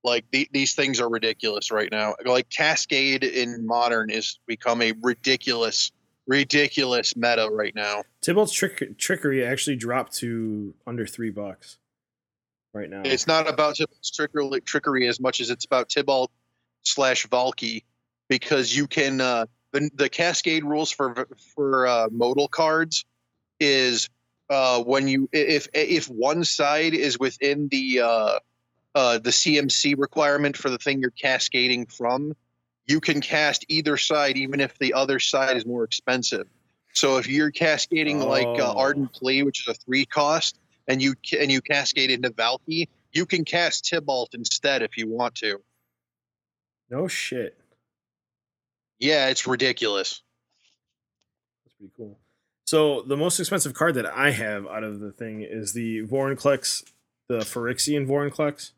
Like 0.04 0.26
the, 0.30 0.50
these 0.52 0.76
things 0.76 1.00
are 1.00 1.10
ridiculous 1.10 1.72
right 1.72 1.90
now. 1.90 2.16
Like 2.26 2.50
Cascade 2.50 3.24
in 3.24 3.66
modern 3.66 4.10
is 4.10 4.40
become 4.46 4.82
a 4.82 4.92
ridiculous, 5.02 5.94
ridiculous 6.28 7.16
meta 7.16 7.48
right 7.50 7.74
now. 7.74 8.04
Tibalt's 8.22 8.52
trick, 8.52 8.98
trickery 8.98 9.46
actually 9.46 9.78
dropped 9.78 10.16
to 10.18 10.74
under 10.86 11.06
three 11.06 11.32
bucks 11.32 11.78
right 12.78 12.90
now. 12.90 13.02
It's 13.04 13.28
not 13.28 13.50
about 13.50 13.78
trickery, 14.14 14.62
trickery 14.62 15.08
as 15.08 15.20
much 15.20 15.42
as 15.42 15.50
it's 15.50 15.66
about 15.66 15.90
Tibalt 15.90 16.30
slash 16.84 17.28
Valki, 17.28 17.84
because 18.30 18.76
you 18.76 18.88
can 18.88 19.20
uh, 19.20 19.46
the 19.72 19.90
the 19.94 20.10
Cascade 20.10 20.64
rules 20.64 20.92
for 20.92 21.28
for 21.56 21.88
uh, 21.88 22.08
modal 22.12 22.48
cards 22.48 23.06
is 23.60 24.10
uh, 24.50 24.82
when 24.84 25.08
you 25.08 25.30
if 25.32 25.68
if 25.74 26.06
one 26.08 26.44
side 26.44 26.94
is 26.94 27.20
within 27.20 27.68
the 27.70 28.02
uh, 28.02 28.40
uh, 28.96 29.18
the 29.20 29.32
CMC 29.32 29.96
requirement 29.98 30.56
for 30.56 30.70
the 30.70 30.78
thing 30.78 31.02
you're 31.02 31.12
cascading 31.12 31.88
from, 31.88 32.36
you 32.86 33.00
can 33.00 33.22
cast 33.22 33.66
either 33.68 33.98
side 33.98 34.38
even 34.38 34.60
if 34.60 34.78
the 34.80 34.94
other 34.94 35.20
side 35.20 35.58
is 35.58 35.66
more 35.66 35.84
expensive. 35.84 36.48
So 36.94 37.18
if 37.18 37.28
you're 37.28 37.52
cascading 37.52 38.20
like 38.22 38.48
uh, 38.48 38.74
Oh. 38.74 38.80
Ardent 38.80 39.14
Plea, 39.14 39.44
which 39.44 39.68
is 39.68 39.68
a 39.68 39.74
three 39.76 40.06
cost, 40.06 40.58
and 40.88 41.02
you 41.02 41.16
and 41.40 41.52
you 41.52 41.62
cascade 41.62 42.12
into 42.12 42.30
Valki, 42.30 42.88
you 43.12 43.26
can 43.26 43.46
cast 43.46 43.86
Tibalt 43.86 44.34
instead 44.34 44.82
if 44.82 44.98
you 44.98 45.08
want 45.08 45.36
to. 45.36 45.60
no 46.90 47.08
shit. 47.08 47.58
Yeah, 49.00 49.28
it's 49.30 49.46
ridiculous. 49.46 50.22
That's 51.66 51.76
pretty 51.76 51.92
cool. 51.96 52.18
So 52.66 53.02
the 53.02 53.16
most 53.18 53.40
expensive 53.40 53.74
card 53.74 53.94
that 53.96 54.06
I 54.06 54.32
have 54.32 54.66
out 54.68 54.84
of 54.84 55.00
the 55.00 55.12
thing 55.12 55.42
is 55.42 55.74
the 55.74 56.02
Vorinclex, 56.06 56.84
the 57.30 57.40
Phyrexian 57.40 58.08
Vorinclex. 58.08 58.72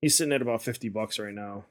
He's 0.00 0.16
sitting 0.16 0.32
at 0.32 0.42
about 0.42 0.62
fifty 0.62 0.88
bucks 0.88 1.18
right 1.18 1.34
now. 1.34 1.64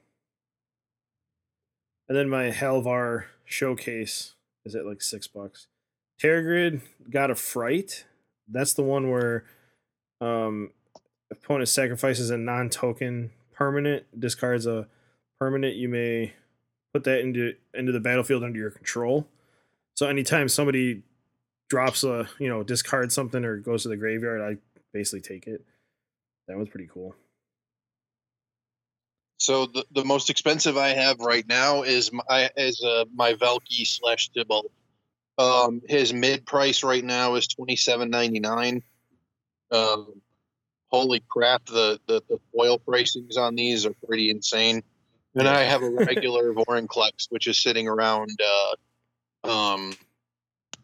And 2.08 2.16
then 2.18 2.28
my 2.28 2.50
Halvar 2.50 3.24
showcase 3.44 4.34
is 4.64 4.74
at 4.74 4.86
like 4.86 5.02
six 5.02 5.26
bucks. 5.26 5.66
Tergrid 6.20 6.80
God 7.10 7.30
of 7.30 7.38
Fright. 7.38 8.04
That's 8.52 8.74
the 8.74 8.82
one 8.82 9.10
where 9.10 9.44
um 10.20 10.70
opponent 11.30 11.68
sacrifices 11.68 12.30
a 12.30 12.36
non-token 12.36 13.30
permanent, 13.52 14.04
discards 14.18 14.66
a 14.66 14.86
permanent, 15.38 15.76
you 15.76 15.88
may 15.88 16.34
put 16.92 17.04
that 17.04 17.20
into 17.20 17.54
into 17.74 17.92
the 17.92 18.00
battlefield 18.00 18.44
under 18.44 18.58
your 18.58 18.70
control. 18.70 19.26
So 19.94 20.06
anytime 20.06 20.48
somebody 20.48 21.02
drops 21.68 22.04
a, 22.04 22.28
you 22.38 22.48
know, 22.48 22.62
discard 22.62 23.12
something 23.12 23.44
or 23.44 23.56
goes 23.56 23.82
to 23.84 23.88
the 23.88 23.96
graveyard, 23.96 24.40
I 24.40 24.58
basically 24.92 25.20
take 25.20 25.46
it. 25.46 25.64
That 26.48 26.58
was 26.58 26.68
pretty 26.68 26.88
cool. 26.92 27.14
So 29.38 29.66
the, 29.66 29.84
the 29.92 30.04
most 30.04 30.30
expensive 30.30 30.76
I 30.76 30.90
have 30.90 31.18
right 31.18 31.46
now 31.48 31.82
is 31.82 32.10
my 32.12 32.50
is 32.56 32.82
uh, 32.82 33.06
my 33.14 33.34
Valki 33.34 33.86
slash 33.86 34.30
Tibalt. 34.30 34.70
Um, 35.38 35.82
his 35.88 36.12
mid 36.12 36.44
price 36.44 36.82
right 36.82 37.04
now 37.04 37.34
is 37.34 37.46
twenty 37.48 37.76
seven 37.76 38.10
ninety 38.10 38.40
nine. 38.40 38.82
Um, 39.70 40.20
holy 40.88 41.22
crap! 41.28 41.66
The, 41.66 41.98
the 42.06 42.22
the 42.28 42.38
foil 42.54 42.78
pricings 42.78 43.38
on 43.38 43.54
these 43.54 43.86
are 43.86 43.94
pretty 44.06 44.30
insane. 44.30 44.82
And 45.34 45.48
I 45.48 45.62
have 45.62 45.82
a 45.82 45.90
regular 45.90 46.52
Vorinclex, 46.52 47.28
which 47.30 47.46
is 47.46 47.58
sitting 47.58 47.88
around 47.88 48.38
uh, 49.44 49.74
um, 49.74 49.94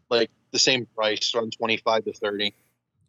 like 0.09 0.31
the 0.51 0.59
same 0.59 0.87
price, 0.87 1.33
around 1.35 1.53
twenty 1.57 1.77
five 1.77 2.05
to 2.05 2.13
thirty. 2.13 2.55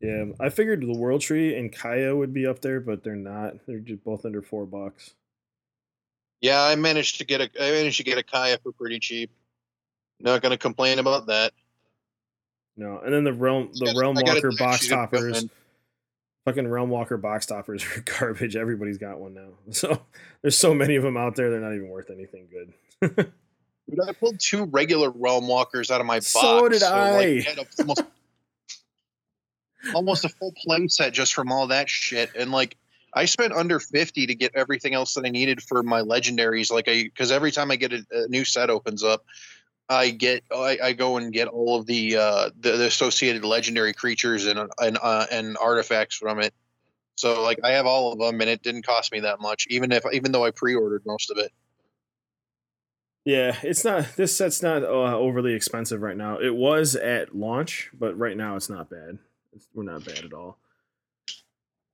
Yeah, 0.00 0.26
I 0.38 0.48
figured 0.48 0.80
the 0.80 0.96
World 0.96 1.20
Tree 1.20 1.58
and 1.58 1.70
Kaya 1.70 2.16
would 2.16 2.32
be 2.32 2.46
up 2.46 2.60
there, 2.60 2.80
but 2.80 3.04
they're 3.04 3.16
not. 3.16 3.66
They're 3.66 3.80
just 3.80 4.02
both 4.02 4.24
under 4.24 4.40
four 4.40 4.66
bucks. 4.66 5.14
Yeah, 6.40 6.62
I 6.62 6.74
managed 6.76 7.18
to 7.18 7.24
get 7.24 7.40
a 7.40 7.50
I 7.60 7.70
managed 7.70 7.98
to 7.98 8.04
get 8.04 8.18
a 8.18 8.22
Kaya 8.22 8.58
for 8.62 8.72
pretty 8.72 8.98
cheap. 8.98 9.30
Not 10.20 10.42
gonna 10.42 10.58
complain 10.58 10.98
about 10.98 11.26
that. 11.26 11.52
No, 12.76 12.98
and 12.98 13.12
then 13.12 13.24
the 13.24 13.32
realm, 13.32 13.70
the 13.74 13.94
realm 13.96 14.16
I 14.16 14.22
got 14.22 14.32
a 14.32 14.34
walker 14.36 14.52
box 14.56 14.88
toppers, 14.88 15.44
fucking 16.44 16.64
Realmwalker 16.64 17.20
box 17.20 17.46
toppers 17.46 17.84
are 17.96 18.00
garbage. 18.00 18.56
Everybody's 18.56 18.98
got 18.98 19.18
one 19.18 19.34
now, 19.34 19.48
so 19.70 20.00
there's 20.42 20.56
so 20.56 20.74
many 20.74 20.96
of 20.96 21.02
them 21.02 21.16
out 21.16 21.36
there. 21.36 21.50
They're 21.50 21.60
not 21.60 21.74
even 21.74 21.88
worth 21.88 22.10
anything 22.10 22.48
good. 22.50 22.72
Dude, 23.90 24.00
I 24.06 24.12
pulled 24.12 24.38
two 24.38 24.64
regular 24.64 25.10
realm 25.10 25.48
walkers 25.48 25.90
out 25.90 26.00
of 26.00 26.06
my 26.06 26.16
box. 26.16 26.26
So 26.32 26.68
did 26.68 26.82
like, 26.82 26.92
I. 26.92 27.40
had 27.40 27.58
a- 27.58 27.66
almost, 27.80 28.02
almost 29.94 30.24
a 30.24 30.28
full 30.28 30.52
play 30.64 30.86
set 30.86 31.12
just 31.12 31.34
from 31.34 31.50
all 31.50 31.66
that 31.68 31.88
shit. 31.88 32.30
And 32.36 32.52
like 32.52 32.76
I 33.14 33.24
spent 33.24 33.52
under 33.52 33.80
50 33.80 34.26
to 34.26 34.34
get 34.34 34.52
everything 34.54 34.94
else 34.94 35.14
that 35.14 35.24
I 35.24 35.30
needed 35.30 35.62
for 35.62 35.82
my 35.82 36.02
legendaries. 36.02 36.70
Like 36.70 36.88
I 36.88 37.02
because 37.04 37.32
every 37.32 37.50
time 37.50 37.70
I 37.70 37.76
get 37.76 37.92
a, 37.92 38.04
a 38.12 38.28
new 38.28 38.44
set 38.44 38.70
opens 38.70 39.02
up, 39.02 39.24
I 39.90 40.10
get 40.10 40.44
I, 40.54 40.78
I 40.82 40.92
go 40.92 41.16
and 41.16 41.32
get 41.32 41.48
all 41.48 41.76
of 41.78 41.84
the 41.84 42.16
uh 42.16 42.50
the, 42.60 42.76
the 42.76 42.86
associated 42.86 43.44
legendary 43.44 43.92
creatures 43.92 44.46
and 44.46 44.70
and 44.78 44.98
uh, 45.02 45.26
and 45.30 45.56
artifacts 45.60 46.16
from 46.16 46.40
it. 46.40 46.54
So 47.16 47.42
like 47.42 47.58
I 47.64 47.72
have 47.72 47.86
all 47.86 48.12
of 48.12 48.18
them, 48.20 48.40
and 48.40 48.48
it 48.48 48.62
didn't 48.62 48.86
cost 48.86 49.12
me 49.12 49.20
that 49.20 49.40
much, 49.40 49.66
even 49.68 49.90
if 49.90 50.04
even 50.12 50.30
though 50.32 50.44
I 50.44 50.52
pre-ordered 50.52 51.02
most 51.04 51.30
of 51.30 51.38
it. 51.38 51.52
Yeah, 53.24 53.56
it's 53.62 53.84
not. 53.84 54.16
This 54.16 54.34
set's 54.34 54.62
not 54.62 54.82
uh, 54.82 55.18
overly 55.18 55.54
expensive 55.54 56.00
right 56.00 56.16
now. 56.16 56.38
It 56.38 56.54
was 56.54 56.94
at 56.94 57.34
launch, 57.36 57.90
but 57.92 58.16
right 58.16 58.36
now 58.36 58.56
it's 58.56 58.70
not 58.70 58.88
bad. 58.88 59.18
We're 59.74 59.82
not 59.82 60.04
bad 60.04 60.24
at 60.24 60.32
all. 60.32 60.56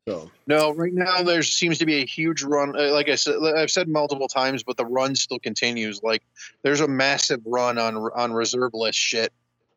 So 0.09 0.31
No, 0.47 0.73
right 0.73 0.93
now 0.93 1.23
there 1.23 1.43
seems 1.43 1.79
to 1.79 1.87
be 1.87 2.03
a 2.03 2.07
huge 2.07 2.43
run. 2.43 2.79
uh, 2.79 2.93
Like 2.93 3.09
I 3.09 3.17
said, 3.17 3.37
I've 3.57 3.71
said 3.71 3.89
multiple 3.89 4.29
times, 4.29 4.63
but 4.63 4.77
the 4.77 4.85
run 4.85 5.17
still 5.17 5.39
continues. 5.39 6.03
Like 6.03 6.23
there's 6.63 6.81
a 6.81 6.89
massive 6.89 7.41
run 7.45 7.79
on 7.79 7.97
on 7.97 8.33
reserve 8.33 8.73
list 8.75 8.99
shit. 8.99 9.33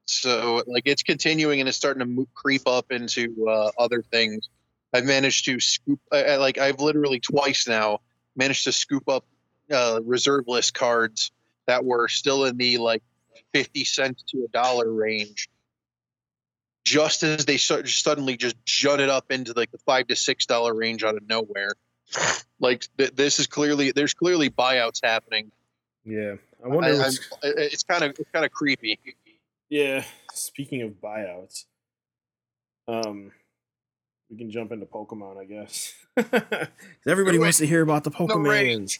So 0.06 0.64
like 0.68 0.84
it's 0.85 1.03
continuing 1.03 1.60
and 1.60 1.69
it's 1.69 1.77
starting 1.77 2.15
to 2.15 2.27
creep 2.34 2.68
up 2.68 2.91
into 2.91 3.47
uh, 3.47 3.72
other 3.77 4.01
things. 4.01 4.49
I've 4.93 5.06
managed 5.06 5.45
to 5.45 5.60
scoop. 5.60 5.99
I, 6.11 6.23
I, 6.23 6.35
like 6.38 6.57
I've 6.57 6.80
literally 6.80 7.19
twice 7.19 7.68
now 7.68 7.99
managed 8.35 8.64
to 8.65 8.72
scoop 8.72 9.07
up 9.07 9.26
uh, 9.72 9.99
reserve 10.03 10.45
list 10.47 10.73
cards 10.73 11.31
that 11.68 11.85
were 11.85 12.07
still 12.07 12.45
in 12.45 12.57
the 12.57 12.77
like 12.80 13.03
fifty 13.53 13.85
cents 13.85 14.23
to 14.30 14.45
a 14.45 14.47
dollar 14.47 14.91
range. 14.91 15.49
Just 16.90 17.24
as 17.24 17.45
they 17.45 17.57
su- 17.57 17.86
suddenly 17.86 18.36
just 18.38 18.56
jutted 18.66 19.10
up 19.10 19.32
into 19.32 19.53
like 19.56 19.72
the 19.72 19.78
five 19.80 20.07
to 20.07 20.16
six 20.16 20.45
dollar 20.45 20.74
range 20.74 21.03
out 21.03 21.16
of 21.16 21.28
nowhere, 21.30 21.74
like 22.60 22.88
th- 22.98 23.11
this 23.16 23.38
is 23.40 23.48
clearly 23.48 23.91
there's 23.91 24.14
clearly 24.14 24.49
buyouts 24.49 24.99
happening. 25.03 25.52
yeah, 26.03 26.36
I 26.64 26.66
I, 26.66 26.68
wonder. 26.68 26.90
I'm- 26.90 26.98
what's, 26.99 27.18
it- 27.44 27.56
it's 27.74 27.84
kind 27.84 28.03
of 28.03 28.11
it's 28.20 28.30
kind 28.32 28.44
of 28.45 28.52
creepy. 28.52 28.98
yeah, 29.70 30.03
speaking 30.34 30.82
of 30.82 30.91
buyouts, 31.02 31.66
um, 32.88 33.32
we 34.32 34.38
can 34.38 34.49
jump 34.52 34.72
into 34.72 34.86
Pokemon, 34.86 35.38
I 35.38 35.45
guess. 35.45 35.94
Everybody 37.07 37.38
wants 37.40 37.57
to 37.60 37.68
hear 37.68 37.82
about 37.82 38.03
the 38.03 38.10
No 38.10 38.16
Pokemans. 38.28 38.99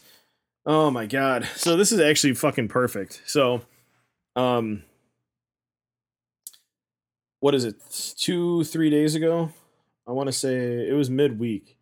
oh 0.64 0.90
my 0.90 1.06
god! 1.06 1.44
So 1.56 1.76
this 1.76 1.90
is 1.92 1.98
actually 2.00 2.34
fucking 2.34 2.68
perfect. 2.68 3.22
So, 3.26 3.62
um, 4.36 4.84
what 7.40 7.54
is 7.54 7.64
it? 7.64 7.76
Two, 8.16 8.64
three 8.64 8.90
days 8.90 9.14
ago? 9.14 9.50
I 10.06 10.12
want 10.12 10.28
to 10.28 10.32
say 10.32 10.88
it 10.88 10.94
was 10.94 11.10
midweek, 11.10 11.76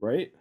right? 0.00 0.32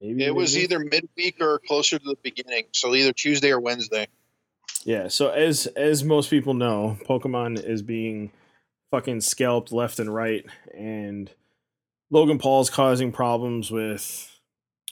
Maybe 0.00 0.24
It 0.24 0.34
was 0.34 0.56
either 0.56 0.78
midweek 0.78 1.40
or 1.40 1.60
closer 1.66 1.98
to 1.98 2.04
the 2.04 2.16
beginning, 2.22 2.66
so 2.72 2.94
either 2.94 3.12
Tuesday 3.12 3.50
or 3.50 3.60
Wednesday. 3.60 4.06
Yeah, 4.84 5.08
so 5.08 5.30
as 5.30 5.66
as 5.66 6.04
most 6.04 6.30
people 6.30 6.54
know, 6.54 6.96
Pokemon 7.08 7.62
is 7.62 7.82
being 7.82 8.30
fucking 8.90 9.20
scalped 9.20 9.72
left 9.72 9.98
and 9.98 10.12
right, 10.12 10.46
and 10.76 11.30
Logan 12.10 12.38
Paul's 12.38 12.70
causing 12.70 13.12
problems 13.12 13.70
with 13.70 14.30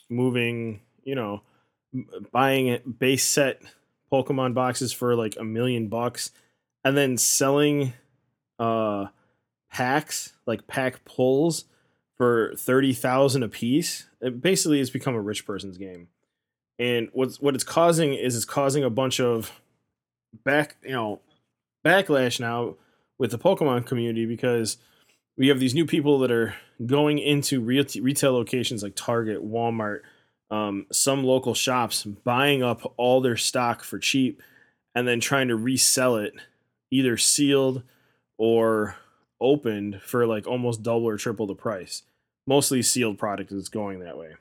moving, 0.09 0.81
you 1.03 1.15
know, 1.15 1.41
buying 2.31 2.95
base 2.99 3.23
set 3.25 3.61
Pokemon 4.11 4.53
boxes 4.53 4.93
for 4.93 5.15
like 5.15 5.35
a 5.39 5.43
million 5.43 5.87
bucks, 5.87 6.31
and 6.83 6.97
then 6.97 7.17
selling 7.17 7.93
uh 8.59 9.07
packs 9.71 10.33
like 10.45 10.67
pack 10.67 11.05
pulls 11.05 11.65
for 12.15 12.53
thirty 12.57 12.93
thousand 12.93 13.43
a 13.43 13.49
piece. 13.49 14.07
It 14.21 14.41
basically, 14.41 14.79
it's 14.79 14.89
become 14.89 15.15
a 15.15 15.21
rich 15.21 15.45
person's 15.45 15.77
game, 15.77 16.07
and 16.79 17.09
what's 17.13 17.39
what 17.39 17.55
it's 17.55 17.63
causing 17.63 18.13
is 18.13 18.35
it's 18.35 18.45
causing 18.45 18.83
a 18.83 18.89
bunch 18.89 19.19
of 19.19 19.51
back 20.43 20.77
you 20.83 20.91
know 20.91 21.21
backlash 21.85 22.39
now 22.39 22.75
with 23.17 23.31
the 23.31 23.39
Pokemon 23.39 23.85
community 23.85 24.25
because 24.25 24.77
we 25.37 25.47
have 25.47 25.59
these 25.59 25.75
new 25.75 25.85
people 25.85 26.19
that 26.19 26.31
are 26.31 26.55
going 26.85 27.19
into 27.19 27.61
retail 27.61 28.33
locations 28.33 28.83
like 28.83 28.95
Target, 28.95 29.43
Walmart, 29.43 30.01
um, 30.49 30.85
some 30.91 31.23
local 31.23 31.53
shops, 31.53 32.03
buying 32.03 32.63
up 32.63 32.93
all 32.97 33.21
their 33.21 33.37
stock 33.37 33.83
for 33.83 33.99
cheap, 33.99 34.41
and 34.95 35.07
then 35.07 35.19
trying 35.19 35.49
to 35.49 35.55
resell 35.55 36.15
it, 36.15 36.33
either 36.91 37.17
sealed 37.17 37.83
or 38.37 38.95
opened 39.39 40.01
for 40.01 40.25
like 40.25 40.47
almost 40.47 40.83
double 40.83 41.07
or 41.07 41.17
triple 41.17 41.47
the 41.47 41.55
price. 41.55 42.03
Mostly 42.45 42.81
sealed 42.81 43.17
product 43.17 43.51
is 43.51 43.69
going 43.69 43.99
that 43.99 44.17
way. 44.17 44.35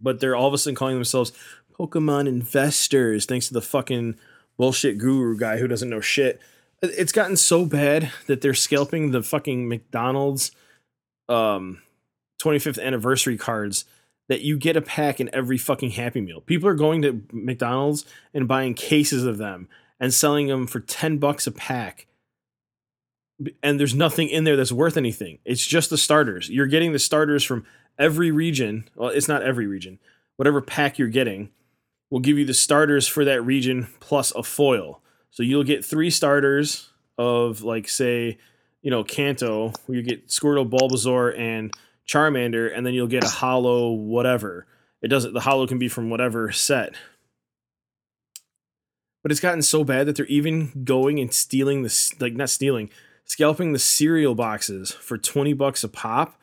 But 0.00 0.20
they're 0.20 0.34
all 0.34 0.48
of 0.48 0.54
a 0.54 0.58
sudden 0.58 0.74
calling 0.74 0.94
themselves 0.94 1.32
Pokemon 1.78 2.26
investors, 2.28 3.26
thanks 3.26 3.48
to 3.48 3.54
the 3.54 3.62
fucking 3.62 4.16
bullshit 4.56 4.98
guru 4.98 5.36
guy 5.36 5.58
who 5.58 5.68
doesn't 5.68 5.90
know 5.90 6.00
shit. 6.00 6.40
It's 6.82 7.12
gotten 7.12 7.36
so 7.36 7.64
bad 7.64 8.10
that 8.26 8.40
they're 8.40 8.54
scalping 8.54 9.10
the 9.10 9.22
fucking 9.22 9.68
McDonald's 9.68 10.50
um 11.28 11.80
25th 12.42 12.82
anniversary 12.82 13.36
cards 13.36 13.84
that 14.28 14.42
you 14.42 14.56
get 14.56 14.76
a 14.76 14.82
pack 14.82 15.20
in 15.20 15.30
every 15.34 15.58
fucking 15.58 15.90
Happy 15.90 16.20
Meal. 16.20 16.40
People 16.40 16.68
are 16.68 16.74
going 16.74 17.02
to 17.02 17.22
McDonald's 17.32 18.04
and 18.32 18.48
buying 18.48 18.74
cases 18.74 19.24
of 19.24 19.38
them 19.38 19.68
and 20.00 20.12
selling 20.14 20.48
them 20.48 20.66
for 20.66 20.80
10 20.80 21.18
bucks 21.18 21.46
a 21.46 21.52
pack. 21.52 22.06
And 23.62 23.78
there's 23.78 23.94
nothing 23.94 24.28
in 24.28 24.44
there 24.44 24.56
that's 24.56 24.72
worth 24.72 24.96
anything. 24.96 25.38
It's 25.44 25.66
just 25.66 25.90
the 25.90 25.98
starters. 25.98 26.48
You're 26.48 26.66
getting 26.66 26.92
the 26.92 26.98
starters 26.98 27.44
from 27.44 27.64
every 27.98 28.30
region. 28.30 28.88
Well, 28.94 29.10
it's 29.10 29.28
not 29.28 29.42
every 29.42 29.66
region. 29.66 29.98
Whatever 30.36 30.60
pack 30.60 30.98
you're 30.98 31.08
getting 31.08 31.50
will 32.10 32.20
give 32.20 32.38
you 32.38 32.44
the 32.44 32.54
starters 32.54 33.08
for 33.08 33.24
that 33.24 33.42
region 33.42 33.88
plus 34.00 34.32
a 34.32 34.42
foil. 34.42 35.02
So 35.30 35.42
you'll 35.42 35.64
get 35.64 35.84
three 35.84 36.10
starters 36.10 36.90
of 37.18 37.62
like 37.62 37.88
say, 37.88 38.38
you 38.82 38.90
know, 38.90 39.04
Kanto, 39.04 39.72
where 39.86 39.96
you 39.96 40.02
get 40.02 40.28
Squirtle, 40.28 40.68
Bulbasaur, 40.68 41.38
and 41.38 41.72
Charmander, 42.12 42.70
and 42.74 42.84
then 42.84 42.94
you'll 42.94 43.06
get 43.06 43.24
a 43.24 43.28
hollow 43.28 43.90
whatever. 43.90 44.66
It 45.00 45.08
doesn't 45.08 45.34
the 45.34 45.40
hollow 45.40 45.66
can 45.66 45.78
be 45.78 45.88
from 45.88 46.10
whatever 46.10 46.52
set. 46.52 46.94
But 49.22 49.30
it's 49.30 49.40
gotten 49.40 49.62
so 49.62 49.84
bad 49.84 50.06
that 50.06 50.16
they're 50.16 50.26
even 50.26 50.84
going 50.84 51.20
and 51.20 51.32
stealing 51.32 51.82
this 51.82 52.18
like 52.20 52.34
not 52.34 52.50
stealing, 52.50 52.90
scalping 53.24 53.72
the 53.72 53.78
cereal 53.78 54.34
boxes 54.34 54.92
for 54.92 55.16
20 55.16 55.52
bucks 55.52 55.84
a 55.84 55.88
pop 55.88 56.40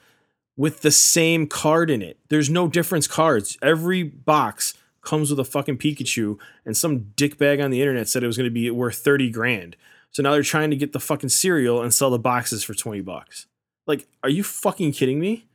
with 0.56 0.82
the 0.82 0.92
same 0.92 1.48
card 1.48 1.90
in 1.90 2.02
it. 2.02 2.18
There's 2.30 2.50
no 2.50 2.68
difference 2.68 3.08
cards. 3.08 3.58
Every 3.62 4.04
box 4.04 4.74
comes 5.02 5.30
with 5.30 5.40
a 5.40 5.46
fucking 5.46 5.78
Pikachu, 5.78 6.38
and 6.66 6.76
some 6.76 7.12
dickbag 7.16 7.64
on 7.64 7.72
the 7.72 7.82
internet 7.82 8.10
said 8.10 8.24
it 8.24 8.28
was 8.28 8.38
going 8.38 8.50
to 8.50 8.54
be 8.54 8.70
worth 8.70 8.98
30 8.98 9.30
grand. 9.30 9.76
So 10.12 10.24
now 10.24 10.32
they're 10.32 10.44
trying 10.44 10.70
to 10.72 10.76
get 10.76 10.92
the 10.92 11.00
fucking 11.00 11.30
cereal 11.30 11.82
and 11.82 11.94
sell 11.94 12.10
the 12.10 12.20
boxes 12.20 12.64
for 12.64 12.74
20 12.74 13.02
bucks. 13.02 13.48
Like, 13.88 14.08
are 14.24 14.30
you 14.30 14.44
fucking 14.44 14.92
kidding 14.92 15.20
me? 15.20 15.49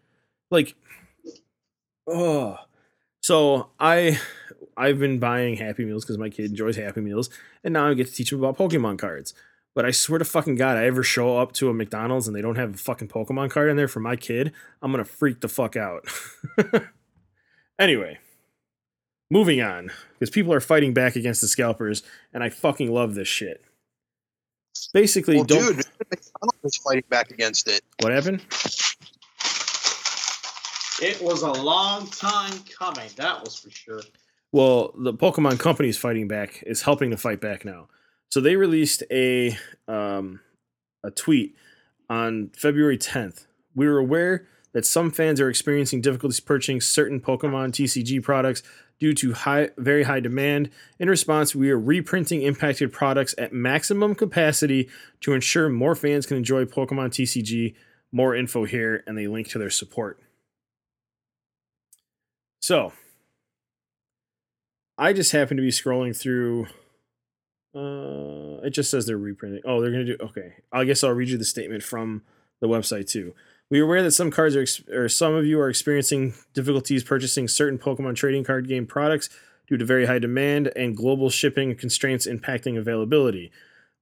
Like, 0.54 0.76
oh. 2.08 2.56
So 3.20 3.70
I 3.80 4.18
I've 4.76 4.98
been 4.98 5.18
buying 5.18 5.56
Happy 5.56 5.84
Meals 5.84 6.04
because 6.04 6.16
my 6.16 6.30
kid 6.30 6.46
enjoys 6.50 6.76
Happy 6.76 7.00
Meals, 7.00 7.28
and 7.64 7.74
now 7.74 7.88
I 7.88 7.94
get 7.94 8.06
to 8.06 8.12
teach 8.12 8.32
him 8.32 8.38
about 8.38 8.56
Pokemon 8.56 8.98
cards. 8.98 9.34
But 9.74 9.84
I 9.84 9.90
swear 9.90 10.20
to 10.20 10.24
fucking 10.24 10.54
God, 10.54 10.76
I 10.76 10.84
ever 10.86 11.02
show 11.02 11.38
up 11.38 11.50
to 11.54 11.68
a 11.68 11.74
McDonald's 11.74 12.28
and 12.28 12.36
they 12.36 12.40
don't 12.40 12.54
have 12.54 12.74
a 12.74 12.78
fucking 12.78 13.08
Pokemon 13.08 13.50
card 13.50 13.68
in 13.70 13.76
there 13.76 13.88
for 13.88 13.98
my 13.98 14.14
kid, 14.14 14.52
I'm 14.80 14.92
gonna 14.92 15.04
freak 15.04 15.40
the 15.40 15.48
fuck 15.48 15.74
out. 15.74 16.06
anyway, 17.78 18.18
moving 19.30 19.60
on, 19.60 19.90
because 20.12 20.30
people 20.30 20.52
are 20.52 20.60
fighting 20.60 20.94
back 20.94 21.16
against 21.16 21.40
the 21.40 21.48
scalpers, 21.48 22.04
and 22.32 22.44
I 22.44 22.48
fucking 22.50 22.92
love 22.92 23.14
this 23.16 23.26
shit. 23.28 23.64
Basically, 24.92 25.36
Well, 25.36 25.44
don't. 25.44 25.76
dude, 25.76 25.86
McDonald's 26.10 26.58
is 26.64 26.76
fighting 26.76 27.04
back 27.08 27.30
against 27.32 27.66
it. 27.68 27.80
What 28.00 28.12
happened? 28.12 28.42
It 31.04 31.20
was 31.20 31.42
a 31.42 31.52
long 31.52 32.06
time 32.06 32.60
coming, 32.78 33.10
that 33.16 33.44
was 33.44 33.56
for 33.56 33.68
sure. 33.68 34.00
Well, 34.52 34.94
the 34.96 35.12
Pokemon 35.12 35.58
company 35.58 35.90
is 35.90 35.98
fighting 35.98 36.28
back, 36.28 36.64
is 36.66 36.80
helping 36.80 37.10
to 37.10 37.18
fight 37.18 37.42
back 37.42 37.62
now. 37.62 37.88
So 38.30 38.40
they 38.40 38.56
released 38.56 39.02
a 39.10 39.58
um, 39.86 40.40
a 41.04 41.10
tweet 41.10 41.56
on 42.08 42.52
February 42.56 42.96
10th. 42.96 43.44
We 43.74 43.86
were 43.86 43.98
aware 43.98 44.46
that 44.72 44.86
some 44.86 45.10
fans 45.10 45.42
are 45.42 45.50
experiencing 45.50 46.00
difficulties 46.00 46.40
purchasing 46.40 46.80
certain 46.80 47.20
Pokemon 47.20 47.72
TCG 47.72 48.22
products 48.22 48.62
due 48.98 49.12
to 49.12 49.34
high, 49.34 49.72
very 49.76 50.04
high 50.04 50.20
demand. 50.20 50.70
In 50.98 51.10
response, 51.10 51.54
we 51.54 51.70
are 51.70 51.78
reprinting 51.78 52.40
impacted 52.40 52.94
products 52.94 53.34
at 53.36 53.52
maximum 53.52 54.14
capacity 54.14 54.88
to 55.20 55.34
ensure 55.34 55.68
more 55.68 55.94
fans 55.94 56.24
can 56.24 56.38
enjoy 56.38 56.64
Pokemon 56.64 57.10
TCG. 57.10 57.74
More 58.10 58.34
info 58.34 58.64
here, 58.64 59.04
and 59.06 59.18
they 59.18 59.26
link 59.26 59.48
to 59.48 59.58
their 59.58 59.68
support. 59.68 60.18
So, 62.64 62.94
I 64.96 65.12
just 65.12 65.32
happen 65.32 65.58
to 65.58 65.62
be 65.62 65.68
scrolling 65.68 66.18
through. 66.18 66.68
Uh, 67.74 68.64
it 68.64 68.70
just 68.70 68.90
says 68.90 69.04
they're 69.04 69.18
reprinting. 69.18 69.60
Oh, 69.66 69.82
they're 69.82 69.90
gonna 69.90 70.06
do. 70.06 70.16
Okay, 70.18 70.54
I 70.72 70.84
guess 70.84 71.04
I'll 71.04 71.10
read 71.10 71.28
you 71.28 71.36
the 71.36 71.44
statement 71.44 71.82
from 71.82 72.22
the 72.62 72.66
website 72.66 73.06
too. 73.06 73.34
We 73.68 73.80
are 73.80 73.84
aware 73.84 74.02
that 74.02 74.12
some 74.12 74.30
cards 74.30 74.56
are, 74.56 74.64
or 74.90 75.10
some 75.10 75.34
of 75.34 75.44
you 75.44 75.60
are 75.60 75.68
experiencing 75.68 76.32
difficulties 76.54 77.04
purchasing 77.04 77.48
certain 77.48 77.78
Pokemon 77.78 78.16
trading 78.16 78.44
card 78.44 78.66
game 78.66 78.86
products 78.86 79.28
due 79.66 79.76
to 79.76 79.84
very 79.84 80.06
high 80.06 80.18
demand 80.18 80.72
and 80.74 80.96
global 80.96 81.28
shipping 81.28 81.76
constraints 81.76 82.26
impacting 82.26 82.78
availability. 82.78 83.52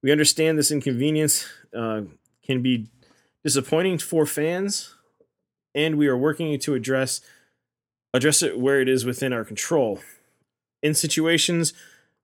We 0.01 0.09
understand 0.09 0.57
this 0.57 0.71
inconvenience 0.71 1.49
uh, 1.77 2.03
can 2.45 2.61
be 2.61 2.87
disappointing 3.43 3.97
for 3.97 4.25
fans, 4.25 4.95
and 5.75 5.97
we 5.97 6.07
are 6.07 6.15
working 6.17 6.57
to 6.57 6.75
address 6.75 7.19
address 8.13 8.43
it 8.43 8.59
where 8.59 8.79
it 8.79 8.87
is 8.87 9.05
within 9.05 9.33
our 9.33 9.43
control. 9.43 9.99
In 10.81 10.93
situations 10.93 11.73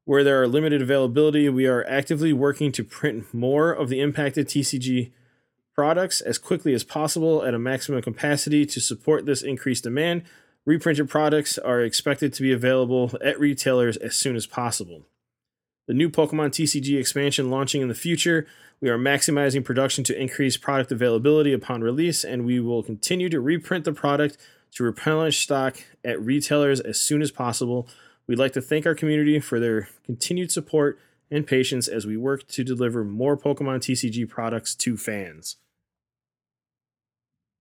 where 0.06 0.24
there 0.24 0.42
are 0.42 0.48
limited 0.48 0.82
availability, 0.82 1.50
we 1.50 1.66
are 1.66 1.86
actively 1.88 2.34
working 2.34 2.72
to 2.74 2.84
print 2.84 3.34
more 3.34 3.72
of 3.72 3.90
the 3.90 4.02
impacted 4.02 4.48
TCG 4.48 5.12
products 5.74 6.22
as 6.22 6.38
quickly 6.38 6.74
as 6.74 6.84
possible 6.84 7.44
at 7.44 7.54
a 7.54 7.60
maximum 7.60 8.02
capacity 8.02 8.66
to 8.66 8.82
support 8.82 9.26
this 9.26 9.42
increased 9.42 9.84
demand. 9.84 10.24
Reprinted 10.66 11.10
products 11.10 11.58
are 11.58 11.82
expected 11.82 12.34
to 12.34 12.42
be 12.42 12.52
available 12.52 13.12
at 13.24 13.40
retailers 13.40 13.98
as 13.98 14.16
soon 14.16 14.36
as 14.36 14.46
possible. 14.46 15.04
The 15.88 15.94
new 15.94 16.10
Pokemon 16.10 16.50
TCG 16.50 17.00
expansion 17.00 17.50
launching 17.50 17.82
in 17.82 17.88
the 17.88 17.96
future, 17.96 18.46
we 18.82 18.90
are 18.90 18.98
maximizing 18.98 19.66
production 19.66 20.04
to 20.06 20.22
increase 20.22 20.58
product 20.58 20.92
availability 20.92 21.54
upon 21.54 21.82
release, 21.82 22.24
and 22.24 22.46
we 22.46 22.60
will 22.60 22.84
continue 22.84 23.30
to 23.30 23.40
reprint 23.40 23.86
the 23.86 23.94
product 23.94 24.38
to 24.76 24.84
replenish 24.84 25.40
stock 25.40 25.78
at 26.04 26.22
retailers 26.22 26.80
as 26.80 27.00
soon 27.00 27.22
as 27.22 27.32
possible. 27.32 27.88
We'd 28.28 28.40
like 28.40 28.54
to 28.54 28.62
thank 28.62 28.86
our 28.86 28.96
community 28.96 29.40
for 29.40 29.60
their 29.60 29.90
continued 30.06 30.52
support 30.52 31.00
and 31.32 31.46
patience 31.46 31.88
as 31.88 32.06
we 32.06 32.18
work 32.18 32.48
to 32.50 32.64
deliver 32.64 33.04
more 33.04 33.38
Pokemon 33.38 33.80
TCG 33.80 34.28
products 34.28 34.76
to 34.76 34.98
fans. 34.98 35.58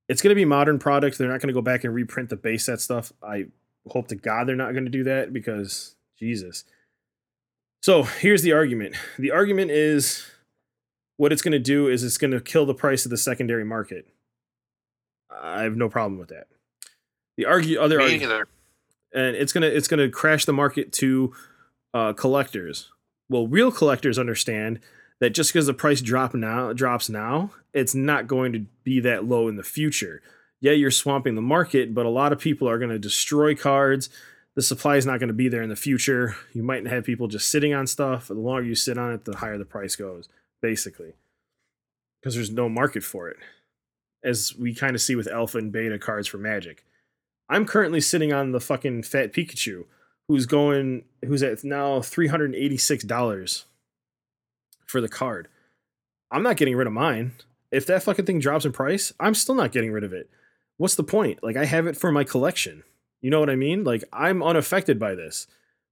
It's 0.08 0.22
going 0.22 0.30
to 0.30 0.34
be 0.34 0.44
modern 0.44 0.78
products. 0.78 1.18
They're 1.18 1.28
not 1.28 1.40
going 1.40 1.48
to 1.48 1.54
go 1.54 1.62
back 1.62 1.84
and 1.84 1.94
reprint 1.94 2.30
the 2.30 2.36
base 2.36 2.64
set 2.64 2.80
stuff. 2.80 3.12
I 3.22 3.46
hope 3.88 4.08
to 4.08 4.14
God 4.14 4.46
they're 4.46 4.56
not 4.56 4.72
going 4.72 4.84
to 4.84 4.90
do 4.90 5.04
that 5.04 5.32
because 5.32 5.96
Jesus. 6.18 6.64
So 7.82 8.02
here's 8.02 8.42
the 8.42 8.52
argument. 8.52 8.96
The 9.18 9.30
argument 9.30 9.70
is 9.70 10.26
what 11.16 11.32
it's 11.32 11.42
going 11.42 11.52
to 11.52 11.58
do 11.58 11.88
is 11.88 12.02
it's 12.02 12.18
going 12.18 12.30
to 12.30 12.40
kill 12.40 12.66
the 12.66 12.74
price 12.74 13.04
of 13.04 13.10
the 13.10 13.16
secondary 13.16 13.64
market. 13.64 14.08
I 15.30 15.62
have 15.62 15.76
no 15.76 15.88
problem 15.88 16.18
with 16.18 16.28
that. 16.30 16.48
The 17.38 17.46
argue 17.46 17.78
other 17.78 17.98
Me 17.98 18.04
argument, 18.04 18.48
and 19.14 19.36
it's 19.36 19.52
gonna 19.52 19.68
it's 19.68 19.86
gonna 19.86 20.10
crash 20.10 20.44
the 20.44 20.52
market 20.52 20.92
to 20.94 21.32
uh, 21.94 22.12
collectors. 22.12 22.90
Well, 23.28 23.46
real 23.46 23.70
collectors 23.70 24.18
understand 24.18 24.80
that 25.20 25.30
just 25.30 25.52
because 25.52 25.66
the 25.66 25.72
price 25.72 26.00
drop 26.00 26.34
now 26.34 26.72
drops 26.72 27.08
now, 27.08 27.52
it's 27.72 27.94
not 27.94 28.26
going 28.26 28.52
to 28.54 28.66
be 28.82 28.98
that 29.00 29.24
low 29.24 29.46
in 29.46 29.54
the 29.54 29.62
future. 29.62 30.20
Yeah, 30.60 30.72
you're 30.72 30.90
swamping 30.90 31.36
the 31.36 31.40
market, 31.40 31.94
but 31.94 32.06
a 32.06 32.10
lot 32.10 32.32
of 32.32 32.40
people 32.40 32.68
are 32.68 32.78
going 32.78 32.90
to 32.90 32.98
destroy 32.98 33.54
cards. 33.54 34.10
The 34.56 34.62
supply 34.62 34.96
is 34.96 35.06
not 35.06 35.20
going 35.20 35.28
to 35.28 35.34
be 35.34 35.48
there 35.48 35.62
in 35.62 35.68
the 35.68 35.76
future. 35.76 36.34
You 36.52 36.64
might 36.64 36.88
have 36.88 37.04
people 37.04 37.28
just 37.28 37.48
sitting 37.48 37.72
on 37.72 37.86
stuff. 37.86 38.26
The 38.26 38.34
longer 38.34 38.64
you 38.64 38.74
sit 38.74 38.98
on 38.98 39.12
it, 39.12 39.24
the 39.24 39.36
higher 39.36 39.58
the 39.58 39.64
price 39.64 39.94
goes, 39.94 40.28
basically, 40.60 41.12
because 42.20 42.34
there's 42.34 42.50
no 42.50 42.68
market 42.68 43.04
for 43.04 43.28
it, 43.28 43.36
as 44.24 44.56
we 44.56 44.74
kind 44.74 44.96
of 44.96 45.00
see 45.00 45.14
with 45.14 45.28
alpha 45.28 45.58
and 45.58 45.70
beta 45.70 46.00
cards 46.00 46.26
for 46.26 46.38
Magic. 46.38 46.84
I'm 47.48 47.64
currently 47.64 48.00
sitting 48.00 48.32
on 48.32 48.52
the 48.52 48.60
fucking 48.60 49.04
fat 49.04 49.32
Pikachu, 49.32 49.84
who's 50.28 50.46
going, 50.46 51.04
who's 51.24 51.42
at 51.42 51.64
now 51.64 52.00
three 52.02 52.28
hundred 52.28 52.54
eighty 52.54 52.76
six 52.76 53.04
dollars 53.04 53.64
for 54.86 55.00
the 55.00 55.08
card. 55.08 55.48
I'm 56.30 56.42
not 56.42 56.56
getting 56.56 56.76
rid 56.76 56.86
of 56.86 56.92
mine. 56.92 57.32
If 57.70 57.86
that 57.86 58.02
fucking 58.02 58.24
thing 58.24 58.38
drops 58.38 58.64
in 58.64 58.72
price, 58.72 59.12
I'm 59.20 59.34
still 59.34 59.54
not 59.54 59.72
getting 59.72 59.92
rid 59.92 60.04
of 60.04 60.12
it. 60.12 60.30
What's 60.76 60.94
the 60.94 61.02
point? 61.02 61.42
Like 61.42 61.56
I 61.56 61.64
have 61.64 61.86
it 61.86 61.96
for 61.96 62.12
my 62.12 62.24
collection. 62.24 62.84
You 63.20 63.30
know 63.30 63.40
what 63.40 63.50
I 63.50 63.56
mean? 63.56 63.84
Like 63.84 64.04
I'm 64.12 64.42
unaffected 64.42 64.98
by 64.98 65.14
this. 65.14 65.46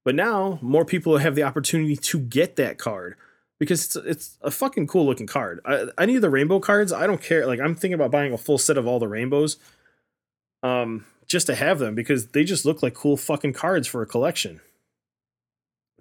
But 0.04 0.14
now 0.14 0.58
more 0.62 0.84
people 0.84 1.18
have 1.18 1.34
the 1.34 1.42
opportunity 1.42 1.96
to 1.96 2.18
get 2.18 2.56
that 2.56 2.78
card 2.78 3.16
because 3.58 3.84
it's 3.84 3.96
it's 3.96 4.38
a 4.42 4.50
fucking 4.50 4.86
cool 4.86 5.04
looking 5.04 5.26
card. 5.26 5.60
I, 5.64 5.86
I 5.98 6.06
need 6.06 6.18
the 6.18 6.30
rainbow 6.30 6.60
cards. 6.60 6.92
I 6.92 7.06
don't 7.06 7.20
care. 7.20 7.46
Like 7.46 7.60
I'm 7.60 7.74
thinking 7.74 7.94
about 7.94 8.12
buying 8.12 8.32
a 8.32 8.38
full 8.38 8.58
set 8.58 8.78
of 8.78 8.86
all 8.86 8.98
the 8.98 9.08
rainbows. 9.08 9.56
Um, 10.62 11.04
just 11.26 11.46
to 11.48 11.54
have 11.54 11.78
them 11.78 11.94
because 11.94 12.28
they 12.28 12.44
just 12.44 12.64
look 12.64 12.82
like 12.82 12.94
cool 12.94 13.16
fucking 13.16 13.52
cards 13.52 13.86
for 13.86 14.02
a 14.02 14.06
collection. 14.06 14.60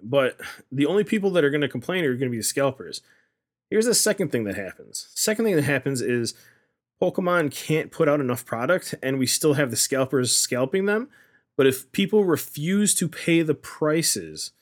But 0.02 0.38
the 0.70 0.86
only 0.86 1.04
people 1.04 1.30
that 1.30 1.44
are 1.44 1.50
going 1.50 1.62
to 1.62 1.68
complain 1.68 2.04
are 2.04 2.14
going 2.14 2.28
to 2.28 2.30
be 2.30 2.36
the 2.36 2.42
scalpers. 2.44 3.00
Here's 3.70 3.86
the 3.86 3.94
second 3.94 4.30
thing 4.30 4.44
that 4.44 4.56
happens. 4.56 5.08
Second 5.14 5.44
thing 5.44 5.56
that 5.56 5.64
happens 5.64 6.00
is 6.00 6.34
Pokemon 7.02 7.50
can't 7.50 7.90
put 7.90 8.08
out 8.08 8.20
enough 8.20 8.44
product 8.44 8.94
and 9.02 9.18
we 9.18 9.26
still 9.26 9.54
have 9.54 9.70
the 9.70 9.76
scalpers 9.76 10.36
scalping 10.36 10.86
them. 10.86 11.08
But 11.56 11.66
if 11.66 11.90
people 11.92 12.24
refuse 12.24 12.94
to 12.96 13.08
pay 13.08 13.42
the 13.42 13.54
prices, 13.54 14.52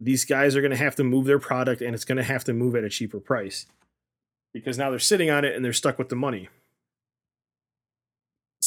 these 0.00 0.24
guys 0.24 0.56
are 0.56 0.60
going 0.60 0.70
to 0.70 0.76
have 0.76 0.96
to 0.96 1.04
move 1.04 1.26
their 1.26 1.38
product 1.38 1.82
and 1.82 1.94
it's 1.94 2.04
going 2.04 2.16
to 2.16 2.24
have 2.24 2.44
to 2.44 2.52
move 2.52 2.74
at 2.74 2.84
a 2.84 2.88
cheaper 2.88 3.20
price 3.20 3.66
because 4.52 4.78
now 4.78 4.90
they're 4.90 4.98
sitting 4.98 5.30
on 5.30 5.44
it 5.44 5.54
and 5.54 5.64
they're 5.64 5.72
stuck 5.72 5.98
with 5.98 6.08
the 6.08 6.16
money 6.16 6.48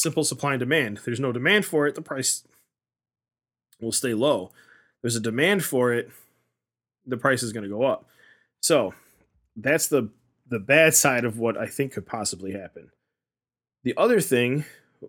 simple 0.02 0.24
supply 0.24 0.54
and 0.54 0.60
demand. 0.60 1.00
There's 1.04 1.20
no 1.20 1.32
demand 1.32 1.64
for 1.64 1.86
it, 1.86 1.94
the 1.94 2.02
price 2.02 2.44
will 3.80 3.92
stay 3.92 4.14
low. 4.14 4.50
There's 5.00 5.16
a 5.16 5.20
demand 5.20 5.64
for 5.64 5.92
it, 5.92 6.10
the 7.06 7.16
price 7.16 7.42
is 7.42 7.52
going 7.52 7.64
to 7.64 7.70
go 7.70 7.84
up. 7.84 8.08
So 8.60 8.94
that's 9.56 9.88
the 9.88 10.10
the 10.48 10.58
bad 10.58 10.94
side 10.94 11.24
of 11.24 11.38
what 11.38 11.56
I 11.56 11.66
think 11.66 11.92
could 11.92 12.06
possibly 12.06 12.52
happen. 12.52 12.90
The 13.84 13.94
other 13.96 14.20
thing, 14.20 14.64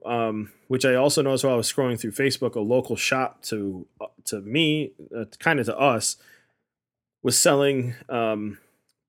um, 0.05 0.51
which 0.67 0.85
I 0.85 0.95
also 0.95 1.21
noticed 1.21 1.43
while 1.43 1.53
I 1.53 1.57
was 1.57 1.71
scrolling 1.71 1.99
through 1.99 2.11
Facebook, 2.11 2.55
a 2.55 2.61
local 2.61 2.95
shop 2.95 3.41
to 3.43 3.85
uh, 3.99 4.07
to 4.25 4.41
me, 4.41 4.93
uh, 5.15 5.25
kind 5.39 5.59
of 5.59 5.65
to 5.67 5.77
us, 5.77 6.17
was 7.21 7.37
selling 7.37 7.95
um, 8.09 8.57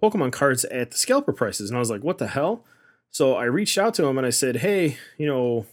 Pokemon 0.03 0.33
cards 0.33 0.65
at 0.67 0.91
the 0.91 0.99
scalper 0.99 1.33
prices, 1.33 1.71
and 1.71 1.77
I 1.77 1.81
was 1.81 1.91
like, 1.91 2.03
"What 2.03 2.19
the 2.19 2.29
hell?" 2.29 2.65
So 3.11 3.37
I 3.37 3.45
reached 3.45 3.79
out 3.79 3.95
to 3.95 4.07
him 4.07 4.19
and 4.19 4.27
I 4.27 4.31
said, 4.31 4.57
"Hey, 4.57 4.99
you 5.17 5.27
know, 5.27 5.67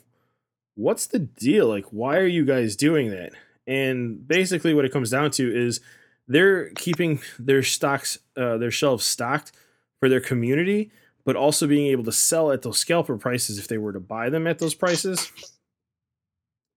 what's 0.82 1.06
the 1.06 1.20
deal? 1.20 1.68
Like, 1.68 1.86
why 1.92 2.18
are 2.18 2.28
you 2.28 2.46
guys 2.46 2.76
doing 2.76 3.12
that?" 3.12 3.34
And 3.68 4.28
basically, 4.28 4.74
what 4.74 4.86
it 4.86 4.92
comes 4.92 5.12
down 5.12 5.32
to 5.32 5.56
is 5.56 5.80
they're 6.28 6.70
keeping 6.72 7.22
their 7.40 7.64
stocks, 7.64 8.20
uh, 8.36 8.58
their 8.58 8.72
shelves 8.72 9.06
stocked 9.06 9.52
for 10.00 10.10
their 10.10 10.22
community, 10.22 10.92
but 11.26 11.36
also 11.36 11.68
being 11.68 11.88
able 11.88 12.04
to 12.06 12.12
sell 12.12 12.52
at 12.52 12.64
those 12.64 12.80
scalper 12.80 13.18
prices 13.18 13.60
if 13.60 13.68
they 13.68 13.78
were 13.78 13.94
to 13.94 14.00
buy 14.00 14.30
them 14.30 14.48
at 14.48 14.60
those 14.60 14.74
prices 14.74 15.32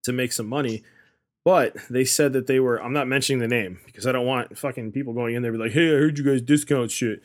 to 0.03 0.13
make 0.13 0.31
some 0.31 0.47
money. 0.47 0.83
But 1.43 1.75
they 1.89 2.05
said 2.05 2.33
that 2.33 2.47
they 2.47 2.59
were. 2.59 2.81
I'm 2.81 2.93
not 2.93 3.07
mentioning 3.07 3.39
the 3.39 3.47
name 3.47 3.79
because 3.85 4.07
I 4.07 4.11
don't 4.11 4.25
want 4.25 4.57
fucking 4.57 4.91
people 4.91 5.13
going 5.13 5.35
in 5.35 5.43
there 5.43 5.51
be 5.51 5.57
like, 5.57 5.73
"Hey, 5.73 5.87
I 5.87 5.99
heard 5.99 6.17
you 6.17 6.23
guys 6.23 6.41
discount 6.41 6.91
shit." 6.91 7.21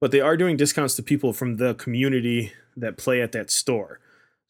But 0.00 0.10
they 0.10 0.20
are 0.20 0.36
doing 0.36 0.56
discounts 0.56 0.94
to 0.96 1.02
people 1.02 1.32
from 1.32 1.56
the 1.56 1.74
community 1.74 2.52
that 2.76 2.98
play 2.98 3.22
at 3.22 3.32
that 3.32 3.50
store. 3.50 3.98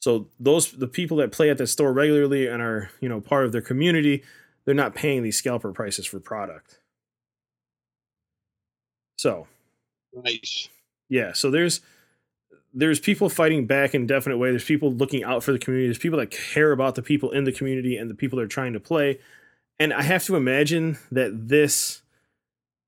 So 0.00 0.28
those 0.38 0.72
the 0.72 0.86
people 0.86 1.16
that 1.18 1.32
play 1.32 1.50
at 1.50 1.58
that 1.58 1.66
store 1.68 1.92
regularly 1.92 2.46
and 2.46 2.62
are 2.62 2.90
you 3.00 3.08
know 3.08 3.20
part 3.20 3.44
of 3.44 3.52
their 3.52 3.62
community, 3.62 4.22
they're 4.64 4.74
not 4.74 4.94
paying 4.94 5.22
these 5.22 5.38
scalper 5.38 5.72
prices 5.72 6.06
for 6.06 6.20
product. 6.20 6.78
So 9.18 9.46
Nice. 10.14 10.68
yeah, 11.08 11.32
so 11.32 11.50
there's 11.50 11.80
there's 12.72 13.00
people 13.00 13.28
fighting 13.30 13.66
back 13.66 13.94
in 13.94 14.06
definite 14.06 14.36
way. 14.36 14.50
There's 14.50 14.64
people 14.64 14.92
looking 14.92 15.24
out 15.24 15.42
for 15.42 15.52
the 15.52 15.58
community. 15.58 15.86
There's 15.88 15.98
people 15.98 16.18
that 16.18 16.30
care 16.30 16.72
about 16.72 16.94
the 16.94 17.02
people 17.02 17.30
in 17.30 17.44
the 17.44 17.52
community 17.52 17.96
and 17.96 18.10
the 18.10 18.14
people 18.14 18.36
they're 18.36 18.46
trying 18.46 18.74
to 18.74 18.80
play. 18.80 19.18
And 19.78 19.92
I 19.94 20.02
have 20.02 20.24
to 20.26 20.36
imagine 20.36 20.98
that 21.10 21.48
this 21.48 22.02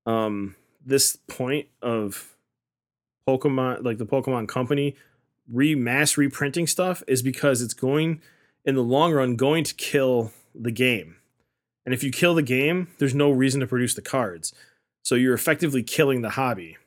um 0.05 0.55
this 0.85 1.17
point 1.27 1.67
of 1.81 2.35
Pokemon 3.27 3.83
like 3.83 3.97
the 3.97 4.05
Pokemon 4.05 4.47
company 4.47 4.95
remass 5.51 6.17
reprinting 6.17 6.67
stuff 6.67 7.03
is 7.07 7.21
because 7.21 7.61
it's 7.61 7.73
going 7.73 8.21
in 8.65 8.75
the 8.75 8.83
long 8.83 9.13
run 9.13 9.35
going 9.35 9.63
to 9.63 9.73
kill 9.75 10.31
the 10.53 10.71
game. 10.71 11.15
And 11.85 11.93
if 11.93 12.03
you 12.03 12.11
kill 12.11 12.35
the 12.35 12.43
game, 12.43 12.89
there's 12.99 13.15
no 13.15 13.31
reason 13.31 13.61
to 13.61 13.67
produce 13.67 13.95
the 13.95 14.01
cards. 14.01 14.53
So 15.01 15.15
you're 15.15 15.33
effectively 15.33 15.81
killing 15.81 16.21
the 16.21 16.31
hobby. 16.31 16.77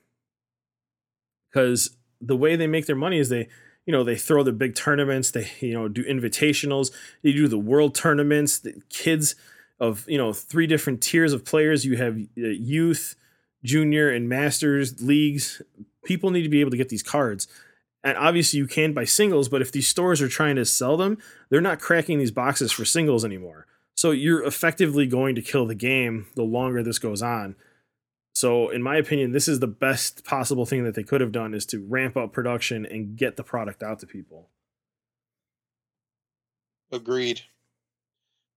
Because 1.50 1.90
the 2.20 2.36
way 2.36 2.56
they 2.56 2.66
make 2.66 2.86
their 2.86 2.96
money 2.96 3.18
is 3.18 3.28
they, 3.28 3.48
you 3.84 3.92
know, 3.92 4.04
they 4.04 4.16
throw 4.16 4.42
the 4.42 4.52
big 4.52 4.74
tournaments, 4.74 5.30
they, 5.32 5.50
you 5.60 5.72
know, 5.72 5.88
do 5.88 6.04
invitationals, 6.04 6.92
they 7.22 7.32
do 7.32 7.48
the 7.48 7.58
world 7.58 7.94
tournaments, 7.94 8.58
the 8.60 8.80
kids 8.90 9.34
of, 9.80 10.08
you 10.08 10.18
know, 10.18 10.32
three 10.32 10.66
different 10.66 11.02
tiers 11.02 11.32
of 11.32 11.44
players. 11.44 11.84
You 11.84 11.96
have 11.96 12.16
uh, 12.16 12.46
youth, 12.48 13.16
junior, 13.64 14.08
and 14.08 14.28
masters 14.28 15.02
leagues. 15.02 15.60
People 16.04 16.30
need 16.30 16.42
to 16.42 16.48
be 16.48 16.60
able 16.60 16.70
to 16.70 16.76
get 16.76 16.90
these 16.90 17.02
cards. 17.02 17.48
And 18.04 18.18
obviously 18.18 18.58
you 18.58 18.66
can 18.66 18.92
buy 18.92 19.04
singles, 19.04 19.48
but 19.48 19.62
if 19.62 19.70
these 19.70 19.86
stores 19.86 20.20
are 20.20 20.28
trying 20.28 20.56
to 20.56 20.64
sell 20.64 20.96
them, 20.96 21.18
they're 21.50 21.60
not 21.60 21.80
cracking 21.80 22.18
these 22.18 22.32
boxes 22.32 22.72
for 22.72 22.84
singles 22.84 23.24
anymore. 23.24 23.66
So 23.94 24.10
you're 24.10 24.44
effectively 24.44 25.06
going 25.06 25.34
to 25.36 25.42
kill 25.42 25.66
the 25.66 25.74
game 25.74 26.26
the 26.34 26.42
longer 26.42 26.82
this 26.82 26.98
goes 26.98 27.22
on. 27.22 27.54
So 28.34 28.70
in 28.70 28.82
my 28.82 28.96
opinion, 28.96 29.32
this 29.32 29.46
is 29.46 29.60
the 29.60 29.66
best 29.68 30.24
possible 30.24 30.66
thing 30.66 30.84
that 30.84 30.94
they 30.94 31.04
could 31.04 31.20
have 31.20 31.32
done 31.32 31.54
is 31.54 31.66
to 31.66 31.84
ramp 31.86 32.16
up 32.16 32.32
production 32.32 32.86
and 32.86 33.16
get 33.16 33.36
the 33.36 33.44
product 33.44 33.82
out 33.82 34.00
to 34.00 34.06
people. 34.06 34.48
Agreed. 36.90 37.42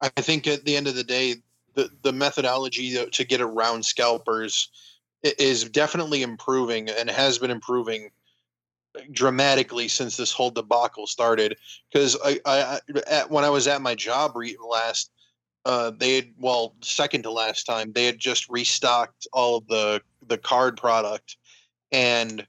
I 0.01 0.09
think 0.09 0.47
at 0.47 0.65
the 0.65 0.75
end 0.75 0.87
of 0.87 0.95
the 0.95 1.03
day, 1.03 1.35
the, 1.73 1.89
the 2.01 2.13
methodology 2.13 2.93
to- 2.93 3.09
to 3.11 3.23
get 3.25 3.41
around 3.41 3.85
scalpers 3.85 4.69
is 5.23 5.65
definitely 5.69 6.21
improving 6.21 6.89
and 6.89 7.09
has 7.09 7.37
been 7.37 7.51
improving 7.51 8.11
dramatically 9.11 9.87
since 9.87 10.17
this 10.17 10.31
whole 10.31 10.51
debacle 10.51 11.07
started. 11.07 11.57
Because 11.91 12.17
I, 12.23 12.39
I, 12.45 12.79
at, 13.07 13.31
when 13.31 13.43
I 13.43 13.49
was 13.49 13.67
at 13.67 13.81
my 13.81 13.95
job 13.95 14.35
re- 14.35 14.57
last, 14.67 15.11
uh, 15.65 15.91
they 15.97 16.15
had 16.15 16.27
well 16.37 16.75
second 16.81 17.23
to 17.23 17.31
last 17.31 17.65
time 17.65 17.91
they 17.93 18.05
had 18.05 18.19
just 18.19 18.47
restocked 18.49 19.27
all 19.33 19.57
of 19.57 19.67
the 19.67 20.01
the 20.27 20.37
card 20.37 20.77
product, 20.77 21.37
and 21.91 22.45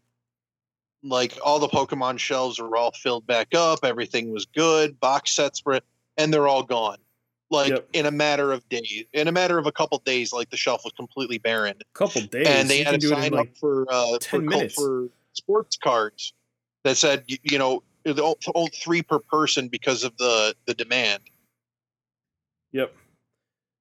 like 1.03 1.39
all 1.43 1.59
the 1.59 1.69
Pokemon 1.69 2.19
shelves 2.19 2.59
were 2.59 2.77
all 2.77 2.93
filled 2.93 3.27
back 3.27 3.55
up. 3.55 3.81
Everything 3.85 4.33
was 4.33 4.45
good. 4.45 4.99
Box 5.01 5.33
sets 5.33 5.65
were, 5.65 5.81
and 6.19 6.33
they're 6.33 6.49
all 6.49 6.63
gone. 6.63 6.99
Like 7.49 7.71
Yep. 7.71 7.89
in 7.93 8.07
a 8.07 8.11
matter 8.11 8.53
of 8.53 8.69
days, 8.69 9.05
in 9.13 9.29
a 9.29 9.33
matter 9.33 9.57
of 9.57 9.67
a 9.67 9.73
couple 9.73 9.97
days, 9.99 10.33
like 10.33 10.51
the 10.51 10.57
shelf 10.57 10.83
was 10.85 10.93
completely 10.95 11.39
barren 11.39 11.75
couple 11.95 12.23
days. 12.23 12.47
and 12.47 12.69
they 12.69 12.81
you 12.81 12.85
had 12.85 13.01
to 13.01 13.09
sign 13.09 13.33
like 13.33 13.51
up 13.51 13.57
for 13.57 13.87
uh, 13.89 14.19
10 14.19 14.41
for, 14.41 14.45
minutes. 14.45 14.75
for 14.75 15.09
sports 15.37 15.77
cards 15.77 16.33
that 16.85 16.97
said 16.97 17.25
you, 17.27 17.59
know 17.59 17.83
the 18.05 18.23
old, 18.23 18.43
old 18.55 18.73
three 18.75 19.03
per 19.03 19.19
person 19.19 19.69
because 19.69 20.05
of 20.05 20.17
the 20.17 20.55
the 20.67 20.75
demand. 20.75 21.23
Yep. 22.73 22.95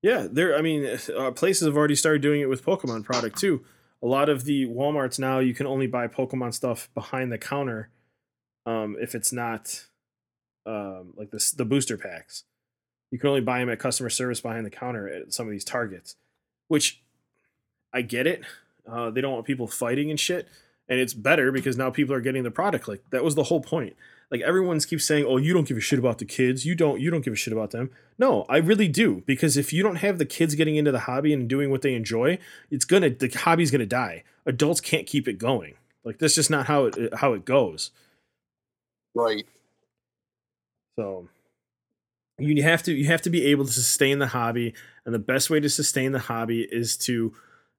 Yeah, 0.02 0.27
there. 0.32 0.56
I 0.56 0.61
mean, 0.61 0.99
uh, 1.18 1.32
places 1.32 1.65
have 1.65 1.76
already 1.76 1.95
started 1.95 2.22
doing 2.22 2.41
it 2.41 2.49
with 2.49 2.64
Pokemon 2.64 3.06
product 3.06 3.40
too. 3.40 3.64
A 4.03 4.07
lot 4.07 4.30
of 4.30 4.44
the 4.44 4.68
WalMarts 4.68 5.18
now, 5.18 5.40
you 5.40 5.53
can 5.53 5.65
only 5.65 5.88
buy 5.88 6.07
Pokemon 6.07 6.53
stuff 6.53 6.90
behind 6.94 7.32
the 7.32 7.40
counter, 7.40 7.90
um, 8.65 8.95
if 9.02 9.15
it's 9.15 9.34
not, 9.34 9.86
um, 10.65 11.14
like 11.15 11.32
this 11.32 11.52
the 11.52 11.65
booster 11.65 11.98
packs. 11.98 12.44
You 13.11 13.18
can 13.18 13.30
only 13.30 13.41
buy 13.41 13.60
them 13.60 13.69
at 13.69 13.80
customer 13.80 14.10
service 14.10 14.41
behind 14.41 14.65
the 14.65 14.69
counter 14.69 15.07
at 15.07 15.34
some 15.34 15.48
of 15.48 15.52
these 15.52 15.64
Targets, 15.64 16.15
which 16.68 17.02
I 17.94 18.02
get 18.02 18.27
it. 18.27 18.44
Uh, 18.88 19.10
they 19.10 19.22
don't 19.22 19.34
want 19.34 19.45
people 19.45 19.68
fighting 19.68 20.11
and 20.11 20.19
shit, 20.19 20.48
and 20.88 20.99
it's 20.99 21.14
better 21.14 21.52
because 21.52 21.78
now 21.78 21.90
people 21.90 22.14
are 22.16 22.22
getting 22.22 22.44
the 22.44 22.52
product. 22.52 22.88
Like 22.88 23.03
that 23.10 23.24
was 23.24 23.36
the 23.36 23.44
whole 23.44 23.62
point. 23.62 23.95
Like 24.32 24.41
everyone's 24.41 24.86
keeps 24.86 25.06
saying, 25.06 25.26
"Oh, 25.26 25.38
you 25.38 25.53
don't 25.53 25.68
give 25.68 25.78
a 25.78 25.82
shit 25.82 25.99
about 25.99 26.18
the 26.18 26.26
kids. 26.26 26.66
You 26.66 26.76
don't. 26.76 26.99
You 26.99 27.12
don't 27.12 27.24
give 27.24 27.34
a 27.34 27.38
shit 27.38 27.53
about 27.53 27.72
them." 27.72 27.91
No, 28.18 28.45
I 28.49 28.57
really 28.57 28.88
do 28.88 29.24
because 29.26 29.57
if 29.57 29.72
you 29.72 29.84
don't 29.84 29.98
have 29.98 30.18
the 30.18 30.26
kids 30.26 30.56
getting 30.56 30.76
into 30.76 30.91
the 30.91 31.02
hobby 31.02 31.34
and 31.34 31.48
doing 31.48 31.70
what 31.70 31.82
they 31.82 31.94
enjoy, 31.94 32.40
it's 32.72 32.86
gonna 32.86 33.10
the 33.10 33.30
hobby's 33.30 33.72
gonna 33.72 33.86
die. 33.86 34.24
Adults 34.45 34.82
can't 34.82 35.07
keep 35.07 35.28
it 35.28 35.38
going. 35.38 35.76
Like 36.03 36.18
that's 36.20 36.36
just 36.36 36.49
not 36.49 36.66
how 36.66 36.86
it 36.86 37.14
how 37.16 37.34
it 37.34 37.45
goes. 37.45 37.91
Right. 39.14 39.45
So 40.98 41.30
you 42.38 42.64
have 42.64 42.84
to 42.84 42.94
you 42.94 43.06
have 43.06 43.22
to 43.24 43.30
be 43.30 43.45
able 43.45 43.66
to 43.66 43.72
sustain 43.72 44.20
the 44.20 44.28
hobby, 44.28 44.74
and 45.06 45.14
the 45.14 45.20
best 45.20 45.49
way 45.49 45.60
to 45.60 45.70
sustain 45.70 46.12
the 46.12 46.20
hobby 46.20 46.68
is 46.70 46.98
to, 46.98 47.34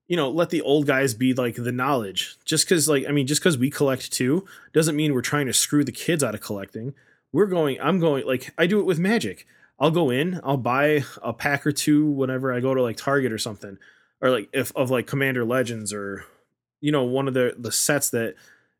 you 0.08 0.16
know, 0.16 0.30
let 0.30 0.50
the 0.50 0.62
old 0.62 0.86
guys 0.86 1.14
be 1.14 1.34
like 1.34 1.56
the 1.56 1.72
knowledge. 1.72 2.36
Just 2.44 2.64
because, 2.64 2.88
like, 2.88 3.06
I 3.08 3.12
mean, 3.12 3.26
just 3.26 3.40
because 3.40 3.58
we 3.58 3.70
collect 3.70 4.12
too 4.12 4.44
doesn't 4.72 4.96
mean 4.96 5.14
we're 5.14 5.22
trying 5.22 5.46
to 5.46 5.52
screw 5.52 5.84
the 5.84 5.92
kids 5.92 6.22
out 6.22 6.34
of 6.34 6.40
collecting. 6.40 6.94
We're 7.32 7.46
going. 7.46 7.78
I'm 7.80 7.98
going. 7.98 8.26
Like 8.26 8.52
I 8.56 8.66
do 8.66 8.78
it 8.80 8.86
with 8.86 8.98
Magic. 8.98 9.46
I'll 9.78 9.90
go 9.90 10.10
in. 10.10 10.40
I'll 10.42 10.56
buy 10.56 11.04
a 11.22 11.32
pack 11.32 11.66
or 11.66 11.72
two 11.72 12.06
whenever 12.06 12.52
I 12.52 12.60
go 12.60 12.74
to 12.74 12.82
like 12.82 12.96
Target 12.96 13.32
or 13.32 13.38
something, 13.38 13.78
or 14.20 14.30
like 14.30 14.48
if 14.52 14.74
of 14.76 14.90
like 14.90 15.06
Commander 15.06 15.44
Legends 15.44 15.92
or, 15.92 16.24
you 16.80 16.92
know, 16.92 17.04
one 17.04 17.28
of 17.28 17.34
the 17.34 17.54
the 17.58 17.72
sets 17.72 18.10
that 18.10 18.36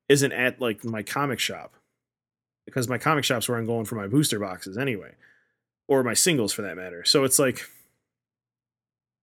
isn't 0.08 0.32
at 0.32 0.60
like 0.60 0.84
my 0.84 1.02
comic 1.02 1.40
shop 1.40 1.74
because 2.64 2.88
my 2.88 2.98
comic 2.98 3.24
shop's 3.24 3.48
where 3.48 3.58
I'm 3.58 3.66
going 3.66 3.84
for 3.84 3.96
my 3.96 4.06
booster 4.06 4.38
boxes 4.38 4.78
anyway, 4.78 5.12
or 5.88 6.02
my 6.02 6.14
singles 6.14 6.52
for 6.52 6.62
that 6.62 6.76
matter. 6.76 7.04
So 7.04 7.24
it's 7.24 7.38
like 7.38 7.68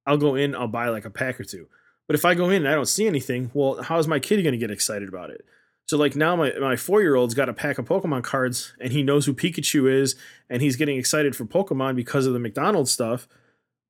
I'll 0.05 0.17
go 0.17 0.35
in, 0.35 0.55
I'll 0.55 0.67
buy 0.67 0.89
like 0.89 1.05
a 1.05 1.09
pack 1.09 1.39
or 1.39 1.43
two. 1.43 1.67
But 2.07 2.15
if 2.15 2.25
I 2.25 2.35
go 2.35 2.49
in 2.49 2.63
and 2.63 2.67
I 2.67 2.75
don't 2.75 2.87
see 2.87 3.07
anything, 3.07 3.51
well, 3.53 3.81
how 3.81 3.97
is 3.97 4.07
my 4.07 4.19
kid 4.19 4.43
going 4.43 4.53
to 4.53 4.57
get 4.57 4.71
excited 4.71 5.07
about 5.07 5.29
it? 5.29 5.45
So 5.87 5.97
like 5.97 6.15
now 6.15 6.35
my 6.35 6.53
my 6.59 6.75
four 6.75 7.01
year 7.01 7.15
old's 7.15 7.33
got 7.33 7.49
a 7.49 7.53
pack 7.53 7.77
of 7.77 7.85
Pokemon 7.85 8.23
cards 8.23 8.73
and 8.79 8.91
he 8.91 9.03
knows 9.03 9.25
who 9.25 9.33
Pikachu 9.33 9.91
is 9.91 10.15
and 10.49 10.61
he's 10.61 10.75
getting 10.75 10.97
excited 10.97 11.35
for 11.35 11.45
Pokemon 11.45 11.95
because 11.95 12.25
of 12.25 12.33
the 12.33 12.39
McDonald's 12.39 12.91
stuff. 12.91 13.27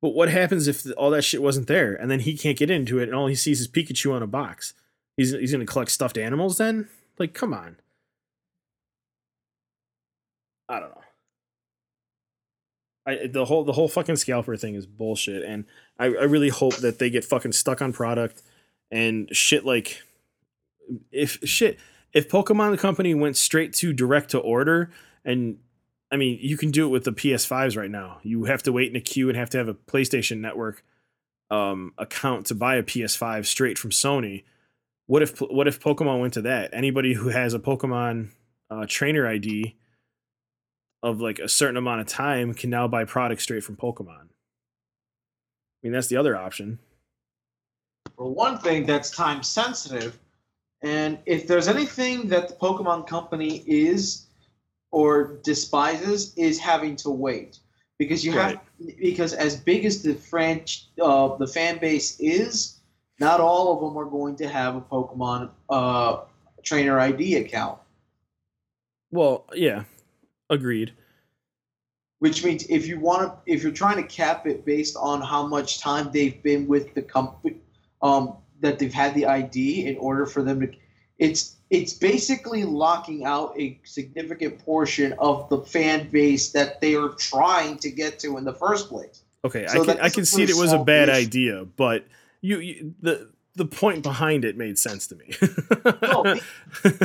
But 0.02 0.10
what 0.10 0.28
happens 0.28 0.68
if 0.68 0.84
all 0.96 1.10
that 1.10 1.22
shit 1.22 1.40
wasn't 1.40 1.68
there 1.68 1.94
and 1.94 2.10
then 2.10 2.20
he 2.20 2.36
can't 2.36 2.58
get 2.58 2.70
into 2.70 2.98
it 2.98 3.04
and 3.04 3.14
all 3.14 3.28
he 3.28 3.34
sees 3.34 3.60
is 3.60 3.68
Pikachu 3.68 4.12
on 4.12 4.22
a 4.22 4.26
box? 4.26 4.74
He's 5.16 5.32
he's 5.32 5.52
going 5.52 5.64
to 5.64 5.72
collect 5.72 5.90
stuffed 5.92 6.18
animals 6.18 6.58
then? 6.58 6.88
Like 7.18 7.32
come 7.32 7.54
on. 7.54 7.76
I 10.68 10.80
don't 10.80 10.90
know. 10.90 11.03
I 13.06 13.26
the 13.26 13.44
whole 13.44 13.64
the 13.64 13.72
whole 13.72 13.88
fucking 13.88 14.16
scalper 14.16 14.56
thing 14.56 14.74
is 14.74 14.86
bullshit, 14.86 15.42
and 15.42 15.64
I, 15.98 16.06
I 16.06 16.24
really 16.24 16.48
hope 16.48 16.76
that 16.76 16.98
they 16.98 17.10
get 17.10 17.24
fucking 17.24 17.52
stuck 17.52 17.82
on 17.82 17.92
product 17.92 18.42
and 18.90 19.28
shit 19.34 19.64
like 19.64 20.02
if 21.10 21.38
shit 21.44 21.78
if 22.12 22.28
Pokemon 22.28 22.78
Company 22.78 23.14
went 23.14 23.36
straight 23.36 23.72
to 23.74 23.92
direct 23.92 24.30
to 24.30 24.38
order 24.38 24.90
and 25.24 25.58
I 26.10 26.16
mean 26.16 26.38
you 26.40 26.56
can 26.56 26.70
do 26.70 26.86
it 26.86 26.90
with 26.90 27.04
the 27.04 27.12
PS5s 27.12 27.76
right 27.76 27.90
now. 27.90 28.18
You 28.22 28.44
have 28.44 28.62
to 28.64 28.72
wait 28.72 28.90
in 28.90 28.96
a 28.96 29.00
queue 29.00 29.28
and 29.28 29.36
have 29.36 29.50
to 29.50 29.58
have 29.58 29.68
a 29.68 29.74
PlayStation 29.74 30.38
Network 30.38 30.82
um, 31.50 31.92
account 31.98 32.46
to 32.46 32.54
buy 32.54 32.76
a 32.76 32.82
PS5 32.82 33.46
straight 33.46 33.78
from 33.78 33.90
Sony. 33.90 34.44
What 35.06 35.22
if 35.22 35.38
what 35.40 35.68
if 35.68 35.80
Pokemon 35.80 36.20
went 36.20 36.34
to 36.34 36.42
that? 36.42 36.70
Anybody 36.72 37.14
who 37.14 37.28
has 37.28 37.52
a 37.52 37.58
Pokemon 37.58 38.28
uh, 38.70 38.86
trainer 38.88 39.26
ID 39.26 39.76
of 41.04 41.20
like 41.20 41.38
a 41.38 41.48
certain 41.48 41.76
amount 41.76 42.00
of 42.00 42.06
time 42.06 42.54
can 42.54 42.70
now 42.70 42.88
buy 42.88 43.04
products 43.04 43.42
straight 43.42 43.62
from 43.62 43.76
Pokemon. 43.76 44.22
I 44.22 45.82
mean, 45.82 45.92
that's 45.92 46.06
the 46.08 46.16
other 46.16 46.34
option. 46.34 46.78
For 48.16 48.32
one 48.32 48.58
thing, 48.58 48.86
that's 48.86 49.10
time 49.10 49.42
sensitive. 49.42 50.18
And 50.82 51.18
if 51.26 51.46
there's 51.46 51.68
anything 51.68 52.28
that 52.28 52.48
the 52.48 52.54
Pokemon 52.54 53.06
Company 53.06 53.62
is 53.66 54.26
or 54.92 55.40
despises, 55.42 56.32
is 56.36 56.58
having 56.58 56.96
to 56.96 57.10
wait. 57.10 57.58
Because 57.98 58.24
you 58.24 58.32
have 58.32 58.60
because 58.98 59.34
as 59.34 59.56
big 59.56 59.84
as 59.84 60.02
the 60.02 60.14
French 60.14 60.86
uh, 61.00 61.36
the 61.36 61.46
fan 61.46 61.78
base 61.78 62.18
is, 62.18 62.80
not 63.20 63.40
all 63.40 63.74
of 63.74 63.80
them 63.80 63.96
are 63.98 64.08
going 64.08 64.36
to 64.36 64.48
have 64.48 64.76
a 64.76 64.80
Pokemon 64.80 65.50
uh, 65.68 66.20
trainer 66.62 66.98
ID 66.98 67.36
account. 67.36 67.78
Well, 69.10 69.44
yeah, 69.54 69.84
agreed. 70.50 70.92
Which 72.20 72.44
means 72.44 72.64
if 72.68 72.86
you 72.86 72.98
want 72.98 73.22
to, 73.22 73.52
if 73.52 73.62
you're 73.62 73.72
trying 73.72 73.96
to 73.96 74.08
cap 74.08 74.46
it 74.46 74.64
based 74.64 74.96
on 74.96 75.20
how 75.20 75.46
much 75.46 75.80
time 75.80 76.10
they've 76.12 76.42
been 76.42 76.66
with 76.66 76.94
the 76.94 77.02
company, 77.02 77.56
um, 78.00 78.36
that 78.60 78.78
they've 78.78 78.92
had 78.92 79.14
the 79.14 79.26
ID 79.26 79.86
in 79.86 79.96
order 79.98 80.24
for 80.24 80.42
them 80.42 80.60
to, 80.60 80.72
it's 81.18 81.56
it's 81.70 81.92
basically 81.92 82.64
locking 82.64 83.24
out 83.24 83.58
a 83.58 83.78
significant 83.84 84.58
portion 84.64 85.12
of 85.18 85.48
the 85.48 85.58
fan 85.58 86.08
base 86.10 86.50
that 86.52 86.80
they 86.80 86.94
are 86.94 87.10
trying 87.10 87.76
to 87.78 87.90
get 87.90 88.18
to 88.20 88.38
in 88.38 88.44
the 88.44 88.54
first 88.54 88.88
place. 88.88 89.22
Okay, 89.44 89.66
So 89.66 89.82
I 89.82 89.84
can 89.84 90.00
I 90.00 90.08
can 90.08 90.24
see 90.24 90.44
it 90.44 90.54
was 90.56 90.72
a 90.72 90.82
bad 90.82 91.08
issue. 91.08 91.18
idea, 91.18 91.64
but 91.64 92.06
you, 92.40 92.58
you 92.60 92.94
the 93.00 93.30
the 93.56 93.66
point 93.66 94.02
behind 94.02 94.44
it 94.44 94.56
made 94.56 94.78
sense 94.78 95.06
to 95.08 95.16
me. 95.16 95.34
No, 96.02 96.24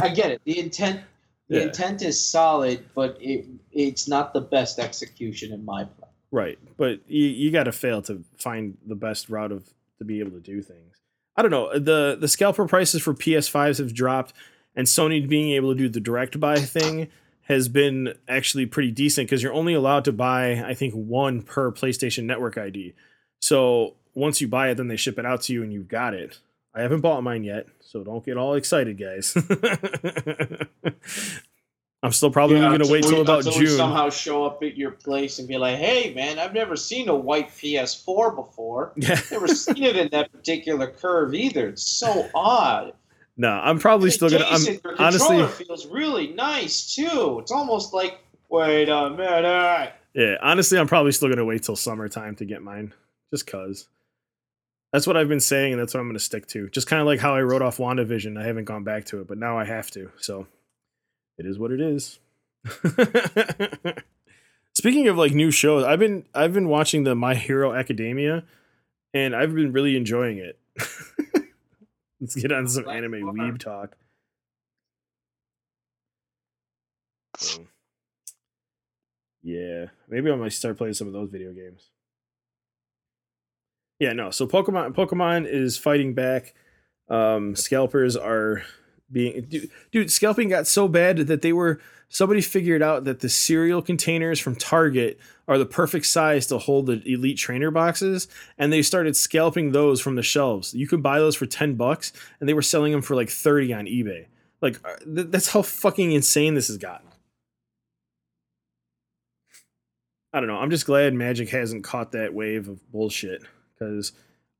I 0.01 0.09
get 0.09 0.31
it. 0.31 0.41
The 0.45 0.59
intent, 0.59 1.01
the 1.49 1.57
Yeah. 1.57 1.63
intent 1.63 2.01
is 2.01 2.23
solid, 2.23 2.85
but 2.95 3.17
it 3.19 3.45
it's 3.71 4.07
not 4.07 4.33
the 4.33 4.41
best 4.41 4.79
execution 4.79 5.51
in 5.51 5.63
my 5.65 5.83
plan. 5.83 6.09
Right, 6.31 6.59
but 6.77 6.99
you, 7.07 7.25
you 7.25 7.51
got 7.51 7.63
to 7.63 7.71
fail 7.71 8.01
to 8.03 8.23
find 8.37 8.77
the 8.85 8.95
best 8.95 9.29
route 9.29 9.51
of 9.51 9.67
to 9.97 10.05
be 10.05 10.19
able 10.19 10.31
to 10.31 10.39
do 10.39 10.61
things. 10.61 10.95
I 11.35 11.41
don't 11.41 11.51
know. 11.51 11.77
The 11.77 12.17
the 12.19 12.27
scalper 12.27 12.67
prices 12.67 13.01
for 13.01 13.13
PS5s 13.13 13.77
have 13.79 13.93
dropped, 13.93 14.33
and 14.75 14.85
Sony 14.87 15.27
being 15.27 15.51
able 15.51 15.71
to 15.73 15.77
do 15.77 15.89
the 15.89 15.99
direct 15.99 16.39
buy 16.39 16.55
thing 16.59 17.07
has 17.43 17.67
been 17.67 18.13
actually 18.27 18.67
pretty 18.67 18.91
decent 18.91 19.27
because 19.27 19.41
you're 19.41 19.53
only 19.53 19.73
allowed 19.73 20.05
to 20.05 20.11
buy 20.11 20.63
I 20.63 20.73
think 20.75 20.93
one 20.93 21.41
per 21.41 21.71
PlayStation 21.71 22.25
Network 22.25 22.57
ID. 22.57 22.93
So 23.41 23.95
once 24.13 24.41
you 24.41 24.47
buy 24.47 24.69
it, 24.69 24.75
then 24.75 24.87
they 24.87 24.97
ship 24.97 25.17
it 25.17 25.25
out 25.25 25.41
to 25.43 25.53
you 25.53 25.63
and 25.63 25.71
you've 25.73 25.87
got 25.87 26.13
it. 26.13 26.39
I 26.75 26.81
haven't 26.81 27.01
bought 27.01 27.23
mine 27.23 27.43
yet, 27.43 27.67
so 27.79 28.03
don't 28.03 28.23
get 28.23 28.37
all 28.37 28.53
excited, 28.53 28.97
guys. 28.99 29.35
I'm 32.01 32.13
still 32.13 32.31
probably 32.31 32.57
Yeah, 32.57 32.69
going 32.69 32.81
to 32.81 32.89
wait 32.91 33.03
till 33.03 33.21
about 33.21 33.43
June. 33.43 33.67
somehow 33.67 34.09
show 34.09 34.45
up 34.45 34.63
at 34.63 34.77
your 34.77 34.91
place 34.91 35.39
and 35.39 35.47
be 35.49 35.57
like, 35.57 35.77
"Hey, 35.77 36.13
man, 36.13 36.39
I've 36.39 36.53
never 36.53 36.77
seen 36.77 37.09
a 37.09 37.15
white 37.15 37.49
PS4 37.49 38.35
before. 38.35 38.93
Yeah. 38.97 39.19
Never 39.31 39.47
seen 39.49 39.83
it 39.83 39.97
in 39.97 40.07
that 40.11 40.31
particular 40.31 40.87
curve 40.87 41.33
either. 41.33 41.67
It's 41.69 41.83
so 41.83 42.29
odd." 42.33 42.93
No, 43.35 43.49
I'm 43.49 43.79
probably 43.79 44.09
Hey, 44.09 44.15
still 44.15 44.29
gonna. 44.29 44.45
I'm 44.49 44.61
your 44.63 44.79
honestly, 45.01 45.45
feels 45.65 45.87
really 45.87 46.27
nice 46.27 46.95
too. 46.95 47.39
It's 47.41 47.51
almost 47.51 47.93
like, 47.93 48.19
wait 48.49 48.87
a 48.89 49.09
minute. 49.09 49.93
yeah, 50.13 50.35
honestly, 50.41 50.77
I'm 50.79 50.87
probably 50.87 51.11
still 51.11 51.27
gonna 51.29 51.45
wait 51.45 51.63
till 51.63 51.75
summertime 51.75 52.35
to 52.37 52.45
get 52.45 52.61
mine, 52.61 52.93
just 53.31 53.45
cause. 53.47 53.87
That's 54.91 55.05
what 55.05 55.17
I've 55.17 55.27
been 55.27 55.39
saying, 55.39 55.73
and 55.73 55.81
that's 55.81 55.93
what 55.93 55.99
I'm 55.99 56.07
gonna 56.07 56.19
stick 56.19 56.47
to. 56.47 56.69
Just 56.69 56.87
kind 56.87 56.99
of 56.99 57.05
like 57.05 57.19
how 57.19 57.35
I 57.35 57.41
wrote 57.41 57.61
off 57.61 57.77
WandaVision. 57.77 58.39
I 58.39 58.45
haven't 58.45 58.65
gone 58.65 58.83
back 58.83 59.05
to 59.05 59.21
it, 59.21 59.27
but 59.27 59.37
now 59.37 59.57
I 59.57 59.65
have 59.65 59.91
to. 59.91 60.11
So, 60.17 60.47
it 61.37 61.45
is 61.45 61.59
what 61.59 61.71
it 61.71 61.79
is. 61.79 62.19
Speaking 64.73 65.07
of 65.07 65.17
like 65.17 65.33
new 65.33 65.51
shows, 65.51 65.83
I've 65.83 65.99
been 65.99 66.25
I've 66.33 66.53
been 66.53 66.69
watching 66.69 67.03
the 67.03 67.15
My 67.15 67.35
Hero 67.35 67.73
Academia, 67.73 68.43
and 69.13 69.35
I've 69.35 69.53
been 69.53 69.71
really 69.71 69.95
enjoying 69.95 70.37
it. 70.37 70.59
Let's 72.19 72.35
get 72.35 72.51
on 72.51 72.67
some 72.67 72.89
anime 72.89 73.13
weeb 73.13 73.59
talk. 73.59 73.95
So, 77.37 77.67
yeah, 79.43 79.85
maybe 80.09 80.29
I 80.31 80.35
might 80.35 80.51
start 80.51 80.77
playing 80.77 80.95
some 80.95 81.07
of 81.07 81.13
those 81.13 81.29
video 81.29 81.53
games. 81.53 81.89
Yeah, 83.99 84.13
no. 84.13 84.31
So 84.31 84.47
Pokemon 84.47 84.93
Pokemon 84.95 85.45
is 85.45 85.77
fighting 85.77 86.13
back. 86.13 86.55
Um, 87.09 87.55
scalpers 87.55 88.15
are 88.15 88.63
being 89.11 89.45
dude, 89.49 89.69
dude. 89.91 90.11
Scalping 90.11 90.49
got 90.49 90.67
so 90.67 90.87
bad 90.87 91.17
that 91.17 91.41
they 91.41 91.51
were 91.53 91.79
somebody 92.07 92.41
figured 92.41 92.81
out 92.81 93.03
that 93.03 93.19
the 93.19 93.29
cereal 93.29 93.81
containers 93.81 94.39
from 94.39 94.55
Target 94.55 95.19
are 95.47 95.57
the 95.57 95.65
perfect 95.65 96.05
size 96.05 96.47
to 96.47 96.57
hold 96.57 96.85
the 96.85 97.01
elite 97.05 97.37
trainer 97.37 97.71
boxes, 97.71 98.27
and 98.57 98.71
they 98.71 98.81
started 98.81 99.17
scalping 99.17 99.71
those 99.71 99.99
from 99.99 100.15
the 100.15 100.23
shelves. 100.23 100.73
You 100.73 100.87
could 100.87 101.03
buy 101.03 101.19
those 101.19 101.35
for 101.35 101.45
ten 101.45 101.75
bucks, 101.75 102.13
and 102.39 102.47
they 102.47 102.53
were 102.53 102.61
selling 102.61 102.93
them 102.93 103.01
for 103.01 103.15
like 103.15 103.29
thirty 103.29 103.73
on 103.73 103.85
eBay. 103.85 104.27
Like 104.61 104.79
uh, 104.85 104.95
th- 105.03 105.27
that's 105.29 105.49
how 105.49 105.61
fucking 105.61 106.13
insane 106.13 106.53
this 106.53 106.67
has 106.67 106.77
gotten. 106.77 107.07
I 110.31 110.39
don't 110.39 110.47
know. 110.47 110.57
I'm 110.57 110.69
just 110.69 110.85
glad 110.85 111.13
Magic 111.15 111.49
hasn't 111.49 111.83
caught 111.83 112.11
that 112.11 112.33
wave 112.33 112.69
of 112.69 112.91
bullshit 112.91 113.41
because 113.79 114.11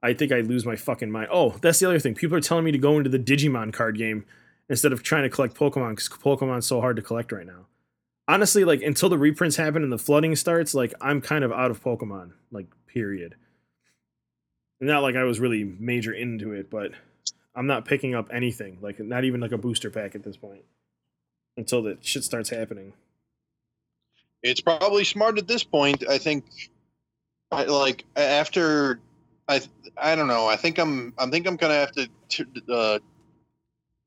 I 0.01 0.13
think 0.13 0.31
I'd 0.31 0.47
lose 0.47 0.65
my 0.65 0.75
fucking 0.75 1.11
mind. 1.11 1.27
Oh, 1.31 1.57
that's 1.61 1.79
the 1.79 1.87
other 1.87 1.99
thing. 1.99 2.15
People 2.15 2.37
are 2.37 2.41
telling 2.41 2.65
me 2.65 2.71
to 2.71 2.77
go 2.77 2.97
into 2.97 3.09
the 3.09 3.19
Digimon 3.19 3.73
card 3.73 3.97
game 3.97 4.25
instead 4.69 4.93
of 4.93 5.03
trying 5.03 5.23
to 5.23 5.29
collect 5.29 5.55
Pokemon 5.55 5.91
because 5.91 6.09
Pokemon's 6.09 6.67
so 6.67 6.79
hard 6.79 6.95
to 6.95 7.01
collect 7.01 7.31
right 7.31 7.45
now. 7.45 7.65
Honestly, 8.27 8.63
like 8.63 8.81
until 8.81 9.09
the 9.09 9.17
reprints 9.17 9.57
happen 9.57 9.83
and 9.83 9.91
the 9.91 9.97
flooding 9.97 10.35
starts, 10.35 10.73
like 10.73 10.93
I'm 11.01 11.19
kind 11.19 11.43
of 11.43 11.51
out 11.51 11.71
of 11.71 11.83
Pokemon. 11.83 12.31
Like 12.51 12.67
period. 12.87 13.35
Not 14.79 15.03
like 15.03 15.15
I 15.15 15.23
was 15.23 15.39
really 15.39 15.63
major 15.63 16.13
into 16.13 16.53
it, 16.53 16.69
but 16.69 16.91
I'm 17.55 17.67
not 17.67 17.85
picking 17.85 18.15
up 18.15 18.29
anything. 18.31 18.77
Like 18.81 18.99
not 18.99 19.25
even 19.25 19.41
like 19.41 19.51
a 19.51 19.57
booster 19.57 19.89
pack 19.89 20.15
at 20.15 20.23
this 20.23 20.37
point. 20.37 20.63
Until 21.57 21.81
the 21.81 21.97
shit 22.01 22.23
starts 22.23 22.49
happening. 22.49 22.93
It's 24.41 24.61
probably 24.61 25.03
smart 25.03 25.37
at 25.37 25.47
this 25.47 25.65
point. 25.65 26.07
I 26.07 26.17
think, 26.17 26.45
I, 27.51 27.65
like 27.65 28.05
after, 28.15 29.01
I 29.49 29.61
I 29.97 30.15
don't 30.15 30.27
know. 30.27 30.47
I 30.47 30.55
think 30.55 30.77
I'm 30.77 31.13
I 31.17 31.25
think 31.25 31.47
I'm 31.47 31.57
gonna 31.57 31.73
have 31.73 31.91
to 31.93 32.07
t- 32.29 32.45
uh, 32.71 32.99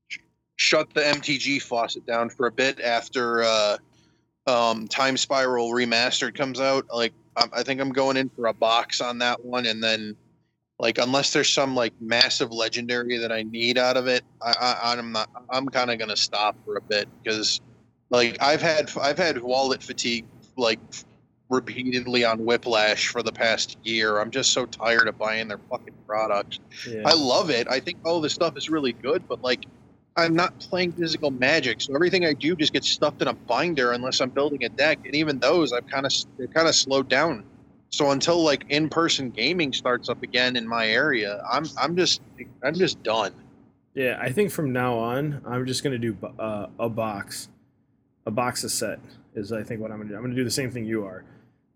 sh- 0.08 0.18
shut 0.56 0.94
the 0.94 1.00
MTG 1.00 1.60
faucet 1.60 2.06
down 2.06 2.30
for 2.30 2.46
a 2.46 2.52
bit 2.52 2.80
after 2.80 3.42
uh, 3.42 3.76
um, 4.46 4.86
Time 4.86 5.16
Spiral 5.16 5.70
Remastered 5.70 6.36
comes 6.36 6.60
out. 6.60 6.86
Like 6.94 7.12
I, 7.36 7.46
I 7.54 7.62
think 7.64 7.80
I'm 7.80 7.90
going 7.90 8.16
in 8.16 8.28
for 8.30 8.46
a 8.46 8.54
box 8.54 9.00
on 9.00 9.18
that 9.18 9.44
one, 9.44 9.66
and 9.66 9.82
then 9.82 10.16
like 10.78 10.98
unless 10.98 11.32
there's 11.32 11.52
some 11.52 11.74
like 11.74 11.92
massive 12.00 12.52
legendary 12.52 13.18
that 13.18 13.32
I 13.32 13.42
need 13.42 13.78
out 13.78 13.96
of 13.96 14.06
it, 14.06 14.22
I, 14.40 14.52
I 14.84 14.92
I'm 14.96 15.10
not. 15.10 15.28
I'm 15.50 15.66
kind 15.66 15.90
of 15.90 15.98
gonna 15.98 16.16
stop 16.16 16.56
for 16.64 16.76
a 16.76 16.82
bit 16.82 17.08
because 17.22 17.60
like 18.10 18.40
I've 18.40 18.62
had 18.62 18.92
I've 18.96 19.18
had 19.18 19.42
wallet 19.42 19.82
fatigue 19.82 20.24
like 20.56 20.78
repeatedly 21.52 22.24
on 22.24 22.44
Whiplash 22.44 23.08
for 23.08 23.22
the 23.22 23.30
past 23.30 23.76
year. 23.84 24.18
I'm 24.18 24.30
just 24.30 24.52
so 24.52 24.66
tired 24.66 25.06
of 25.06 25.18
buying 25.18 25.48
their 25.48 25.60
fucking 25.70 25.94
products. 26.06 26.58
Yeah. 26.88 27.02
I 27.04 27.14
love 27.14 27.50
it. 27.50 27.68
I 27.68 27.78
think 27.78 27.98
oh 28.04 28.20
this 28.20 28.32
stuff 28.32 28.56
is 28.56 28.68
really 28.70 28.92
good, 28.92 29.28
but 29.28 29.42
like 29.42 29.64
I'm 30.16 30.34
not 30.34 30.58
playing 30.58 30.92
physical 30.92 31.30
magic, 31.30 31.80
so 31.80 31.94
everything 31.94 32.26
I 32.26 32.34
do 32.34 32.54
just 32.56 32.72
gets 32.72 32.88
stuffed 32.88 33.22
in 33.22 33.28
a 33.28 33.32
binder 33.32 33.92
unless 33.92 34.20
I'm 34.20 34.30
building 34.30 34.64
a 34.64 34.68
deck, 34.68 34.98
and 35.04 35.14
even 35.14 35.38
those 35.38 35.72
I've 35.72 35.86
kind 35.86 36.06
of 36.06 36.12
they're 36.36 36.48
kind 36.48 36.68
of 36.68 36.74
slowed 36.74 37.08
down. 37.08 37.44
So 37.90 38.10
until 38.10 38.42
like 38.42 38.64
in-person 38.70 39.30
gaming 39.30 39.72
starts 39.72 40.08
up 40.08 40.22
again 40.22 40.56
in 40.56 40.66
my 40.66 40.88
area, 40.88 41.42
I'm 41.50 41.64
I'm 41.78 41.96
just 41.96 42.22
I'm 42.62 42.74
just 42.74 43.02
done. 43.02 43.32
Yeah, 43.94 44.18
I 44.18 44.32
think 44.32 44.50
from 44.50 44.72
now 44.72 44.96
on, 44.96 45.42
I'm 45.46 45.66
just 45.66 45.84
gonna 45.84 45.98
do 45.98 46.16
uh, 46.38 46.68
a 46.78 46.88
box, 46.88 47.48
a 48.24 48.30
box 48.30 48.64
of 48.64 48.70
set 48.70 48.98
is 49.34 49.52
I 49.52 49.62
think 49.62 49.80
what 49.80 49.90
I'm 49.90 49.98
gonna 49.98 50.10
do. 50.10 50.16
I'm 50.16 50.22
gonna 50.22 50.34
do 50.34 50.44
the 50.44 50.50
same 50.50 50.70
thing 50.70 50.84
you 50.86 51.04
are. 51.04 51.24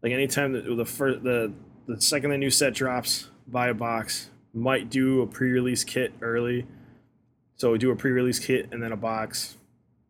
Like 0.02 0.12
anytime 0.12 0.52
that 0.52 0.64
the 0.64 0.84
first 0.84 1.22
the 1.22 1.52
the 1.86 2.00
second 2.00 2.30
the 2.30 2.38
new 2.38 2.50
set 2.50 2.74
drops, 2.74 3.28
buy 3.46 3.68
a 3.68 3.74
box. 3.74 4.30
Might 4.52 4.88
do 4.88 5.20
a 5.20 5.26
pre-release 5.26 5.84
kit 5.84 6.14
early, 6.22 6.66
so 7.56 7.76
do 7.76 7.90
a 7.90 7.96
pre-release 7.96 8.38
kit 8.38 8.68
and 8.72 8.82
then 8.82 8.90
a 8.90 8.96
box. 8.96 9.56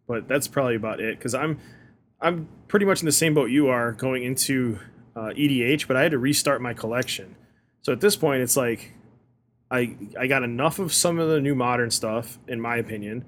But 0.07 0.29
that's 0.29 0.47
probably 0.47 0.77
about 0.77 1.01
it 1.01 1.19
because 1.19 1.35
I'm 1.35 1.59
I'm 2.21 2.49
pretty 2.69 2.87
much 2.87 3.01
in 3.01 3.07
the 3.07 3.13
same 3.13 3.35
boat 3.35 3.51
you 3.51 3.69
are 3.69 3.93
going 3.93 4.23
into 4.23 4.79
uh, 5.17 5.33
EDH, 5.37 5.89
but 5.89 5.97
I 5.97 6.03
had 6.03 6.13
to 6.13 6.19
restart 6.19 6.63
my 6.63 6.75
collection. 6.75 7.35
So 7.83 7.93
at 7.93 8.01
this 8.01 8.17
point, 8.17 8.43
it's 8.43 8.57
like 8.57 8.93
I 9.71 9.97
I 10.19 10.27
got 10.27 10.43
enough 10.43 10.79
of 10.79 10.93
some 10.93 11.19
of 11.19 11.29
the 11.29 11.41
new 11.41 11.55
modern 11.55 11.91
stuff, 11.91 12.39
in 12.47 12.61
my 12.61 12.77
opinion, 12.77 13.25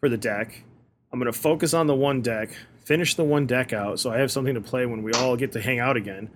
for 0.00 0.08
the 0.08 0.16
deck. 0.16 0.64
I'm 1.12 1.18
gonna 1.18 1.32
focus 1.32 1.74
on 1.74 1.86
the 1.86 1.94
one 1.94 2.22
deck, 2.22 2.50
finish 2.84 3.14
the 3.14 3.24
one 3.24 3.46
deck 3.46 3.72
out, 3.72 4.00
so 4.00 4.10
I 4.10 4.18
have 4.18 4.30
something 4.30 4.54
to 4.54 4.60
play 4.60 4.86
when 4.86 5.02
we 5.02 5.12
all 5.12 5.36
get 5.36 5.52
to 5.52 5.60
hang 5.60 5.78
out 5.78 5.96
again, 5.96 6.30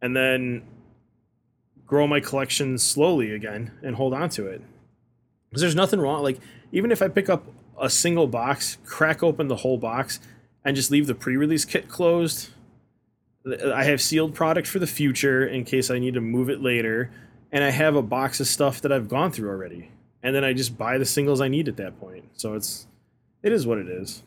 and 0.00 0.16
then 0.16 0.62
grow 1.86 2.06
my 2.06 2.20
collection 2.20 2.78
slowly 2.78 3.32
again 3.32 3.72
and 3.82 3.96
hold 3.96 4.14
on 4.14 4.28
to 4.30 4.46
it. 4.46 4.62
Because 5.48 5.60
there's 5.60 5.74
nothing 5.74 6.00
wrong. 6.00 6.22
Like 6.22 6.38
even 6.72 6.90
if 6.90 7.02
I 7.02 7.08
pick 7.08 7.28
up 7.28 7.44
a 7.80 7.90
single 7.90 8.26
box, 8.26 8.78
crack 8.84 9.22
open 9.22 9.48
the 9.48 9.56
whole 9.56 9.78
box, 9.78 10.20
and 10.64 10.74
just 10.74 10.90
leave 10.90 11.06
the 11.06 11.14
pre-release 11.14 11.64
kit 11.64 11.88
closed. 11.88 12.50
I 13.46 13.84
have 13.84 14.00
sealed 14.00 14.34
product 14.34 14.66
for 14.66 14.78
the 14.78 14.86
future 14.86 15.46
in 15.46 15.64
case 15.64 15.90
I 15.90 15.98
need 15.98 16.14
to 16.14 16.20
move 16.22 16.48
it 16.48 16.62
later 16.62 17.10
and 17.54 17.62
I 17.62 17.70
have 17.70 17.94
a 17.94 18.02
box 18.02 18.40
of 18.40 18.48
stuff 18.48 18.80
that 18.80 18.90
I've 18.90 19.08
gone 19.08 19.30
through 19.30 19.48
already. 19.48 19.90
And 20.22 20.34
then 20.34 20.42
I 20.42 20.54
just 20.54 20.76
buy 20.76 20.98
the 20.98 21.04
singles 21.04 21.40
I 21.40 21.48
need 21.48 21.68
at 21.68 21.76
that 21.76 22.00
point. 22.00 22.24
So 22.32 22.54
it's 22.54 22.86
it 23.42 23.52
is 23.52 23.66
what 23.66 23.78
it 23.78 23.88
is. 23.88 24.24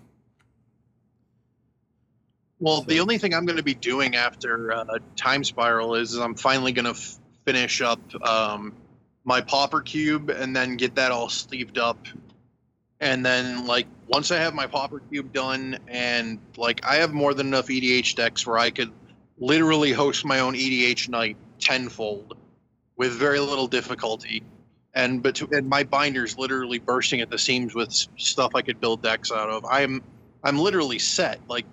Well, 2.59 2.81
the 2.81 2.99
only 3.01 3.17
thing 3.17 3.33
I'm 3.33 3.45
going 3.45 3.57
to 3.57 3.63
be 3.63 3.75
doing 3.75 4.15
after 4.15 4.71
uh, 4.71 4.99
Time 5.15 5.43
Spiral 5.43 5.95
is 5.95 6.15
I'm 6.15 6.35
finally 6.35 6.71
going 6.71 6.85
to 6.85 6.91
f- 6.91 7.19
finish 7.45 7.81
up 7.81 7.99
um, 8.27 8.73
my 9.25 9.41
Pauper 9.41 9.81
Cube 9.81 10.29
and 10.29 10.55
then 10.55 10.77
get 10.77 10.95
that 10.95 11.11
all 11.11 11.29
sleeved 11.29 11.77
up. 11.77 11.99
And 12.99 13.23
then, 13.23 13.67
like, 13.67 13.85
once 14.07 14.31
I 14.31 14.37
have 14.37 14.55
my 14.55 14.65
Pauper 14.65 15.01
Cube 15.01 15.33
done, 15.33 15.77
and 15.87 16.39
like, 16.57 16.83
I 16.83 16.95
have 16.95 17.13
more 17.13 17.35
than 17.35 17.47
enough 17.47 17.67
EDH 17.67 18.15
decks 18.15 18.47
where 18.47 18.57
I 18.57 18.71
could 18.71 18.91
literally 19.37 19.91
host 19.91 20.25
my 20.25 20.39
own 20.39 20.55
EDH 20.55 21.09
night 21.09 21.37
tenfold 21.59 22.35
with 22.97 23.11
very 23.13 23.39
little 23.39 23.67
difficulty. 23.67 24.43
And 24.95 25.21
but 25.21 25.39
and 25.51 25.69
my 25.69 25.83
binder's 25.83 26.39
literally 26.39 26.79
bursting 26.79 27.21
at 27.21 27.29
the 27.29 27.37
seams 27.37 27.75
with 27.75 27.91
stuff 28.17 28.55
I 28.55 28.63
could 28.63 28.81
build 28.81 29.03
decks 29.03 29.31
out 29.31 29.49
of. 29.49 29.63
I'm 29.65 30.01
I'm 30.43 30.57
literally 30.57 30.97
set. 30.97 31.39
Like 31.47 31.65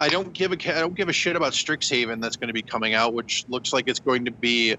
I 0.00 0.08
don't 0.08 0.32
give 0.32 0.52
a 0.52 0.76
I 0.76 0.80
don't 0.80 0.94
give 0.94 1.08
a 1.08 1.12
shit 1.12 1.34
about 1.36 1.52
Strixhaven 1.52 2.20
that's 2.20 2.36
going 2.36 2.48
to 2.48 2.54
be 2.54 2.62
coming 2.62 2.94
out, 2.94 3.14
which 3.14 3.44
looks 3.48 3.72
like 3.72 3.88
it's 3.88 4.00
going 4.00 4.24
to 4.26 4.30
be. 4.30 4.76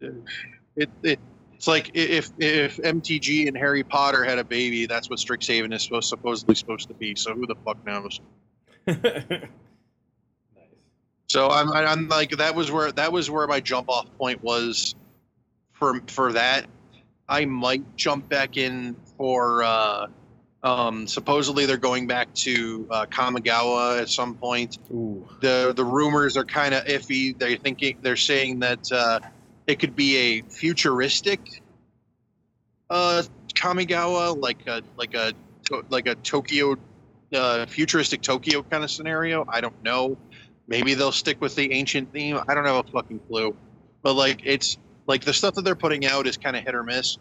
It, 0.00 0.88
it 1.02 1.20
it's 1.54 1.66
like 1.66 1.90
if 1.94 2.30
if 2.38 2.76
MTG 2.78 3.48
and 3.48 3.56
Harry 3.56 3.82
Potter 3.82 4.24
had 4.24 4.38
a 4.38 4.44
baby, 4.44 4.86
that's 4.86 5.10
what 5.10 5.18
Strixhaven 5.18 5.74
is 5.74 5.82
supposed 5.82 6.08
supposedly 6.08 6.54
supposed 6.54 6.88
to 6.88 6.94
be. 6.94 7.14
So 7.16 7.34
who 7.34 7.46
the 7.46 7.56
fuck 7.56 7.84
knows? 7.84 8.20
nice. 8.86 9.42
So 11.28 11.48
I'm 11.48 11.70
I'm 11.70 12.08
like 12.08 12.30
that 12.38 12.56
was 12.56 12.72
where 12.72 12.90
that 12.90 13.12
was 13.12 13.30
where 13.30 13.46
my 13.46 13.60
jump 13.60 13.88
off 13.88 14.06
point 14.18 14.42
was 14.42 14.96
for 15.74 16.00
for 16.08 16.32
that. 16.32 16.66
I 17.28 17.44
might 17.44 17.84
jump 17.96 18.28
back 18.28 18.56
in 18.56 18.96
for 19.16 19.62
uh, 19.62 20.08
um, 20.62 21.06
supposedly 21.06 21.66
they're 21.66 21.78
going 21.78 22.06
back 22.06 22.32
to 22.34 22.86
uh, 22.90 23.06
Kamigawa 23.06 24.00
at 24.00 24.08
some 24.08 24.34
point. 24.34 24.78
Ooh. 24.92 25.26
the 25.40 25.72
the 25.74 25.84
rumors 25.84 26.36
are 26.36 26.44
kind 26.44 26.74
of 26.74 26.84
iffy. 26.84 27.36
They're 27.38 27.56
thinking 27.56 27.98
they're 28.02 28.16
saying 28.16 28.60
that 28.60 28.90
uh, 28.92 29.20
it 29.66 29.78
could 29.78 29.96
be 29.96 30.16
a 30.16 30.42
futuristic 30.42 31.62
uh, 32.90 33.22
Kamigawa, 33.54 34.38
like 34.38 34.66
a 34.66 34.82
like 34.96 35.14
a 35.14 35.32
like 35.88 36.06
a 36.06 36.14
Tokyo 36.16 36.76
uh, 37.32 37.66
futuristic 37.66 38.20
Tokyo 38.20 38.62
kind 38.62 38.84
of 38.84 38.90
scenario. 38.90 39.46
I 39.48 39.60
don't 39.60 39.82
know. 39.82 40.18
Maybe 40.68 40.94
they'll 40.94 41.12
stick 41.12 41.40
with 41.40 41.54
the 41.54 41.72
ancient 41.72 42.12
theme. 42.12 42.38
I 42.48 42.54
don't 42.54 42.64
have 42.64 42.86
a 42.86 42.90
fucking 42.90 43.20
clue. 43.28 43.56
But 44.02 44.14
like 44.14 44.42
it's 44.44 44.76
like 45.06 45.24
the 45.24 45.32
stuff 45.32 45.54
that 45.54 45.62
they're 45.62 45.74
putting 45.74 46.06
out 46.06 46.26
is 46.26 46.36
kind 46.36 46.56
of 46.56 46.64
hit 46.64 46.74
or 46.74 46.82
miss. 46.82 47.18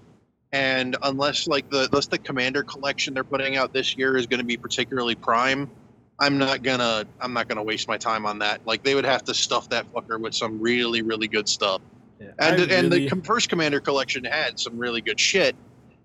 And 0.51 0.97
unless 1.03 1.47
like 1.47 1.69
the 1.69 1.85
unless 1.85 2.07
the 2.07 2.17
commander 2.17 2.63
collection 2.63 3.13
they're 3.13 3.23
putting 3.23 3.55
out 3.55 3.71
this 3.73 3.95
year 3.95 4.17
is 4.17 4.25
going 4.25 4.39
to 4.39 4.45
be 4.45 4.57
particularly 4.57 5.15
prime, 5.15 5.69
I'm 6.19 6.37
not 6.37 6.63
gonna 6.63 7.05
I'm 7.19 7.33
not 7.33 7.47
gonna 7.47 7.63
waste 7.63 7.87
my 7.87 7.97
time 7.97 8.25
on 8.25 8.39
that. 8.39 8.65
Like 8.65 8.83
they 8.83 8.95
would 8.95 9.05
have 9.05 9.23
to 9.25 9.33
stuff 9.33 9.69
that 9.69 9.91
fucker 9.93 10.19
with 10.19 10.33
some 10.33 10.59
really 10.59 11.01
really 11.01 11.27
good 11.27 11.47
stuff. 11.47 11.81
Yeah, 12.19 12.31
And 12.39 12.61
I 12.61 12.75
and 12.75 12.91
the 12.91 13.09
first 13.23 13.49
commander 13.49 13.79
collection 13.79 14.23
had 14.23 14.59
some 14.59 14.77
really 14.77 15.01
good 15.01 15.19
shit. 15.19 15.55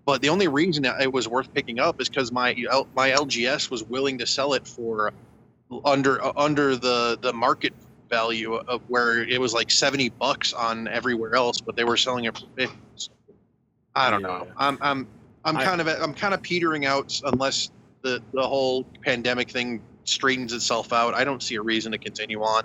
But 0.05 0.21
the 0.21 0.29
only 0.29 0.47
reason 0.47 0.85
it 0.85 1.11
was 1.11 1.27
worth 1.27 1.51
picking 1.51 1.79
up 1.79 1.99
is 1.99 2.09
because 2.09 2.31
my 2.31 2.53
my 2.95 3.09
LGS 3.09 3.71
was 3.71 3.83
willing 3.83 4.19
to 4.19 4.27
sell 4.27 4.53
it 4.53 4.67
for 4.67 5.11
under 5.83 6.23
uh, 6.23 6.31
under 6.37 6.75
the 6.75 7.17
the 7.19 7.33
market 7.33 7.73
value 8.09 8.53
of 8.53 8.81
where 8.87 9.23
it 9.23 9.41
was 9.41 9.53
like 9.53 9.71
70 9.71 10.09
bucks 10.09 10.53
on 10.53 10.87
everywhere 10.87 11.33
else, 11.33 11.59
but 11.59 11.75
they 11.75 11.83
were 11.83 11.97
selling 11.97 12.25
it 12.25 12.37
for 12.37 12.45
50. 12.55 12.77
I 13.95 14.09
don't 14.09 14.21
know. 14.21 14.43
Yeah. 14.45 14.53
I'm 14.57 14.77
I'm 14.81 15.07
I'm 15.43 15.57
I- 15.57 15.63
kind 15.63 15.81
of 15.81 15.87
I'm 15.87 16.13
kind 16.13 16.33
of 16.33 16.41
petering 16.41 16.85
out 16.85 17.19
unless 17.25 17.71
the 18.01 18.21
the 18.33 18.45
whole 18.47 18.83
pandemic 19.03 19.49
thing 19.49 19.81
straightens 20.03 20.53
itself 20.53 20.93
out. 20.93 21.13
I 21.13 21.23
don't 21.23 21.41
see 21.41 21.55
a 21.55 21.61
reason 21.61 21.91
to 21.91 21.97
continue 21.97 22.41
on. 22.41 22.63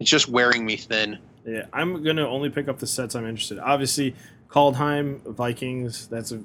It's 0.00 0.10
just 0.10 0.28
wearing 0.28 0.64
me 0.64 0.76
thin. 0.76 1.18
Yeah, 1.46 1.66
I'm 1.72 2.02
gonna 2.02 2.26
only 2.26 2.50
pick 2.50 2.68
up 2.68 2.78
the 2.78 2.86
sets 2.86 3.14
I'm 3.14 3.26
interested. 3.26 3.58
In. 3.58 3.64
Obviously, 3.64 4.14
Kaldheim 4.48 5.22
Vikings. 5.34 6.08
That's 6.08 6.32
a 6.32 6.42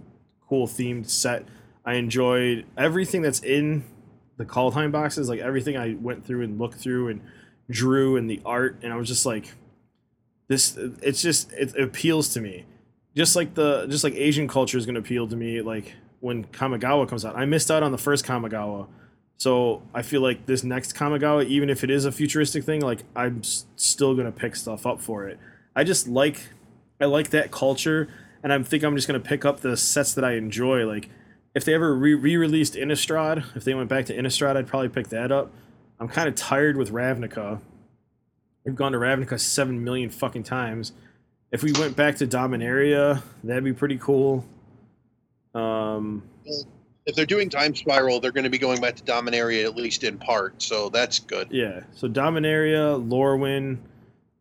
cool 0.47 0.67
themed 0.67 1.09
set. 1.09 1.45
I 1.85 1.95
enjoyed 1.95 2.65
everything 2.77 3.21
that's 3.21 3.39
in 3.41 3.83
the 4.37 4.45
Kaldheim 4.45 4.91
boxes. 4.91 5.29
Like 5.29 5.39
everything 5.39 5.77
I 5.77 5.95
went 5.99 6.25
through 6.25 6.43
and 6.43 6.59
looked 6.59 6.75
through 6.75 7.09
and 7.09 7.21
drew 7.69 8.15
and 8.15 8.29
the 8.29 8.41
art, 8.45 8.77
and 8.83 8.93
I 8.93 8.95
was 8.95 9.07
just 9.07 9.25
like, 9.25 9.53
this. 10.47 10.77
It's 11.01 11.21
just 11.21 11.51
it 11.53 11.77
appeals 11.77 12.29
to 12.29 12.41
me. 12.41 12.65
Just 13.15 13.35
like 13.35 13.53
the 13.53 13.87
just 13.87 14.03
like 14.03 14.13
Asian 14.15 14.47
culture 14.47 14.77
is 14.77 14.85
gonna 14.85 14.99
appeal 14.99 15.27
to 15.27 15.35
me. 15.35 15.61
Like 15.61 15.93
when 16.19 16.45
Kamigawa 16.45 17.07
comes 17.07 17.23
out, 17.25 17.35
I 17.35 17.45
missed 17.45 17.71
out 17.71 17.83
on 17.83 17.91
the 17.91 17.97
first 17.97 18.25
Kamigawa. 18.25 18.87
So 19.37 19.81
I 19.93 20.01
feel 20.01 20.21
like 20.21 20.45
this 20.45 20.63
next 20.63 20.95
Kamigawa, 20.95 21.45
even 21.45 21.69
if 21.69 21.83
it 21.83 21.89
is 21.89 22.05
a 22.05 22.11
futuristic 22.11 22.63
thing, 22.63 22.81
like 22.81 23.03
I'm 23.15 23.39
s- 23.39 23.65
still 23.75 24.15
gonna 24.15 24.31
pick 24.31 24.55
stuff 24.55 24.85
up 24.85 25.01
for 25.01 25.27
it. 25.27 25.39
I 25.75 25.83
just 25.83 26.07
like, 26.07 26.49
I 27.01 27.05
like 27.05 27.29
that 27.31 27.51
culture, 27.51 28.07
and 28.43 28.51
I 28.53 28.61
think 28.63 28.83
I'm 28.83 28.95
just 28.95 29.07
gonna 29.07 29.19
pick 29.19 29.43
up 29.45 29.59
the 29.61 29.75
sets 29.77 30.13
that 30.13 30.23
I 30.25 30.33
enjoy. 30.33 30.85
Like, 30.85 31.09
if 31.53 31.63
they 31.65 31.73
ever 31.73 31.93
re 31.95 32.15
released 32.15 32.75
Innistrad, 32.75 33.55
if 33.55 33.63
they 33.65 33.73
went 33.73 33.89
back 33.89 34.05
to 34.07 34.17
Innistrad, 34.17 34.55
I'd 34.57 34.67
probably 34.67 34.89
pick 34.89 35.09
that 35.09 35.31
up. 35.31 35.51
I'm 35.99 36.07
kind 36.09 36.27
of 36.27 36.35
tired 36.35 36.75
with 36.77 36.91
Ravnica. 36.91 37.59
We've 38.65 38.75
gone 38.75 38.93
to 38.93 38.97
Ravnica 38.97 39.39
seven 39.39 39.83
million 39.83 40.09
fucking 40.09 40.43
times. 40.43 40.91
If 41.55 41.63
we 41.63 41.71
went 41.71 41.95
back 41.95 42.17
to 42.17 42.27
Dominaria, 42.27 43.23
that'd 43.45 43.63
be 43.63 43.71
pretty 43.71 43.97
cool. 43.97 44.43
Um, 45.53 46.21
If 47.05 47.15
they're 47.15 47.25
doing 47.25 47.49
Time 47.49 47.73
Spiral, 47.73 48.19
they're 48.19 48.33
going 48.33 48.43
to 48.43 48.49
be 48.49 48.57
going 48.57 48.81
back 48.81 48.97
to 48.97 49.03
Dominaria 49.03 49.63
at 49.63 49.73
least 49.73 50.03
in 50.03 50.17
part, 50.17 50.61
so 50.61 50.89
that's 50.89 51.19
good. 51.19 51.47
Yeah. 51.51 51.83
So 51.93 52.09
Dominaria, 52.09 53.01
Lorwyn, 53.07 53.77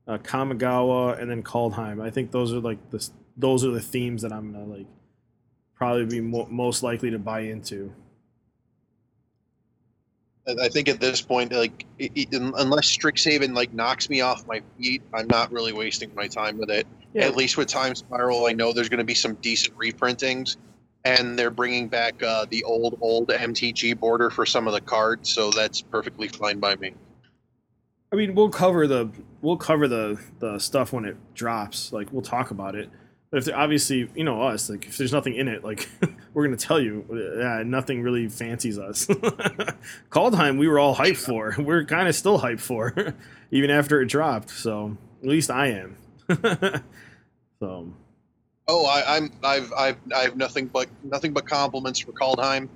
uh, 0.09 0.19
Kamigawa, 0.19 1.21
and 1.21 1.31
then 1.31 1.45
Kaldheim. 1.45 2.03
I 2.03 2.11
think 2.11 2.33
those 2.33 2.53
are 2.53 2.59
like 2.59 2.79
the 2.91 3.09
those 3.37 3.65
are 3.65 3.71
the 3.71 3.81
themes 3.81 4.23
that 4.23 4.33
I'm 4.33 4.53
gonna 4.53 4.65
like 4.65 4.87
probably 5.77 6.07
be 6.07 6.21
mo- 6.21 6.49
most 6.51 6.83
likely 6.83 7.13
to 7.13 7.19
buy 7.21 7.43
into. 7.43 7.93
I 10.49 10.65
I 10.65 10.69
think 10.69 10.89
at 10.89 10.99
this 10.99 11.21
point, 11.21 11.53
like, 11.53 11.87
i 12.01 12.11
i 12.17 12.27
unless 12.33 12.87
Strixhaven 12.87 13.55
like 13.55 13.73
knocks 13.73 14.11
me 14.11 14.21
off 14.21 14.49
my 14.49 14.63
feet, 14.77 15.03
I'm 15.13 15.29
not 15.29 15.53
really 15.53 15.73
wasting 15.73 16.13
my 16.17 16.27
time 16.27 16.59
with 16.59 16.71
it. 16.71 16.89
Yeah. 17.15 17.27
At 17.27 17.37
least 17.37 17.57
with 17.57 17.69
Time 17.69 17.95
Spiral, 17.95 18.47
I 18.47 18.53
know 18.53 18.73
there's 18.73 18.89
going 18.89 18.99
to 18.99 19.05
be 19.05 19.15
some 19.15 19.35
decent 19.37 19.77
reprintings, 19.79 20.57
and 21.05 21.39
they're 21.39 21.51
bringing 21.51 21.89
back 21.89 22.21
uh, 22.23 22.47
the 22.51 22.65
old 22.65 22.99
old 23.01 23.29
MTG 23.29 23.99
border 23.99 24.31
for 24.31 24.45
some 24.45 24.67
of 24.67 24.75
the 24.75 24.81
cards, 24.81 25.31
so 25.31 25.51
that's 25.51 25.81
perfectly 25.81 26.29
fine 26.29 26.59
by 26.59 26.75
me. 26.77 26.93
I 28.13 28.17
mean, 28.17 28.35
we'll 28.35 28.49
cover 28.51 28.87
the 28.87 29.11
we'll 29.43 29.57
cover 29.57 29.89
the 29.89 30.21
the 30.39 30.59
stuff 30.59 30.93
when 30.93 31.05
it 31.05 31.17
drops. 31.35 31.93
Like 31.93 32.13
we'll 32.13 32.23
talk 32.23 32.51
about 32.51 32.75
it. 32.75 32.91
But 33.31 33.49
if 33.49 33.53
obviously, 33.53 34.09
you 34.15 34.23
know 34.23 34.43
us, 34.43 34.71
like 34.71 34.87
if 34.87 34.97
there's 34.97 35.13
nothing 35.13 35.35
in 35.35 35.49
it, 35.49 35.65
like 35.65 35.89
we're 36.33 36.45
gonna 36.45 36.57
tell 36.57 36.81
you, 36.81 37.05
yeah, 37.41 37.65
nothing 37.65 38.03
really 38.03 38.29
fancies 38.29 38.79
us. 38.79 39.07
Kaldheim, 40.11 40.59
we 40.59 40.69
were 40.69 40.79
all 40.79 40.95
hyped 40.95 41.17
for. 41.17 41.57
We're 41.59 41.85
kind 41.85 42.07
of 42.07 42.15
still 42.15 42.39
hyped 42.41 42.61
for, 42.61 43.15
even 43.51 43.71
after 43.71 44.01
it 44.01 44.07
dropped. 44.07 44.51
So 44.51 44.97
at 45.21 45.29
least 45.29 45.51
I 45.51 45.67
am. 45.69 45.97
So 47.65 47.93
Oh, 48.67 48.87
I, 48.87 49.17
I'm 49.17 49.31
I've 49.43 49.73
I've 49.75 49.97
I 50.15 50.21
have 50.21 50.37
nothing 50.37 50.67
but 50.67 50.89
nothing 51.03 51.33
but 51.33 51.47
compliments 51.47 51.99
for 51.99 52.13
Kaldheim. 52.13 52.69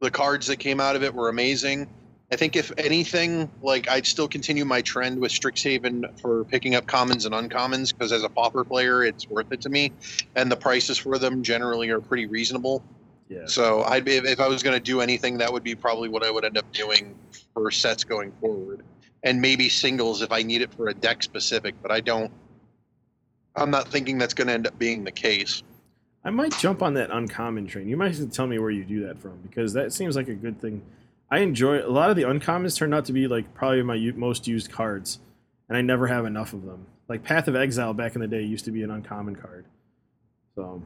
The 0.00 0.10
cards 0.10 0.46
that 0.46 0.56
came 0.56 0.80
out 0.80 0.96
of 0.96 1.02
it 1.02 1.14
were 1.14 1.28
amazing. 1.28 1.88
I 2.32 2.36
think 2.36 2.56
if 2.56 2.72
anything, 2.78 3.50
like 3.62 3.88
I'd 3.88 4.06
still 4.06 4.26
continue 4.28 4.64
my 4.64 4.80
trend 4.80 5.20
with 5.20 5.30
Strixhaven 5.30 6.18
for 6.20 6.44
picking 6.44 6.74
up 6.74 6.86
commons 6.86 7.26
and 7.26 7.34
uncommons 7.34 7.92
because 7.92 8.12
as 8.12 8.22
a 8.22 8.30
pauper 8.30 8.64
player, 8.64 9.04
it's 9.04 9.28
worth 9.28 9.52
it 9.52 9.60
to 9.62 9.68
me, 9.68 9.92
and 10.34 10.50
the 10.50 10.56
prices 10.56 10.96
for 10.96 11.18
them 11.18 11.42
generally 11.42 11.90
are 11.90 12.00
pretty 12.00 12.26
reasonable. 12.26 12.82
yeah, 13.28 13.44
So 13.46 13.82
I'd 13.82 14.06
be 14.06 14.16
if, 14.16 14.24
if 14.24 14.40
I 14.40 14.48
was 14.48 14.62
going 14.62 14.74
to 14.76 14.82
do 14.82 15.02
anything, 15.02 15.38
that 15.38 15.52
would 15.52 15.62
be 15.62 15.74
probably 15.74 16.08
what 16.08 16.24
I 16.24 16.30
would 16.30 16.46
end 16.46 16.56
up 16.56 16.72
doing 16.72 17.14
for 17.52 17.70
sets 17.70 18.04
going 18.04 18.32
forward, 18.40 18.82
and 19.22 19.38
maybe 19.40 19.68
singles 19.68 20.22
if 20.22 20.32
I 20.32 20.42
need 20.42 20.62
it 20.62 20.72
for 20.72 20.88
a 20.88 20.94
deck 20.94 21.22
specific. 21.22 21.74
But 21.82 21.90
I 21.90 22.00
don't. 22.00 22.32
I'm 23.56 23.70
not 23.70 23.88
thinking 23.88 24.18
that's 24.18 24.34
going 24.34 24.48
to 24.48 24.54
end 24.54 24.66
up 24.66 24.78
being 24.78 25.04
the 25.04 25.12
case. 25.12 25.62
I 26.24 26.30
might 26.30 26.56
jump 26.58 26.82
on 26.82 26.94
that 26.94 27.10
uncommon 27.10 27.66
train. 27.66 27.88
You 27.88 27.96
might 27.96 28.08
have 28.08 28.16
to 28.16 28.26
tell 28.26 28.46
me 28.46 28.58
where 28.58 28.70
you 28.70 28.84
do 28.84 29.06
that 29.06 29.18
from 29.20 29.38
because 29.42 29.72
that 29.74 29.92
seems 29.92 30.16
like 30.16 30.28
a 30.28 30.34
good 30.34 30.60
thing. 30.60 30.82
I 31.30 31.38
enjoy 31.38 31.84
a 31.84 31.88
lot 31.88 32.10
of 32.10 32.16
the 32.16 32.22
uncommons 32.22 32.76
turned 32.76 32.94
out 32.94 33.04
to 33.06 33.12
be 33.12 33.28
like 33.28 33.52
probably 33.54 33.82
my 33.82 34.12
most 34.16 34.46
used 34.46 34.70
cards, 34.70 35.20
and 35.68 35.76
I 35.76 35.82
never 35.82 36.06
have 36.06 36.24
enough 36.24 36.52
of 36.52 36.64
them. 36.64 36.86
Like 37.08 37.22
Path 37.22 37.44
to 37.44 37.56
Exile 37.56 37.92
back 37.92 38.14
in 38.14 38.20
the 38.20 38.26
day 38.26 38.42
used 38.42 38.64
to 38.64 38.70
be 38.70 38.82
an 38.82 38.90
uncommon 38.90 39.36
card. 39.36 39.66
So 40.54 40.82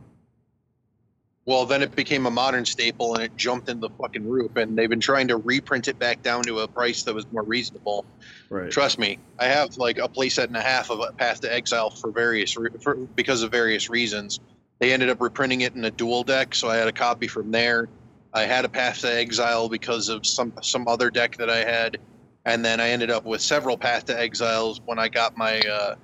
Well, 1.49 1.65
then 1.65 1.83
it 1.83 1.97
became 1.97 2.27
a 2.27 2.31
modern 2.31 2.66
staple 2.66 3.15
and 3.15 3.25
it 3.25 3.35
jumped 3.35 3.70
in 3.70 3.81
the 3.81 3.89
fucking 3.89 4.29
roof. 4.29 4.55
And 4.57 4.77
they've 4.77 4.91
been 4.91 5.01
trying 5.01 5.29
to 5.29 5.39
reprint 5.39 5.89
it 5.89 5.99
back 5.99 6.23
down 6.23 6.43
to 6.43 6.59
a 6.59 6.69
price 6.69 7.05
that 7.05 7.15
was 7.15 7.25
more 7.33 7.43
reasonable. 7.43 8.05
right, 8.51 8.70
Trust 8.70 8.99
me, 8.99 9.19
I 9.39 9.47
have 9.47 9.79
like 9.79 9.97
a 9.97 10.11
playset 10.11 10.49
and 10.49 10.59
a 10.59 10.61
half 10.61 10.91
of 10.91 11.01
a 11.01 11.11
Path 11.12 11.41
to 11.41 11.53
Exile 11.53 11.89
for 11.89 12.11
various 12.11 12.55
re- 12.59 12.69
for, 12.83 12.97
because 12.97 13.43
of 13.43 13.51
various 13.51 13.89
reasons. 13.89 14.41
They 14.79 14.93
ended 14.93 15.09
up 15.09 15.23
reprinting 15.23 15.62
it 15.62 15.75
in 15.75 15.87
a 15.87 15.91
dual 15.91 16.23
deck, 16.23 16.55
so 16.55 16.69
I 16.69 16.77
had 16.77 16.87
a 16.87 16.93
copy 16.93 17.29
from 17.29 17.51
there. 17.51 17.89
I 18.35 18.43
had 18.43 18.66
a 18.66 18.69
Path 18.69 19.01
to 19.01 19.11
Exile 19.11 19.70
because 19.70 20.11
of 20.11 20.27
some 20.27 20.53
some 20.61 20.87
other 20.87 21.09
deck 21.09 21.39
that 21.39 21.49
I 21.49 21.65
had, 21.65 21.97
and 22.45 22.62
then 22.62 22.79
I 22.79 22.91
ended 22.91 23.11
up 23.11 23.25
with 23.25 23.41
several 23.41 23.79
Path 23.79 24.05
to 24.07 24.20
Exiles 24.20 24.83
when 24.85 24.99
I 24.99 25.09
got 25.09 25.35
my 25.35 25.61
uh, 25.61 25.95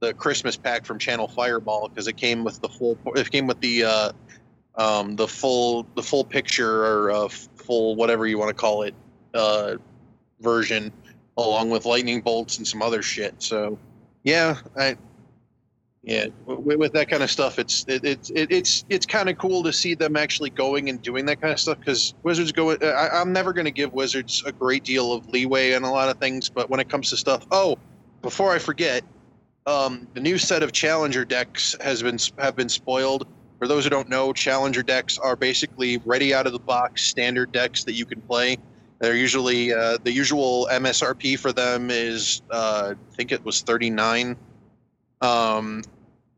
the 0.00 0.12
Christmas 0.12 0.56
pack 0.56 0.84
from 0.84 0.98
Channel 0.98 1.28
Fireball 1.28 1.88
because 1.88 2.08
it 2.08 2.18
came 2.18 2.44
with 2.44 2.60
the 2.60 2.68
full 2.68 2.98
it 3.16 3.30
came 3.30 3.46
with 3.46 3.60
the 3.60 3.84
uh, 3.84 4.12
um, 4.76 5.16
the 5.16 5.28
full 5.28 5.86
the 5.94 6.02
full 6.02 6.24
picture 6.24 6.84
or 6.84 7.10
uh, 7.10 7.28
full 7.28 7.96
whatever 7.96 8.26
you 8.26 8.38
want 8.38 8.48
to 8.48 8.54
call 8.54 8.82
it 8.82 8.94
uh, 9.34 9.76
version 10.40 10.92
along 11.36 11.70
with 11.70 11.86
lightning 11.86 12.20
bolts 12.20 12.58
and 12.58 12.66
some 12.66 12.82
other 12.82 13.02
shit. 13.02 13.34
So, 13.38 13.78
yeah, 14.22 14.58
I, 14.76 14.96
yeah, 16.02 16.26
with, 16.46 16.78
with 16.78 16.92
that 16.94 17.08
kind 17.08 17.22
of 17.22 17.30
stuff, 17.30 17.58
it's 17.58 17.84
it, 17.86 18.04
it's 18.04 18.30
it, 18.30 18.50
it's 18.50 18.84
it's 18.88 19.06
kind 19.06 19.28
of 19.28 19.38
cool 19.38 19.62
to 19.62 19.72
see 19.72 19.94
them 19.94 20.16
actually 20.16 20.50
going 20.50 20.88
and 20.88 21.00
doing 21.00 21.24
that 21.26 21.40
kind 21.40 21.52
of 21.52 21.60
stuff 21.60 21.78
because 21.78 22.14
Wizards 22.22 22.50
go. 22.50 22.72
I, 22.72 23.20
I'm 23.20 23.32
never 23.32 23.52
going 23.52 23.66
to 23.66 23.70
give 23.70 23.92
Wizards 23.92 24.42
a 24.44 24.52
great 24.52 24.84
deal 24.84 25.12
of 25.12 25.28
leeway 25.28 25.74
on 25.74 25.84
a 25.84 25.90
lot 25.90 26.08
of 26.08 26.18
things, 26.18 26.48
but 26.48 26.68
when 26.68 26.80
it 26.80 26.88
comes 26.88 27.10
to 27.10 27.16
stuff, 27.16 27.46
oh, 27.52 27.78
before 28.20 28.52
I 28.52 28.58
forget, 28.58 29.04
um, 29.66 30.08
the 30.14 30.20
new 30.20 30.38
set 30.38 30.62
of 30.64 30.72
Challenger 30.72 31.24
decks 31.24 31.76
has 31.80 32.02
been 32.02 32.18
have 32.38 32.56
been 32.56 32.68
spoiled. 32.68 33.28
For 33.62 33.68
those 33.68 33.84
who 33.84 33.90
don't 33.90 34.08
know, 34.08 34.32
Challenger 34.32 34.82
decks 34.82 35.18
are 35.18 35.36
basically 35.36 35.98
ready 35.98 36.34
out 36.34 36.48
of 36.48 36.52
the 36.52 36.58
box 36.58 37.04
standard 37.04 37.52
decks 37.52 37.84
that 37.84 37.92
you 37.92 38.04
can 38.04 38.20
play. 38.22 38.56
They're 38.98 39.14
usually 39.14 39.72
uh, 39.72 39.98
the 40.02 40.10
usual 40.10 40.66
MSRP 40.72 41.38
for 41.38 41.52
them 41.52 41.88
is 41.88 42.42
uh, 42.50 42.94
I 42.96 43.14
think 43.14 43.30
it 43.30 43.44
was 43.44 43.60
39 43.60 44.36
um, 45.20 45.84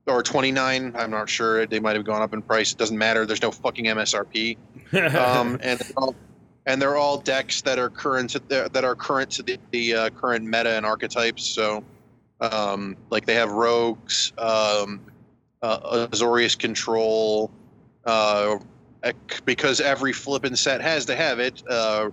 or 0.07 0.23
29. 0.23 0.95
I'm 0.95 1.11
not 1.11 1.31
sure. 1.31 1.65
They 1.65 1.81
might 1.81 1.97
have 1.97 2.05
gone 2.05 2.21
up 2.21 2.35
in 2.35 2.43
price. 2.43 2.73
It 2.73 2.77
doesn't 2.77 2.99
matter. 2.99 3.25
There's 3.25 3.41
no 3.41 3.53
fucking 3.53 3.87
MSRP. 3.87 4.59
Um, 5.17 5.59
and 5.63 5.79
they're 5.79 5.97
all, 5.97 6.15
and 6.67 6.83
they're 6.83 6.97
all 6.97 7.17
decks 7.17 7.63
that 7.63 7.79
are 7.79 7.89
current 7.89 8.29
to, 8.33 8.39
that 8.51 8.85
are 8.85 8.95
current 8.95 9.31
to 9.31 9.43
the, 9.43 9.59
the 9.71 9.95
uh, 9.95 10.11
current 10.11 10.45
meta 10.45 10.77
and 10.77 10.85
archetypes. 10.85 11.43
So 11.43 11.83
um, 12.43 12.99
like 13.09 13.25
they 13.25 13.35
have 13.37 13.51
rogues, 13.51 14.35
um, 14.37 15.01
uh, 15.65 16.07
Azorius 16.09 16.59
control. 16.59 17.51
Uh, 18.05 18.59
because 19.45 19.81
every 19.83 20.13
flippin' 20.13 20.57
set 20.57 20.81
has 20.81 21.05
to 21.07 21.15
have 21.17 21.39
it. 21.39 21.63
Uh, 21.69 22.11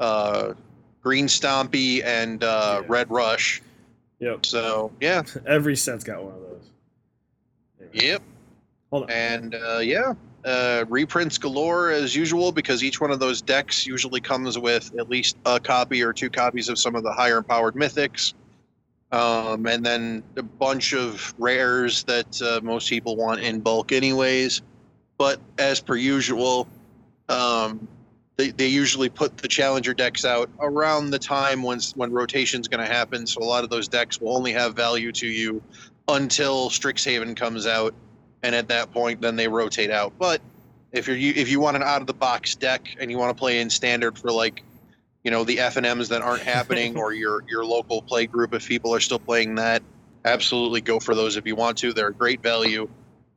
uh, 0.00 0.54
Green 1.02 1.26
Stompy 1.26 2.04
and 2.04 2.42
uh, 2.42 2.80
Yeah. 2.80 2.86
Red 2.88 3.10
Rush. 3.10 3.62
yep. 4.18 4.44
So 4.46 4.90
yeah, 5.00 5.22
Every 5.46 5.76
set's 5.76 6.02
got 6.04 6.22
one 6.24 6.34
of 6.34 6.40
those. 6.40 7.90
yep, 7.92 8.22
Hold 8.90 9.04
on. 9.04 9.10
and 9.10 9.54
uh, 9.54 9.78
yeah, 9.78 10.14
uh, 10.44 10.84
reprints 10.88 11.38
galore 11.38 11.90
as 11.90 12.14
usual 12.16 12.50
because 12.52 12.82
each 12.82 13.00
one 13.00 13.10
of 13.12 13.20
those 13.20 13.40
decks 13.42 13.86
usually 13.86 14.20
comes 14.20 14.58
with 14.58 14.92
at 14.98 15.08
least 15.08 15.36
a 15.46 15.60
copy 15.60 16.02
or 16.02 16.12
two 16.12 16.30
copies 16.30 16.68
of 16.68 16.76
some 16.78 16.94
of 16.96 17.02
the 17.04 17.12
higher 17.12 17.42
powered 17.42 17.74
mythics. 17.74 18.34
Um, 19.12 19.66
and 19.66 19.84
then 19.84 20.22
a 20.36 20.42
bunch 20.42 20.94
of 20.94 21.34
rares 21.38 22.02
that 22.04 22.40
uh, 22.40 22.60
most 22.62 22.88
people 22.88 23.14
want 23.14 23.40
in 23.40 23.60
bulk, 23.60 23.92
anyways. 23.92 24.62
But 25.18 25.38
as 25.58 25.80
per 25.80 25.96
usual, 25.96 26.66
um, 27.28 27.86
they, 28.36 28.50
they 28.50 28.66
usually 28.66 29.10
put 29.10 29.36
the 29.36 29.48
challenger 29.48 29.92
decks 29.92 30.24
out 30.24 30.48
around 30.60 31.10
the 31.10 31.18
time 31.18 31.62
when 31.62 31.78
when 31.94 32.10
rotation's 32.10 32.68
going 32.68 32.84
to 32.84 32.92
happen. 32.92 33.26
So 33.26 33.42
a 33.42 33.44
lot 33.44 33.64
of 33.64 33.70
those 33.70 33.86
decks 33.86 34.20
will 34.20 34.34
only 34.34 34.52
have 34.52 34.74
value 34.74 35.12
to 35.12 35.26
you 35.26 35.62
until 36.08 36.70
Strixhaven 36.70 37.36
comes 37.36 37.66
out, 37.66 37.94
and 38.42 38.54
at 38.54 38.68
that 38.68 38.92
point, 38.92 39.20
then 39.20 39.36
they 39.36 39.46
rotate 39.46 39.90
out. 39.90 40.14
But 40.18 40.40
if 40.92 41.06
you're 41.06 41.16
if 41.16 41.50
you 41.50 41.60
want 41.60 41.76
an 41.76 41.82
out 41.82 42.00
of 42.00 42.06
the 42.06 42.14
box 42.14 42.54
deck 42.54 42.96
and 42.98 43.10
you 43.10 43.18
want 43.18 43.36
to 43.36 43.38
play 43.38 43.60
in 43.60 43.68
standard 43.68 44.18
for 44.18 44.32
like 44.32 44.62
you 45.24 45.30
know 45.30 45.44
the 45.44 45.60
F 45.60 45.76
and 45.76 45.86
M's 45.86 46.08
that 46.08 46.22
aren't 46.22 46.42
happening, 46.42 46.96
or 46.96 47.12
your 47.12 47.44
your 47.48 47.64
local 47.64 48.02
play 48.02 48.26
group 48.26 48.54
if 48.54 48.66
people 48.66 48.94
are 48.94 49.00
still 49.00 49.18
playing 49.18 49.56
that. 49.56 49.82
Absolutely 50.24 50.80
go 50.80 51.00
for 51.00 51.14
those 51.14 51.36
if 51.36 51.46
you 51.46 51.56
want 51.56 51.78
to. 51.78 51.92
They're 51.92 52.08
a 52.08 52.12
great 52.12 52.42
value. 52.42 52.88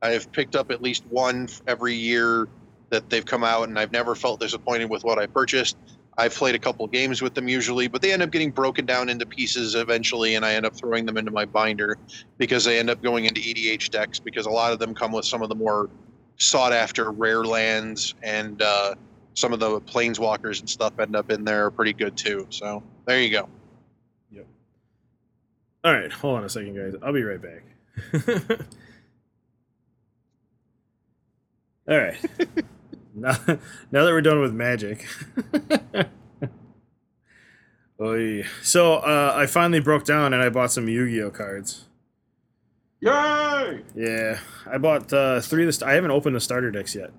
I've 0.02 0.32
picked 0.32 0.56
up 0.56 0.72
at 0.72 0.82
least 0.82 1.03
one 1.10 1.48
every 1.68 1.95
year 1.95 2.48
that 2.90 3.10
they've 3.10 3.26
come 3.26 3.44
out, 3.44 3.68
and 3.68 3.80
I've 3.80 3.91
never 3.91 4.16
felt 4.16 4.40
disappointed 4.40 4.90
with 4.90 5.03
what 5.03 5.18
I 5.18 5.26
purchased. 5.26 5.78
I've 6.18 6.34
played 6.34 6.56
a 6.56 6.60
couple 6.60 6.88
games 6.88 7.22
with 7.22 7.34
them 7.34 7.48
usually, 7.49 7.88
but 7.88 8.02
they 8.02 8.14
end 8.14 8.22
up 8.22 8.32
getting 8.32 8.52
broken 8.52 8.86
down 8.86 9.10
into 9.10 9.26
pieces 9.26 9.76
eventually, 9.76 10.36
and 10.36 10.45
I 10.45 10.53
end 10.53 10.66
up 10.66 10.76
throwing 10.76 11.06
them 11.06 11.18
into 11.18 11.32
my 11.32 11.45
binder 11.45 11.98
because 12.38 12.64
they 12.64 12.80
end 12.80 12.90
up 12.90 13.02
going 13.02 13.26
into 13.26 13.41
EDH 13.41 13.90
decks 13.90 14.20
because 14.20 14.45
a 14.45 14.49
lot 14.49 14.72
of 14.72 14.80
them 14.80 14.94
come 14.94 15.12
with 15.12 15.26
some 15.26 15.41
of 15.41 15.49
the 15.49 15.56
more 15.56 15.90
sought 16.38 16.72
after 16.72 17.12
rare 17.12 17.44
lands 17.44 18.16
and 18.24 18.62
uh, 18.62 18.95
some 19.36 19.53
of 19.53 19.60
the 19.60 19.80
planeswalkers 19.82 20.60
and 20.62 20.70
stuff 20.70 20.99
end 20.99 21.16
up 21.16 21.30
in 21.30 21.44
there 21.44 21.68
are 21.68 21.72
pretty 21.72 21.94
good 21.94 22.18
too. 22.18 22.48
So 22.49 22.82
there 23.06 23.22
you 23.22 23.30
go. 23.30 23.48
Yep. 24.32 24.48
All 25.84 25.94
right, 25.94 26.12
hold 26.12 26.40
on 26.40 26.44
a 26.45 26.49
second, 26.49 26.76
guys. 26.76 26.94
I'll 27.03 27.14
be 27.14 27.24
right 27.24 27.41
back. 27.41 27.64
All 31.88 31.99
right. 31.99 32.18
now, 33.16 33.38
now 33.91 34.03
that 34.06 34.12
we're 34.12 34.22
done 34.22 34.41
with 34.41 34.53
magic. 34.53 35.06
Oy. 38.02 38.44
So 38.62 38.95
uh, 38.95 39.34
I 39.36 39.45
finally 39.45 39.80
broke 39.80 40.03
down 40.03 40.34
and 40.34 40.41
I 40.41 40.49
bought 40.49 40.72
some 40.72 40.90
Yu-Gi-Oh 40.90 41.30
cards. 41.32 41.86
Yay! 43.02 43.82
Yeah, 43.95 44.40
I 44.66 44.78
bought 44.80 45.14
uh, 45.14 45.40
three 45.40 45.64
of 45.64 45.68
the. 45.68 45.74
St- 45.74 45.90
I 45.90 45.94
haven't 45.94 46.12
opened 46.12 46.36
the 46.36 46.40
starter 46.40 46.72
decks 46.72 46.95
yet, 46.95 47.12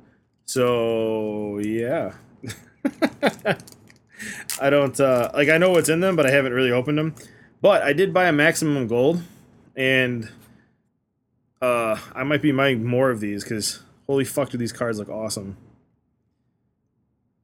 so 0.46 1.58
yeah. 1.58 2.12
I 4.60 4.70
don't 4.70 4.98
uh, 4.98 5.30
like. 5.34 5.48
I 5.48 5.58
know 5.58 5.70
what's 5.70 5.88
in 5.88 6.00
them, 6.00 6.16
but 6.16 6.26
I 6.26 6.30
haven't 6.30 6.52
really 6.52 6.72
opened 6.72 6.98
them. 6.98 7.14
But 7.60 7.82
I 7.82 7.92
did 7.92 8.14
buy 8.14 8.26
a 8.26 8.32
maximum 8.32 8.86
gold, 8.86 9.22
and 9.74 10.30
uh, 11.60 11.98
I 12.14 12.22
might 12.22 12.40
be 12.40 12.52
buying 12.52 12.84
more 12.84 13.10
of 13.10 13.20
these 13.20 13.44
because 13.44 13.82
holy 14.06 14.24
fuck, 14.24 14.50
do 14.50 14.56
these 14.56 14.72
cards 14.72 14.98
look 14.98 15.10
awesome! 15.10 15.58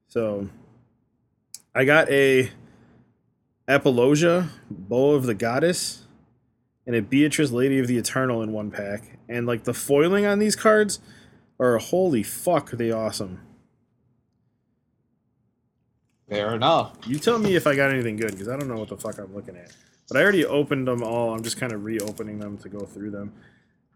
So 0.09 0.49
I 1.75 1.85
got 1.85 2.09
a 2.11 2.51
Apollousa, 3.69 4.49
Bow 4.71 5.13
of 5.13 5.25
the 5.25 5.35
Goddess 5.35 6.03
and 6.87 6.97
a 6.97 7.03
Beatrice 7.03 7.51
Lady 7.51 7.79
of 7.79 7.87
the 7.87 7.97
Eternal 7.97 8.43
in 8.43 8.53
one 8.53 8.71
pack. 8.71 9.19
And 9.29 9.47
like 9.47 9.65
the 9.65 9.75
foiling 9.75 10.27
on 10.27 10.39
these 10.39 10.57
cards 10.57 11.01
are 11.63 11.79
holy 11.79 12.23
fuck, 12.23 12.73
are 12.73 12.77
they 12.77 12.91
awesome. 12.91 13.41
Fair 16.29 16.55
enough. 16.55 16.97
You 17.07 17.19
tell 17.19 17.39
me 17.39 17.57
if 17.57 17.67
I 17.67 17.75
got 17.77 17.91
anything 17.91 18.17
good 18.17 18.31
because 18.33 18.49
I 18.49 18.57
don't 18.57 18.69
know 18.69 18.77
what 18.77 18.89
the 18.89 18.97
fuck 18.97 19.19
I'm 19.19 19.35
looking 19.35 19.57
at. 19.57 19.73
But 20.09 20.17
I 20.17 20.23
already 20.23 20.45
opened 20.45 20.89
them 20.89 21.03
all. 21.03 21.35
I'm 21.35 21.43
just 21.43 21.59
kind 21.59 21.73
of 21.73 21.85
reopening 21.85 22.39
them 22.39 22.57
to 22.59 22.69
go 22.69 22.81
through 22.81 23.11
them. 23.11 23.33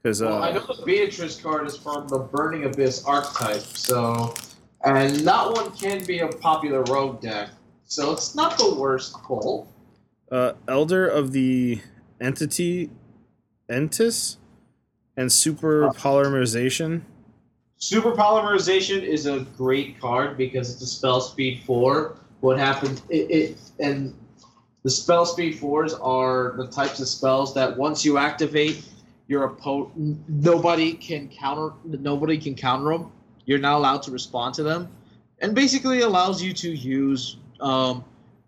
Because 0.02 0.22
uh, 0.22 0.26
Well, 0.26 0.42
I 0.42 0.52
know 0.52 0.60
the 0.66 0.82
Beatrice 0.84 1.40
card 1.40 1.66
is 1.66 1.76
from 1.76 2.06
the 2.08 2.18
Burning 2.18 2.64
Abyss 2.64 3.04
archetype, 3.04 3.62
so 3.62 4.34
and 4.84 5.16
that 5.16 5.50
one 5.50 5.72
can 5.72 6.04
be 6.04 6.20
a 6.20 6.28
popular 6.28 6.82
rogue 6.84 7.20
deck, 7.20 7.48
so 7.86 8.12
it's 8.12 8.34
not 8.34 8.56
the 8.58 8.74
worst 8.74 9.14
pull. 9.24 9.66
uh, 10.30 10.52
Elder 10.68 11.06
of 11.08 11.32
the 11.32 11.80
Entity, 12.20 12.90
Entis, 13.68 14.36
and 15.16 15.32
Super 15.32 15.88
Polymerization. 15.88 17.02
Super 17.78 18.12
Polymerization 18.12 19.02
is 19.02 19.26
a 19.26 19.40
great 19.56 20.00
card 20.00 20.36
because 20.36 20.72
it's 20.72 20.82
a 20.82 20.86
spell 20.86 21.20
speed 21.20 21.62
four. 21.66 22.16
What 22.40 22.58
happens? 22.58 23.02
It, 23.10 23.30
it 23.30 23.58
and 23.78 24.14
the 24.82 24.90
spell 24.90 25.26
speed 25.26 25.58
fours 25.58 25.92
are 25.94 26.54
the 26.56 26.68
types 26.68 27.00
of 27.00 27.08
spells 27.08 27.52
that 27.54 27.76
once 27.76 28.04
you 28.04 28.18
activate, 28.18 28.82
your 29.28 29.44
opponent 29.44 30.20
nobody 30.28 30.94
can 30.94 31.28
counter. 31.28 31.74
Nobody 31.84 32.38
can 32.38 32.54
counter 32.54 32.90
them. 32.90 33.12
You're 33.44 33.58
not 33.58 33.76
allowed 33.76 34.02
to 34.04 34.10
respond 34.10 34.54
to 34.54 34.62
them, 34.62 34.88
and 35.40 35.54
basically 35.54 36.00
allows 36.00 36.42
you 36.42 36.52
to 36.54 36.70
use 36.70 37.36
um, 37.60 38.04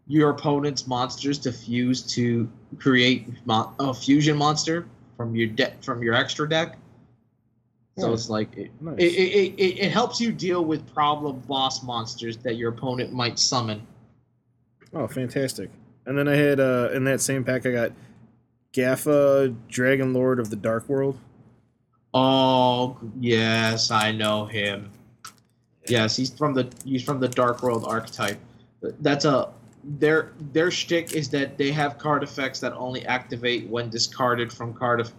your 0.07 0.31
opponent's 0.31 0.87
monsters 0.87 1.39
to 1.41 1.53
fuse 1.53 2.03
to 2.15 2.49
create 2.79 3.29
a 3.49 3.93
fusion 3.93 4.37
monster 4.37 4.87
from 5.17 5.35
your 5.35 5.49
deck 5.49 5.83
from 5.83 6.03
your 6.03 6.15
extra 6.15 6.49
deck. 6.49 6.79
So 7.99 8.09
Hmm. 8.09 8.15
it's 8.15 8.29
like 8.31 8.57
it, 8.57 8.70
Nice. 8.81 8.95
it, 8.99 9.03
it, 9.03 9.55
it, 9.59 9.79
it 9.87 9.93
helps 9.93 10.20
you 10.20 10.33
deal 10.33 10.65
with 10.65 10.87
problem 10.95 11.41
boss 11.49 11.83
monsters 11.83 12.37
that 12.39 12.55
your 12.57 12.70
opponent 12.70 13.12
might 13.12 13.39
summon. 13.39 13.87
Oh, 14.95 15.07
fantastic. 15.07 15.70
And 16.07 16.16
then 16.16 16.29
I 16.29 16.37
had 16.37 16.61
uh 16.61 16.91
in 16.95 17.05
that 17.05 17.20
same 17.20 17.45
pack 17.45 17.66
I 17.66 17.73
got 17.73 17.93
Grapha, 18.75 19.55
Dragon 19.69 20.12
Lord 20.12 20.39
of 20.39 20.49
the 20.51 20.57
Dark 20.57 20.89
World. 20.89 21.19
Oh 22.15 22.97
yes, 23.20 23.91
I 23.91 24.12
know 24.12 24.47
him. 24.47 24.91
Yes, 25.89 26.16
he's 26.16 26.31
from 26.33 26.55
the 26.55 26.70
he's 26.85 27.03
from 27.03 27.20
the 27.20 27.29
Dark 27.29 27.62
World 27.62 27.85
archetype. 27.87 28.39
That's 29.01 29.25
a 29.25 29.53
their 29.85 30.33
their 30.53 30.70
shtick 30.70 31.15
is 31.15 31.29
that 31.31 31.59
they 31.59 31.70
have 31.73 31.99
card 31.99 32.23
effects 32.23 32.61
that 32.61 32.73
only 32.75 33.05
activate 33.07 33.69
when 33.69 33.91
discarded 33.91 34.53
from 34.53 34.73
card 34.73 35.01
of, 35.01 35.12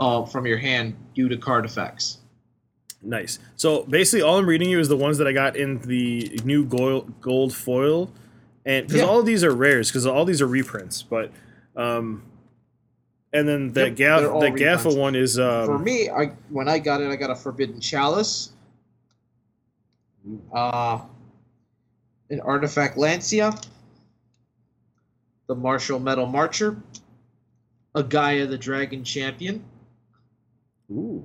uh, 0.00 0.24
from 0.24 0.46
your 0.46 0.58
hand 0.58 0.94
due 1.14 1.28
to 1.28 1.36
card 1.36 1.64
effects. 1.64 2.18
Nice. 3.02 3.38
So 3.56 3.82
basically 3.84 4.22
all 4.22 4.38
I'm 4.38 4.46
reading 4.46 4.70
you 4.70 4.78
is 4.78 4.88
the 4.88 4.96
ones 4.96 5.18
that 5.18 5.26
I 5.26 5.32
got 5.32 5.56
in 5.56 5.78
the 5.80 6.40
new 6.44 6.64
gold 6.64 7.20
gold 7.20 7.52
foil. 7.54 8.10
And 8.64 8.86
because 8.86 9.02
Yeah. 9.02 9.08
all 9.08 9.18
of 9.18 9.26
these 9.26 9.42
are 9.42 9.52
rares, 9.52 9.88
because 9.90 10.06
all 10.06 10.24
these 10.24 10.40
are 10.40 10.46
reprints, 10.46 11.02
but 11.02 11.32
um 11.76 12.22
and 13.32 13.48
then 13.48 13.72
the 13.72 13.88
Yep, 13.88 13.96
Gaff 13.96 14.20
the 14.20 14.50
Grapha 14.50 14.90
one 14.90 15.16
is 15.16 15.38
um 15.38 15.66
For 15.66 15.78
me, 15.78 16.08
I 16.10 16.26
when 16.48 16.68
I 16.68 16.78
got 16.78 17.00
it, 17.00 17.10
I 17.10 17.16
got 17.16 17.30
a 17.30 17.34
Forbidden 17.34 17.80
Chalice, 17.80 18.50
uh, 20.54 21.00
an 22.30 22.40
Artifact 22.40 22.96
Lancea, 22.96 23.60
the 25.48 25.54
Martial 25.56 25.98
Metal 25.98 26.26
Marcher, 26.26 26.76
a 27.94 28.02
Gaia 28.04 28.46
the 28.46 28.58
Dragon 28.58 29.02
Champion. 29.02 29.64
Ooh. 30.90 31.24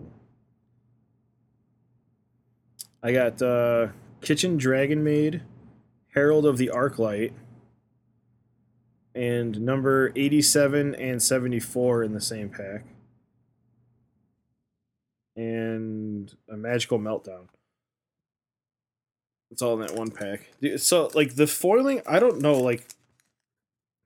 I 3.03 3.11
got 3.11 3.41
uh, 3.41 3.87
Kitchen 4.21 4.57
Dragon 4.57 5.03
Maid, 5.03 5.41
Herald 6.13 6.45
of 6.45 6.57
the 6.57 6.71
Arclight, 6.73 7.33
and 9.13 9.61
number 9.61 10.11
87 10.15 10.95
and 10.95 11.21
74 11.21 12.03
in 12.03 12.13
the 12.13 12.21
same 12.21 12.49
pack. 12.49 12.85
And 15.35 16.33
a 16.49 16.57
Magical 16.57 16.99
Meltdown. 16.99 17.47
It's 19.51 19.61
all 19.61 19.79
in 19.79 19.87
that 19.87 19.95
one 19.95 20.11
pack. 20.11 20.49
So, 20.77 21.09
like, 21.13 21.35
the 21.35 21.47
foiling, 21.47 22.01
I 22.05 22.19
don't 22.19 22.41
know, 22.41 22.55
like, 22.59 22.87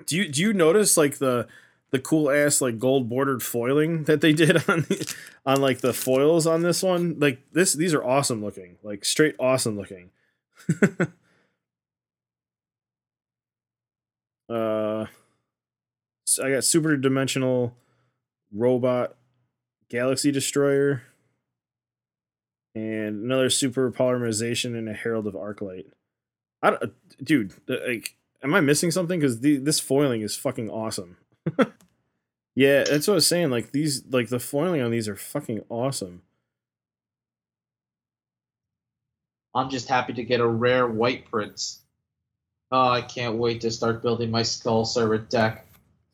do 0.05 0.17
you 0.17 0.27
do 0.27 0.41
you 0.41 0.53
notice 0.53 0.97
like 0.97 1.17
the 1.17 1.47
the 1.91 1.99
cool 1.99 2.29
ass 2.29 2.61
like 2.61 2.79
gold 2.79 3.09
bordered 3.09 3.43
foiling 3.43 4.05
that 4.05 4.21
they 4.21 4.33
did 4.33 4.57
on 4.69 4.81
the, 4.81 5.15
on 5.45 5.61
like 5.61 5.79
the 5.79 5.93
foils 5.93 6.47
on 6.47 6.61
this 6.61 6.81
one. 6.83 7.17
Like 7.19 7.41
this 7.51 7.73
these 7.73 7.93
are 7.93 8.03
awesome 8.03 8.43
looking. 8.43 8.77
Like 8.83 9.05
straight 9.05 9.35
awesome 9.39 9.77
looking. 9.77 10.11
Uh 14.49 15.05
so 16.25 16.45
i 16.45 16.51
got 16.51 16.65
super 16.65 16.97
dimensional 16.97 17.73
robot 18.53 19.15
galaxy 19.89 20.29
destroyer 20.29 21.03
and 22.75 23.23
another 23.23 23.49
super 23.49 23.89
polymerization 23.91 24.77
and 24.77 24.89
a 24.89 24.93
herald 24.93 25.25
of 25.25 25.35
arclight 25.35 25.85
i 26.61 26.69
don't 26.69 26.93
dude 27.23 27.53
like 27.65 28.17
am 28.43 28.53
i 28.53 28.61
missing 28.61 28.91
something? 28.91 29.19
Because 29.19 29.39
this 29.39 29.79
foiling 29.79 30.21
is 30.21 30.35
fucking 30.35 30.69
awesome 30.69 31.17
yeah, 32.55 32.83
that's 32.83 33.07
what 33.07 33.13
I 33.13 33.15
was 33.15 33.27
saying. 33.27 33.49
Like 33.49 33.71
these, 33.71 34.03
like 34.09 34.29
the 34.29 34.39
foiling 34.39 34.81
on 34.81 34.91
these 34.91 35.07
are 35.07 35.15
fucking 35.15 35.63
awesome. 35.69 36.21
I'm 39.53 39.69
just 39.69 39.89
happy 39.89 40.13
to 40.13 40.23
get 40.23 40.39
a 40.39 40.47
rare 40.47 40.87
Wightprince. 40.87 41.79
Oh, 42.71 42.89
I 42.89 43.01
can't 43.01 43.35
wait 43.35 43.61
to 43.61 43.71
start 43.71 44.01
building 44.01 44.31
my 44.31 44.43
Skull 44.43 44.85
Servant 44.85 45.29
deck. 45.29 45.65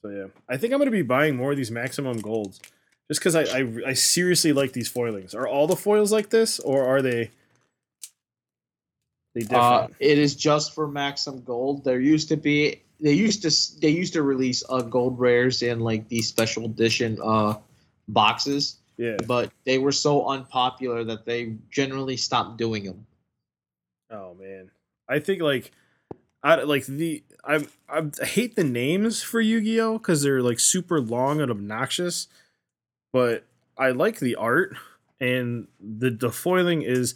So 0.01 0.09
yeah, 0.09 0.25
I 0.49 0.57
think 0.57 0.73
I'm 0.73 0.79
gonna 0.79 0.91
be 0.91 1.03
buying 1.03 1.35
more 1.35 1.51
of 1.51 1.57
these 1.57 1.69
maximum 1.69 2.19
golds, 2.19 2.59
just 3.07 3.19
because 3.19 3.35
I, 3.35 3.43
I 3.43 3.71
I 3.87 3.93
seriously 3.93 4.53
like 4.53 4.73
these 4.73 4.87
foilings. 4.87 5.35
Are 5.35 5.47
all 5.47 5.67
the 5.67 5.75
foils 5.75 6.11
like 6.11 6.29
this, 6.29 6.59
or 6.59 6.85
are 6.85 7.01
they? 7.01 7.31
They 9.33 9.41
different. 9.41 9.61
Uh, 9.61 9.87
it 9.99 10.17
is 10.17 10.35
just 10.35 10.73
for 10.73 10.87
Maxim 10.87 11.41
Gold. 11.43 11.83
There 11.83 11.99
used 11.99 12.29
to 12.29 12.37
be 12.37 12.81
they 12.99 13.13
used 13.13 13.41
to 13.43 13.79
they 13.79 13.89
used 13.89 14.13
to 14.13 14.23
release 14.23 14.63
uh, 14.69 14.81
gold 14.81 15.19
rares 15.19 15.61
in 15.61 15.79
like 15.79 16.07
these 16.09 16.27
special 16.27 16.65
edition 16.65 17.19
uh 17.23 17.55
boxes, 18.07 18.77
yeah. 18.97 19.17
but 19.27 19.51
they 19.65 19.77
were 19.77 19.91
so 19.91 20.27
unpopular 20.27 21.03
that 21.03 21.25
they 21.25 21.55
generally 21.69 22.17
stopped 22.17 22.57
doing 22.57 22.85
them. 22.85 23.05
Oh 24.09 24.33
man, 24.35 24.71
I 25.07 25.19
think 25.19 25.41
like, 25.41 25.71
I 26.43 26.55
like 26.63 26.85
the 26.85 27.23
I 27.43 27.65
I 27.89 28.25
hate 28.25 28.55
the 28.55 28.63
names 28.63 29.21
for 29.21 29.41
Yu-Gi-Oh 29.41 29.97
because 29.97 30.23
they're 30.23 30.41
like 30.41 30.59
super 30.59 30.99
long 30.99 31.41
and 31.41 31.51
obnoxious, 31.51 32.27
but 33.13 33.45
I 33.77 33.91
like 33.91 34.19
the 34.19 34.35
art 34.35 34.75
and 35.19 35.67
the 35.79 36.09
the 36.09 36.31
foiling 36.31 36.81
is 36.81 37.13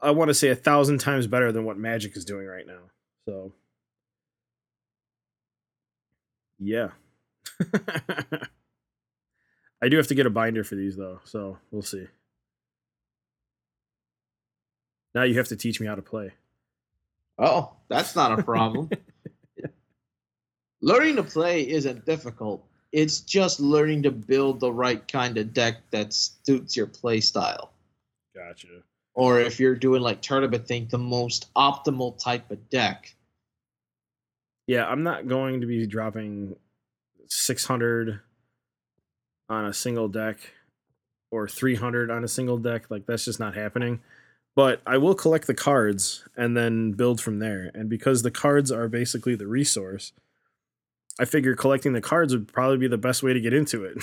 I 0.00 0.10
want 0.10 0.28
to 0.28 0.34
say 0.34 0.48
a 0.48 0.56
thousand 0.56 0.98
times 0.98 1.26
better 1.26 1.52
than 1.52 1.64
what 1.64 1.78
Magic 1.78 2.16
is 2.16 2.24
doing 2.24 2.46
right 2.46 2.66
now. 2.66 2.80
So 3.26 3.52
yeah. 6.58 6.90
I 9.82 9.88
do 9.88 9.96
have 9.96 10.08
to 10.08 10.14
get 10.14 10.26
a 10.26 10.30
binder 10.30 10.64
for 10.64 10.76
these 10.76 10.96
though, 10.96 11.20
so 11.24 11.58
we'll 11.70 11.82
see. 11.82 12.06
Now 15.14 15.22
you 15.24 15.36
have 15.36 15.48
to 15.48 15.56
teach 15.56 15.80
me 15.80 15.86
how 15.86 15.94
to 15.94 16.02
play. 16.02 16.32
Oh, 17.38 17.72
that's 17.88 18.16
not 18.16 18.38
a 18.38 18.42
problem. 18.42 18.90
learning 20.80 21.16
to 21.16 21.22
play 21.22 21.68
isn't 21.68 22.06
difficult. 22.06 22.64
It's 22.92 23.20
just 23.20 23.60
learning 23.60 24.04
to 24.04 24.10
build 24.10 24.60
the 24.60 24.72
right 24.72 25.06
kind 25.06 25.36
of 25.36 25.52
deck 25.52 25.78
that 25.90 26.14
suits 26.14 26.76
your 26.76 26.86
play 26.86 27.20
style. 27.20 27.72
Gotcha. 28.34 28.68
Or 29.14 29.40
if 29.40 29.60
you're 29.60 29.76
doing 29.76 30.02
like 30.02 30.22
tournament 30.22 30.66
thing, 30.66 30.88
the 30.90 30.98
most 30.98 31.52
optimal 31.54 32.18
type 32.22 32.50
of 32.50 32.68
deck. 32.68 33.14
Yeah, 34.66 34.86
I'm 34.86 35.02
not 35.02 35.28
going 35.28 35.60
to 35.60 35.66
be 35.66 35.86
dropping 35.86 36.56
600 37.28 38.20
on 39.48 39.64
a 39.66 39.72
single 39.72 40.08
deck 40.08 40.38
or 41.30 41.46
300 41.48 42.10
on 42.10 42.24
a 42.24 42.28
single 42.28 42.58
deck. 42.58 42.90
Like 42.90 43.06
that's 43.06 43.24
just 43.24 43.40
not 43.40 43.54
happening. 43.54 44.00
But 44.56 44.80
I 44.86 44.98
will 44.98 45.14
collect 45.14 45.46
the 45.46 45.54
cards 45.54 46.24
and 46.36 46.56
then 46.56 46.92
build 46.92 47.20
from 47.20 47.40
there. 47.40 47.70
And 47.74 47.88
because 47.88 48.22
the 48.22 48.30
cards 48.30 48.70
are 48.70 48.88
basically 48.88 49.34
the 49.34 49.48
resource, 49.48 50.12
I 51.18 51.24
figure 51.24 51.54
collecting 51.54 51.92
the 51.92 52.00
cards 52.00 52.32
would 52.32 52.52
probably 52.52 52.78
be 52.78 52.88
the 52.88 52.96
best 52.96 53.22
way 53.22 53.32
to 53.32 53.40
get 53.40 53.52
into 53.52 53.84
it. 53.84 53.98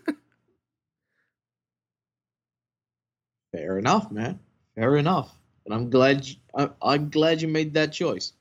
Fair 3.51 3.77
enough, 3.77 4.11
man. 4.11 4.39
Fair 4.75 4.95
enough. 4.97 5.33
And 5.65 5.73
I'm 5.73 5.89
glad 5.89 6.25
you, 6.25 6.35
I, 6.55 6.69
I'm 6.81 7.09
glad 7.09 7.41
you 7.41 7.47
made 7.47 7.73
that 7.75 7.91
choice. 7.91 8.33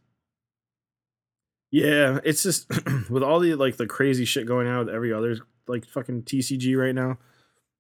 yeah, 1.71 2.19
it's 2.25 2.43
just 2.43 2.69
with 3.11 3.23
all 3.23 3.41
the 3.41 3.55
like 3.55 3.77
the 3.77 3.87
crazy 3.87 4.25
shit 4.25 4.47
going 4.47 4.67
on 4.67 4.79
with 4.87 4.95
every 4.95 5.13
other 5.13 5.37
like 5.69 5.87
fucking 5.87 6.23
TCG 6.23 6.77
right 6.77 6.95
now. 6.95 7.19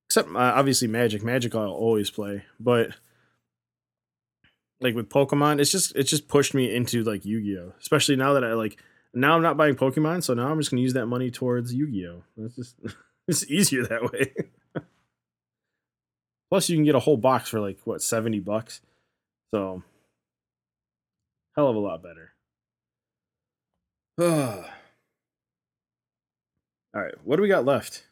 Except 0.09 0.29
uh, 0.29 0.39
obviously 0.57 0.89
Magic. 0.89 1.23
Magic 1.23 1.55
I'll 1.55 1.71
always 1.71 2.11
play, 2.11 2.45
but 2.59 2.91
like 4.81 4.95
with 4.95 5.09
Pokemon, 5.09 5.61
it's 5.61 5.71
just 5.71 5.95
it's 5.97 6.11
just 6.11 6.29
pushed 6.29 6.53
me 6.55 6.75
into 6.75 7.05
like 7.05 7.25
Yu-Gi-Oh. 7.25 7.75
Especially 7.81 8.17
now 8.17 8.33
that 8.35 8.45
I 8.45 8.55
like 8.55 8.79
now 9.15 9.37
I'm 9.37 9.43
not 9.43 9.57
buying 9.57 9.75
Pokemon, 9.77 10.23
so 10.25 10.35
now 10.35 10.49
I'm 10.49 10.59
just 10.59 10.71
gonna 10.71 10.83
use 10.83 10.95
that 10.95 11.07
money 11.07 11.31
towards 11.31 11.73
Yu-Gi-Oh. 11.73 12.23
That's 12.37 12.57
just 12.57 12.77
it's 13.29 13.49
easier 13.51 13.85
that 13.87 14.13
way. 14.13 14.33
Plus, 16.51 16.69
you 16.69 16.77
can 16.77 16.85
get 16.85 16.97
a 16.97 17.01
whole 17.01 17.17
box 17.17 17.49
for 17.49 17.61
like 17.61 17.79
what 17.85 18.03
seventy 18.03 18.41
bucks, 18.41 18.81
so 19.53 19.83
hell 21.57 21.69
of 21.69 21.77
a 21.77 21.79
lot 21.79 22.03
better. 22.03 22.33
All 26.93 27.01
right, 27.01 27.15
what 27.25 27.37
do 27.37 27.43
we 27.43 27.49
got 27.49 27.65
left? 27.65 28.05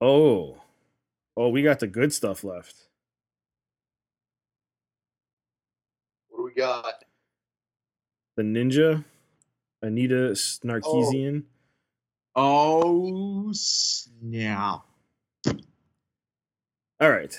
Oh, 0.00 0.62
oh, 1.36 1.50
we 1.50 1.62
got 1.62 1.78
the 1.80 1.86
good 1.86 2.12
stuff 2.12 2.42
left. 2.42 2.74
What 6.28 6.38
do 6.38 6.44
we 6.44 6.54
got? 6.54 7.04
The 8.36 8.42
Ninja, 8.42 9.04
Anita 9.82 10.32
Snarkeesian. 10.32 11.44
Oh, 12.34 13.46
oh 13.46 13.52
snap! 13.52 14.86
All 17.00 17.10
right. 17.10 17.38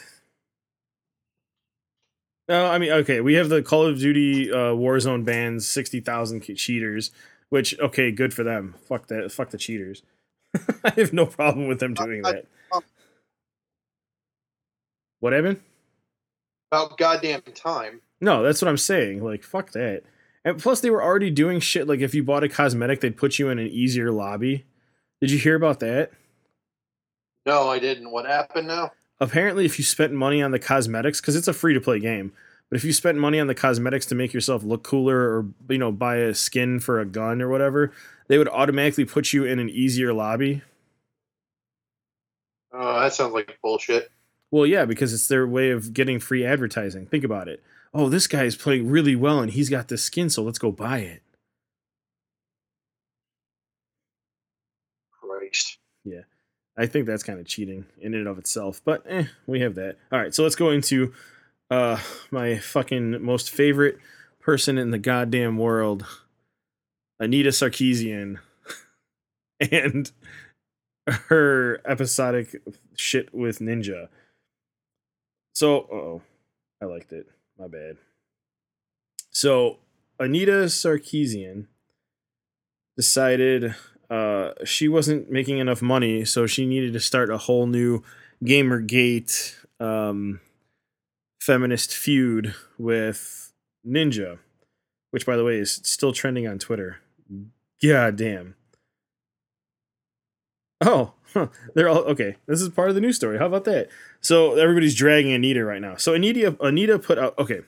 No, 2.48 2.66
I 2.66 2.78
mean, 2.78 2.92
okay, 2.92 3.20
we 3.20 3.34
have 3.34 3.50
the 3.50 3.62
Call 3.62 3.86
of 3.86 4.00
Duty 4.00 4.52
uh, 4.52 4.74
Warzone 4.74 5.26
bans 5.26 5.68
sixty 5.68 6.00
thousand 6.00 6.42
cheaters, 6.42 7.12
which 7.50 7.78
okay, 7.80 8.12
good 8.12 8.34
for 8.34 8.44
them. 8.44 8.76
Fuck 8.88 9.08
that. 9.08 9.32
Fuck 9.32 9.50
the 9.50 9.58
cheaters. 9.58 10.04
I 10.84 10.94
have 10.96 11.12
no 11.12 11.26
problem 11.26 11.68
with 11.68 11.80
them 11.80 11.94
doing 11.94 12.26
I- 12.26 12.32
that. 12.34 12.46
What, 15.20 15.34
Evan? 15.34 15.60
About 16.72 16.98
goddamn 16.98 17.42
time. 17.56 18.02
No, 18.22 18.44
that's 18.44 18.62
what 18.62 18.70
I'm 18.70 18.78
saying. 18.78 19.24
Like, 19.24 19.44
fuck 19.44 19.72
that. 19.72 20.04
And 20.46 20.60
plus, 20.60 20.80
they 20.80 20.92
were 20.92 21.04
already 21.04 21.32
doing 21.32 21.60
shit. 21.60 21.88
Like, 21.88 22.02
if 22.02 22.14
you 22.14 22.24
bought 22.24 22.44
a 22.44 22.50
cosmetic, 22.50 23.02
they'd 23.02 23.18
put 23.18 23.40
you 23.40 23.50
in 23.50 23.58
an 23.58 23.68
easier 23.68 24.12
lobby. 24.12 24.66
Did 25.20 25.32
you 25.32 25.40
hear 25.40 25.56
about 25.56 25.80
that? 25.80 26.12
No, 27.48 27.68
I 27.70 27.80
didn't. 27.80 28.12
What 28.12 28.26
happened 28.28 28.68
now? 28.68 28.92
Apparently 29.20 29.66
if 29.66 29.78
you 29.80 29.84
spent 29.86 30.14
money 30.14 30.42
on 30.42 30.52
the 30.52 30.60
cosmetics 30.60 31.20
because 31.22 31.36
it's 31.36 31.48
a 31.48 31.54
free 31.54 31.74
to 31.74 31.82
play 31.82 32.00
game 32.00 32.32
but 32.70 32.76
if 32.78 32.84
you 32.84 32.92
spent 32.94 33.18
money 33.18 33.40
on 33.40 33.48
the 33.48 33.56
cosmetics 33.56 34.06
to 34.06 34.16
make 34.16 34.34
yourself 34.34 34.64
look 34.64 34.84
cooler 34.84 35.18
or 35.18 35.46
you 35.70 35.78
know 35.78 35.92
buy 35.92 36.18
a 36.18 36.34
skin 36.34 36.80
for 36.80 37.00
a 37.00 37.06
gun 37.06 37.42
or 37.42 37.50
whatever 37.50 37.92
they 38.28 38.38
would 38.38 38.50
automatically 38.50 39.06
put 39.06 39.34
you 39.34 39.44
in 39.46 39.60
an 39.60 39.70
easier 39.70 40.14
lobby 40.14 40.62
Oh, 42.74 43.00
that 43.00 43.14
sounds 43.14 43.34
like 43.34 43.58
bullshit. 43.64 44.12
well 44.52 44.66
yeah 44.66 44.86
because 44.86 45.14
it's 45.14 45.28
their 45.28 45.48
way 45.48 45.72
of 45.72 45.94
getting 45.94 46.20
free 46.20 46.46
advertising 46.46 47.08
think 47.08 47.24
about 47.24 47.48
it 47.48 47.64
oh 47.94 48.10
this 48.10 48.28
guy 48.28 48.44
is 48.44 48.56
playing 48.56 48.88
really 48.90 49.16
well 49.16 49.40
and 49.40 49.52
he's 49.52 49.70
got 49.70 49.88
this 49.88 50.04
skin 50.04 50.30
so 50.30 50.44
let's 50.44 50.60
go 50.60 50.72
buy 50.72 51.00
it 51.00 51.24
Christ. 55.12 55.78
I 56.78 56.86
think 56.86 57.06
that's 57.06 57.24
kind 57.24 57.40
of 57.40 57.46
cheating 57.46 57.86
in 58.00 58.14
and 58.14 58.28
of 58.28 58.38
itself 58.38 58.82
but 58.86 59.04
eh, 59.08 59.26
we 59.46 59.60
have 59.62 59.76
that. 59.76 59.98
All 60.12 60.20
right 60.20 60.34
so 60.34 60.44
let's 60.44 60.56
go 60.56 60.70
into 60.72 61.14
uh 61.70 62.00
my 62.32 62.58
fucking 62.58 63.24
most 63.24 63.50
favorite 63.50 63.98
person 64.40 64.78
in 64.78 64.92
the 64.92 64.98
goddamn 64.98 65.58
world 65.58 66.06
anita 67.20 67.50
sarkeesian. 67.50 68.40
And 69.72 70.12
her 71.08 71.82
episodic 71.84 72.62
shit 72.96 73.34
with 73.34 73.58
ninja. 73.58 74.10
So 75.54 75.76
oh 75.92 76.22
i 76.80 76.86
liked 76.86 77.12
it. 77.12 77.26
My 77.58 77.68
bad. 77.68 77.98
So 79.32 79.80
anita 80.20 80.66
sarkeesian 80.66 81.66
decided 82.96 83.74
uh, 84.10 84.52
she 84.64 84.88
wasn't 84.88 85.30
making 85.30 85.58
enough 85.58 85.82
money, 85.82 86.26
so 86.26 86.48
she 86.48 86.66
needed 86.66 86.94
to 86.94 87.00
start 87.00 87.30
a 87.30 87.38
whole 87.38 87.68
new 87.68 88.04
Gamergate 88.44 89.56
um, 89.80 90.40
feminist 91.42 91.94
feud 91.94 92.54
with 92.78 93.54
Ninja, 93.86 94.40
which, 95.12 95.26
by 95.26 95.36
the 95.36 95.44
way, 95.44 95.58
is 95.58 95.82
still 95.84 96.14
trending 96.14 96.48
on 96.48 96.60
Twitter. 96.60 96.98
God 97.84 98.16
damn. 98.16 98.56
Oh, 100.82 101.14
huh, 101.34 101.48
they're 101.74 101.90
all 101.90 102.00
okay. 102.00 102.38
This 102.46 102.62
is 102.62 102.70
part 102.70 102.90
of 102.90 102.96
the 102.96 103.02
news 103.02 103.16
story. 103.16 103.40
How 103.40 103.48
about 103.48 103.66
that? 103.66 103.90
So 104.22 104.56
everybody's 104.56 104.96
dragging 104.96 105.34
Anita 105.34 105.64
right 105.66 105.82
now. 105.82 105.96
So 105.96 106.14
Anita, 106.14 106.56
Anita 106.62 107.00
put 107.00 107.18
out. 107.18 107.38
Okay, 107.40 107.62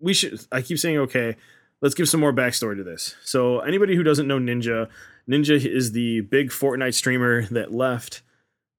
we 0.00 0.14
should. 0.14 0.40
I 0.52 0.62
keep 0.62 0.78
saying 0.78 0.98
okay. 0.98 1.36
Let's 1.84 1.94
give 1.94 2.08
some 2.08 2.20
more 2.20 2.32
backstory 2.32 2.78
to 2.78 2.82
this. 2.82 3.14
So 3.24 3.60
anybody 3.60 3.94
who 3.94 4.02
doesn't 4.02 4.26
know 4.26 4.38
Ninja, 4.38 4.88
Ninja 5.28 5.62
is 5.62 5.92
the 5.92 6.22
big 6.22 6.48
Fortnite 6.48 6.94
streamer 6.94 7.42
that 7.50 7.74
left 7.74 8.22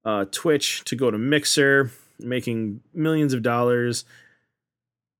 uh, 0.04 0.26
Twitch 0.32 0.84
to 0.86 0.96
go 0.96 1.12
to 1.12 1.18
Mixer, 1.20 1.92
making 2.18 2.82
millions 2.96 3.34
of 3.34 3.44
dollars. 3.44 4.06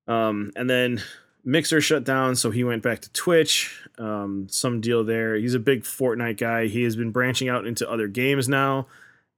Um, 0.08 0.50
and 0.56 0.68
then 0.68 1.00
Mixer 1.44 1.80
shut 1.80 2.02
down, 2.02 2.34
so 2.34 2.50
he 2.50 2.64
went 2.64 2.82
back 2.82 3.02
to 3.02 3.12
Twitch. 3.12 3.86
Um, 3.98 4.48
some 4.50 4.80
deal 4.80 5.04
there. 5.04 5.36
He's 5.36 5.54
a 5.54 5.60
big 5.60 5.84
Fortnite 5.84 6.38
guy. 6.38 6.66
He 6.66 6.82
has 6.82 6.96
been 6.96 7.12
branching 7.12 7.48
out 7.48 7.68
into 7.68 7.88
other 7.88 8.08
games 8.08 8.48
now, 8.48 8.88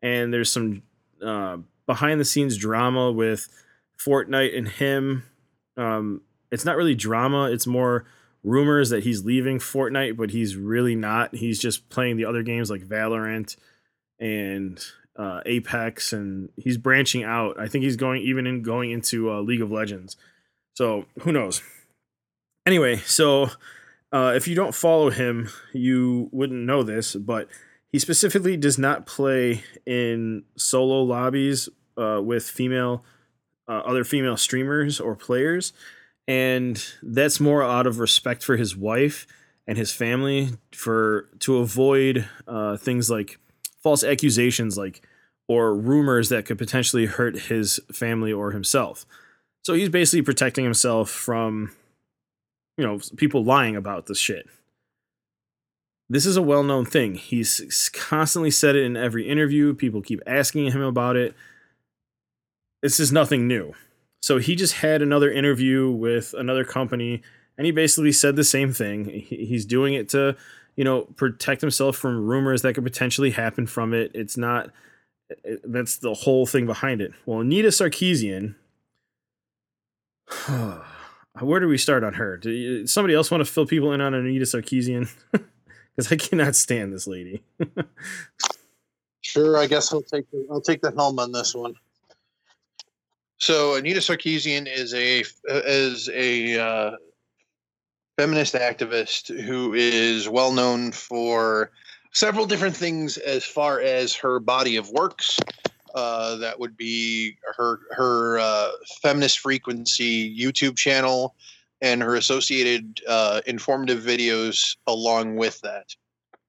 and 0.00 0.32
there's 0.32 0.50
some 0.50 0.82
uh, 1.22 1.58
behind 1.84 2.18
the 2.18 2.24
scenes 2.24 2.56
drama 2.56 3.12
with 3.12 3.46
Fortnite 3.98 4.56
and 4.56 4.68
him. 4.68 5.24
Um, 5.76 6.22
it's 6.50 6.64
not 6.64 6.78
really 6.78 6.94
drama. 6.94 7.50
It's 7.50 7.66
more 7.66 8.06
rumors 8.48 8.90
that 8.90 9.04
he's 9.04 9.24
leaving 9.24 9.58
Fortnite, 9.58 10.16
but 10.16 10.30
he's 10.30 10.56
really 10.56 10.96
not. 10.96 11.34
He's 11.34 11.58
just 11.58 11.88
playing 11.90 12.16
the 12.16 12.24
other 12.24 12.42
games 12.42 12.70
like 12.70 12.82
Valorant 12.82 13.56
and 14.18 14.82
uh, 15.16 15.40
Apex, 15.44 16.12
and 16.12 16.48
he's 16.56 16.78
branching 16.78 17.24
out. 17.24 17.60
I 17.60 17.68
think 17.68 17.84
he's 17.84 17.96
going 17.96 18.22
even 18.22 18.46
in 18.46 18.62
going 18.62 18.90
into 18.90 19.30
uh, 19.30 19.40
League 19.40 19.62
of 19.62 19.70
Legends. 19.70 20.16
So 20.74 21.04
who 21.20 21.32
knows? 21.32 21.62
Anyway, 22.66 22.96
so 22.96 23.50
uh, 24.12 24.32
if 24.34 24.48
you 24.48 24.54
don't 24.54 24.74
follow 24.74 25.10
him, 25.10 25.48
you 25.72 26.28
wouldn't 26.32 26.66
know 26.66 26.82
this, 26.82 27.14
but 27.14 27.48
he 27.92 27.98
specifically 27.98 28.56
does 28.56 28.78
not 28.78 29.06
play 29.06 29.64
in 29.86 30.44
solo 30.56 31.02
lobbies 31.02 31.68
uh, 31.96 32.20
with 32.22 32.44
female, 32.48 33.04
uh, 33.68 33.80
other 33.84 34.04
female 34.04 34.36
streamers 34.36 35.00
or 35.00 35.16
players 35.16 35.72
and 36.28 36.84
that's 37.02 37.40
more 37.40 37.64
out 37.64 37.86
of 37.86 37.98
respect 37.98 38.44
for 38.44 38.59
his 38.59 38.76
wife 38.76 39.26
and 39.66 39.78
his 39.78 39.92
family 39.92 40.50
for 40.72 41.30
to 41.40 41.56
avoid 41.56 42.28
uh, 42.46 42.76
things 42.76 43.10
like 43.10 43.38
false 43.82 44.05
accusations, 44.05 44.76
like 44.76 45.02
or 45.48 45.74
rumors 45.74 46.28
that 46.28 46.44
could 46.44 46.59
potentially 46.59 47.06
hurt 47.06 47.38
his 47.46 47.80
family 47.90 48.30
or 48.30 48.52
himself. 48.52 49.06
So 49.64 49.72
he's 49.72 49.88
basically 49.88 50.22
protecting 50.22 50.64
himself 50.64 51.10
from, 51.10 51.72
you 52.76 52.84
know, 52.86 53.00
people 53.16 53.42
lying 53.42 53.74
about 53.74 54.06
this 54.06 54.18
shit. 54.18 54.46
This 56.10 56.26
is 56.26 56.36
a 56.36 56.42
well 56.42 56.62
known 56.62 56.84
thing. 56.84 57.14
He's 57.14 57.90
constantly 57.94 58.50
said 58.50 58.76
it 58.76 58.84
in 58.84 58.98
every 58.98 59.26
interview. 59.26 59.74
People 59.74 60.02
keep 60.02 60.20
asking 60.26 60.72
him 60.72 60.82
about 60.82 61.16
it. 61.16 61.34
This 62.82 63.00
is 63.00 63.10
nothing 63.12 63.48
new. 63.48 63.74
So 64.20 64.39
he 64.39 64.57
just 64.57 64.74
had 64.74 65.03
another 65.03 65.31
interview 65.31 65.90
with 65.90 66.35
another 66.36 66.65
company 66.65 67.23
and 67.57 67.66
he 67.66 67.73
basically 67.73 68.12
said 68.12 68.36
the 68.36 68.45
same 68.45 68.73
thing. 68.73 69.07
He's 69.07 69.65
doing 69.65 69.95
it 69.95 70.09
to, 70.11 70.36
you 70.77 70.85
know, 70.85 71.03
protect 71.16 71.61
himself 71.61 71.97
from 71.97 72.27
rumors 72.27 72.62
that 72.62 72.74
could 72.74 72.85
potentially 72.85 73.31
happen 73.32 73.66
from 73.66 73.93
it. 73.93 74.12
It's 74.15 74.36
not 74.36 74.70
that's 75.65 75.99
the 75.99 76.15
whole 76.15 76.47
thing 76.47 76.66
behind 76.66 77.01
it. 77.01 77.12
Well, 77.27 77.40
Anita 77.40 77.69
Sarkeesian, 77.69 78.55
where 81.40 81.61
do 81.61 81.69
we 81.69 81.78
start 81.78 82.05
on 82.05 82.15
her? 82.15 82.36
Do 82.39 82.86
somebody 82.86 83.15
else 83.15 83.31
want 83.31 83.45
to 83.45 83.53
fill 83.53 83.66
people 83.66 83.93
in 83.93 84.01
on 84.01 84.15
Anita 84.15 84.45
Sarkeesian? 84.45 85.11
Because 85.97 86.12
I 86.12 86.16
cannot 86.16 86.55
stand 86.55 86.93
this 86.93 87.09
lady. 87.09 87.43
sure, 89.20 89.59
I 89.59 89.66
guess 89.66 89.93
I'll 89.93 90.01
take 90.01 90.27
I'll 90.49 90.61
take 90.61 90.81
the 90.81 90.93
helm 90.93 91.19
on 91.19 91.32
this 91.32 91.57
one. 91.57 91.74
So 93.39 93.77
Anita 93.77 94.01
Sarkeesian 94.01 94.66
is 94.66 94.94
a 94.94 95.24
is 95.47 96.09
a 96.12 96.59
uh, 96.59 96.90
feminist 98.19 98.55
activist 98.55 99.28
who 99.43 99.74
is 99.74 100.28
well 100.28 100.52
known 100.52 100.90
for 100.90 101.70
several 102.12 102.47
different 102.47 102.77
things 102.77 103.16
as 103.16 103.44
far 103.44 103.81
as 103.81 104.15
her 104.16 104.40
body 104.40 104.77
of 104.77 104.90
works. 104.90 105.39
Uh, 105.94 106.36
that 106.36 106.59
would 106.59 106.77
be 106.77 107.36
her 107.56 107.81
her 107.93 108.39
uh, 108.40 108.70
feminist 109.02 109.39
frequency 109.39 110.36
YouTube 110.36 110.77
channel 110.77 111.36
and 111.81 112.02
her 112.02 112.16
associated 112.16 113.01
uh, 113.06 113.40
informative 113.47 114.02
videos 114.02 114.77
along 114.89 115.36
with 115.36 115.60
that. 115.60 115.94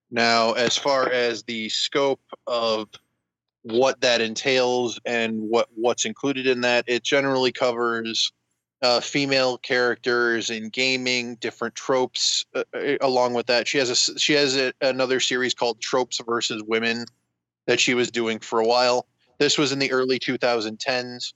Now, 0.09 0.53
as 0.53 0.75
far 0.75 1.07
as 1.11 1.43
the 1.43 1.69
scope 1.69 2.21
of 2.47 2.89
what 3.63 4.01
that 4.01 4.21
entails 4.21 4.99
and 5.05 5.41
what 5.41 5.67
what's 5.75 6.05
included 6.05 6.47
in 6.47 6.61
that, 6.61 6.85
it 6.87 7.03
generally 7.03 7.51
covers 7.51 8.31
uh, 8.81 9.01
female 9.01 9.57
characters 9.57 10.49
in 10.49 10.69
gaming, 10.69 11.35
different 11.35 11.75
tropes. 11.75 12.45
Uh, 12.55 12.63
uh, 12.73 12.95
along 13.01 13.33
with 13.33 13.47
that, 13.47 13.67
she 13.67 13.77
has 13.77 13.89
a 13.89 14.19
she 14.19 14.33
has 14.33 14.55
a, 14.57 14.73
another 14.81 15.19
series 15.19 15.53
called 15.53 15.81
Tropes 15.81 16.21
versus 16.25 16.63
Women 16.63 17.05
that 17.67 17.79
she 17.79 17.93
was 17.93 18.09
doing 18.09 18.39
for 18.39 18.59
a 18.59 18.65
while. 18.65 19.07
This 19.37 19.57
was 19.57 19.71
in 19.71 19.79
the 19.79 19.91
early 19.91 20.19
2010s. 20.19 21.33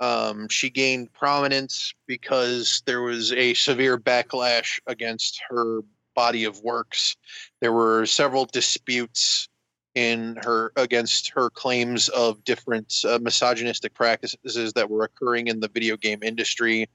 Um, 0.00 0.48
she 0.48 0.70
gained 0.70 1.12
prominence 1.12 1.94
because 2.06 2.82
there 2.84 3.02
was 3.02 3.32
a 3.32 3.54
severe 3.54 3.96
backlash 3.96 4.80
against 4.86 5.40
her 5.48 5.80
body 6.14 6.44
of 6.44 6.60
works. 6.62 7.16
There 7.60 7.72
were 7.72 8.06
several 8.06 8.44
disputes 8.44 9.48
in 9.94 10.36
her 10.42 10.72
against 10.76 11.30
her 11.30 11.50
claims 11.50 12.08
of 12.08 12.42
different 12.44 12.94
uh, 13.08 13.18
misogynistic 13.22 13.94
practices 13.94 14.72
that 14.72 14.90
were 14.90 15.04
occurring 15.04 15.46
in 15.46 15.60
the 15.60 15.68
video 15.68 15.96
game 15.96 16.22
industry 16.22 16.88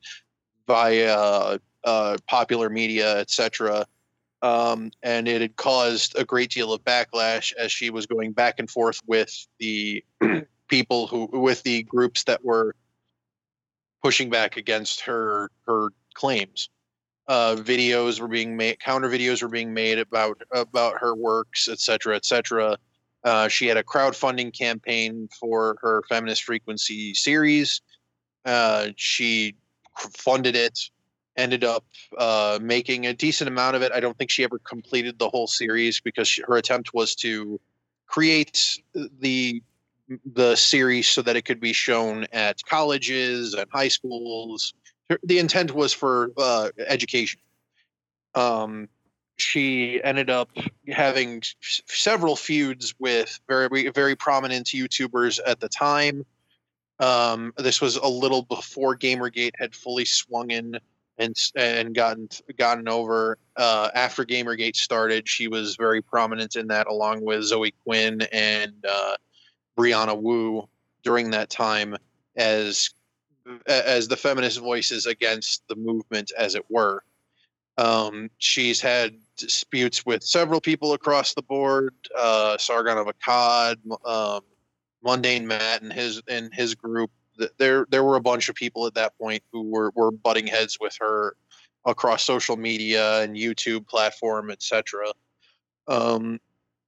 via 0.67 1.57
uh, 1.83 2.17
popular 2.27 2.69
media, 2.69 3.17
etc. 3.19 3.85
Um, 4.41 4.91
and 5.03 5.27
it 5.27 5.41
had 5.41 5.55
caused 5.55 6.17
a 6.17 6.23
great 6.23 6.51
deal 6.51 6.73
of 6.73 6.83
backlash 6.83 7.53
as 7.53 7.71
she 7.71 7.89
was 7.89 8.05
going 8.05 8.31
back 8.31 8.59
and 8.59 8.69
forth 8.69 9.01
with 9.07 9.47
the 9.59 10.03
people 10.67 11.07
who, 11.07 11.25
with 11.31 11.63
the 11.63 11.83
groups 11.83 12.23
that 12.25 12.43
were 12.43 12.75
pushing 14.01 14.29
back 14.29 14.57
against 14.57 15.01
her 15.01 15.51
her 15.65 15.89
claims. 16.13 16.69
Uh, 17.27 17.55
videos 17.55 18.19
were 18.19 18.27
being 18.27 18.57
made, 18.57 18.79
counter 18.79 19.07
videos 19.07 19.41
were 19.43 19.49
being 19.49 19.73
made 19.73 19.99
about 19.99 20.41
about 20.51 20.95
her 20.99 21.13
works, 21.13 21.67
etc., 21.67 22.15
etc. 22.15 22.77
Uh, 23.23 23.47
she 23.47 23.67
had 23.67 23.77
a 23.77 23.83
crowdfunding 23.83 24.57
campaign 24.57 25.27
for 25.39 25.77
her 25.81 26.03
feminist 26.07 26.43
frequency 26.43 27.13
series. 27.13 27.81
Uh, 28.45 28.87
she 28.95 29.55
funded 29.97 30.55
it, 30.55 30.79
ended 31.35 31.63
up 31.63 31.83
uh, 32.17 32.59
making 32.61 33.05
a 33.05 33.13
decent 33.13 33.47
amount 33.47 33.75
of 33.75 33.81
it. 33.81 33.91
I 33.91 33.99
don't 33.99 34.17
think 34.17 34.29
she 34.29 34.43
ever 34.43 34.59
completed 34.59 35.19
the 35.19 35.29
whole 35.29 35.47
series 35.47 35.99
because 35.99 36.27
she, 36.27 36.41
her 36.43 36.57
attempt 36.57 36.93
was 36.93 37.15
to 37.15 37.59
create 38.07 38.79
the 39.19 39.61
the 40.33 40.55
series 40.55 41.07
so 41.07 41.21
that 41.21 41.35
it 41.35 41.43
could 41.43 41.59
be 41.59 41.71
shown 41.71 42.25
at 42.31 42.63
colleges 42.65 43.53
and 43.53 43.69
high 43.71 43.89
schools. 43.89 44.73
The 45.23 45.37
intent 45.37 45.73
was 45.73 45.93
for 45.93 46.31
uh, 46.35 46.69
education. 46.87 47.39
Um, 48.33 48.89
she 49.41 50.01
ended 50.03 50.29
up 50.29 50.49
having 50.87 51.43
several 51.61 52.35
feuds 52.35 52.93
with 52.99 53.39
very 53.47 53.89
very 53.89 54.15
prominent 54.15 54.67
YouTubers 54.67 55.39
at 55.45 55.59
the 55.59 55.69
time. 55.69 56.25
Um, 56.99 57.53
this 57.57 57.79
was 57.79 57.95
a 57.95 58.07
little 58.07 58.41
before 58.41 58.97
GamerGate 58.97 59.53
had 59.57 59.73
fully 59.73 60.05
swung 60.05 60.51
in 60.51 60.77
and 61.17 61.35
and 61.55 61.93
gotten 61.93 62.29
gotten 62.57 62.87
over. 62.87 63.37
Uh, 63.55 63.89
after 63.93 64.25
GamerGate 64.25 64.75
started, 64.75 65.27
she 65.27 65.47
was 65.47 65.75
very 65.75 66.01
prominent 66.01 66.55
in 66.55 66.67
that, 66.67 66.87
along 66.87 67.21
with 67.21 67.43
Zoe 67.43 67.73
Quinn 67.83 68.21
and 68.31 68.73
uh, 68.89 69.15
Brianna 69.77 70.19
Wu 70.19 70.67
during 71.03 71.31
that 71.31 71.49
time 71.49 71.95
as 72.35 72.89
as 73.67 74.07
the 74.07 74.17
feminist 74.17 74.59
voices 74.59 75.05
against 75.05 75.67
the 75.67 75.75
movement, 75.75 76.31
as 76.37 76.55
it 76.55 76.65
were. 76.69 77.03
Um, 77.77 78.29
she's 78.37 78.81
had 78.81 79.15
disputes 79.39 80.05
with 80.05 80.23
several 80.23 80.61
people 80.61 80.93
across 80.93 81.33
the 81.33 81.41
board. 81.41 81.93
Uh, 82.17 82.57
Sargon 82.57 82.97
of 82.97 83.07
Akkad, 83.07 83.77
um, 84.05 84.41
Mundane 85.03 85.47
Matt, 85.47 85.81
and 85.81 85.91
his 85.91 86.21
and 86.27 86.53
his 86.53 86.75
group. 86.75 87.11
There, 87.57 87.87
there 87.89 88.03
were 88.03 88.17
a 88.17 88.21
bunch 88.21 88.49
of 88.49 88.55
people 88.55 88.85
at 88.85 88.95
that 88.95 89.17
point 89.17 89.41
who 89.51 89.63
were 89.63 89.91
were 89.95 90.11
butting 90.11 90.47
heads 90.47 90.77
with 90.79 90.95
her 90.99 91.35
across 91.85 92.23
social 92.23 92.57
media 92.57 93.21
and 93.21 93.35
YouTube 93.35 93.87
platform, 93.87 94.51
etc. 94.51 95.11
Um, 95.87 96.39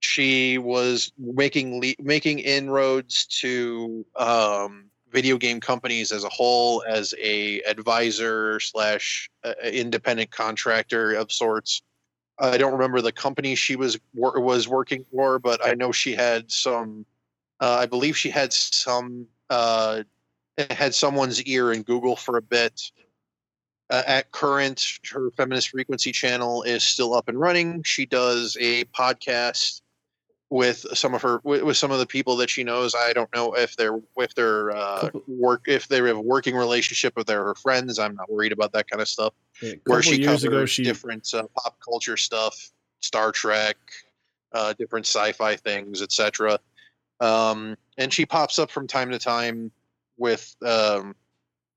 she 0.01 0.57
was 0.57 1.11
making 1.17 1.79
le- 1.79 2.03
making 2.03 2.39
inroads 2.39 3.25
to 3.27 4.05
um, 4.17 4.85
video 5.11 5.37
game 5.37 5.59
companies 5.59 6.11
as 6.11 6.23
a 6.23 6.29
whole 6.29 6.83
as 6.87 7.13
a 7.21 7.61
advisor 7.61 8.59
slash 8.59 9.29
uh, 9.43 9.53
independent 9.63 10.31
contractor 10.31 11.13
of 11.13 11.31
sorts. 11.31 11.81
I 12.41 12.57
don't 12.57 12.73
remember 12.73 13.01
the 13.01 13.11
company 13.11 13.55
she 13.55 13.75
was 13.75 13.99
was 14.13 14.67
working 14.67 15.05
for, 15.11 15.39
but 15.39 15.65
I 15.65 15.73
know 15.73 15.91
she 15.91 16.13
had 16.13 16.51
some. 16.51 17.05
Uh, 17.59 17.77
I 17.79 17.85
believe 17.85 18.17
she 18.17 18.31
had 18.31 18.51
some 18.51 19.27
uh, 19.49 20.03
had 20.71 20.95
someone's 20.95 21.43
ear 21.43 21.71
in 21.71 21.83
Google 21.83 22.15
for 22.15 22.37
a 22.37 22.41
bit. 22.41 22.81
Uh, 23.91 24.03
at 24.07 24.31
current, 24.31 24.99
her 25.11 25.29
feminist 25.31 25.69
frequency 25.69 26.11
channel 26.11 26.63
is 26.63 26.83
still 26.83 27.13
up 27.13 27.27
and 27.27 27.39
running. 27.39 27.83
She 27.83 28.05
does 28.05 28.57
a 28.59 28.85
podcast 28.85 29.81
with 30.49 30.85
some 30.93 31.13
of 31.13 31.21
her 31.21 31.41
with, 31.43 31.63
with, 31.63 31.77
some 31.77 31.91
of 31.91 31.99
the 31.99 32.05
people 32.05 32.35
that 32.37 32.49
she 32.49 32.63
knows. 32.63 32.95
I 32.95 33.13
don't 33.13 33.33
know 33.35 33.53
if 33.53 33.75
they're 33.75 33.99
if 34.17 34.33
they're 34.33 34.71
uh, 34.71 35.09
work 35.27 35.65
if 35.67 35.87
they 35.87 35.97
have 35.97 36.17
a 36.17 36.21
working 36.21 36.55
relationship 36.55 37.13
with 37.15 37.27
their 37.27 37.43
her 37.43 37.55
friends. 37.55 37.99
I'm 37.99 38.15
not 38.15 38.31
worried 38.31 38.51
about 38.51 38.71
that 38.73 38.89
kind 38.89 39.01
of 39.01 39.07
stuff. 39.07 39.33
Yeah, 39.61 39.73
Where 39.85 40.01
she 40.01 40.21
years 40.21 40.43
ago, 40.43 40.65
she 40.65 40.83
different 40.83 41.33
uh, 41.33 41.43
pop 41.55 41.77
culture 41.79 42.17
stuff, 42.17 42.71
Star 42.99 43.31
Trek, 43.31 43.77
uh, 44.53 44.73
different 44.73 45.05
sci-fi 45.05 45.55
things, 45.55 46.01
etc. 46.01 46.59
Um, 47.19 47.77
and 47.97 48.11
she 48.11 48.25
pops 48.25 48.59
up 48.59 48.71
from 48.71 48.87
time 48.87 49.11
to 49.11 49.19
time 49.19 49.71
with 50.17 50.55
um, 50.65 51.15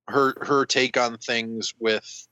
her 0.09 0.35
her 0.43 0.65
take 0.67 0.97
on 0.97 1.19
things 1.19 1.75
with 1.79 2.27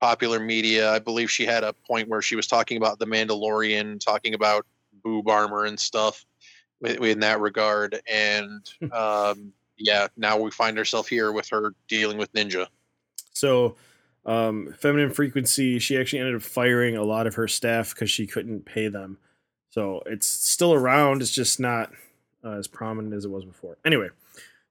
popular 0.00 0.40
media. 0.40 0.90
I 0.90 0.98
believe 0.98 1.30
she 1.30 1.46
had 1.46 1.62
a 1.62 1.72
point 1.72 2.08
where 2.08 2.22
she 2.22 2.36
was 2.36 2.46
talking 2.46 2.76
about 2.76 2.98
the 2.98 3.06
Mandalorian, 3.06 4.00
talking 4.00 4.34
about 4.34 4.66
boob 5.04 5.28
armor 5.28 5.64
and 5.64 5.78
stuff 5.78 6.24
in 6.82 7.20
that 7.20 7.40
regard. 7.40 8.00
And 8.10 8.68
um, 8.92 9.52
yeah, 9.76 10.08
now 10.16 10.38
we 10.38 10.50
find 10.50 10.78
ourselves 10.78 11.08
here 11.08 11.32
with 11.32 11.48
her 11.50 11.74
dealing 11.88 12.18
with 12.18 12.32
Ninja. 12.32 12.66
So, 13.32 13.76
um, 14.26 14.74
feminine 14.78 15.12
frequency, 15.12 15.78
she 15.78 15.98
actually 15.98 16.20
ended 16.20 16.36
up 16.36 16.42
firing 16.42 16.96
a 16.96 17.04
lot 17.04 17.26
of 17.26 17.34
her 17.34 17.48
staff 17.48 17.94
because 17.94 18.10
she 18.10 18.26
couldn't 18.26 18.64
pay 18.64 18.88
them. 18.88 19.18
So 19.70 20.02
it's 20.06 20.26
still 20.26 20.74
around. 20.74 21.22
It's 21.22 21.30
just 21.30 21.60
not 21.60 21.92
uh, 22.44 22.52
as 22.52 22.66
prominent 22.66 23.14
as 23.14 23.24
it 23.24 23.30
was 23.30 23.44
before. 23.44 23.78
Anyway, 23.84 24.08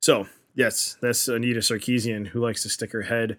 so 0.02 0.28
yes, 0.56 0.98
that's 1.02 1.28
Anita 1.28 1.60
Sarkeesian 1.60 2.28
who 2.28 2.42
likes 2.42 2.64
to 2.64 2.70
stick 2.70 2.92
her 2.92 3.04
head 3.04 3.38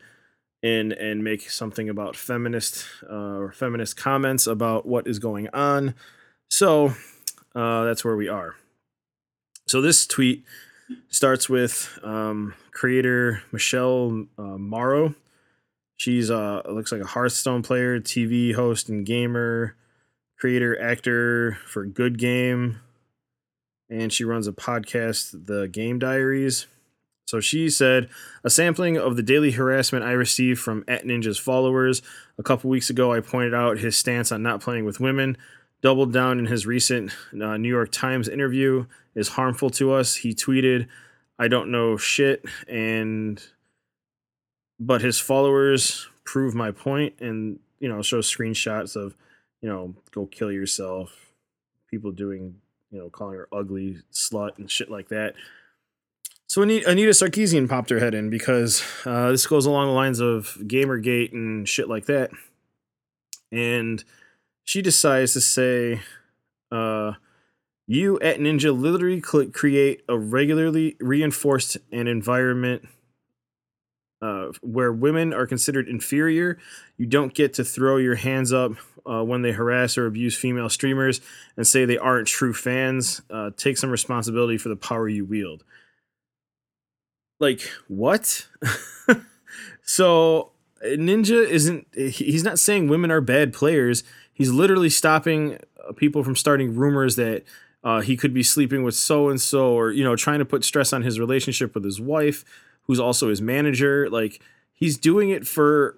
in 0.62 0.92
and 0.92 1.24
make 1.24 1.50
something 1.50 1.88
about 1.88 2.16
feminist 2.16 2.84
uh, 3.08 3.38
or 3.38 3.52
feminist 3.52 3.96
comments 3.96 4.46
about 4.46 4.86
what 4.86 5.06
is 5.06 5.18
going 5.18 5.48
on. 5.54 5.94
So 6.48 6.94
uh, 7.54 7.84
that's 7.84 8.04
where 8.04 8.16
we 8.16 8.28
are. 8.28 8.56
So 9.66 9.80
this 9.80 10.06
tweet 10.06 10.44
starts 11.08 11.48
with 11.48 11.98
um, 12.02 12.54
creator 12.72 13.42
Michelle 13.52 14.26
uh, 14.36 14.58
Morrow. 14.58 15.14
She's 16.00 16.30
uh 16.30 16.62
looks 16.66 16.92
like 16.92 17.02
a 17.02 17.06
Hearthstone 17.06 17.62
player, 17.62 18.00
TV 18.00 18.54
host, 18.54 18.88
and 18.88 19.04
gamer, 19.04 19.76
creator, 20.38 20.80
actor 20.80 21.58
for 21.66 21.84
Good 21.84 22.18
Game, 22.18 22.80
and 23.90 24.10
she 24.10 24.24
runs 24.24 24.46
a 24.46 24.52
podcast, 24.52 25.44
The 25.44 25.68
Game 25.68 25.98
Diaries. 25.98 26.66
So 27.26 27.38
she 27.38 27.68
said, 27.68 28.08
a 28.42 28.48
sampling 28.48 28.96
of 28.96 29.16
the 29.16 29.22
daily 29.22 29.50
harassment 29.50 30.02
I 30.02 30.12
received 30.12 30.58
from 30.58 30.86
at 30.88 31.04
Ninja's 31.04 31.38
followers. 31.38 32.00
A 32.38 32.42
couple 32.42 32.70
weeks 32.70 32.88
ago, 32.88 33.12
I 33.12 33.20
pointed 33.20 33.52
out 33.52 33.76
his 33.76 33.94
stance 33.94 34.32
on 34.32 34.42
not 34.42 34.62
playing 34.62 34.86
with 34.86 35.00
women. 35.00 35.36
Doubled 35.82 36.14
down 36.14 36.38
in 36.38 36.46
his 36.46 36.64
recent 36.64 37.12
uh, 37.34 37.58
New 37.58 37.68
York 37.68 37.92
Times 37.92 38.26
interview 38.26 38.86
is 39.14 39.28
harmful 39.28 39.68
to 39.72 39.92
us. 39.92 40.14
He 40.14 40.34
tweeted, 40.34 40.86
"I 41.38 41.48
don't 41.48 41.70
know 41.70 41.98
shit," 41.98 42.46
and 42.66 43.38
but 44.80 45.02
his 45.02 45.20
followers 45.20 46.08
prove 46.24 46.54
my 46.54 46.70
point, 46.70 47.14
and 47.20 47.60
you 47.78 47.88
know 47.88 48.02
show 48.02 48.20
screenshots 48.20 48.96
of, 48.96 49.14
you 49.60 49.68
know, 49.68 49.94
go 50.10 50.26
kill 50.26 50.50
yourself. 50.50 51.14
People 51.88 52.10
doing, 52.10 52.56
you 52.90 52.98
know, 52.98 53.10
calling 53.10 53.36
her 53.36 53.48
ugly 53.52 53.98
slut 54.12 54.58
and 54.58 54.70
shit 54.70 54.90
like 54.90 55.08
that. 55.08 55.34
So 56.48 56.62
Anita, 56.62 56.88
Sarkeesian 56.88 57.68
popped 57.68 57.90
her 57.90 58.00
head 58.00 58.12
in 58.12 58.28
because 58.28 58.82
uh, 59.04 59.30
this 59.30 59.46
goes 59.46 59.66
along 59.66 59.86
the 59.86 59.92
lines 59.92 60.18
of 60.18 60.58
Gamergate 60.62 61.32
and 61.32 61.68
shit 61.68 61.88
like 61.88 62.06
that. 62.06 62.30
And 63.52 64.02
she 64.64 64.82
decides 64.82 65.32
to 65.34 65.40
say, 65.40 66.00
uh, 66.72 67.12
you 67.86 68.18
at 68.20 68.38
Ninja 68.38 68.76
literally 68.76 69.20
create 69.20 70.02
a 70.08 70.18
regularly 70.18 70.96
reinforced 70.98 71.76
an 71.92 72.08
environment 72.08 72.88
uh, 74.22 74.48
where 74.62 74.92
women 74.92 75.32
are 75.32 75.46
considered 75.46 75.88
inferior. 75.88 76.58
You 76.96 77.06
don't 77.06 77.34
get 77.34 77.54
to 77.54 77.64
throw 77.64 77.96
your 77.96 78.16
hands 78.16 78.52
up 78.52 78.72
uh, 79.06 79.24
when 79.24 79.42
they 79.42 79.52
harass 79.52 79.96
or 79.96 80.06
abuse 80.06 80.36
female 80.36 80.68
streamers 80.68 81.20
and 81.56 81.66
say 81.66 81.84
they 81.84 81.98
aren't 81.98 82.28
true 82.28 82.52
fans. 82.52 83.22
Uh, 83.30 83.50
take 83.56 83.78
some 83.78 83.90
responsibility 83.90 84.58
for 84.58 84.68
the 84.68 84.76
power 84.76 85.08
you 85.08 85.24
wield 85.24 85.64
like 87.40 87.62
what 87.88 88.46
so 89.82 90.52
ninja 90.84 91.44
isn't 91.48 91.86
he's 91.94 92.44
not 92.44 92.58
saying 92.58 92.86
women 92.86 93.10
are 93.10 93.20
bad 93.20 93.52
players 93.52 94.04
he's 94.32 94.50
literally 94.50 94.90
stopping 94.90 95.58
uh, 95.88 95.92
people 95.92 96.22
from 96.22 96.36
starting 96.36 96.76
rumors 96.76 97.16
that 97.16 97.42
uh, 97.82 98.00
he 98.00 98.14
could 98.16 98.34
be 98.34 98.42
sleeping 98.42 98.84
with 98.84 98.94
so 98.94 99.30
and 99.30 99.40
so 99.40 99.72
or 99.72 99.90
you 99.90 100.04
know 100.04 100.14
trying 100.14 100.38
to 100.38 100.44
put 100.44 100.62
stress 100.62 100.92
on 100.92 101.02
his 101.02 101.18
relationship 101.18 101.74
with 101.74 101.84
his 101.84 102.00
wife 102.00 102.44
who's 102.90 103.00
also 103.00 103.28
his 103.28 103.40
manager 103.40 104.10
like 104.10 104.42
he's 104.72 104.98
doing 104.98 105.30
it 105.30 105.46
for 105.46 105.96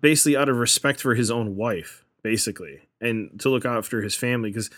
basically 0.00 0.36
out 0.36 0.48
of 0.48 0.56
respect 0.56 1.00
for 1.00 1.14
his 1.16 1.30
own 1.30 1.56
wife 1.56 2.04
basically 2.22 2.80
and 3.00 3.40
to 3.40 3.48
look 3.48 3.64
after 3.64 4.00
his 4.00 4.14
family 4.14 4.50
because 4.50 4.70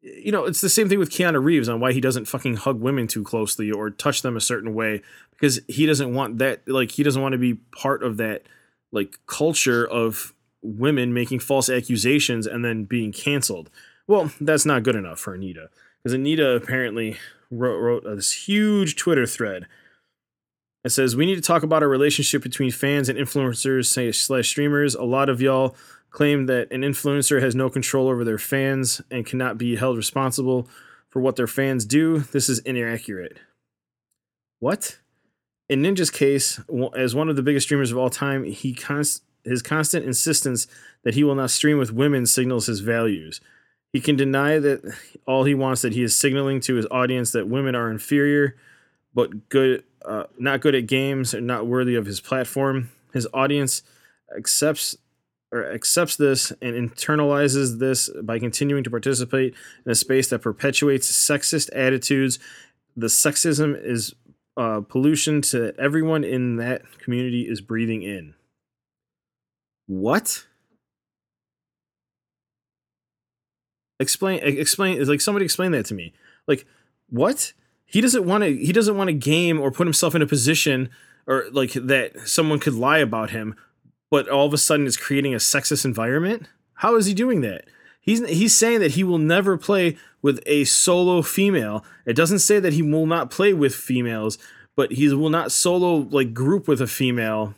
you 0.00 0.30
know, 0.30 0.44
it's 0.44 0.60
the 0.60 0.68
same 0.68 0.88
thing 0.88 0.98
with 0.98 1.10
Keanu 1.10 1.42
Reeves 1.42 1.68
on 1.68 1.80
why 1.80 1.92
he 1.92 2.00
doesn't 2.00 2.26
fucking 2.26 2.56
hug 2.56 2.80
women 2.80 3.06
too 3.08 3.24
closely 3.24 3.70
or 3.70 3.90
touch 3.90 4.22
them 4.22 4.36
a 4.36 4.40
certain 4.40 4.74
way 4.74 5.02
because 5.32 5.60
he 5.66 5.86
doesn't 5.86 6.14
want 6.14 6.38
that 6.38 6.66
like 6.68 6.92
he 6.92 7.02
doesn't 7.02 7.20
want 7.20 7.32
to 7.32 7.38
be 7.38 7.54
part 7.54 8.02
of 8.02 8.16
that 8.18 8.46
like 8.92 9.18
culture 9.26 9.86
of 9.86 10.34
women 10.62 11.12
making 11.12 11.40
false 11.40 11.68
accusations 11.68 12.46
and 12.46 12.64
then 12.64 12.84
being 12.84 13.12
canceled. 13.12 13.70
Well, 14.06 14.30
that's 14.40 14.64
not 14.64 14.84
good 14.84 14.96
enough 14.96 15.18
for 15.18 15.34
Anita 15.34 15.68
because 16.02 16.14
Anita 16.14 16.54
apparently 16.54 17.16
wrote, 17.50 17.78
wrote 17.78 18.04
this 18.04 18.46
huge 18.46 18.96
Twitter 18.96 19.26
thread. 19.26 19.66
It 20.88 20.92
says 20.92 21.14
we 21.14 21.26
need 21.26 21.34
to 21.34 21.42
talk 21.42 21.64
about 21.64 21.82
our 21.82 21.88
relationship 21.88 22.42
between 22.42 22.70
fans 22.70 23.10
and 23.10 23.18
influencers 23.18 24.14
slash 24.14 24.48
streamers. 24.48 24.94
A 24.94 25.02
lot 25.02 25.28
of 25.28 25.42
y'all 25.42 25.76
claim 26.08 26.46
that 26.46 26.72
an 26.72 26.80
influencer 26.80 27.42
has 27.42 27.54
no 27.54 27.68
control 27.68 28.08
over 28.08 28.24
their 28.24 28.38
fans 28.38 29.02
and 29.10 29.26
cannot 29.26 29.58
be 29.58 29.76
held 29.76 29.98
responsible 29.98 30.66
for 31.10 31.20
what 31.20 31.36
their 31.36 31.46
fans 31.46 31.84
do. 31.84 32.20
This 32.20 32.48
is 32.48 32.60
inaccurate. 32.60 33.36
What? 34.60 34.98
In 35.68 35.82
Ninja's 35.82 36.08
case, 36.10 36.58
as 36.96 37.14
one 37.14 37.28
of 37.28 37.36
the 37.36 37.42
biggest 37.42 37.66
streamers 37.66 37.92
of 37.92 37.98
all 37.98 38.08
time, 38.08 38.44
he 38.44 38.72
const- 38.72 39.24
his 39.44 39.60
constant 39.60 40.06
insistence 40.06 40.68
that 41.02 41.12
he 41.12 41.22
will 41.22 41.34
not 41.34 41.50
stream 41.50 41.76
with 41.76 41.92
women 41.92 42.24
signals 42.24 42.64
his 42.64 42.80
values. 42.80 43.42
He 43.92 44.00
can 44.00 44.16
deny 44.16 44.58
that 44.58 44.90
all 45.26 45.44
he 45.44 45.54
wants 45.54 45.82
that 45.82 45.92
he 45.92 46.02
is 46.02 46.16
signaling 46.16 46.60
to 46.60 46.76
his 46.76 46.86
audience 46.90 47.32
that 47.32 47.46
women 47.46 47.74
are 47.74 47.90
inferior, 47.90 48.56
but 49.12 49.50
good, 49.50 49.84
uh, 50.04 50.24
not 50.38 50.60
good 50.60 50.74
at 50.74 50.86
games 50.86 51.34
and 51.34 51.46
not 51.46 51.66
worthy 51.66 51.94
of 51.94 52.06
his 52.06 52.20
platform. 52.20 52.90
His 53.12 53.26
audience 53.32 53.82
accepts 54.36 54.96
or 55.50 55.70
accepts 55.72 56.16
this 56.16 56.52
and 56.60 56.74
internalizes 56.74 57.78
this 57.78 58.10
by 58.22 58.38
continuing 58.38 58.84
to 58.84 58.90
participate 58.90 59.54
in 59.84 59.92
a 59.92 59.94
space 59.94 60.28
that 60.28 60.40
perpetuates 60.40 61.10
sexist 61.10 61.70
attitudes. 61.74 62.38
The 62.96 63.06
sexism 63.06 63.80
is 63.82 64.14
uh, 64.56 64.82
pollution 64.82 65.40
to 65.40 65.74
everyone 65.78 66.24
in 66.24 66.56
that 66.56 66.82
community 66.98 67.48
is 67.48 67.60
breathing 67.60 68.02
in. 68.02 68.34
What? 69.86 70.44
Explain. 74.00 74.40
Explain. 74.42 75.02
Like 75.06 75.20
somebody 75.20 75.44
explain 75.44 75.72
that 75.72 75.86
to 75.86 75.94
me. 75.94 76.12
Like 76.46 76.66
what? 77.08 77.52
He 77.88 78.00
doesn't 78.00 78.24
want 78.24 78.44
to. 78.44 78.56
He 78.56 78.72
doesn't 78.72 78.96
want 78.96 79.08
to 79.08 79.14
game 79.14 79.60
or 79.60 79.70
put 79.70 79.86
himself 79.86 80.14
in 80.14 80.22
a 80.22 80.26
position 80.26 80.90
or 81.26 81.46
like 81.50 81.72
that 81.72 82.28
someone 82.28 82.60
could 82.60 82.74
lie 82.74 82.98
about 82.98 83.30
him 83.30 83.56
but 84.10 84.28
all 84.28 84.46
of 84.46 84.54
a 84.54 84.58
sudden 84.58 84.86
is 84.86 84.96
creating 84.96 85.34
a 85.34 85.38
sexist 85.38 85.84
environment? 85.84 86.48
How 86.74 86.96
is 86.96 87.06
he 87.06 87.14
doing 87.14 87.40
that? 87.42 87.64
He's 88.00 88.26
he's 88.28 88.56
saying 88.56 88.80
that 88.80 88.92
he 88.92 89.04
will 89.04 89.18
never 89.18 89.58
play 89.58 89.96
with 90.22 90.40
a 90.46 90.64
solo 90.64 91.22
female. 91.22 91.84
It 92.06 92.14
doesn't 92.14 92.38
say 92.38 92.58
that 92.60 92.72
he 92.72 92.82
will 92.82 93.06
not 93.06 93.30
play 93.30 93.52
with 93.52 93.74
females, 93.74 94.38
but 94.76 94.92
he 94.92 95.12
will 95.12 95.30
not 95.30 95.52
solo 95.52 96.08
like 96.10 96.32
group 96.32 96.66
with 96.66 96.80
a 96.80 96.86
female 96.86 97.54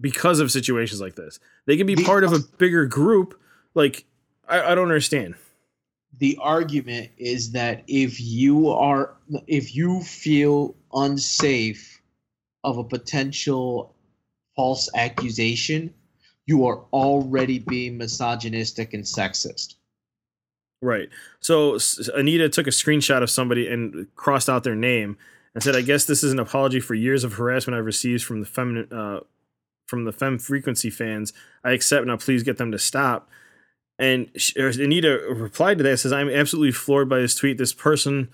because 0.00 0.40
of 0.40 0.50
situations 0.50 1.00
like 1.00 1.14
this. 1.14 1.38
They 1.66 1.76
can 1.76 1.86
be 1.86 1.96
part 1.96 2.24
of 2.24 2.32
a 2.32 2.38
bigger 2.58 2.86
group. 2.86 3.38
Like 3.74 4.04
I, 4.48 4.72
I 4.72 4.74
don't 4.74 4.88
understand. 4.88 5.34
The 6.18 6.38
argument 6.40 7.10
is 7.18 7.52
that 7.52 7.82
if 7.88 8.20
you 8.20 8.68
are 8.68 9.14
if 9.46 9.74
you 9.74 10.00
feel 10.02 10.76
unsafe 10.92 12.00
of 12.62 12.78
a 12.78 12.84
potential 12.84 13.94
false 14.54 14.88
accusation, 14.94 15.92
you 16.46 16.66
are 16.66 16.84
already 16.92 17.58
being 17.58 17.98
misogynistic 17.98 18.94
and 18.94 19.02
sexist. 19.02 19.74
Right. 20.80 21.08
So 21.40 21.78
Anita 22.14 22.48
took 22.48 22.66
a 22.66 22.70
screenshot 22.70 23.22
of 23.22 23.30
somebody 23.30 23.66
and 23.66 24.06
crossed 24.14 24.48
out 24.48 24.62
their 24.62 24.76
name 24.76 25.16
and 25.54 25.64
said, 25.64 25.74
"I 25.74 25.82
guess 25.82 26.04
this 26.04 26.22
is 26.22 26.32
an 26.32 26.38
apology 26.38 26.78
for 26.78 26.94
years 26.94 27.24
of 27.24 27.32
harassment 27.32 27.76
I've 27.76 27.86
received 27.86 28.22
from 28.22 28.40
the 28.40 28.46
feminine, 28.46 28.92
uh, 28.92 29.20
from 29.86 30.04
the 30.04 30.12
fem 30.12 30.38
frequency 30.38 30.90
fans. 30.90 31.32
I 31.64 31.72
accept 31.72 32.06
now. 32.06 32.16
Please 32.16 32.42
get 32.42 32.58
them 32.58 32.70
to 32.70 32.78
stop." 32.78 33.28
And 33.98 34.28
Anita 34.56 35.10
replied 35.30 35.78
to 35.78 35.84
that 35.84 35.98
says, 35.98 36.12
"I'm 36.12 36.28
absolutely 36.28 36.72
floored 36.72 37.08
by 37.08 37.20
this 37.20 37.34
tweet. 37.34 37.58
This 37.58 37.72
person." 37.72 38.28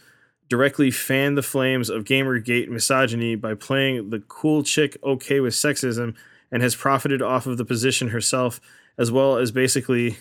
directly 0.50 0.90
fanned 0.90 1.38
the 1.38 1.42
flames 1.42 1.88
of 1.88 2.04
Gamergate 2.04 2.68
misogyny 2.68 3.36
by 3.36 3.54
playing 3.54 4.10
the 4.10 4.18
cool 4.18 4.64
chick 4.64 4.98
okay 5.02 5.38
with 5.38 5.54
sexism 5.54 6.14
and 6.50 6.60
has 6.60 6.74
profited 6.74 7.22
off 7.22 7.46
of 7.46 7.56
the 7.56 7.64
position 7.64 8.08
herself, 8.08 8.60
as 8.98 9.12
well 9.12 9.36
as 9.36 9.52
basically, 9.52 10.18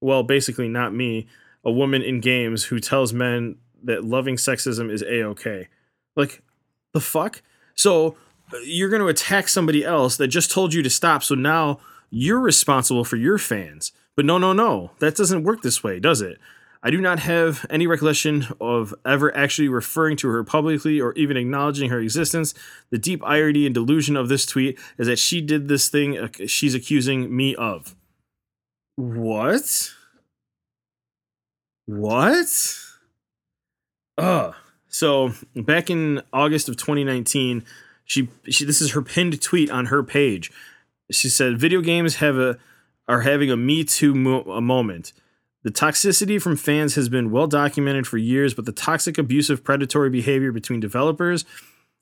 well, 0.00 0.24
basically 0.24 0.68
not 0.68 0.92
me, 0.92 1.28
a 1.64 1.70
woman 1.70 2.02
in 2.02 2.20
games 2.20 2.64
who 2.64 2.80
tells 2.80 3.12
men 3.12 3.56
that 3.84 4.04
loving 4.04 4.34
sexism 4.34 4.90
is 4.90 5.02
a 5.02 5.22
okay. 5.22 5.68
Like, 6.16 6.42
the 6.92 7.00
fuck? 7.00 7.42
So 7.76 8.16
uh, 8.52 8.58
you're 8.64 8.88
going 8.88 9.02
to 9.02 9.08
attack 9.08 9.46
somebody 9.46 9.84
else 9.84 10.16
that 10.16 10.28
just 10.28 10.50
told 10.50 10.74
you 10.74 10.82
to 10.82 10.90
stop. 10.90 11.22
So 11.22 11.36
now 11.36 11.78
you're 12.10 12.40
responsible 12.40 13.04
for 13.04 13.16
your 13.16 13.38
fans. 13.38 13.92
But 14.16 14.24
no, 14.24 14.38
no, 14.38 14.52
no. 14.52 14.92
That 14.98 15.14
doesn't 15.14 15.44
work 15.44 15.62
this 15.62 15.84
way, 15.84 16.00
does 16.00 16.22
it? 16.22 16.38
I 16.82 16.90
do 16.90 17.00
not 17.00 17.18
have 17.20 17.66
any 17.68 17.86
recollection 17.86 18.46
of 18.60 18.94
ever 19.04 19.34
actually 19.36 19.68
referring 19.68 20.16
to 20.18 20.28
her 20.28 20.44
publicly 20.44 21.00
or 21.00 21.12
even 21.14 21.36
acknowledging 21.36 21.90
her 21.90 22.00
existence. 22.00 22.54
The 22.90 22.98
deep 22.98 23.22
irony 23.24 23.66
and 23.66 23.74
delusion 23.74 24.16
of 24.16 24.28
this 24.28 24.46
tweet 24.46 24.78
is 24.96 25.06
that 25.08 25.18
she 25.18 25.40
did 25.40 25.68
this 25.68 25.88
thing 25.88 26.16
uh, 26.16 26.28
she's 26.46 26.74
accusing 26.74 27.34
me 27.34 27.54
of. 27.56 27.96
What? 28.94 29.92
What? 31.86 32.78
Ugh. 34.18 34.54
So, 34.88 35.32
back 35.54 35.90
in 35.90 36.22
August 36.32 36.68
of 36.68 36.76
2019, 36.76 37.64
She, 38.04 38.28
she 38.48 38.64
this 38.64 38.80
is 38.80 38.92
her 38.92 39.02
pinned 39.02 39.42
tweet 39.42 39.70
on 39.70 39.86
her 39.86 40.02
page. 40.02 40.52
She 41.10 41.28
said, 41.28 41.58
"Video 41.58 41.80
games 41.80 42.16
have 42.16 42.38
a 42.38 42.58
are 43.08 43.22
having 43.22 43.50
a 43.50 43.56
Me 43.56 43.84
Too 43.84 44.14
mo- 44.14 44.42
a 44.42 44.60
moment. 44.60 45.12
The 45.62 45.70
toxicity 45.70 46.40
from 46.40 46.56
fans 46.56 46.94
has 46.94 47.08
been 47.08 47.30
well 47.30 47.46
documented 47.46 48.06
for 48.06 48.18
years, 48.18 48.54
but 48.54 48.66
the 48.66 48.72
toxic, 48.72 49.18
abusive, 49.18 49.64
predatory 49.64 50.10
behavior 50.10 50.52
between 50.52 50.78
developers 50.80 51.44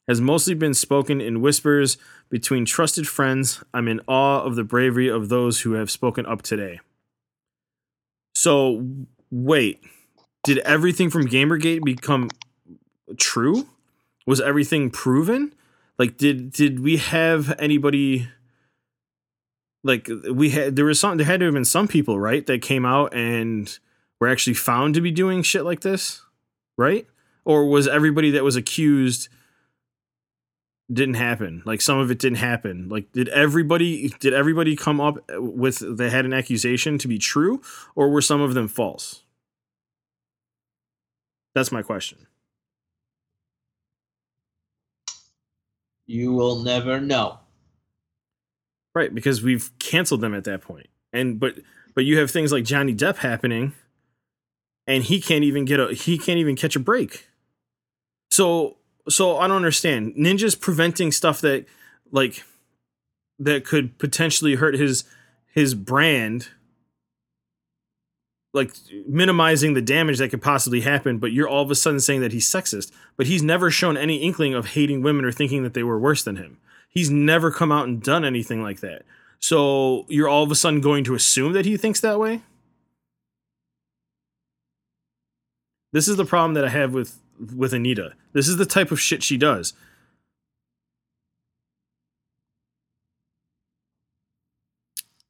has 0.06 0.20
mostly 0.20 0.54
been 0.54 0.74
spoken 0.74 1.20
in 1.20 1.40
whispers 1.40 1.96
between 2.28 2.66
trusted 2.66 3.08
friends. 3.08 3.64
I'm 3.72 3.88
in 3.88 4.00
awe 4.06 4.42
of 4.42 4.54
the 4.54 4.64
bravery 4.64 5.08
of 5.08 5.30
those 5.30 5.62
who 5.62 5.72
have 5.72 5.90
spoken 5.90 6.26
up 6.26 6.42
today." 6.42 6.80
So, 8.34 8.86
wait, 9.30 9.82
did 10.42 10.58
everything 10.58 11.08
from 11.08 11.26
Gamergate 11.26 11.84
become 11.84 12.28
true? 13.16 13.66
Was 14.26 14.40
everything 14.40 14.90
proven? 14.90 15.54
Like, 15.98 16.16
did 16.18 16.52
did 16.52 16.80
we 16.80 16.98
have 16.98 17.54
anybody? 17.58 18.28
Like, 19.84 20.08
we 20.30 20.50
had 20.50 20.76
there 20.76 20.86
was 20.86 20.98
some 20.98 21.18
there 21.18 21.26
had 21.26 21.40
to 21.40 21.46
have 21.46 21.54
been 21.54 21.64
some 21.64 21.86
people 21.86 22.18
right 22.18 22.44
that 22.46 22.62
came 22.62 22.86
out 22.86 23.14
and 23.14 23.78
were 24.18 24.28
actually 24.28 24.54
found 24.54 24.94
to 24.94 25.02
be 25.02 25.10
doing 25.10 25.42
shit 25.42 25.64
like 25.64 25.80
this, 25.80 26.22
right? 26.78 27.06
Or 27.44 27.68
was 27.68 27.86
everybody 27.86 28.30
that 28.30 28.42
was 28.42 28.56
accused 28.56 29.28
didn't 30.90 31.14
happen? 31.14 31.62
Like 31.66 31.82
some 31.82 31.98
of 31.98 32.10
it 32.10 32.18
didn't 32.18 32.38
happen. 32.38 32.88
Like 32.88 33.12
did 33.12 33.28
everybody 33.28 34.08
did 34.20 34.32
everybody 34.32 34.74
come 34.74 35.02
up 35.02 35.18
with 35.28 35.82
they 35.98 36.08
had 36.08 36.24
an 36.24 36.32
accusation 36.32 36.96
to 36.98 37.06
be 37.08 37.18
true, 37.18 37.60
or 37.94 38.08
were 38.08 38.22
some 38.22 38.40
of 38.40 38.54
them 38.54 38.68
false? 38.68 39.22
That's 41.54 41.70
my 41.70 41.82
question. 41.82 42.26
You 46.06 46.32
will 46.32 46.62
never 46.62 47.00
know. 47.00 47.43
Right, 48.94 49.12
because 49.12 49.42
we've 49.42 49.70
canceled 49.78 50.20
them 50.20 50.34
at 50.34 50.44
that 50.44 50.62
point. 50.62 50.86
And 51.12 51.40
but 51.40 51.58
but 51.94 52.04
you 52.04 52.18
have 52.18 52.30
things 52.30 52.52
like 52.52 52.64
Johnny 52.64 52.94
Depp 52.94 53.18
happening 53.18 53.72
and 54.86 55.02
he 55.04 55.20
can't 55.20 55.44
even 55.44 55.64
get 55.64 55.80
a 55.80 55.92
he 55.94 56.18
can't 56.18 56.38
even 56.38 56.56
catch 56.56 56.76
a 56.76 56.80
break. 56.80 57.28
So 58.30 58.76
so 59.08 59.38
I 59.38 59.46
don't 59.46 59.56
understand. 59.56 60.14
Ninja's 60.14 60.54
preventing 60.54 61.12
stuff 61.12 61.40
that 61.40 61.66
like 62.10 62.44
that 63.38 63.64
could 63.64 63.98
potentially 63.98 64.54
hurt 64.56 64.74
his 64.74 65.04
his 65.52 65.74
brand 65.74 66.48
like 68.52 68.72
minimizing 69.08 69.74
the 69.74 69.82
damage 69.82 70.18
that 70.18 70.28
could 70.28 70.40
possibly 70.40 70.80
happen, 70.80 71.18
but 71.18 71.32
you're 71.32 71.48
all 71.48 71.62
of 71.62 71.70
a 71.72 71.74
sudden 71.74 71.98
saying 71.98 72.20
that 72.20 72.32
he's 72.32 72.48
sexist. 72.48 72.92
But 73.16 73.26
he's 73.26 73.42
never 73.42 73.68
shown 73.68 73.96
any 73.96 74.18
inkling 74.18 74.54
of 74.54 74.66
hating 74.66 75.02
women 75.02 75.24
or 75.24 75.32
thinking 75.32 75.64
that 75.64 75.74
they 75.74 75.82
were 75.82 75.98
worse 75.98 76.22
than 76.22 76.36
him. 76.36 76.58
He's 76.94 77.10
never 77.10 77.50
come 77.50 77.72
out 77.72 77.88
and 77.88 78.02
done 78.02 78.24
anything 78.24 78.62
like 78.62 78.80
that. 78.80 79.02
So 79.40 80.06
you're 80.08 80.28
all 80.28 80.44
of 80.44 80.50
a 80.50 80.54
sudden 80.54 80.80
going 80.80 81.04
to 81.04 81.14
assume 81.14 81.52
that 81.52 81.66
he 81.66 81.76
thinks 81.76 82.00
that 82.00 82.18
way? 82.18 82.42
This 85.92 86.08
is 86.08 86.16
the 86.16 86.24
problem 86.24 86.54
that 86.54 86.64
I 86.64 86.70
have 86.70 86.94
with 86.94 87.20
with 87.56 87.72
Anita. 87.74 88.14
This 88.32 88.48
is 88.48 88.56
the 88.56 88.66
type 88.66 88.90
of 88.90 89.00
shit 89.00 89.22
she 89.22 89.36
does. 89.36 89.74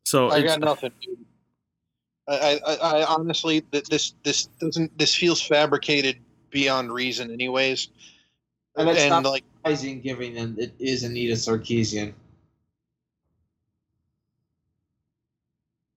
So 0.06 0.30
I 0.30 0.42
got 0.42 0.60
nothing. 0.60 0.92
Dude. 1.00 1.18
I, 2.28 2.60
I, 2.66 2.74
I 2.74 3.04
honestly, 3.04 3.62
th- 3.62 3.88
this 3.88 4.14
this 4.22 4.46
doesn't 4.60 4.96
this 4.96 5.14
feels 5.14 5.42
fabricated 5.42 6.18
beyond 6.50 6.92
reason, 6.92 7.30
anyways. 7.30 7.88
And 8.76 8.88
it's 8.88 9.06
not 9.06 9.24
like 9.24 9.44
surprising 9.58 10.00
given 10.00 10.56
that 10.56 10.62
it 10.62 10.74
is 10.78 11.04
Anita 11.04 11.34
Sarkeesian. 11.34 12.12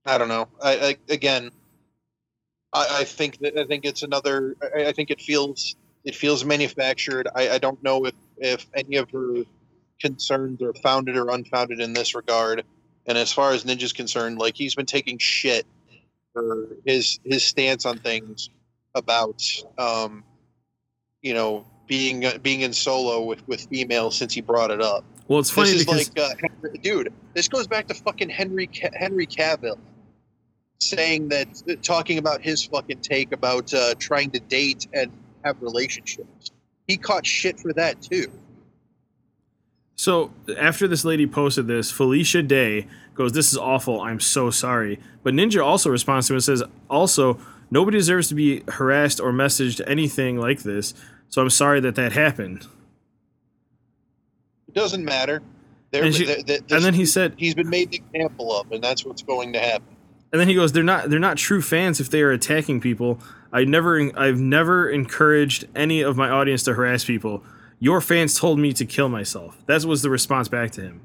I 0.06 0.18
don't 0.18 0.30
know. 0.30 0.48
I, 0.62 0.78
I 0.78 0.98
again, 1.10 1.52
I, 2.72 3.00
I 3.00 3.04
think 3.04 3.40
that 3.40 3.58
I 3.58 3.66
think 3.66 3.86
it's 3.86 4.04
another. 4.04 4.56
I, 4.76 4.88
I 4.88 4.92
think 4.92 5.10
it 5.10 5.20
feels 5.20 5.76
it 6.06 6.16
feels 6.16 6.46
manufactured. 6.46 7.28
I, 7.36 7.50
I 7.50 7.58
don't 7.58 7.82
know 7.84 8.06
if 8.06 8.16
if 8.38 8.66
any 8.76 8.98
of 8.98 9.10
her 9.12 9.44
concerns 10.00 10.62
are 10.62 10.74
founded 10.76 11.18
or 11.18 11.30
unfounded 11.30 11.80
in 11.80 11.94
this 11.94 12.16
regard. 12.16 12.64
And 13.08 13.18
as 13.18 13.32
far 13.32 13.52
as 13.54 13.64
Ninja's 13.64 13.94
concerned, 13.94 14.38
like 14.38 14.56
he's 14.56 14.76
been 14.76 14.86
taking 14.86 15.18
shit 15.18 15.66
for 16.34 16.68
his 16.86 17.20
his 17.24 17.44
stance 17.44 17.86
on 17.86 17.98
things 17.98 18.50
about 18.94 19.44
um, 19.78 20.24
you 21.22 21.34
know 21.34 21.66
being 21.88 22.26
being 22.42 22.62
in 22.62 22.74
solo 22.74 23.22
with 23.24 23.48
with 23.48 23.68
females 23.68 24.16
since 24.16 24.34
he 24.34 24.42
brought 24.42 24.72
it 24.72 24.82
up. 24.82 25.04
well, 25.28 25.40
it's 25.40 25.50
funny 25.50 25.72
this 25.72 25.88
is 25.88 26.10
because 26.10 26.36
like, 26.42 26.52
uh, 26.64 26.78
dude, 26.82 27.14
this 27.34 27.48
goes 27.48 27.68
back 27.68 27.88
to 27.88 27.94
fucking 27.94 28.30
Henry 28.30 28.70
Henry 28.94 29.26
Cavill 29.26 29.78
saying 30.80 31.30
that, 31.30 31.48
talking 31.82 32.18
about 32.18 32.42
his 32.42 32.64
fucking 32.64 33.00
take 33.00 33.32
about 33.32 33.74
uh, 33.74 33.96
trying 33.98 34.30
to 34.32 34.40
date 34.40 34.88
and 34.94 35.12
have 35.44 35.62
relationships. 35.62 36.52
He 36.88 36.98
caught 36.98 37.26
shit 37.26 37.60
for 37.60 37.74
that 37.74 38.02
too. 38.02 38.32
So 39.96 40.32
after 40.58 40.88
this 40.88 41.04
lady 41.04 41.26
posted 41.26 41.68
this, 41.68 41.92
Felicia 41.92 42.44
Day 42.44 42.88
goes, 43.16 43.34
"This 43.34 43.52
is 43.52 43.58
awful. 43.58 44.02
I'm 44.02 44.20
so 44.20 44.52
sorry." 44.52 45.00
But 45.24 45.34
Ninja 45.34 45.64
also 45.64 45.90
responds 45.90 46.28
to 46.28 46.34
it 46.34 46.38
and 46.38 46.44
says, 46.44 46.64
"Also, 46.90 47.40
nobody 47.72 47.98
deserves 47.98 48.30
to 48.30 48.36
be 48.36 48.64
harassed 48.68 49.20
or 49.20 49.32
messaged 49.32 49.82
anything 49.88 50.38
like 50.38 50.64
this. 50.64 50.94
So 51.30 51.42
I'm 51.42 51.50
sorry 51.50 51.80
that 51.82 51.96
that 51.96 52.12
happened." 52.14 52.66
It 54.68 54.74
doesn't 54.74 55.04
matter. 55.06 55.42
And 55.94 56.14
she- 56.14 56.26
And 56.28 56.84
then 56.84 56.94
he 56.94 57.06
said, 57.06 57.34
he's 57.38 57.56
been 57.56 57.70
made 57.70 57.88
an 57.96 58.04
example 58.14 58.56
of, 58.60 58.72
and 58.72 58.84
that's 58.84 59.06
what's 59.06 59.24
going 59.24 59.54
to 59.54 59.60
happen. 59.60 59.88
and 60.34 60.40
then 60.42 60.48
he 60.50 60.54
goes, 60.56 60.74
"They're 60.74 60.84
not 60.84 61.10
they're 61.10 61.20
not 61.20 61.38
true 61.38 61.62
fans 61.62 62.00
if 62.02 62.10
they 62.10 62.22
are 62.22 62.32
attacking 62.32 62.82
people. 62.82 63.20
I 63.54 63.64
never 63.64 64.12
I've 64.20 64.40
never 64.40 64.90
encouraged 64.90 65.66
any 65.76 66.02
of 66.02 66.18
my 66.18 66.30
audience 66.30 66.64
to 66.64 66.74
harass 66.74 67.06
people. 67.06 67.44
Your 67.80 68.02
fans 68.02 68.38
told 68.38 68.60
me 68.60 68.74
to 68.74 68.86
kill 68.86 69.08
myself." 69.10 69.58
That 69.68 69.86
was 69.86 70.02
the 70.02 70.10
response 70.10 70.50
back 70.50 70.72
to 70.72 70.82
him. 70.82 71.02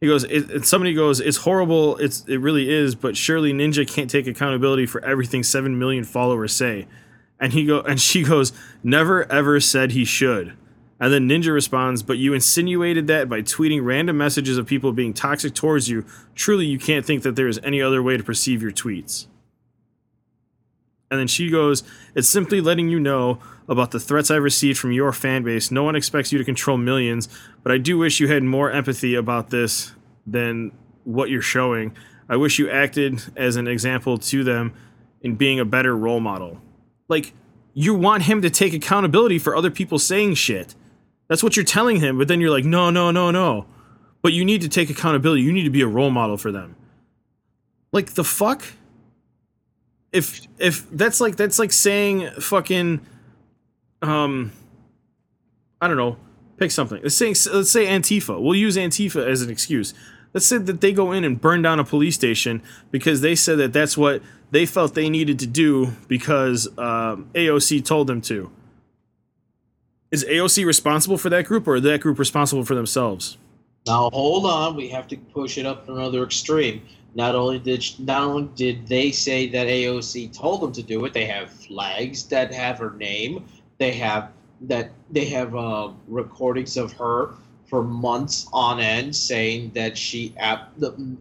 He 0.00 0.06
goes, 0.06 0.24
it, 0.24 0.50
it- 0.50 0.64
somebody 0.66 0.94
goes, 0.94 1.20
it's 1.20 1.38
horrible. 1.38 1.96
It's 1.96 2.24
it 2.28 2.36
really 2.38 2.70
is, 2.72 2.94
but 2.94 3.16
surely 3.16 3.52
Ninja 3.52 3.86
can't 3.88 4.08
take 4.10 4.26
accountability 4.28 4.86
for 4.86 5.04
everything 5.04 5.42
seven 5.42 5.78
million 5.78 6.04
followers 6.04 6.52
say. 6.52 6.86
And 7.38 7.52
he 7.52 7.66
go, 7.66 7.80
and 7.80 8.00
she 8.00 8.22
goes, 8.22 8.52
never 8.82 9.30
ever 9.30 9.60
said 9.60 9.92
he 9.92 10.04
should. 10.04 10.56
And 10.98 11.12
then 11.12 11.28
Ninja 11.28 11.52
responds, 11.52 12.02
but 12.02 12.16
you 12.16 12.32
insinuated 12.32 13.06
that 13.08 13.28
by 13.28 13.42
tweeting 13.42 13.84
random 13.84 14.16
messages 14.16 14.56
of 14.56 14.66
people 14.66 14.92
being 14.92 15.12
toxic 15.12 15.54
towards 15.54 15.90
you. 15.90 16.06
Truly, 16.34 16.64
you 16.64 16.78
can't 16.78 17.04
think 17.04 17.22
that 17.22 17.36
there 17.36 17.48
is 17.48 17.60
any 17.62 17.82
other 17.82 18.02
way 18.02 18.16
to 18.16 18.22
perceive 18.22 18.62
your 18.62 18.72
tweets. 18.72 19.26
And 21.10 21.20
then 21.20 21.28
she 21.28 21.50
goes, 21.50 21.82
It's 22.14 22.28
simply 22.28 22.60
letting 22.60 22.88
you 22.88 22.98
know 22.98 23.38
about 23.68 23.90
the 23.90 24.00
threats 24.00 24.30
I've 24.30 24.42
received 24.42 24.78
from 24.78 24.92
your 24.92 25.12
fan 25.12 25.42
base. 25.42 25.70
No 25.70 25.82
one 25.82 25.96
expects 25.96 26.32
you 26.32 26.38
to 26.38 26.44
control 26.44 26.78
millions, 26.78 27.28
but 27.62 27.72
I 27.72 27.78
do 27.78 27.98
wish 27.98 28.18
you 28.18 28.28
had 28.28 28.42
more 28.42 28.70
empathy 28.70 29.14
about 29.14 29.50
this 29.50 29.92
than 30.26 30.72
what 31.04 31.30
you're 31.30 31.42
showing. 31.42 31.94
I 32.28 32.36
wish 32.36 32.58
you 32.58 32.68
acted 32.70 33.22
as 33.36 33.56
an 33.56 33.68
example 33.68 34.18
to 34.18 34.42
them 34.42 34.74
in 35.20 35.36
being 35.36 35.60
a 35.60 35.64
better 35.64 35.96
role 35.96 36.20
model. 36.20 36.60
Like, 37.08 37.32
you 37.74 37.94
want 37.94 38.24
him 38.24 38.42
to 38.42 38.50
take 38.50 38.72
accountability 38.72 39.38
for 39.38 39.54
other 39.54 39.70
people 39.70 39.98
saying 39.98 40.34
shit. 40.34 40.74
That's 41.28 41.42
what 41.42 41.56
you're 41.56 41.64
telling 41.64 42.00
him, 42.00 42.18
but 42.18 42.28
then 42.28 42.40
you're 42.40 42.50
like, 42.50 42.64
no, 42.64 42.90
no, 42.90 43.10
no, 43.10 43.30
no. 43.30 43.66
But 44.22 44.32
you 44.32 44.44
need 44.44 44.62
to 44.62 44.68
take 44.68 44.90
accountability. 44.90 45.42
You 45.42 45.52
need 45.52 45.64
to 45.64 45.70
be 45.70 45.82
a 45.82 45.86
role 45.86 46.10
model 46.10 46.36
for 46.36 46.50
them. 46.50 46.76
Like 47.92 48.14
the 48.14 48.24
fuck? 48.24 48.64
If 50.12 50.46
if 50.58 50.88
that's 50.90 51.20
like 51.20 51.36
that's 51.36 51.58
like 51.58 51.72
saying 51.72 52.30
fucking 52.40 53.00
um 54.02 54.52
I 55.80 55.88
don't 55.88 55.96
know, 55.96 56.16
pick 56.56 56.70
something. 56.70 57.00
Let's 57.02 57.16
say 57.16 57.28
let's 57.28 57.70
say 57.70 57.86
Antifa. 57.86 58.40
We'll 58.40 58.54
use 58.54 58.76
Antifa 58.76 59.26
as 59.26 59.42
an 59.42 59.50
excuse. 59.50 59.94
Let's 60.36 60.44
say 60.44 60.58
that 60.58 60.82
they 60.82 60.92
go 60.92 61.12
in 61.12 61.24
and 61.24 61.40
burn 61.40 61.62
down 61.62 61.80
a 61.80 61.84
police 61.84 62.14
station 62.14 62.60
because 62.90 63.22
they 63.22 63.34
said 63.34 63.56
that 63.56 63.72
that's 63.72 63.96
what 63.96 64.20
they 64.50 64.66
felt 64.66 64.94
they 64.94 65.08
needed 65.08 65.38
to 65.38 65.46
do 65.46 65.92
because 66.08 66.68
um, 66.76 67.30
AOC 67.32 67.82
told 67.82 68.06
them 68.06 68.20
to. 68.20 68.50
Is 70.10 70.26
AOC 70.26 70.66
responsible 70.66 71.16
for 71.16 71.30
that 71.30 71.46
group, 71.46 71.66
or 71.66 71.80
that 71.80 72.02
group 72.02 72.18
responsible 72.18 72.66
for 72.66 72.74
themselves? 72.74 73.38
Now 73.86 74.10
hold 74.10 74.44
on, 74.44 74.76
we 74.76 74.90
have 74.90 75.08
to 75.08 75.16
push 75.16 75.56
it 75.56 75.64
up 75.64 75.86
to 75.86 75.94
another 75.94 76.22
extreme. 76.22 76.82
Not 77.14 77.34
only 77.34 77.58
did 77.58 77.82
not 77.98 78.24
only 78.24 78.50
did 78.56 78.86
they 78.86 79.12
say 79.12 79.48
that 79.48 79.68
AOC 79.68 80.36
told 80.36 80.60
them 80.60 80.72
to 80.72 80.82
do 80.82 81.02
it, 81.06 81.14
they 81.14 81.24
have 81.24 81.48
flags 81.48 82.24
that 82.24 82.52
have 82.52 82.76
her 82.76 82.90
name. 82.90 83.46
They 83.78 83.92
have 83.92 84.32
that 84.60 84.90
they 85.10 85.24
have 85.30 85.56
uh, 85.56 85.92
recordings 86.06 86.76
of 86.76 86.92
her 86.92 87.30
for 87.66 87.82
months 87.82 88.48
on 88.52 88.80
end 88.80 89.14
saying 89.14 89.70
that 89.74 89.98
she 89.98 90.34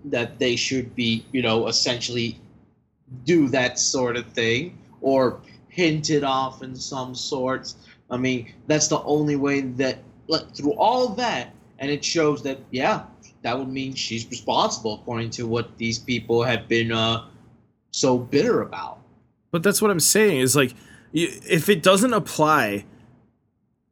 that 0.05 0.39
they 0.39 0.55
should 0.55 0.95
be 0.95 1.25
you 1.31 1.41
know 1.41 1.67
essentially 1.67 2.39
do 3.23 3.47
that 3.49 3.79
sort 3.79 4.15
of 4.15 4.25
thing 4.27 4.77
or 5.01 5.39
hinted 5.69 6.23
off 6.23 6.63
in 6.63 6.75
some 6.75 7.13
sorts 7.13 7.75
I 8.09 8.17
mean, 8.17 8.53
that's 8.67 8.87
the 8.87 9.01
only 9.03 9.35
way 9.35 9.61
that 9.61 9.99
like, 10.27 10.53
through 10.55 10.73
all 10.73 11.09
that, 11.09 11.53
and 11.79 11.91
it 11.91 12.03
shows 12.03 12.43
that 12.43 12.59
yeah, 12.71 13.03
that 13.41 13.57
would 13.57 13.69
mean 13.69 13.93
she's 13.93 14.29
responsible 14.29 14.95
according 14.95 15.31
to 15.31 15.47
what 15.47 15.77
these 15.77 15.99
people 15.99 16.43
have 16.43 16.67
been 16.67 16.91
uh, 16.91 17.25
so 17.91 18.17
bitter 18.17 18.61
about. 18.61 18.99
But 19.51 19.63
that's 19.63 19.81
what 19.81 19.91
I'm 19.91 19.99
saying 19.99 20.39
is 20.39 20.55
like, 20.55 20.73
if 21.13 21.69
it 21.69 21.81
doesn't 21.81 22.13
apply 22.13 22.85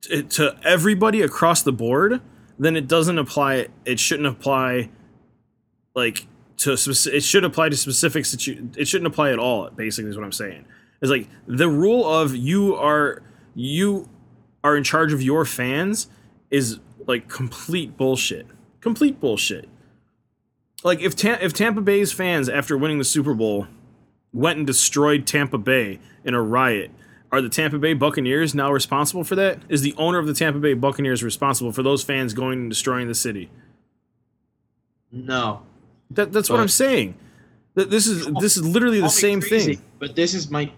to 0.02 0.58
everybody 0.64 1.22
across 1.22 1.64
the 1.64 1.72
board, 1.72 2.22
then 2.60 2.76
it 2.76 2.88
doesn't 2.88 3.18
apply. 3.18 3.68
It 3.86 4.00
shouldn't 4.00 4.28
apply, 4.28 4.90
like 5.96 6.28
to 6.58 6.72
speci- 6.72 7.14
it 7.14 7.24
should 7.24 7.44
apply 7.44 7.70
to 7.70 7.78
specific 7.78 8.26
situ. 8.26 8.70
It 8.78 8.88
shouldn't 8.88 9.08
apply 9.08 9.32
at 9.32 9.40
all. 9.40 9.70
Basically, 9.70 10.10
is 10.10 10.18
what 10.18 10.26
I'm 10.26 10.32
saying. 10.32 10.66
It's 11.02 11.12
like 11.12 11.28
the 11.48 11.70
rule 11.70 12.08
of 12.08 12.36
you 12.36 12.76
are 12.76 13.22
you 13.56 14.10
are 14.64 14.78
in 14.78 14.84
charge 14.84 15.12
of 15.14 15.22
your 15.22 15.46
fans 15.46 16.08
is 16.50 16.80
like 17.06 17.28
complete 17.28 17.98
bullshit. 17.98 18.48
Complete 18.80 19.20
bullshit. 19.20 19.68
Like 20.84 21.02
if 21.02 21.16
Ta- 21.16 21.40
if 21.42 21.54
Tampa 21.54 21.82
Bay's 21.82 22.12
fans 22.12 22.50
after 22.50 22.78
winning 22.78 23.00
the 23.00 23.06
Super 23.06 23.34
Bowl 23.34 23.68
went 24.32 24.58
and 24.58 24.68
destroyed 24.68 25.28
Tampa 25.28 25.58
Bay 25.58 26.00
in 26.24 26.34
a 26.34 26.42
riot. 26.42 26.92
Are 27.34 27.42
the 27.42 27.50
Tampa 27.50 27.80
Bay 27.80 27.96
Buccaneers 27.96 28.54
now 28.54 28.72
responsible 28.72 29.24
for 29.24 29.34
that? 29.34 29.58
Is 29.68 29.82
the 29.82 29.96
owner 29.98 30.20
of 30.20 30.28
the 30.28 30.36
Tampa 30.36 30.60
Bay 30.60 30.76
Buccaneers 30.76 31.24
responsible 31.24 31.72
for 31.72 31.82
those 31.82 32.04
fans 32.04 32.32
going 32.36 32.60
and 32.60 32.70
destroying 32.70 33.08
the 33.08 33.16
city? 33.16 33.50
No, 35.12 35.64
That, 36.12 36.32
that's 36.32 36.48
what 36.48 36.60
I'm 36.60 36.68
saying. 36.68 37.16
This 37.74 38.06
is 38.06 38.28
this 38.40 38.56
is 38.56 38.64
literally 38.64 39.02
the 39.02 39.10
same 39.10 39.42
crazy, 39.42 39.76
thing. 39.76 39.86
But 39.98 40.16
this 40.16 40.36
is 40.36 40.52
my 40.52 40.72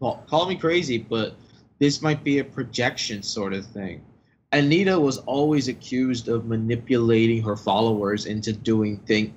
well, 0.00 0.24
call 0.28 0.48
me 0.48 0.56
crazy, 0.56 0.98
but 0.98 1.36
this 1.78 2.02
might 2.02 2.24
be 2.24 2.40
a 2.40 2.44
projection 2.44 3.22
sort 3.22 3.52
of 3.52 3.64
thing. 3.66 4.02
Anita 4.50 4.98
was 4.98 5.18
always 5.18 5.68
accused 5.68 6.28
of 6.28 6.46
manipulating 6.46 7.40
her 7.40 7.56
followers 7.56 8.26
into 8.26 8.52
doing 8.52 8.96
thing 9.06 9.32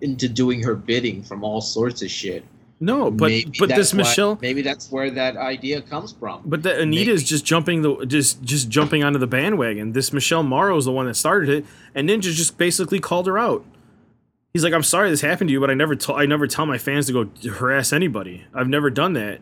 into 0.00 0.28
doing 0.28 0.62
her 0.62 0.76
bidding 0.76 1.24
from 1.24 1.42
all 1.42 1.60
sorts 1.60 2.02
of 2.02 2.10
shit. 2.10 2.44
No, 2.84 3.10
but 3.10 3.30
Maybe 3.30 3.52
but 3.58 3.70
this 3.70 3.92
why- 3.94 3.98
Michelle, 3.98 4.38
maybe 4.42 4.60
that's 4.60 4.92
where 4.92 5.10
that 5.10 5.36
idea 5.36 5.80
comes 5.80 6.12
from. 6.12 6.42
but 6.44 6.62
that 6.64 6.78
Anita 6.78 7.10
is 7.12 7.24
just 7.24 7.44
jumping 7.44 7.80
the 7.82 8.04
just 8.04 8.42
just 8.42 8.68
jumping 8.68 9.02
onto 9.02 9.18
the 9.18 9.26
bandwagon. 9.26 9.92
This 9.92 10.12
Michelle 10.12 10.42
Morrow 10.42 10.76
is 10.76 10.84
the 10.84 10.92
one 10.92 11.06
that 11.06 11.14
started 11.14 11.48
it, 11.48 11.64
and 11.94 12.08
Ninja 12.08 12.32
just 12.32 12.58
basically 12.58 13.00
called 13.00 13.26
her 13.26 13.38
out. 13.38 13.64
He's 14.52 14.62
like, 14.62 14.74
"I'm 14.74 14.82
sorry 14.82 15.08
this 15.08 15.22
happened 15.22 15.48
to 15.48 15.52
you, 15.52 15.60
but 15.60 15.70
I 15.70 15.74
never 15.74 15.96
t- 15.96 16.12
I 16.12 16.26
never 16.26 16.46
tell 16.46 16.66
my 16.66 16.76
fans 16.78 17.06
to 17.06 17.12
go 17.12 17.30
harass 17.50 17.92
anybody. 17.92 18.44
I've 18.54 18.68
never 18.68 18.90
done 18.90 19.14
that." 19.14 19.40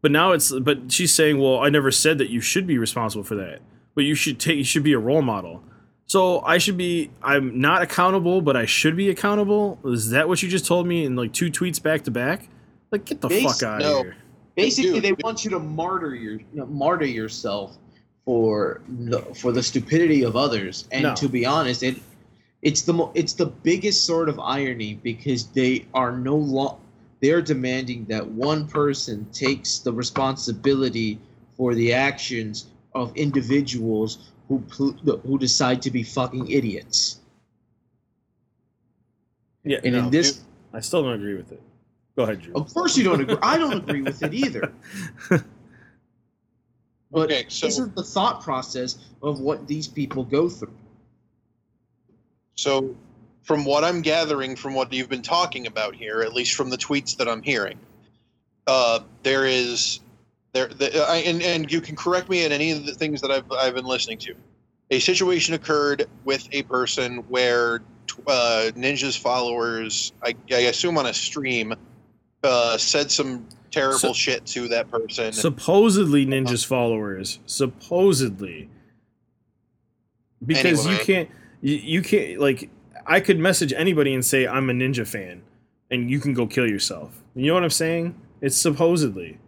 But 0.00 0.12
now 0.12 0.30
it's 0.30 0.52
but 0.52 0.92
she's 0.92 1.12
saying, 1.12 1.38
"Well, 1.38 1.58
I 1.58 1.70
never 1.70 1.90
said 1.90 2.18
that 2.18 2.30
you 2.30 2.40
should 2.40 2.66
be 2.66 2.78
responsible 2.78 3.24
for 3.24 3.34
that, 3.34 3.60
but 3.96 4.04
you 4.04 4.14
should 4.14 4.38
take 4.38 4.56
you 4.56 4.64
should 4.64 4.84
be 4.84 4.92
a 4.92 4.98
role 5.00 5.22
model." 5.22 5.64
So 6.06 6.40
I 6.42 6.58
should 6.58 6.76
be 6.78 7.10
I'm 7.24 7.60
not 7.60 7.82
accountable, 7.82 8.40
but 8.40 8.56
I 8.56 8.66
should 8.66 8.96
be 8.96 9.10
accountable. 9.10 9.80
Is 9.84 10.10
that 10.10 10.28
what 10.28 10.42
you 10.44 10.48
just 10.48 10.64
told 10.64 10.86
me 10.86 11.04
in 11.04 11.16
like 11.16 11.32
two 11.32 11.50
tweets 11.50 11.82
back 11.82 12.02
to 12.04 12.10
back? 12.12 12.48
Like 12.90 13.04
get 13.04 13.20
the 13.20 13.28
Basi- 13.28 13.42
fuck 13.44 13.62
out 13.62 13.80
no. 13.80 14.00
of 14.00 14.04
here. 14.06 14.16
Basically, 14.56 14.92
Dude, 14.94 15.02
they 15.04 15.08
dude. 15.10 15.22
want 15.22 15.44
you 15.44 15.50
to 15.50 15.58
martyr 15.58 16.14
your 16.14 16.34
you 16.34 16.46
know, 16.52 16.66
martyr 16.66 17.04
yourself 17.04 17.76
for 18.24 18.80
the, 18.88 19.20
for 19.34 19.52
the 19.52 19.62
stupidity 19.62 20.22
of 20.24 20.36
others. 20.36 20.88
And 20.90 21.02
No. 21.04 21.14
to 21.16 21.28
be 21.28 21.46
honest, 21.46 21.82
it 21.82 21.96
it's 22.62 22.82
the 22.82 22.92
mo- 22.92 23.12
it's 23.14 23.34
the 23.34 23.46
biggest 23.46 24.04
sort 24.04 24.28
of 24.28 24.40
irony 24.40 24.94
because 24.94 25.46
they 25.48 25.86
are 25.94 26.16
no 26.16 26.34
long 26.36 26.80
they're 27.20 27.42
demanding 27.42 28.04
that 28.06 28.26
one 28.26 28.66
person 28.66 29.26
takes 29.32 29.78
the 29.78 29.92
responsibility 29.92 31.18
for 31.56 31.74
the 31.74 31.92
actions 31.92 32.66
of 32.94 33.14
individuals 33.16 34.30
who 34.48 34.60
pl- 34.60 34.92
who 35.24 35.38
decide 35.38 35.82
to 35.82 35.90
be 35.90 36.02
fucking 36.02 36.50
idiots. 36.50 37.20
Yeah, 39.64 39.78
And 39.84 39.92
no, 39.94 39.98
in 40.04 40.10
this, 40.10 40.40
I 40.72 40.80
still 40.80 41.02
don't 41.02 41.12
agree 41.14 41.34
with 41.34 41.52
it. 41.52 41.60
Go 42.18 42.24
ahead, 42.24 42.42
Drew. 42.42 42.52
of 42.54 42.74
course, 42.74 42.96
you 42.96 43.04
don't 43.04 43.20
agree. 43.20 43.36
I 43.42 43.56
don't 43.58 43.74
agree 43.74 44.02
with 44.02 44.20
it 44.24 44.34
either. 44.34 44.72
But 47.10 47.30
Okay, 47.30 47.46
so- 47.48 47.66
this 47.66 47.78
is 47.78 47.88
the 47.90 48.02
thought 48.02 48.42
process 48.42 48.98
of 49.22 49.38
what 49.40 49.68
these 49.68 49.86
people 49.86 50.24
go 50.24 50.48
through. 50.48 50.74
So, 52.56 52.96
from 53.44 53.64
what 53.64 53.84
I'm 53.84 54.02
gathering 54.02 54.56
from 54.56 54.74
what 54.74 54.92
you've 54.92 55.08
been 55.08 55.22
talking 55.22 55.68
about 55.68 55.94
here, 55.94 56.20
at 56.20 56.34
least 56.34 56.54
from 56.54 56.70
the 56.70 56.76
tweets 56.76 57.16
that 57.18 57.28
I'm 57.28 57.40
hearing, 57.40 57.78
uh, 58.66 58.98
there 59.22 59.46
is 59.46 60.00
there, 60.52 60.66
the, 60.66 61.00
I, 61.08 61.18
and 61.18 61.40
and 61.40 61.72
you 61.72 61.80
can 61.80 61.94
correct 61.94 62.28
me 62.28 62.44
in 62.44 62.50
any 62.50 62.72
of 62.72 62.84
the 62.84 62.94
things 62.94 63.20
that 63.20 63.30
I've 63.30 63.50
I've 63.52 63.74
been 63.74 63.86
listening 63.86 64.18
to. 64.18 64.34
A 64.90 64.98
situation 64.98 65.54
occurred 65.54 66.06
with 66.24 66.48
a 66.50 66.62
person 66.64 67.18
where 67.28 67.80
uh, 68.26 68.70
Ninja's 68.74 69.16
followers, 69.16 70.12
I, 70.22 70.34
I 70.50 70.62
assume 70.62 70.98
on 70.98 71.06
a 71.06 71.14
stream, 71.14 71.74
uh, 72.48 72.78
said 72.78 73.10
some 73.10 73.46
terrible 73.70 73.98
So- 73.98 74.12
shit 74.12 74.46
to 74.46 74.68
that 74.68 74.90
person. 74.90 75.32
supposedly 75.32 76.26
Ninja's 76.26 76.64
followers. 76.64 77.38
Supposedly. 77.46 78.68
Because 80.44 80.86
you 80.86 80.96
can't 80.98 81.28
you, 81.60 81.74
you 81.76 82.02
can't 82.02 82.40
like 82.40 82.70
I 83.06 83.20
could 83.20 83.38
message 83.38 83.72
anybody 83.72 84.14
and 84.14 84.24
say 84.24 84.46
I'm 84.46 84.70
a 84.70 84.72
Ninja 84.72 85.06
fan 85.06 85.42
and 85.90 86.10
you 86.10 86.20
can 86.20 86.32
go 86.32 86.46
kill 86.46 86.68
yourself. 86.68 87.22
You 87.34 87.48
know 87.48 87.54
what 87.54 87.64
I'm 87.64 87.70
saying? 87.70 88.14
It's 88.40 88.56
supposedly. 88.56 89.38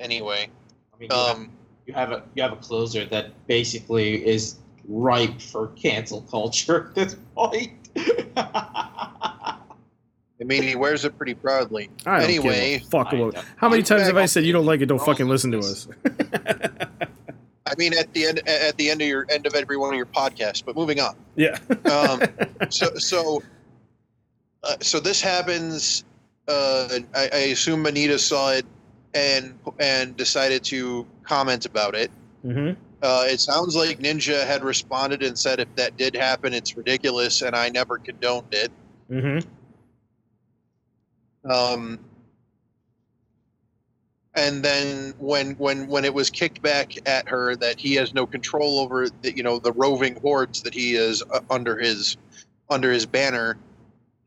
anyway, 0.00 0.48
I 0.94 0.98
mean, 0.98 1.10
you, 1.10 1.16
have, 1.16 1.36
um, 1.36 1.50
you 1.86 1.94
have 1.94 2.10
a 2.12 2.24
you 2.34 2.42
have 2.42 2.52
a 2.52 2.56
closer 2.56 3.04
that 3.06 3.46
basically 3.46 4.26
is 4.26 4.56
ripe 4.88 5.40
for 5.40 5.68
cancel 5.68 6.22
culture 6.22 6.86
at 6.88 6.94
this 6.94 7.16
point. 7.34 7.72
I 10.40 10.44
mean, 10.44 10.62
he 10.62 10.74
wears 10.74 11.04
it 11.04 11.16
pretty 11.18 11.34
proudly. 11.34 11.90
I 12.06 12.20
don't 12.20 12.24
Anyway, 12.30 12.78
give 12.78 12.82
a 12.82 12.90
fuck 12.90 13.12
about 13.12 13.44
How 13.56 13.68
many 13.68 13.82
times 13.82 14.02
have 14.02 14.16
I 14.16 14.26
said 14.26 14.44
you 14.44 14.52
don't 14.52 14.64
like 14.66 14.80
it, 14.80 14.86
don't 14.86 15.00
fucking 15.02 15.28
listen 15.28 15.50
to 15.52 15.58
us? 15.58 15.86
I 17.66 17.74
mean, 17.76 17.94
at 17.94 18.12
the 18.14 18.26
end 18.26 18.48
at 18.48 18.76
the 18.76 18.90
end 18.90 19.02
of 19.02 19.08
your 19.08 19.26
end 19.30 19.46
of 19.46 19.54
every 19.54 19.76
one 19.76 19.90
of 19.92 19.96
your 19.96 20.06
podcasts. 20.06 20.64
But 20.64 20.76
moving 20.76 21.00
on. 21.00 21.14
yeah. 21.36 21.58
Um, 21.90 22.20
so 22.70 22.94
so 22.96 23.42
uh, 24.64 24.76
so 24.80 24.98
this 25.00 25.20
happens. 25.20 26.04
Uh, 26.48 26.98
I, 27.14 27.28
I 27.32 27.38
assume 27.52 27.86
Anita 27.86 28.18
saw 28.18 28.52
it 28.52 28.66
and 29.14 29.58
and 29.78 30.16
decided 30.16 30.64
to 30.64 31.06
comment 31.22 31.66
about 31.66 31.94
it. 31.94 32.10
hmm 32.42 32.70
Uh, 33.02 33.24
it 33.28 33.40
sounds 33.40 33.74
like 33.76 33.98
Ninja 33.98 34.46
had 34.46 34.62
responded 34.64 35.22
and 35.22 35.38
said, 35.38 35.60
"If 35.60 35.74
that 35.76 35.96
did 35.96 36.14
happen, 36.16 36.52
it's 36.52 36.76
ridiculous, 36.76 37.42
and 37.42 37.54
I 37.54 37.68
never 37.68 37.98
condoned 37.98 38.52
it." 38.52 38.72
hmm 39.08 39.38
Um, 41.44 41.98
and 44.34 44.62
then 44.62 45.14
when 45.18 45.52
when 45.52 45.88
when 45.88 46.04
it 46.04 46.14
was 46.14 46.30
kicked 46.30 46.62
back 46.62 47.08
at 47.08 47.28
her 47.28 47.56
that 47.56 47.80
he 47.80 47.94
has 47.94 48.14
no 48.14 48.26
control 48.26 48.78
over 48.80 49.08
the, 49.08 49.36
you 49.36 49.42
know 49.42 49.58
the 49.58 49.72
roving 49.72 50.20
hordes 50.20 50.62
that 50.62 50.74
he 50.74 50.94
is 50.94 51.22
uh, 51.32 51.40
under 51.50 51.78
his 51.78 52.16
under 52.68 52.92
his 52.92 53.06
banner 53.06 53.58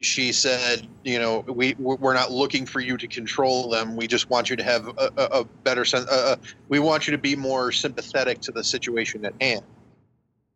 she 0.01 0.33
said 0.33 0.85
you 1.05 1.19
know 1.19 1.39
we 1.39 1.73
we're 1.79 2.13
not 2.13 2.31
looking 2.31 2.65
for 2.65 2.81
you 2.81 2.97
to 2.97 3.07
control 3.07 3.69
them 3.69 3.95
we 3.95 4.05
just 4.05 4.29
want 4.29 4.49
you 4.49 4.57
to 4.57 4.63
have 4.63 4.87
a, 4.89 5.11
a, 5.15 5.23
a 5.39 5.45
better 5.63 5.85
sense 5.85 6.05
uh, 6.09 6.35
uh, 6.35 6.45
we 6.67 6.79
want 6.79 7.07
you 7.07 7.11
to 7.11 7.17
be 7.17 7.35
more 7.35 7.71
sympathetic 7.71 8.41
to 8.41 8.51
the 8.51 8.63
situation 8.63 9.23
at 9.25 9.33
hand 9.39 9.63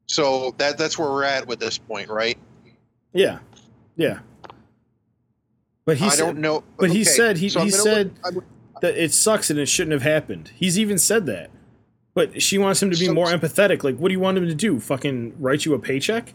so 0.08 0.54
that 0.58 0.78
that's 0.78 0.98
where 1.00 1.10
we're 1.10 1.24
at 1.24 1.48
with 1.48 1.60
this 1.60 1.78
point 1.78 2.10
right 2.10 2.38
Yeah. 3.14 3.40
Yeah. 3.96 4.20
But 5.88 5.98
he 5.98 6.06
i 6.06 6.10
said, 6.10 6.26
don't 6.26 6.40
know 6.40 6.64
but 6.78 6.92
he 6.92 7.02
okay, 7.02 7.10
said- 7.10 7.38
he- 7.38 7.48
so 7.50 7.62
he 7.62 7.72
said- 7.72 8.12
look- 8.32 8.44
that 8.82 8.96
it 8.96 9.12
sucks 9.12 9.50
and 9.50 9.58
it 9.58 9.66
shouldn't 9.66 9.94
have 9.94 10.04
happened. 10.04 10.52
He's 10.54 10.78
even 10.78 11.00
said 11.00 11.26
that. 11.26 11.50
But 12.14 12.44
she 12.44 12.60
wants 12.60 12.84
him 12.84 12.92
to 12.92 12.98
be 13.00 13.08
So- 13.08 13.14
more 13.14 13.26
empathetic. 13.28 13.84
Like, 13.84 13.96
what 13.98 14.10
do 14.10 14.14
you 14.14 14.20
want 14.20 14.38
him 14.38 14.46
to 14.48 14.54
do? 14.54 14.80
Fucking 14.80 15.34
write 15.40 15.66
you 15.66 15.74
a 15.74 15.80
paycheck? 15.80 16.34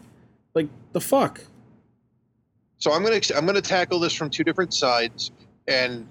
Like, 0.53 0.67
the 0.91 0.99
fuck? 0.99 1.39
So 2.79 2.91
I'm 2.91 3.01
gonna 3.03 3.21
I'm 3.35 3.45
gonna 3.45 3.61
tackle 3.61 3.99
this 3.99 4.11
from 4.13 4.29
two 4.29 4.43
different 4.43 4.73
sides 4.73 5.31
and 5.69 6.05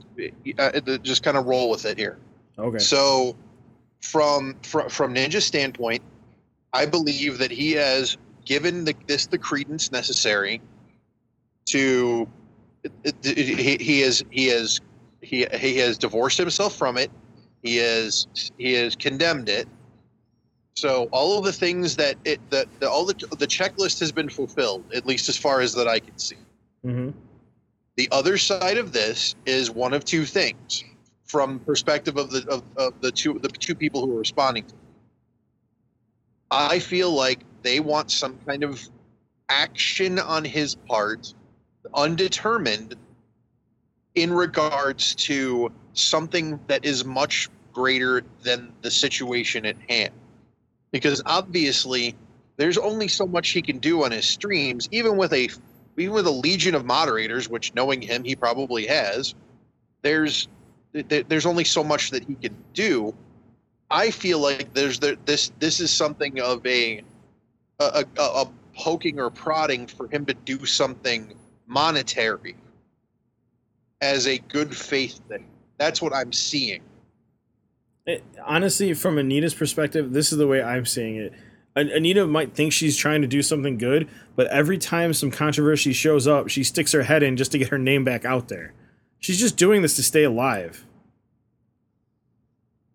uh, 0.58 0.80
just 1.02 1.22
kind 1.22 1.36
of 1.36 1.44
roll 1.44 1.68
with 1.68 1.84
it 1.84 1.98
here. 1.98 2.16
Okay. 2.58 2.78
So 2.78 3.36
from 4.00 4.56
from 4.62 4.88
from 4.88 5.14
Ninja's 5.14 5.44
standpoint, 5.44 6.02
I 6.72 6.86
believe 6.86 7.36
that 7.38 7.50
he 7.50 7.72
has 7.72 8.16
given 8.46 8.84
the, 8.86 8.94
this 9.06 9.26
the 9.26 9.36
credence 9.36 9.92
necessary 9.92 10.62
to 11.66 12.26
he, 13.24 13.76
he 13.80 14.02
is 14.02 14.24
he 14.30 14.48
is 14.48 14.80
he 15.20 15.46
he 15.54 15.78
has 15.78 15.98
divorced 15.98 16.38
himself 16.38 16.76
from 16.76 16.98
it. 16.98 17.10
He 17.62 17.76
has 17.76 18.26
he 18.58 18.72
has 18.74 18.96
condemned 18.96 19.48
it. 19.48 19.68
So 20.76 21.08
all 21.12 21.38
of 21.38 21.44
the 21.44 21.52
things 21.52 21.96
that 21.96 22.16
it 22.24 22.40
that 22.50 22.66
the, 22.80 22.90
all 22.90 23.04
the 23.06 23.14
the 23.38 23.46
checklist 23.46 24.00
has 24.00 24.12
been 24.12 24.28
fulfilled, 24.28 24.84
at 24.94 25.06
least 25.06 25.28
as 25.28 25.36
far 25.36 25.60
as 25.60 25.74
that 25.74 25.88
I 25.88 26.00
can 26.00 26.18
see. 26.18 26.36
hmm 26.84 27.10
The 27.96 28.08
other 28.12 28.38
side 28.38 28.78
of 28.78 28.92
this 28.92 29.34
is 29.46 29.70
one 29.70 29.92
of 29.92 30.04
two 30.04 30.24
things. 30.24 30.84
from 31.26 31.60
perspective 31.60 32.16
of 32.18 32.30
the 32.30 32.46
of, 32.48 32.62
of 32.76 33.00
the 33.00 33.10
two 33.12 33.38
the 33.38 33.48
two 33.48 33.74
people 33.74 34.04
who 34.06 34.14
are 34.16 34.18
responding. 34.20 34.64
to 34.64 34.74
it. 34.74 34.80
I 36.50 36.78
feel 36.80 37.10
like 37.12 37.40
they 37.62 37.80
want 37.80 38.10
some 38.10 38.38
kind 38.46 38.62
of 38.64 38.82
action 39.48 40.18
on 40.18 40.44
his 40.44 40.74
part, 40.74 41.32
undetermined, 41.94 42.96
in 44.14 44.32
regards 44.32 45.14
to 45.14 45.72
something 45.94 46.60
that 46.66 46.84
is 46.84 47.04
much 47.04 47.48
greater 47.72 48.22
than 48.42 48.72
the 48.82 48.90
situation 48.90 49.64
at 49.64 49.76
hand. 49.88 50.12
Because 50.90 51.22
obviously, 51.24 52.14
there's 52.56 52.76
only 52.76 53.08
so 53.08 53.26
much 53.26 53.50
he 53.50 53.62
can 53.62 53.78
do 53.78 54.04
on 54.04 54.10
his 54.10 54.26
streams, 54.26 54.88
even 54.92 55.16
with 55.16 55.32
a 55.32 55.48
even 55.98 56.14
with 56.14 56.26
a 56.26 56.30
legion 56.30 56.74
of 56.74 56.84
moderators, 56.84 57.48
which 57.48 57.74
knowing 57.74 58.00
him, 58.00 58.24
he 58.24 58.36
probably 58.36 58.86
has. 58.86 59.34
There's 60.02 60.48
there's 60.92 61.46
only 61.46 61.64
so 61.64 61.82
much 61.82 62.10
that 62.10 62.24
he 62.24 62.34
can 62.34 62.54
do. 62.74 63.14
I 63.90 64.10
feel 64.10 64.38
like 64.38 64.74
there's 64.74 64.98
there, 64.98 65.16
this 65.24 65.50
this 65.58 65.80
is 65.80 65.90
something 65.90 66.40
of 66.40 66.64
a 66.66 67.02
a, 67.78 68.04
a 68.18 68.22
a 68.22 68.50
poking 68.74 69.18
or 69.18 69.30
prodding 69.30 69.86
for 69.86 70.08
him 70.08 70.26
to 70.26 70.34
do 70.34 70.64
something 70.66 71.34
monetary 71.72 72.56
as 74.00 74.26
a 74.26 74.38
good 74.38 74.76
faith 74.76 75.20
thing. 75.28 75.46
That's 75.78 76.02
what 76.02 76.14
I'm 76.14 76.32
seeing. 76.32 76.82
It, 78.06 78.24
honestly, 78.44 78.94
from 78.94 79.18
Anita's 79.18 79.54
perspective, 79.54 80.12
this 80.12 80.32
is 80.32 80.38
the 80.38 80.46
way 80.46 80.62
I'm 80.62 80.86
seeing 80.86 81.16
it. 81.16 81.32
An- 81.74 81.88
Anita 81.88 82.26
might 82.26 82.54
think 82.54 82.72
she's 82.72 82.96
trying 82.96 83.22
to 83.22 83.28
do 83.28 83.42
something 83.42 83.78
good, 83.78 84.08
but 84.36 84.48
every 84.48 84.76
time 84.76 85.14
some 85.14 85.30
controversy 85.30 85.92
shows 85.92 86.26
up, 86.26 86.48
she 86.48 86.64
sticks 86.64 86.92
her 86.92 87.04
head 87.04 87.22
in 87.22 87.36
just 87.36 87.52
to 87.52 87.58
get 87.58 87.68
her 87.68 87.78
name 87.78 88.04
back 88.04 88.24
out 88.24 88.48
there. 88.48 88.74
She's 89.18 89.38
just 89.38 89.56
doing 89.56 89.82
this 89.82 89.96
to 89.96 90.02
stay 90.02 90.24
alive. 90.24 90.84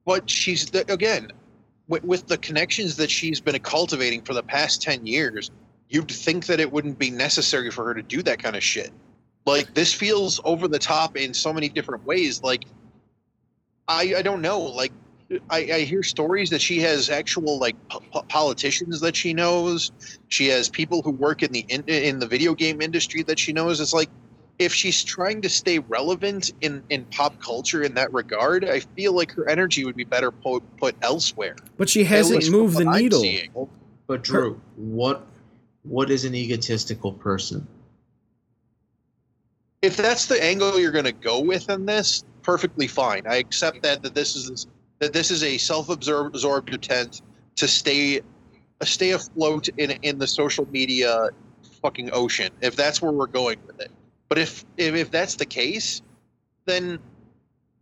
But 0.06 0.30
she's 0.30 0.70
the, 0.70 0.90
again 0.92 1.32
with, 1.88 2.04
with 2.04 2.28
the 2.28 2.38
connections 2.38 2.98
that 2.98 3.10
she's 3.10 3.40
been 3.40 3.60
cultivating 3.60 4.22
for 4.22 4.34
the 4.34 4.44
past 4.44 4.82
10 4.82 5.06
years 5.06 5.52
you'd 5.90 6.12
think 6.12 6.46
that 6.46 6.60
it 6.60 6.72
wouldn't 6.72 7.00
be 7.00 7.10
necessary 7.10 7.72
for 7.72 7.86
her 7.86 7.94
to 7.94 8.02
do 8.02 8.22
that 8.22 8.40
kind 8.40 8.56
of 8.56 8.64
shit 8.64 8.92
like 9.46 9.74
this 9.74 9.94
feels 9.94 10.40
over 10.44 10.68
the 10.68 10.80
top 10.80 11.16
in 11.18 11.34
so 11.34 11.54
many 11.54 11.70
different 11.70 12.06
ways 12.06 12.44
like 12.44 12.66
i 13.88 14.16
i 14.18 14.22
don't 14.22 14.42
know 14.42 14.60
like 14.60 14.92
I, 15.50 15.58
I 15.58 15.80
hear 15.82 16.04
stories 16.04 16.50
that 16.52 16.62
she 16.62 16.80
has 16.80 17.10
actual 17.10 17.60
like 17.60 17.76
po- 17.90 18.02
po- 18.12 18.22
politicians 18.24 19.02
that 19.02 19.16
she 19.16 19.34
knows. 19.34 19.92
She 20.30 20.48
has 20.48 20.70
people 20.70 21.02
who 21.02 21.12
work 21.12 21.44
in 21.44 21.52
the 21.52 21.66
in, 21.68 21.84
in 21.84 22.20
the 22.20 22.28
video 22.28 22.54
game 22.56 22.82
industry 22.82 23.24
that 23.24 23.38
she 23.38 23.52
knows. 23.52 23.82
It's 23.82 23.94
like 23.94 24.10
if 24.60 24.74
she's 24.74 25.04
trying 25.04 25.42
to 25.42 25.50
stay 25.50 25.80
relevant 25.80 26.54
in 26.62 26.84
in 26.90 27.06
pop 27.06 27.40
culture 27.42 27.84
in 27.84 27.94
that 27.96 28.12
regard, 28.14 28.64
I 28.66 28.80
feel 28.80 29.14
like 29.14 29.32
her 29.34 29.48
energy 29.50 29.84
would 29.84 29.96
be 29.96 30.06
better 30.06 30.32
put 30.32 30.64
put 30.78 30.96
elsewhere. 31.02 31.58
But 31.78 31.90
she 31.90 32.04
hasn't 32.06 32.50
moved 32.50 32.78
the 32.78 32.88
I'm 32.88 33.02
needle. 33.02 33.22
seeing. 33.22 33.52
But 34.08 34.24
Drew, 34.24 34.62
what 34.78 35.26
what 35.88 36.10
is 36.12 36.26
an 36.26 36.36
egotistical 36.36 37.14
person? 37.14 37.68
if 39.82 39.96
that's 39.96 40.26
the 40.26 40.44
angle 40.44 40.80
you're 40.80 40.92
going 40.92 41.06
to 41.06 41.12
go 41.12 41.40
with 41.40 41.70
in 41.70 41.86
this, 41.86 42.24
perfectly 42.42 42.88
fine. 42.88 43.24
I 43.28 43.36
accept 43.38 43.84
that 43.84 44.02
that 44.04 44.16
this 44.16 44.36
is 44.36 44.68
that 45.00 45.14
this 45.14 45.32
is 45.32 45.44
a 45.44 45.58
self-absorbed 45.58 46.74
attempt 46.74 47.22
to 47.56 47.68
stay 47.68 48.22
stay 48.84 49.12
afloat 49.12 49.70
in 49.78 49.92
in 50.02 50.18
the 50.18 50.28
social 50.28 50.68
media 50.72 51.30
fucking 51.82 52.10
ocean. 52.14 52.52
If 52.62 52.76
that's 52.76 53.02
where 53.02 53.12
we're 53.12 53.28
going 53.28 53.60
with 53.68 53.80
it, 53.80 53.92
but 54.30 54.38
if 54.38 54.66
if, 54.78 54.96
if 54.96 55.12
that's 55.12 55.36
the 55.36 55.46
case, 55.46 56.02
then 56.66 57.00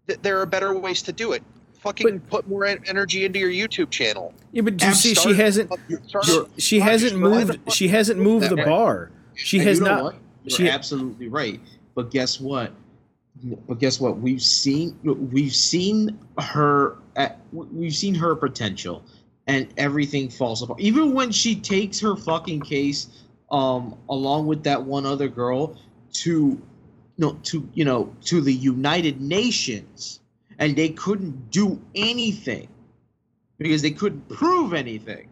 th- 0.07 0.21
there 0.21 0.39
are 0.41 0.45
better 0.45 0.77
ways 0.77 1.01
to 1.03 1.13
do 1.13 1.31
it. 1.33 1.43
Fucking 1.85 2.19
put 2.21 2.47
more 2.49 2.65
energy 2.65 3.25
into 3.25 3.37
your 3.37 3.51
YouTube 3.51 3.91
channel. 3.91 4.33
Yeah, 4.51 4.63
but 4.63 4.75
do 4.77 4.85
you 4.85 4.89
Have 4.89 4.97
see, 4.97 5.13
she 5.13 5.33
hasn't. 5.35 5.71
start- 6.07 6.25
She, 6.25 6.61
she 6.61 6.79
hasn't 6.79 7.11
just 7.11 7.21
go 7.21 7.31
ahead 7.31 7.47
moved. 7.47 7.71
She 7.73 7.87
hasn't 7.87 8.19
moved 8.19 8.49
the 8.49 8.55
That- 8.55 8.65
bar. 8.65 9.11
She 9.35 9.59
And 9.59 9.67
has 9.67 9.77
you 9.77 9.83
know 9.85 9.91
not. 9.95 10.03
What? 10.03 10.15
You're 10.45 10.57
she- 10.57 10.69
absolutely 10.69 11.27
right. 11.27 11.59
But 11.93 12.09
guess 12.09 12.41
what? 12.41 12.71
But 13.67 13.77
guess 13.79 13.99
what? 13.99 14.17
We've 14.19 14.41
seen 14.41 14.97
we've 15.03 15.53
seen 15.53 16.17
her 16.39 16.95
at, 17.15 17.39
we've 17.53 17.93
seen 17.93 18.15
her 18.15 18.35
potential, 18.35 19.03
and 19.45 19.67
everything 19.77 20.29
falls 20.29 20.63
apart. 20.63 20.79
Even 20.79 21.13
when 21.13 21.31
she 21.31 21.53
takes 21.55 21.99
her 21.99 22.15
fucking 22.15 22.61
case, 22.61 23.09
um, 23.51 23.95
along 24.09 24.47
with 24.47 24.63
that 24.63 24.81
one 24.83 25.05
other 25.05 25.27
girl, 25.27 25.77
to 26.13 26.59
no 27.19 27.33
to 27.43 27.69
you 27.75 27.85
know 27.85 28.11
to 28.23 28.41
the 28.41 28.53
United 28.53 29.21
Nations, 29.21 30.21
and 30.59 30.75
they 30.75 30.89
couldn't 30.89 31.51
do 31.51 31.81
anything 31.93 32.67
because 33.57 33.81
they 33.81 33.91
couldn't 33.91 34.27
prove 34.29 34.73
anything. 34.73 35.29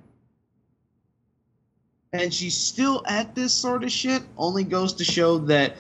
And 2.11 2.33
she's 2.33 2.55
still 2.55 3.03
at 3.07 3.33
this 3.33 3.53
sort 3.53 3.83
of 3.83 3.91
shit 3.91 4.21
only 4.37 4.63
goes 4.63 4.93
to 4.93 5.03
show 5.03 5.39
that 5.39 5.77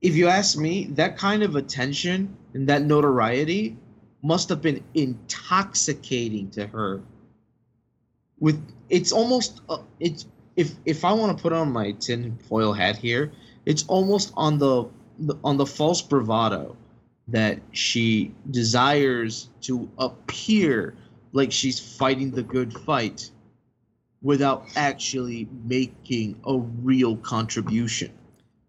if 0.00 0.14
you 0.14 0.28
ask 0.28 0.56
me 0.56 0.84
that 0.92 1.18
kind 1.18 1.42
of 1.42 1.56
attention 1.56 2.36
and 2.52 2.68
that 2.68 2.82
notoriety 2.82 3.76
must 4.22 4.48
have 4.48 4.62
been 4.62 4.82
intoxicating 4.94 6.50
to 6.50 6.66
her. 6.66 7.02
With 8.38 8.62
it's 8.88 9.12
almost 9.12 9.60
uh, 9.68 9.78
it's 9.98 10.26
if 10.56 10.72
if 10.84 11.04
i 11.04 11.12
want 11.12 11.36
to 11.36 11.42
put 11.42 11.52
on 11.52 11.72
my 11.72 11.92
tin 11.92 12.36
foil 12.48 12.72
hat 12.72 12.96
here 12.96 13.32
it's 13.66 13.84
almost 13.88 14.32
on 14.36 14.58
the, 14.58 14.84
the 15.18 15.34
on 15.42 15.56
the 15.56 15.66
false 15.66 16.02
bravado 16.02 16.76
that 17.28 17.58
she 17.72 18.32
desires 18.50 19.48
to 19.62 19.90
appear 19.98 20.94
like 21.32 21.50
she's 21.50 21.80
fighting 21.80 22.30
the 22.30 22.42
good 22.42 22.72
fight 22.80 23.30
without 24.22 24.64
actually 24.76 25.48
making 25.64 26.40
a 26.46 26.58
real 26.82 27.16
contribution. 27.18 28.10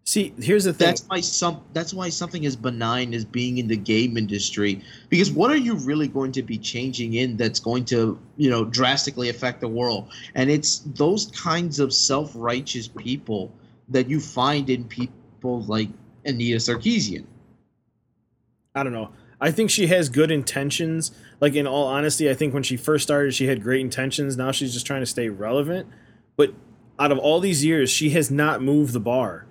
See, 0.04 0.32
here's 0.38 0.62
the 0.62 0.72
thing. 0.72 0.86
That's 0.86 1.04
why 1.08 1.20
some 1.20 1.62
that's 1.72 1.92
why 1.92 2.10
something 2.10 2.46
as 2.46 2.54
benign 2.54 3.12
as 3.12 3.24
being 3.24 3.58
in 3.58 3.66
the 3.66 3.76
game 3.76 4.16
industry 4.16 4.80
because 5.08 5.32
what 5.32 5.50
are 5.50 5.56
you 5.56 5.74
really 5.74 6.06
going 6.06 6.30
to 6.32 6.44
be 6.44 6.58
changing 6.58 7.14
in 7.14 7.36
that's 7.36 7.58
going 7.58 7.84
to, 7.86 8.16
you 8.36 8.48
know, 8.48 8.64
drastically 8.64 9.30
affect 9.30 9.60
the 9.60 9.68
world? 9.68 10.12
And 10.36 10.48
it's 10.48 10.78
those 10.94 11.26
kinds 11.32 11.80
of 11.80 11.92
self-righteous 11.92 12.86
people 12.86 13.52
that 13.88 14.08
you 14.08 14.20
find 14.20 14.70
in 14.70 14.84
people 14.84 15.62
like 15.62 15.88
Anita 16.24 16.58
Sarkeesian. 16.58 17.24
I 18.76 18.82
don't 18.82 18.92
know. 18.92 19.10
I 19.40 19.50
think 19.50 19.70
she 19.70 19.86
has 19.88 20.08
good 20.08 20.30
intentions. 20.30 21.10
Like 21.40 21.54
in 21.54 21.66
all 21.66 21.86
honesty, 21.86 22.30
I 22.30 22.34
think 22.34 22.54
when 22.54 22.62
she 22.62 22.76
first 22.76 23.02
started, 23.04 23.34
she 23.34 23.46
had 23.46 23.62
great 23.62 23.80
intentions. 23.80 24.36
Now 24.36 24.52
she's 24.52 24.72
just 24.72 24.86
trying 24.86 25.00
to 25.02 25.06
stay 25.06 25.28
relevant. 25.28 25.88
But 26.36 26.52
out 26.98 27.10
of 27.10 27.18
all 27.18 27.40
these 27.40 27.64
years, 27.64 27.90
she 27.90 28.10
has 28.10 28.30
not 28.30 28.62
moved 28.62 28.92
the 28.92 29.00
bar. 29.00 29.46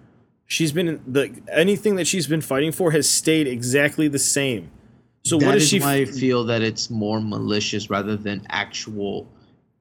She's 0.48 0.72
been 0.72 1.02
the 1.08 1.32
anything 1.52 1.96
that 1.96 2.06
she's 2.06 2.28
been 2.28 2.42
fighting 2.42 2.72
for 2.72 2.92
has 2.92 3.10
stayed 3.10 3.48
exactly 3.48 4.08
the 4.08 4.20
same. 4.20 4.70
So 5.24 5.40
That 5.40 5.46
what 5.48 5.56
is 5.56 5.68
she? 5.68 5.80
why 5.80 5.94
I 5.96 6.00
f- 6.02 6.10
feel 6.10 6.44
that 6.46 6.62
it's 6.62 6.92
more 6.92 7.20
malicious 7.20 7.90
rather 7.90 8.16
than 8.16 8.46
actual 8.50 9.28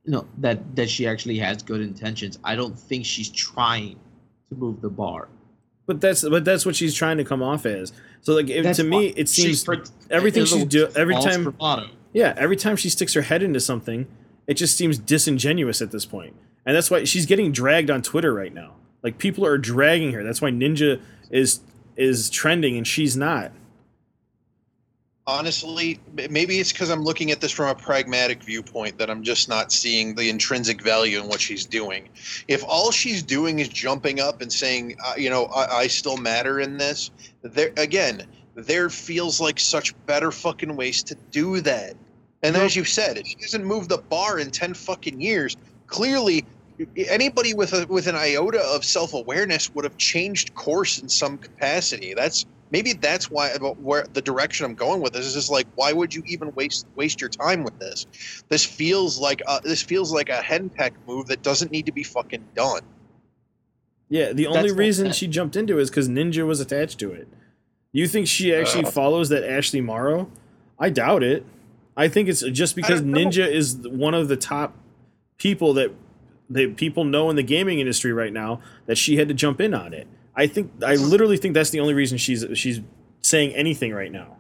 you 0.05 0.13
know 0.13 0.27
that 0.39 0.75
that 0.77 0.89
she 0.89 1.07
actually 1.07 1.39
has 1.39 1.63
good 1.63 1.83
intentions. 1.83 2.39
I 2.45 2.57
don't 2.57 2.79
think 2.79 3.05
she's 3.05 3.29
trying 3.31 3.99
to 4.51 4.55
move 4.57 4.81
the 4.81 4.89
bar. 4.91 5.29
but 5.87 6.01
that's 6.01 6.27
but 6.27 6.47
that's 6.47 6.65
what 6.65 6.77
she's 6.77 6.95
trying 6.95 7.19
to 7.19 7.25
come 7.25 7.43
off 7.43 7.67
as. 7.67 7.93
So 8.25 8.35
like 8.35 8.49
if, 8.49 8.65
That's 8.65 8.79
to 8.79 8.85
me, 8.85 8.97
why 8.97 9.13
it 9.17 9.29
she's 9.29 9.63
seems 9.63 9.65
pre- 9.65 9.81
everything 10.11 10.43
it's 10.43 10.53
she's 10.53 10.65
do 10.65 10.89
every 10.97 11.15
time. 11.15 11.45
bravado. 11.45 11.89
Yeah, 12.13 12.35
every 12.37 12.57
time 12.57 12.77
she 12.77 12.89
sticks 12.89 13.13
her 13.15 13.23
head 13.23 13.43
into 13.43 13.61
something, 13.61 14.07
it 14.47 14.55
just 14.55 14.77
seems 14.77 14.99
disingenuous 14.99 15.83
at 15.83 15.91
this 15.91 16.07
point. 16.07 16.35
And 16.65 16.75
that's 16.75 16.91
why 16.91 17.05
she's 17.05 17.27
getting 17.27 17.53
dragged 17.53 17.91
on 17.91 18.01
Twitter 18.01 18.33
right 18.33 18.53
now. 18.53 18.75
Like 19.03 19.19
people 19.19 19.45
are 19.45 19.59
dragging 19.59 20.13
her. 20.13 20.25
That's 20.25 20.41
why 20.41 20.51
Ninja 20.51 21.01
is 21.31 21.61
is 21.97 22.31
trending 22.31 22.77
and 22.77 22.87
she's 22.87 23.17
not. 23.17 23.53
Honestly 25.27 25.99
maybe 26.29 26.59
it's 26.59 26.71
because 26.71 26.91
i'm 26.91 27.03
looking 27.03 27.31
at 27.31 27.41
this 27.41 27.51
from 27.51 27.69
a 27.69 27.75
pragmatic 27.75 28.43
viewpoint 28.43 28.99
that 28.99 29.09
i'm 29.09 29.23
just 29.23 29.49
not 29.49 29.73
seeing 29.73 30.15
the 30.15 30.29
intrinsic 30.29 30.83
value 30.83 31.19
in 31.19 31.29
what 31.29 31.41
she's 31.41 31.65
doing. 31.65 32.09
If 32.47 32.63
all 32.65 32.91
she's 32.91 33.23
doing 33.23 33.59
is 33.59 33.69
jumping 33.69 34.21
up 34.21 34.43
and 34.43 34.53
saying 34.53 34.97
uh, 35.05 35.15
you 35.17 35.31
know 35.31 35.47
I, 35.47 35.79
I 35.79 35.87
still 35.87 36.17
matter 36.17 36.61
in 36.61 36.77
this 36.77 37.11
there 37.43 37.73
again 37.77 38.27
there 38.55 38.91
feels 38.91 39.41
like 39.41 39.59
such 39.59 39.95
better 40.07 40.31
fucking 40.31 40.77
ways 40.77 41.03
to 41.05 41.17
do 41.31 41.61
that. 41.63 41.95
And 42.43 42.57
as 42.57 42.77
you 42.77 42.85
said 42.85 43.17
if 43.17 43.27
she 43.27 43.37
doesn't 43.37 43.65
move 43.65 43.89
the 43.89 43.99
bar 43.99 44.39
in 44.39 44.51
10 44.51 44.75
fucking 44.75 45.21
years 45.21 45.57
clearly 45.87 46.45
anybody 46.97 47.55
with 47.55 47.73
a 47.73 47.87
with 47.89 48.07
an 48.09 48.15
iota 48.15 48.63
of 48.63 48.85
self-awareness 48.85 49.75
would 49.75 49.85
have 49.85 49.97
changed 49.97 50.55
course 50.55 50.99
in 50.99 51.09
some 51.09 51.39
capacity. 51.39 52.15
That's 52.15 52.47
maybe 52.75 52.93
that's 52.93 53.31
why 53.31 53.51
about 53.51 53.79
where 53.79 54.05
the 54.15 54.21
direction 54.21 54.67
I'm 54.67 54.75
going 54.75 55.01
with 55.01 55.13
this 55.13 55.27
is 55.27 55.35
just 55.35 55.49
like 55.49 55.69
why 55.77 55.93
would 55.93 56.13
you 56.13 56.25
even 56.27 56.53
waste 56.57 56.89
waste 56.97 57.21
your 57.21 57.31
time 57.31 57.63
with 57.63 57.79
this? 57.79 58.07
This 58.49 58.65
feels 58.65 59.21
like 59.21 59.41
a, 59.47 59.61
this 59.63 59.81
feels 59.81 60.13
like 60.13 60.29
a 60.29 60.39
henpeck 60.39 60.91
move 61.07 61.29
that 61.29 61.43
doesn't 61.43 61.71
need 61.71 61.87
to 61.87 61.93
be 61.93 62.03
fucking 62.03 62.45
done. 62.57 62.83
Yeah, 64.09 64.33
the 64.33 64.49
only 64.49 64.71
That's 64.71 64.75
reason 64.75 65.13
she 65.13 65.29
jumped 65.29 65.55
into 65.55 65.79
it 65.79 65.83
is 65.83 65.91
because 65.91 66.09
Ninja 66.09 66.45
was 66.45 66.59
attached 66.59 66.99
to 66.99 67.13
it. 67.13 67.29
You 67.93 68.09
think 68.09 68.27
she 68.27 68.53
actually 68.53 68.87
Uh. 68.87 68.91
follows 68.91 69.29
that 69.29 69.49
Ashley 69.49 69.81
Morrow? 69.81 70.29
I 70.77 70.91
doubt 70.91 71.23
it. 71.23 71.47
I 71.97 72.09
think 72.09 72.29
it's 72.29 72.43
just 72.43 72.75
because 72.75 73.01
don't 73.01 73.13
know. 73.13 73.19
Ninja 73.19 73.49
is 73.49 73.77
one 73.77 74.15
of 74.15 74.27
the 74.27 74.37
top 74.37 74.77
people 75.39 75.75
that 75.75 75.93
that 76.51 76.77
people 76.77 77.05
know 77.05 77.31
in 77.31 77.37
the 77.37 77.45
gaming 77.45 77.79
industry 77.79 78.13
right 78.13 78.33
now 78.33 78.61
that 78.87 78.99
she 78.99 79.17
had 79.17 79.29
to 79.29 79.35
jump 79.35 79.61
in 79.61 79.75
on 79.75 79.95
it. 79.95 80.09
I 80.37 80.47
think 80.47 80.71
I 80.85 80.97
literally 80.97 81.37
think 81.37 81.55
that's 81.55 81.71
the 81.71 81.81
only 81.81 81.95
reason 81.95 82.19
she's 82.19 82.45
she's 82.55 82.81
saying 83.23 83.55
anything 83.55 83.93
right 83.93 84.13
now. 84.13 84.37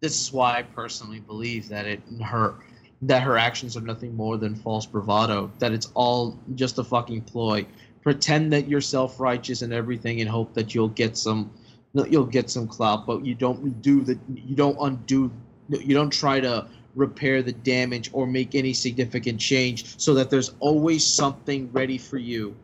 this 0.00 0.20
is 0.20 0.32
why 0.32 0.58
I 0.58 0.62
personally 0.62 1.20
believe 1.20 1.68
that 1.68 1.86
it 1.86 2.00
her 2.24 2.54
that 3.02 3.22
her 3.22 3.38
actions 3.38 3.76
are 3.76 3.80
nothing 3.80 4.14
more 4.14 4.36
than 4.36 4.54
false 4.56 4.86
bravado. 4.86 5.50
That 5.58 5.72
it's 5.72 5.90
all 5.94 6.38
just 6.54 6.78
a 6.78 6.84
fucking 6.84 7.22
ploy. 7.22 7.66
Pretend 8.02 8.52
that 8.52 8.68
you're 8.68 8.80
self 8.80 9.20
righteous 9.20 9.62
and 9.62 9.72
everything, 9.72 10.20
and 10.20 10.28
hope 10.30 10.54
that 10.54 10.74
you'll 10.74 10.88
get 10.88 11.16
some 11.16 11.50
you'll 11.94 12.26
get 12.26 12.50
some 12.50 12.66
clout, 12.68 13.06
but 13.06 13.24
you 13.24 13.34
don't 13.34 13.82
do 13.82 14.02
the 14.02 14.18
you 14.34 14.56
don't 14.56 14.76
undo 14.80 15.30
you 15.68 15.94
don't 15.94 16.10
try 16.10 16.40
to 16.40 16.66
repair 16.94 17.42
the 17.42 17.52
damage 17.52 18.10
or 18.12 18.26
make 18.26 18.54
any 18.54 18.72
significant 18.72 19.38
change 19.38 19.98
so 19.98 20.14
that 20.14 20.30
there's 20.30 20.54
always 20.58 21.06
something 21.06 21.70
ready 21.72 21.98
for 21.98 22.18
you 22.18 22.56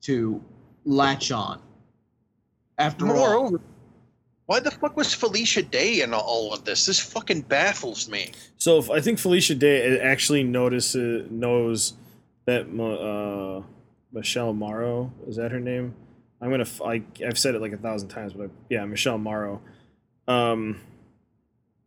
to 0.00 0.42
latch 0.88 1.30
on. 1.30 1.60
After 2.78 3.06
all, 3.08 3.16
Moreover, 3.16 3.60
why 4.46 4.60
the 4.60 4.70
fuck 4.70 4.96
was 4.96 5.12
Felicia 5.12 5.62
Day 5.62 6.00
in 6.00 6.14
all 6.14 6.54
of 6.54 6.64
this? 6.64 6.86
This 6.86 6.98
fucking 6.98 7.42
baffles 7.42 8.08
me. 8.08 8.32
So 8.56 8.92
I 8.92 9.00
think 9.00 9.18
Felicia 9.18 9.54
Day 9.54 10.00
actually 10.00 10.42
notices 10.42 11.30
knows 11.30 11.94
that 12.46 12.62
uh, 12.62 13.62
Michelle 14.12 14.54
Morrow 14.54 15.12
is 15.26 15.36
that 15.36 15.52
her 15.52 15.60
name? 15.60 15.94
I'm 16.40 16.50
gonna 16.50 16.66
I, 16.84 17.02
I've 17.26 17.38
said 17.38 17.54
it 17.54 17.60
like 17.60 17.72
a 17.72 17.78
thousand 17.78 18.08
times, 18.08 18.32
but 18.32 18.44
I, 18.46 18.50
yeah, 18.70 18.84
Michelle 18.86 19.18
Morrow. 19.18 19.60
Um, 20.26 20.80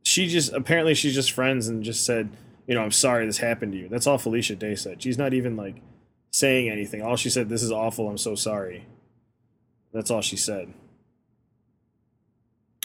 she 0.04 0.28
just 0.28 0.54
apparently 0.54 0.94
she's 0.94 1.16
just 1.16 1.32
friends 1.32 1.68
and 1.68 1.84
just 1.84 2.06
said, 2.06 2.30
you 2.68 2.76
know, 2.76 2.82
I'm 2.82 2.92
sorry 2.92 3.26
this 3.26 3.38
happened 3.38 3.72
to 3.72 3.78
you. 3.78 3.88
That's 3.88 4.06
all 4.08 4.18
Felicia 4.18 4.56
Day 4.56 4.76
said. 4.76 5.02
She's 5.02 5.18
not 5.18 5.34
even 5.34 5.56
like 5.56 5.78
saying 6.32 6.70
anything. 6.70 7.02
All 7.02 7.16
she 7.16 7.30
said, 7.30 7.50
"This 7.50 7.64
is 7.64 7.72
awful. 7.72 8.08
I'm 8.08 8.18
so 8.18 8.36
sorry." 8.36 8.86
That's 9.94 10.12
all 10.12 10.22
she 10.22 10.38
said. 10.38 10.74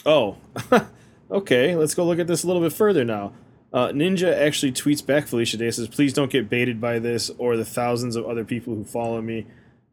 Oh, 0.05 0.37
okay. 1.31 1.75
Let's 1.75 1.93
go 1.93 2.05
look 2.05 2.19
at 2.19 2.27
this 2.27 2.43
a 2.43 2.47
little 2.47 2.61
bit 2.61 2.73
further 2.73 3.03
now. 3.03 3.33
Uh, 3.73 3.89
Ninja 3.89 4.33
actually 4.33 4.71
tweets 4.71 5.05
back 5.05 5.27
Felicia 5.27 5.57
Day 5.57 5.69
says, 5.71 5.87
"Please 5.87 6.13
don't 6.13 6.31
get 6.31 6.49
baited 6.49 6.79
by 6.79 6.99
this 6.99 7.29
or 7.37 7.57
the 7.57 7.65
thousands 7.65 8.15
of 8.15 8.25
other 8.25 8.45
people 8.45 8.73
who 8.75 8.85
follow 8.85 9.21
me, 9.21 9.45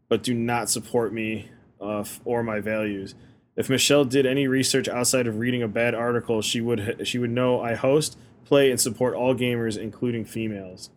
but 0.08 0.22
do 0.22 0.32
not 0.32 0.70
support 0.70 1.12
me 1.12 1.50
uh, 1.80 2.04
or 2.24 2.42
my 2.42 2.60
values. 2.60 3.14
If 3.56 3.68
Michelle 3.68 4.04
did 4.04 4.26
any 4.26 4.46
research 4.46 4.88
outside 4.88 5.26
of 5.26 5.38
reading 5.38 5.62
a 5.62 5.68
bad 5.68 5.94
article, 5.94 6.40
she 6.42 6.60
would 6.60 7.06
she 7.06 7.18
would 7.18 7.30
know 7.30 7.60
I 7.60 7.74
host, 7.74 8.16
play, 8.44 8.70
and 8.70 8.80
support 8.80 9.14
all 9.14 9.34
gamers, 9.34 9.76
including 9.76 10.24
females." 10.24 10.90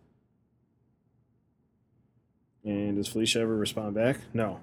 And 2.64 2.96
does 2.96 3.08
Felicia 3.08 3.40
ever 3.40 3.56
respond 3.56 3.94
back? 3.94 4.18
No. 4.34 4.60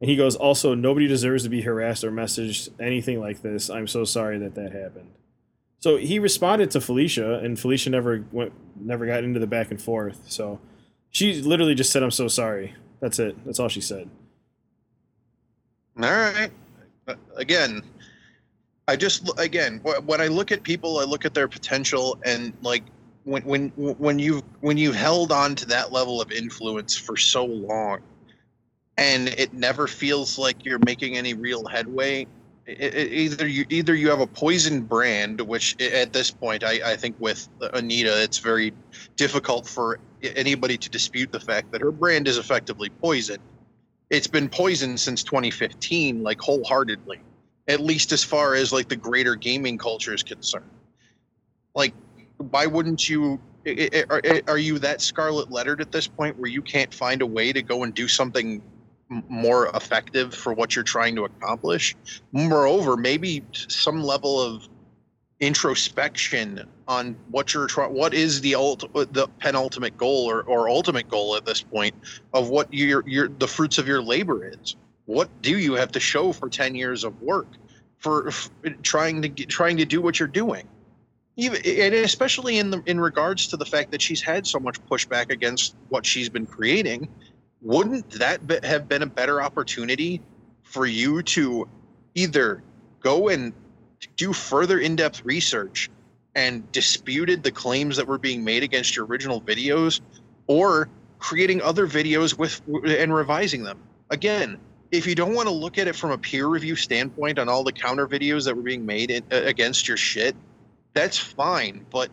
And 0.00 0.10
he 0.10 0.16
goes, 0.16 0.36
"Also, 0.36 0.74
nobody 0.74 1.06
deserves 1.06 1.42
to 1.44 1.48
be 1.48 1.62
harassed 1.62 2.04
or 2.04 2.12
messaged 2.12 2.68
anything 2.80 3.20
like 3.20 3.42
this. 3.42 3.70
I'm 3.70 3.86
so 3.86 4.04
sorry 4.04 4.38
that 4.38 4.54
that 4.54 4.72
happened." 4.72 5.10
So 5.78 5.96
he 5.96 6.18
responded 6.18 6.70
to 6.72 6.80
Felicia, 6.80 7.38
and 7.38 7.58
Felicia 7.58 7.90
never 7.90 8.24
went, 8.32 8.52
never 8.78 9.06
got 9.06 9.24
into 9.24 9.40
the 9.40 9.46
back 9.46 9.70
and 9.70 9.80
forth. 9.80 10.20
So 10.26 10.60
she 11.10 11.40
literally 11.42 11.74
just 11.74 11.90
said, 11.92 12.02
"I'm 12.02 12.10
so 12.10 12.28
sorry." 12.28 12.74
That's 13.00 13.18
it. 13.18 13.36
That's 13.44 13.60
all 13.60 13.68
she 13.68 13.80
said. 13.80 14.08
All 15.96 16.10
right. 16.10 16.50
Uh, 17.08 17.14
Again, 17.36 17.82
I 18.88 18.96
just 18.96 19.30
again 19.38 19.80
when 19.82 20.20
I 20.20 20.28
look 20.28 20.52
at 20.52 20.62
people, 20.62 20.98
I 20.98 21.04
look 21.04 21.24
at 21.24 21.34
their 21.34 21.48
potential, 21.48 22.18
and 22.24 22.52
like 22.62 22.84
when 23.24 23.42
when 23.42 23.68
when 23.70 24.18
you 24.18 24.42
when 24.60 24.76
you 24.76 24.92
held 24.92 25.32
on 25.32 25.54
to 25.56 25.66
that 25.66 25.92
level 25.92 26.20
of 26.20 26.30
influence 26.30 26.96
for 26.96 27.16
so 27.16 27.44
long, 27.44 28.00
and 28.96 29.28
it 29.28 29.52
never 29.52 29.86
feels 29.86 30.38
like 30.38 30.64
you're 30.64 30.80
making 30.84 31.16
any 31.16 31.34
real 31.34 31.66
headway. 31.66 32.26
i 32.68 32.72
i 32.72 32.74
either 33.24 33.46
you 33.46 33.64
either 33.68 33.94
you 33.94 34.10
have 34.10 34.20
a 34.20 34.26
poison 34.26 34.82
brand, 34.82 35.40
which 35.40 35.80
at 35.80 36.12
this 36.12 36.30
point 36.30 36.64
I, 36.64 36.92
I 36.92 36.96
think 36.96 37.16
with 37.18 37.48
Anita, 37.74 38.22
it's 38.22 38.38
very 38.38 38.72
difficult 39.16 39.66
for 39.66 39.98
anybody 40.22 40.76
to 40.78 40.88
dispute 40.88 41.30
the 41.30 41.40
fact 41.40 41.70
that 41.72 41.80
her 41.80 41.92
brand 41.92 42.26
is 42.26 42.38
effectively 42.38 42.88
poison 42.90 43.38
it's 44.10 44.26
been 44.26 44.48
poisoned 44.48 44.98
since 44.98 45.22
2015 45.22 46.22
like 46.22 46.40
wholeheartedly 46.40 47.20
at 47.68 47.80
least 47.80 48.12
as 48.12 48.22
far 48.22 48.54
as 48.54 48.72
like 48.72 48.88
the 48.88 48.96
greater 48.96 49.34
gaming 49.34 49.76
culture 49.78 50.14
is 50.14 50.22
concerned 50.22 50.70
like 51.74 51.92
why 52.50 52.66
wouldn't 52.66 53.08
you 53.08 53.40
are, 54.46 54.58
you 54.58 54.78
that 54.78 55.00
scarlet 55.00 55.50
lettered 55.50 55.80
at 55.80 55.90
this 55.90 56.06
point 56.06 56.38
where 56.38 56.50
you 56.50 56.62
can't 56.62 56.94
find 56.94 57.20
a 57.20 57.26
way 57.26 57.52
to 57.52 57.62
go 57.62 57.82
and 57.82 57.94
do 57.94 58.06
something 58.06 58.62
more 59.08 59.68
effective 59.68 60.34
for 60.34 60.52
what 60.52 60.74
you're 60.74 60.84
trying 60.84 61.14
to 61.16 61.24
accomplish. 61.24 61.94
Moreover 62.32 62.96
maybe 62.96 63.44
some 63.52 64.02
level 64.02 64.40
of 64.40 64.68
introspection 65.38 66.66
on 66.88 67.14
what 67.30 67.52
you're 67.52 67.66
trying 67.66 67.92
what 67.92 68.14
is 68.14 68.40
the 68.40 68.54
ult- 68.54 68.90
the 69.12 69.28
penultimate 69.38 69.96
goal 69.96 70.30
or, 70.30 70.42
or 70.42 70.68
ultimate 70.68 71.08
goal 71.08 71.36
at 71.36 71.44
this 71.44 71.62
point 71.62 71.94
of 72.32 72.48
what 72.48 72.72
your 72.72 73.06
your 73.06 73.28
the 73.28 73.46
fruits 73.46 73.78
of 73.78 73.86
your 73.86 74.02
labor 74.02 74.48
is. 74.48 74.76
What 75.04 75.28
do 75.42 75.58
you 75.58 75.74
have 75.74 75.92
to 75.92 76.00
show 76.00 76.32
for 76.32 76.48
10 76.48 76.74
years 76.74 77.04
of 77.04 77.20
work 77.22 77.46
for 77.98 78.30
trying 78.82 79.22
to 79.22 79.28
get, 79.28 79.48
trying 79.48 79.76
to 79.76 79.84
do 79.84 80.00
what 80.00 80.18
you're 80.18 80.26
doing? 80.26 80.66
Even 81.36 81.60
and 81.66 81.94
especially 81.94 82.58
in 82.58 82.70
the 82.70 82.82
in 82.86 82.98
regards 82.98 83.48
to 83.48 83.58
the 83.58 83.66
fact 83.66 83.90
that 83.90 84.00
she's 84.00 84.22
had 84.22 84.46
so 84.46 84.58
much 84.58 84.80
pushback 84.86 85.30
against 85.30 85.76
what 85.90 86.06
she's 86.06 86.30
been 86.30 86.46
creating 86.46 87.08
wouldn't 87.62 88.10
that 88.12 88.46
be, 88.46 88.58
have 88.62 88.88
been 88.88 89.02
a 89.02 89.06
better 89.06 89.42
opportunity 89.42 90.20
for 90.62 90.86
you 90.86 91.22
to 91.22 91.68
either 92.14 92.62
go 93.00 93.28
and 93.28 93.52
do 94.16 94.32
further 94.32 94.78
in-depth 94.78 95.24
research 95.24 95.90
and 96.34 96.70
disputed 96.72 97.42
the 97.42 97.50
claims 97.50 97.96
that 97.96 98.06
were 98.06 98.18
being 98.18 98.44
made 98.44 98.62
against 98.62 98.94
your 98.94 99.06
original 99.06 99.40
videos 99.40 100.00
or 100.46 100.88
creating 101.18 101.62
other 101.62 101.86
videos 101.86 102.36
with 102.36 102.60
and 102.84 103.14
revising 103.14 103.62
them? 103.62 103.78
Again 104.10 104.58
if 104.90 105.06
you 105.06 105.14
don't 105.14 105.34
want 105.34 105.48
to 105.48 105.54
look 105.54 105.78
at 105.78 105.88
it 105.88 105.96
from 105.96 106.10
a 106.10 106.18
peer 106.18 106.46
review 106.46 106.76
standpoint 106.76 107.38
on 107.38 107.48
all 107.48 107.64
the 107.64 107.72
counter 107.72 108.06
videos 108.06 108.44
that 108.44 108.56
were 108.56 108.62
being 108.62 108.86
made 108.86 109.10
in, 109.10 109.24
against 109.30 109.88
your 109.88 109.96
shit 109.96 110.36
that's 110.92 111.18
fine 111.18 111.84
but 111.90 112.10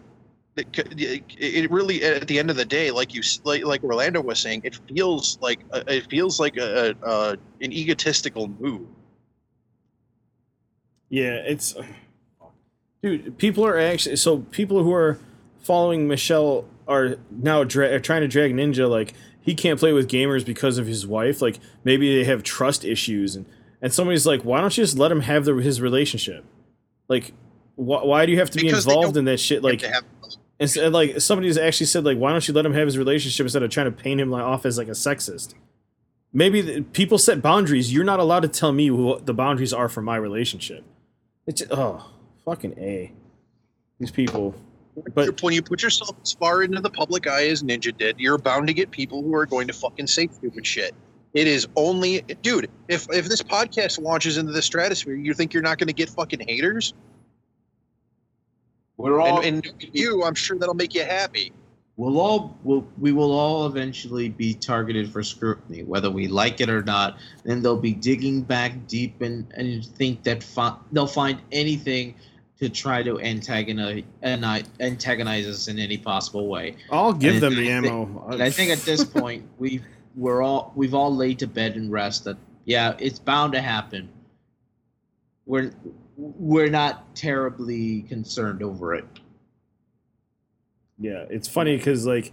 it, 0.56 1.24
it 1.38 1.72
really 1.72 2.04
at 2.04 2.28
the 2.28 2.38
end 2.38 2.50
of 2.50 2.56
the 2.56 2.66
day 2.66 2.92
like 2.92 3.14
you 3.14 3.22
like, 3.44 3.66
like 3.66 3.84
orlando 3.84 4.22
was 4.22 4.40
saying 4.40 4.62
it 4.64 4.78
feels 4.88 5.38
like 5.42 5.60
a, 5.72 5.96
it 5.96 6.08
feels 6.10 6.40
like 6.40 6.58
a, 6.58 6.96
a, 7.02 7.32
an 7.62 7.72
egotistical 7.72 8.48
move 8.60 8.88
Yeah, 11.14 11.42
it's 11.46 11.76
dude. 13.04 13.38
People 13.38 13.64
are 13.68 13.78
actually 13.78 14.16
so 14.16 14.40
people 14.50 14.82
who 14.82 14.92
are 14.92 15.20
following 15.62 16.08
Michelle 16.08 16.66
are 16.88 17.18
now 17.30 17.64
dra- 17.64 17.94
are 17.94 18.00
trying 18.00 18.22
to 18.22 18.28
drag 18.28 18.52
Ninja 18.52 18.90
like 18.90 19.14
he 19.40 19.54
can't 19.54 19.80
play 19.80 19.94
with 19.94 20.10
gamers 20.10 20.44
because 20.44 20.80
of 20.80 20.88
his 20.88 21.06
wife. 21.06 21.40
Like 21.40 21.60
maybe 21.84 22.18
they 22.18 22.24
have 22.24 22.42
trust 22.42 22.84
issues, 22.84 23.36
and 23.36 23.46
and 23.80 23.94
somebody's 23.94 24.26
like, 24.26 24.42
why 24.42 24.60
don't 24.60 24.76
you 24.76 24.84
just 24.84 24.98
let 24.98 25.12
him 25.12 25.22
have 25.22 25.46
the, 25.46 25.54
his 25.58 25.82
relationship? 25.82 26.46
Like, 27.08 27.34
wh- 27.76 28.02
why 28.06 28.26
do 28.26 28.32
you 28.32 28.40
have 28.40 28.50
to 28.50 28.60
Because 28.60 28.86
be 28.86 28.92
involved 28.92 29.16
in 29.16 29.26
that 29.26 29.40
shit? 29.40 29.62
Like, 29.62 29.84
have 30.60 30.64
uh, 30.64 30.64
Instead, 30.64 30.94
like 30.94 31.22
somebody's 31.22 31.58
actually 31.58 31.88
said, 31.88 32.04
like, 32.04 32.18
why 32.18 32.32
don't 32.32 32.48
you 32.48 32.54
let 32.54 32.66
him 32.66 32.74
have 32.74 32.88
his 32.88 32.98
relationship 32.98 33.44
instead 33.46 33.64
of 33.64 33.70
trying 33.70 33.86
to 33.86 33.92
paint 33.92 34.20
him 34.20 34.30
like, 34.30 34.44
off 34.44 34.66
as 34.66 34.78
like 34.78 34.88
a 34.88 34.92
sexist? 34.92 35.54
Maybe 36.32 36.62
the, 36.62 36.82
people 36.82 37.18
set 37.18 37.42
boundaries. 37.42 37.94
You're 37.94 38.04
not 38.04 38.20
allowed 38.20 38.42
to 38.42 38.48
tell 38.48 38.72
me 38.72 38.90
what 38.90 39.26
the 39.26 39.34
boundaries 39.34 39.74
are 39.74 39.88
for 39.88 40.02
my 40.02 40.16
relationship. 40.16 40.84
It's 41.46 41.62
oh, 41.70 42.10
fucking 42.46 42.78
a. 42.78 43.12
These 44.00 44.12
people. 44.12 44.56
But 45.14 45.42
when 45.42 45.54
you 45.54 45.62
put 45.62 45.82
yourself 45.82 46.16
as 46.22 46.34
far 46.34 46.64
into 46.64 46.82
the 46.82 46.90
public 46.90 47.28
eye 47.28 47.48
as 47.48 47.64
Ninja 47.64 47.96
did, 47.96 48.20
you're 48.20 48.38
bound 48.38 48.68
to 48.68 48.74
get 48.74 48.92
people 48.92 49.24
who 49.24 49.34
are 49.36 49.46
going 49.46 49.68
to 49.68 49.74
fucking 49.74 50.08
say 50.08 50.28
stupid 50.28 50.66
shit. 50.66 50.94
It 51.34 51.48
is 51.48 51.68
only, 51.76 52.22
dude. 52.42 52.70
If 52.88 53.08
if 53.12 53.26
this 53.26 53.42
podcast 53.42 54.00
launches 54.00 54.38
into 54.38 54.52
the 54.52 54.62
stratosphere, 54.62 55.16
you 55.16 55.34
think 55.34 55.54
you're 55.54 55.64
not 55.64 55.80
going 55.80 55.88
to 55.88 55.94
get 55.94 56.10
fucking 56.10 56.42
haters? 56.48 56.94
We're 58.98 59.20
all 59.22 59.42
And, 59.42 59.66
and 59.66 59.74
you, 59.94 60.24
I'm 60.24 60.36
sure 60.36 60.58
that'll 60.58 60.76
make 60.76 60.94
you 60.94 61.04
happy. 61.04 61.52
we'll 61.98 62.20
all 62.20 62.58
we'll, 62.64 62.88
we 63.00 63.12
will 63.12 63.32
all 63.32 63.66
eventually 63.68 64.30
be 64.30 64.54
targeted 64.54 65.12
for 65.12 65.24
scrutiny, 65.24 65.84
whether 65.84 66.10
we 66.12 66.28
like 66.28 66.62
it 66.62 66.70
or 66.70 66.84
not. 66.84 67.18
And 67.46 67.64
they'll 67.64 67.78
be 67.80 67.94
digging 67.94 68.42
back 68.44 68.88
deep 68.88 69.22
and 69.22 69.52
and 69.56 69.86
think 69.86 70.24
that 70.24 70.44
fi- 70.44 70.78
they'll 70.92 71.08
find 71.08 71.40
anything 71.52 72.16
to 72.60 72.70
try 72.70 73.02
to 73.04 73.20
antagonize 73.20 74.04
antagonize 74.80 75.48
us 75.48 75.68
in 75.68 75.80
any 75.80 75.98
possible 75.98 76.48
way. 76.48 76.76
I'll 76.92 77.14
give 77.14 77.34
And 77.36 77.44
them 77.44 77.54
I 77.54 77.56
the 77.56 77.66
think- 77.68 77.86
ammo. 77.88 78.28
And 78.32 78.44
I 78.44 78.50
think 78.50 78.72
at 78.72 78.80
this 78.80 79.04
point 79.22 79.48
we 79.58 79.82
we're 80.16 80.44
all 80.44 80.72
we've 80.76 80.94
all 80.94 81.14
laid 81.16 81.40
to 81.40 81.48
bed 81.48 81.76
and 81.76 81.92
rest 81.92 82.26
that 82.26 82.38
yeah 82.66 82.96
it's 83.00 83.18
bound 83.20 83.54
to 83.54 83.62
happen. 83.62 84.08
we're 85.48 85.72
we're 86.18 86.70
not 86.70 87.16
terribly 87.16 88.04
concerned 88.04 88.62
over 88.64 88.94
it. 88.96 89.06
Yeah, 91.00 91.26
it's 91.30 91.48
funny 91.48 91.76
because 91.78 92.06
like 92.06 92.32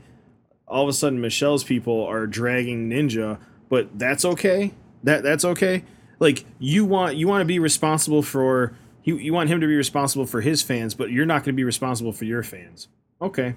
all 0.69 0.83
of 0.83 0.89
a 0.89 0.93
sudden 0.93 1.21
Michelle's 1.21 1.65
people 1.65 2.05
are 2.07 2.27
dragging 2.27 2.89
Ninja, 2.91 3.39
but 3.69 3.99
that's 3.99 4.25
okay. 4.25 4.73
That 5.05 5.23
that's 5.23 5.45
okay. 5.45 5.85
Like 6.19 6.45
you 6.59 6.85
want 6.85 7.17
you 7.17 7.27
want 7.27 7.41
to 7.41 7.47
be 7.47 7.59
responsible 7.59 8.23
for 8.23 8.75
you 9.03 9.17
you 9.17 9.33
want 9.33 9.49
him 9.49 9.61
to 9.61 9.67
be 9.67 9.77
responsible 9.77 10.27
for 10.27 10.41
his 10.43 10.63
fans, 10.63 10.95
but 10.95 11.11
you're 11.11 11.27
not 11.27 11.39
going 11.45 11.55
to 11.55 11.57
be 11.57 11.65
responsible 11.65 12.13
for 12.13 12.27
your 12.27 12.43
fans. 12.43 12.89
Okay. 13.23 13.55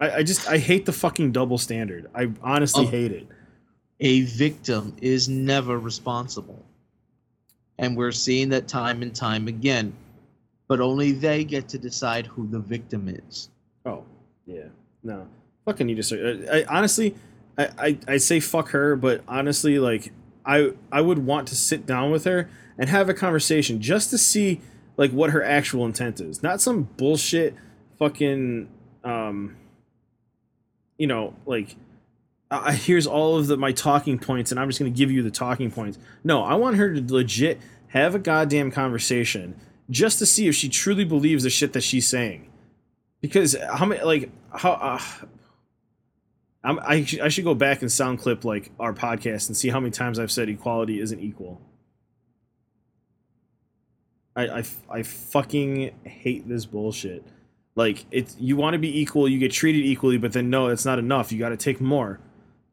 I, 0.00 0.10
I 0.10 0.22
just 0.24 0.48
I 0.48 0.58
hate 0.58 0.86
the 0.86 0.92
fucking 0.92 1.30
double 1.32 1.56
standard. 1.58 2.10
I 2.14 2.30
honestly 2.42 2.84
Oh. 2.86 2.88
hate 2.90 3.12
it. 3.12 3.28
A 4.00 4.22
victim 4.22 4.96
is 5.00 5.28
never 5.28 5.78
responsible. 5.78 6.63
And 7.78 7.96
we're 7.96 8.12
seeing 8.12 8.48
that 8.50 8.68
time 8.68 9.02
and 9.02 9.14
time 9.14 9.48
again. 9.48 9.92
But 10.68 10.80
only 10.80 11.12
they 11.12 11.44
get 11.44 11.68
to 11.68 11.78
decide 11.78 12.26
who 12.26 12.46
the 12.46 12.58
victim 12.58 13.08
is. 13.08 13.50
Oh, 13.84 14.04
yeah. 14.46 14.68
No. 15.02 15.28
Fucking 15.66 15.88
you 15.88 15.94
just 15.94 16.12
I, 16.12 16.64
honestly 16.68 17.14
I, 17.56 17.68
I 17.78 17.98
I 18.08 18.16
say 18.16 18.40
fuck 18.40 18.70
her, 18.70 18.96
but 18.96 19.22
honestly 19.28 19.78
like 19.78 20.12
I 20.44 20.72
I 20.90 21.00
would 21.00 21.24
want 21.24 21.48
to 21.48 21.56
sit 21.56 21.86
down 21.86 22.10
with 22.10 22.24
her 22.24 22.50
and 22.78 22.88
have 22.88 23.08
a 23.08 23.14
conversation 23.14 23.80
just 23.80 24.10
to 24.10 24.18
see 24.18 24.60
like 24.96 25.10
what 25.10 25.30
her 25.30 25.42
actual 25.42 25.86
intent 25.86 26.20
is. 26.20 26.42
Not 26.42 26.60
some 26.60 26.84
bullshit 26.96 27.54
fucking 27.98 28.68
um 29.04 29.56
you 30.98 31.06
know, 31.06 31.34
like 31.46 31.76
I, 32.50 32.70
I- 32.70 32.72
here's 32.72 33.06
all 33.06 33.36
of 33.36 33.46
the 33.46 33.56
my 33.56 33.72
talking 33.72 34.18
points 34.18 34.50
and 34.50 34.60
I'm 34.60 34.68
just 34.68 34.78
going 34.78 34.92
to 34.92 34.96
give 34.96 35.10
you 35.10 35.22
the 35.22 35.30
talking 35.30 35.70
points. 35.70 35.98
No, 36.22 36.42
I 36.42 36.54
want 36.54 36.76
her 36.76 36.94
to 36.94 37.12
legit 37.14 37.60
have 37.88 38.14
a 38.14 38.18
goddamn 38.18 38.70
conversation 38.70 39.54
just 39.90 40.18
to 40.18 40.26
see 40.26 40.48
if 40.48 40.54
she 40.54 40.68
truly 40.68 41.04
believes 41.04 41.44
the 41.44 41.50
shit 41.50 41.72
that 41.74 41.82
she's 41.82 42.08
saying. 42.08 42.50
Because 43.20 43.56
how 43.72 43.86
many 43.86 44.02
like 44.02 44.30
how 44.52 44.72
uh, 44.72 45.00
I 46.64 47.06
I 47.22 47.28
should 47.28 47.44
go 47.44 47.54
back 47.54 47.82
and 47.82 47.90
sound 47.92 48.18
clip 48.20 48.44
like 48.44 48.70
our 48.80 48.92
podcast 48.92 49.48
and 49.48 49.56
see 49.56 49.68
how 49.68 49.80
many 49.80 49.90
times 49.90 50.18
I've 50.18 50.32
said 50.32 50.48
equality 50.48 51.00
isn't 51.00 51.20
equal. 51.20 51.60
I 54.36 54.64
I 54.90 55.02
fucking 55.02 55.92
hate 56.04 56.48
this 56.48 56.66
bullshit. 56.66 57.24
Like 57.76 58.04
it's 58.10 58.36
you 58.38 58.56
want 58.56 58.74
to 58.74 58.78
be 58.78 59.00
equal, 59.00 59.28
you 59.28 59.38
get 59.38 59.52
treated 59.52 59.84
equally, 59.84 60.18
but 60.18 60.32
then 60.32 60.50
no, 60.50 60.68
it's 60.68 60.84
not 60.84 60.98
enough. 60.98 61.30
You 61.32 61.38
got 61.38 61.50
to 61.50 61.56
take 61.56 61.80
more. 61.80 62.20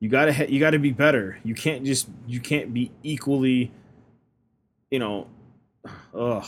You 0.02 0.10
got 0.10 0.26
to 0.26 0.34
ha- 0.34 0.48
you 0.50 0.60
got 0.60 0.72
to 0.72 0.80
be 0.80 0.92
better. 0.92 1.38
You 1.44 1.54
can't 1.54 1.86
just 1.86 2.10
you 2.28 2.40
can't 2.40 2.74
be 2.74 2.92
equally 3.04 3.72
you 4.90 5.00
know 5.00 5.28
ugh. 6.14 6.46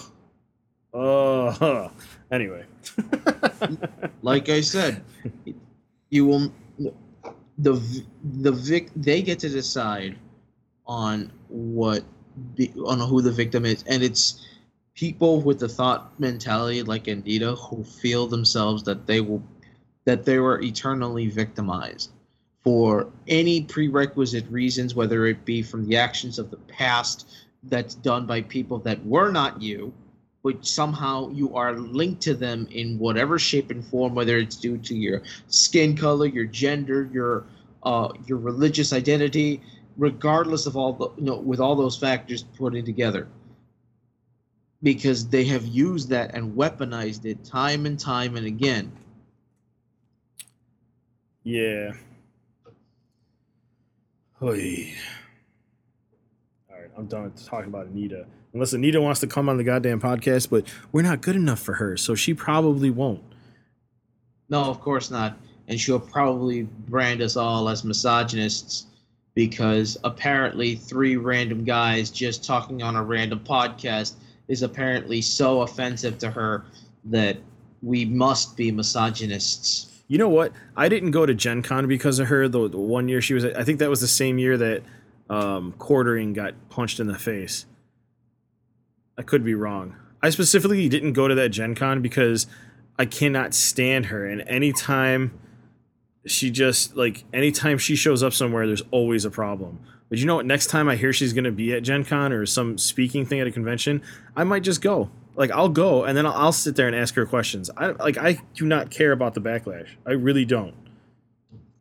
Ugh. 0.93 1.91
Anyway. 2.31 2.65
Like 4.23 4.49
I 4.49 4.61
said, 4.61 5.03
you 6.09 6.25
will 6.25 6.51
the 7.59 8.03
the 8.41 8.51
vic 8.51 8.89
they 8.95 9.21
get 9.21 9.39
to 9.39 9.49
decide 9.49 10.17
on 10.87 11.31
what 11.49 12.03
the, 12.55 12.71
on 12.85 12.99
who 12.99 13.21
the 13.21 13.31
victim 13.31 13.65
is 13.65 13.83
and 13.87 14.01
it's 14.01 14.45
people 14.95 15.41
with 15.41 15.59
the 15.59 15.69
thought 15.69 16.19
mentality 16.19 16.81
like 16.81 17.07
Anita 17.07 17.55
who 17.55 17.83
feel 17.83 18.25
themselves 18.27 18.83
that 18.83 19.05
they 19.05 19.21
will 19.21 19.43
that 20.05 20.25
they 20.25 20.39
were 20.39 20.61
eternally 20.61 21.27
victimized 21.27 22.09
for 22.63 23.07
any 23.27 23.63
prerequisite 23.63 24.49
reasons 24.49 24.95
whether 24.95 25.25
it 25.25 25.43
be 25.45 25.61
from 25.61 25.87
the 25.87 25.97
actions 25.97 26.39
of 26.39 26.49
the 26.49 26.57
past 26.57 27.27
that's 27.63 27.95
done 27.95 28.25
by 28.25 28.41
people 28.41 28.79
that 28.79 29.03
were 29.05 29.31
not 29.31 29.61
you 29.61 29.93
but 30.43 30.65
somehow 30.65 31.29
you 31.29 31.55
are 31.55 31.73
linked 31.73 32.21
to 32.21 32.33
them 32.33 32.67
in 32.69 32.99
whatever 32.99 33.39
shape 33.39 33.71
and 33.71 33.83
form, 33.83 34.13
whether 34.13 34.37
it's 34.37 34.57
due 34.57 34.77
to 34.77 34.93
your 34.93 35.21
skin 35.47 35.95
color, 35.95 36.25
your 36.25 36.45
gender, 36.45 37.09
your 37.11 37.45
uh, 37.83 38.09
your 38.27 38.37
religious 38.37 38.93
identity, 38.93 39.61
regardless 39.97 40.65
of 40.65 40.75
all 40.77 40.93
the 40.93 41.09
you 41.17 41.23
know, 41.23 41.37
with 41.37 41.59
all 41.59 41.75
those 41.75 41.97
factors 41.97 42.43
putting 42.57 42.85
together. 42.85 43.27
Because 44.81 45.29
they 45.29 45.45
have 45.45 45.65
used 45.65 46.09
that 46.09 46.35
and 46.35 46.57
weaponized 46.57 47.25
it 47.25 47.45
time 47.45 47.85
and 47.85 47.97
time 47.97 48.35
and 48.35 48.45
again. 48.45 48.91
Yeah. 51.43 51.93
Oy. 54.43 54.93
All 56.69 56.77
right, 56.77 56.89
I'm 56.97 57.05
done 57.05 57.31
talking 57.45 57.69
about 57.69 57.85
Anita. 57.85 58.25
Unless 58.53 58.73
Anita 58.73 58.99
wants 58.99 59.21
to 59.21 59.27
come 59.27 59.47
on 59.47 59.55
the 59.55 59.63
goddamn 59.63 60.01
podcast, 60.01 60.49
but 60.49 60.65
we're 60.91 61.01
not 61.01 61.21
good 61.21 61.37
enough 61.37 61.59
for 61.59 61.75
her, 61.75 61.95
so 61.95 62.13
she 62.13 62.33
probably 62.33 62.89
won't. 62.89 63.23
No, 64.49 64.65
of 64.65 64.81
course 64.81 65.09
not. 65.09 65.37
And 65.69 65.79
she'll 65.79 65.97
probably 65.97 66.63
brand 66.63 67.21
us 67.21 67.37
all 67.37 67.69
as 67.69 67.85
misogynists 67.85 68.87
because 69.33 69.97
apparently 70.03 70.75
three 70.75 71.15
random 71.15 71.63
guys 71.63 72.11
just 72.11 72.43
talking 72.43 72.83
on 72.83 72.97
a 72.97 73.03
random 73.03 73.39
podcast 73.39 74.15
is 74.49 74.61
apparently 74.61 75.21
so 75.21 75.61
offensive 75.61 76.17
to 76.19 76.29
her 76.29 76.65
that 77.05 77.37
we 77.81 78.03
must 78.03 78.57
be 78.57 78.73
misogynists. 78.73 79.92
You 80.07 80.17
know 80.17 80.29
what? 80.29 80.51
I 80.75 80.89
didn't 80.89 81.11
go 81.11 81.25
to 81.25 81.33
Gen 81.33 81.61
Con 81.61 81.87
because 81.87 82.19
of 82.19 82.27
her. 82.27 82.47
The, 82.47 82.67
the 82.69 82.77
one 82.77 83.07
year 83.07 83.21
she 83.21 83.33
was, 83.33 83.45
I 83.45 83.63
think 83.63 83.79
that 83.79 83.89
was 83.89 84.01
the 84.01 84.07
same 84.07 84.37
year 84.37 84.57
that 84.57 84.83
um, 85.29 85.73
Quartering 85.77 86.33
got 86.33 86.53
punched 86.69 86.99
in 86.99 87.07
the 87.07 87.17
face. 87.17 87.65
I 89.17 89.21
could 89.21 89.43
be 89.43 89.55
wrong. 89.55 89.95
I 90.21 90.29
specifically 90.29 90.87
didn't 90.89 91.13
go 91.13 91.27
to 91.27 91.35
that 91.35 91.49
Gen 91.49 91.75
Con 91.75 92.01
because 92.01 92.47
I 92.97 93.05
cannot 93.05 93.53
stand 93.53 94.07
her. 94.07 94.25
And 94.25 94.41
anytime 94.47 95.37
she 96.25 96.49
just, 96.51 96.95
like, 96.95 97.23
anytime 97.33 97.77
she 97.77 97.95
shows 97.95 98.23
up 98.23 98.33
somewhere, 98.33 98.67
there's 98.67 98.83
always 98.91 99.25
a 99.25 99.31
problem. 99.31 99.79
But 100.09 100.19
you 100.19 100.25
know 100.25 100.35
what? 100.35 100.45
Next 100.45 100.67
time 100.67 100.87
I 100.87 100.95
hear 100.95 101.11
she's 101.11 101.33
going 101.33 101.43
to 101.45 101.51
be 101.51 101.73
at 101.73 101.83
Gen 101.83 102.05
Con 102.05 102.31
or 102.31 102.45
some 102.45 102.77
speaking 102.77 103.25
thing 103.25 103.39
at 103.39 103.47
a 103.47 103.51
convention, 103.51 104.01
I 104.35 104.43
might 104.43 104.63
just 104.63 104.81
go. 104.81 105.09
Like, 105.35 105.51
I'll 105.51 105.69
go 105.69 106.03
and 106.03 106.17
then 106.17 106.25
I'll, 106.25 106.33
I'll 106.33 106.51
sit 106.51 106.75
there 106.75 106.87
and 106.87 106.95
ask 106.95 107.15
her 107.15 107.25
questions. 107.25 107.69
I 107.75 107.87
like, 107.87 108.17
I 108.17 108.39
do 108.55 108.65
not 108.65 108.91
care 108.91 109.11
about 109.11 109.33
the 109.33 109.41
backlash. 109.41 109.89
I 110.05 110.11
really 110.11 110.45
don't. 110.45 110.75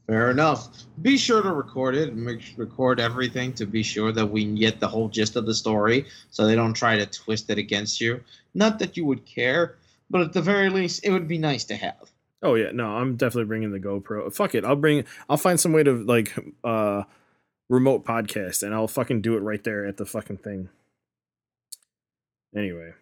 Fair 0.07 0.31
enough. 0.31 0.69
Be 1.01 1.17
sure 1.17 1.43
to 1.43 1.53
record 1.53 1.95
it 1.95 2.09
and 2.11 2.25
make 2.25 2.41
record 2.57 3.01
everything 3.01 3.53
to 3.55 3.67
be 3.67 3.83
sure 3.83 4.13
that 4.13 4.27
we 4.27 4.45
get 4.45 4.81
the 4.81 4.89
whole 4.89 5.09
gist 5.09 5.37
of 5.37 5.47
the 5.47 5.55
story 5.55 6.07
so 6.31 6.47
they 6.47 6.57
don't 6.57 6.75
try 6.75 6.97
to 6.97 7.07
twist 7.07 7.49
it 7.51 7.59
against 7.59 8.01
you. 8.01 8.23
Not 8.55 8.79
that 8.81 8.97
you 8.97 9.05
would 9.07 9.25
care, 9.25 9.77
but 10.11 10.21
at 10.21 10.33
the 10.33 10.43
very 10.43 10.69
least, 10.69 11.05
it 11.05 11.11
would 11.11 11.29
be 11.29 11.39
nice 11.39 11.65
to 11.65 11.77
have. 11.77 12.11
Oh 12.43 12.57
yeah, 12.57 12.73
no, 12.73 12.97
I'm 12.97 13.17
definitely 13.17 13.47
bringing 13.47 13.71
the 13.71 13.79
GoPro. 13.79 14.35
Fuck 14.35 14.55
it, 14.55 14.65
I'll 14.65 14.77
bring. 14.77 15.05
I'll 15.29 15.37
find 15.37 15.61
some 15.61 15.73
way 15.73 15.85
to 15.85 15.93
like 15.93 16.37
uh 16.65 17.05
remote 17.69 18.05
podcast, 18.05 18.63
and 18.63 18.75
I'll 18.75 18.89
fucking 18.89 19.23
do 19.23 19.37
it 19.37 19.41
right 19.41 19.63
there 19.63 19.87
at 19.87 19.97
the 19.97 20.05
fucking 20.05 20.39
thing. 20.39 20.69
Anyway, 22.55 22.93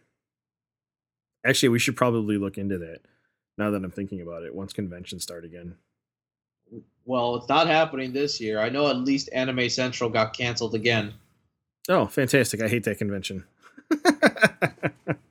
actually, 1.44 1.70
we 1.70 1.78
should 1.78 1.96
probably 1.96 2.38
look 2.38 2.58
into 2.58 2.78
that. 2.78 3.00
Now 3.58 3.70
that 3.70 3.84
I'm 3.84 3.90
thinking 3.90 4.20
about 4.20 4.42
it, 4.42 4.54
once 4.54 4.72
conventions 4.72 5.22
start 5.22 5.44
again. 5.44 5.74
Well, 7.04 7.36
it's 7.36 7.48
not 7.48 7.66
happening 7.66 8.12
this 8.12 8.40
year. 8.40 8.60
I 8.60 8.68
know 8.68 8.88
at 8.88 8.96
least 8.96 9.28
Anime 9.32 9.68
Central 9.68 10.08
got 10.08 10.32
canceled 10.36 10.74
again. 10.74 11.14
Oh, 11.88 12.06
fantastic! 12.06 12.62
I 12.62 12.68
hate 12.68 12.84
that 12.84 12.98
convention. 12.98 13.44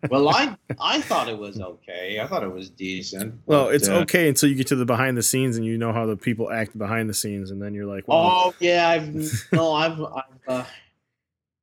Well, 0.10 0.30
I 0.30 0.58
I 0.80 1.02
thought 1.02 1.30
it 1.30 1.38
was 1.38 1.60
okay. 1.60 2.20
I 2.22 2.28
thought 2.28 2.44
it 2.44 2.54
was 2.54 2.70
decent. 2.70 3.36
well, 3.46 3.66
but, 3.66 3.76
it's 3.76 3.88
uh, 3.88 4.00
okay 4.00 4.28
until 4.28 4.50
you 4.50 4.56
get 4.56 4.68
to 4.68 4.76
the 4.76 4.86
behind 4.86 5.18
the 5.18 5.24
scenes 5.24 5.58
and 5.58 5.66
you 5.66 5.78
know 5.78 5.94
how 5.94 6.06
the 6.06 6.18
people 6.18 6.52
act 6.52 6.78
behind 6.78 7.10
the 7.10 7.14
scenes, 7.14 7.52
and 7.52 7.62
then 7.62 7.74
you're 7.74 7.86
like, 7.86 8.08
well, 8.08 8.18
Oh 8.20 8.54
yeah, 8.60 8.90
I've 8.90 9.48
no, 9.52 9.74
I've 9.74 10.02
I've 10.02 10.24
uh, 10.48 10.64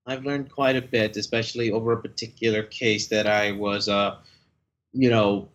I've 0.06 0.24
learned 0.24 0.50
quite 0.50 0.76
a 0.76 0.82
bit, 0.82 1.16
especially 1.16 1.70
over 1.70 1.92
a 1.92 2.00
particular 2.00 2.62
case 2.62 3.08
that 3.08 3.26
I 3.26 3.52
was 3.52 3.88
uh, 3.88 4.16
you 4.96 5.10
know, 5.10 5.48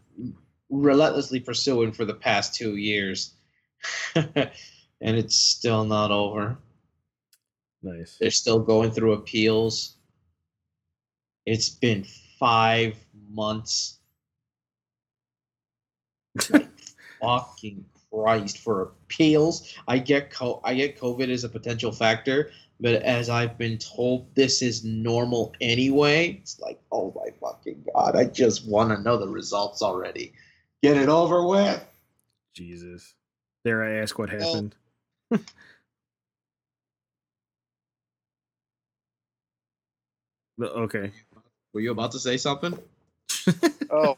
relentlessly 0.70 1.40
pursuing 1.40 1.92
for 1.92 2.06
the 2.06 2.14
past 2.14 2.56
two 2.56 2.76
years, 2.78 3.34
and 4.16 4.52
it's 5.02 5.36
still 5.36 5.84
not 5.84 6.12
over. 6.12 6.58
nice. 7.82 8.18
They're 8.20 8.32
still 8.32 8.60
going 8.60 8.92
through 8.92 9.14
appeals. 9.14 9.96
It's 11.46 11.70
been 11.70 12.06
five 12.40 12.96
months. 13.30 13.98
Like, 16.52 16.70
fucking 17.22 17.86
Christ 18.12 18.60
for 18.60 18.82
appeals. 18.84 19.74
I 19.88 19.98
get 20.00 20.30
co- 20.32 20.62
I 20.64 20.76
get 20.76 21.00
COVID 21.00 21.30
as 21.30 21.44
a 21.44 21.50
potential 21.50 21.92
factor, 21.92 22.52
but 22.82 23.04
as 23.04 23.30
I've 23.30 23.58
been 23.58 23.78
told, 23.78 24.34
this 24.36 24.62
is 24.62 24.84
normal 24.84 25.54
anyway. 25.62 26.40
It's 26.42 26.60
like, 26.60 26.82
oh 26.92 27.14
my 27.16 27.32
fucking 27.40 27.86
god! 27.94 28.16
I 28.16 28.26
just 28.26 28.68
want 28.68 28.90
to 28.90 29.02
know 29.02 29.18
the 29.18 29.30
results 29.30 29.82
already. 29.82 30.34
Get 30.82 30.98
it 30.98 31.08
over 31.08 31.46
with. 31.46 31.86
Jesus. 32.56 33.14
Dare 33.64 33.84
I 33.84 34.02
ask 34.02 34.18
what 34.18 34.30
happened? 34.30 34.76
The- 40.58 40.72
okay. 40.72 41.12
Were 41.74 41.82
you 41.82 41.92
about 41.92 42.12
to 42.12 42.20
say 42.20 42.38
something? 42.38 42.78
Oh, 43.94 44.18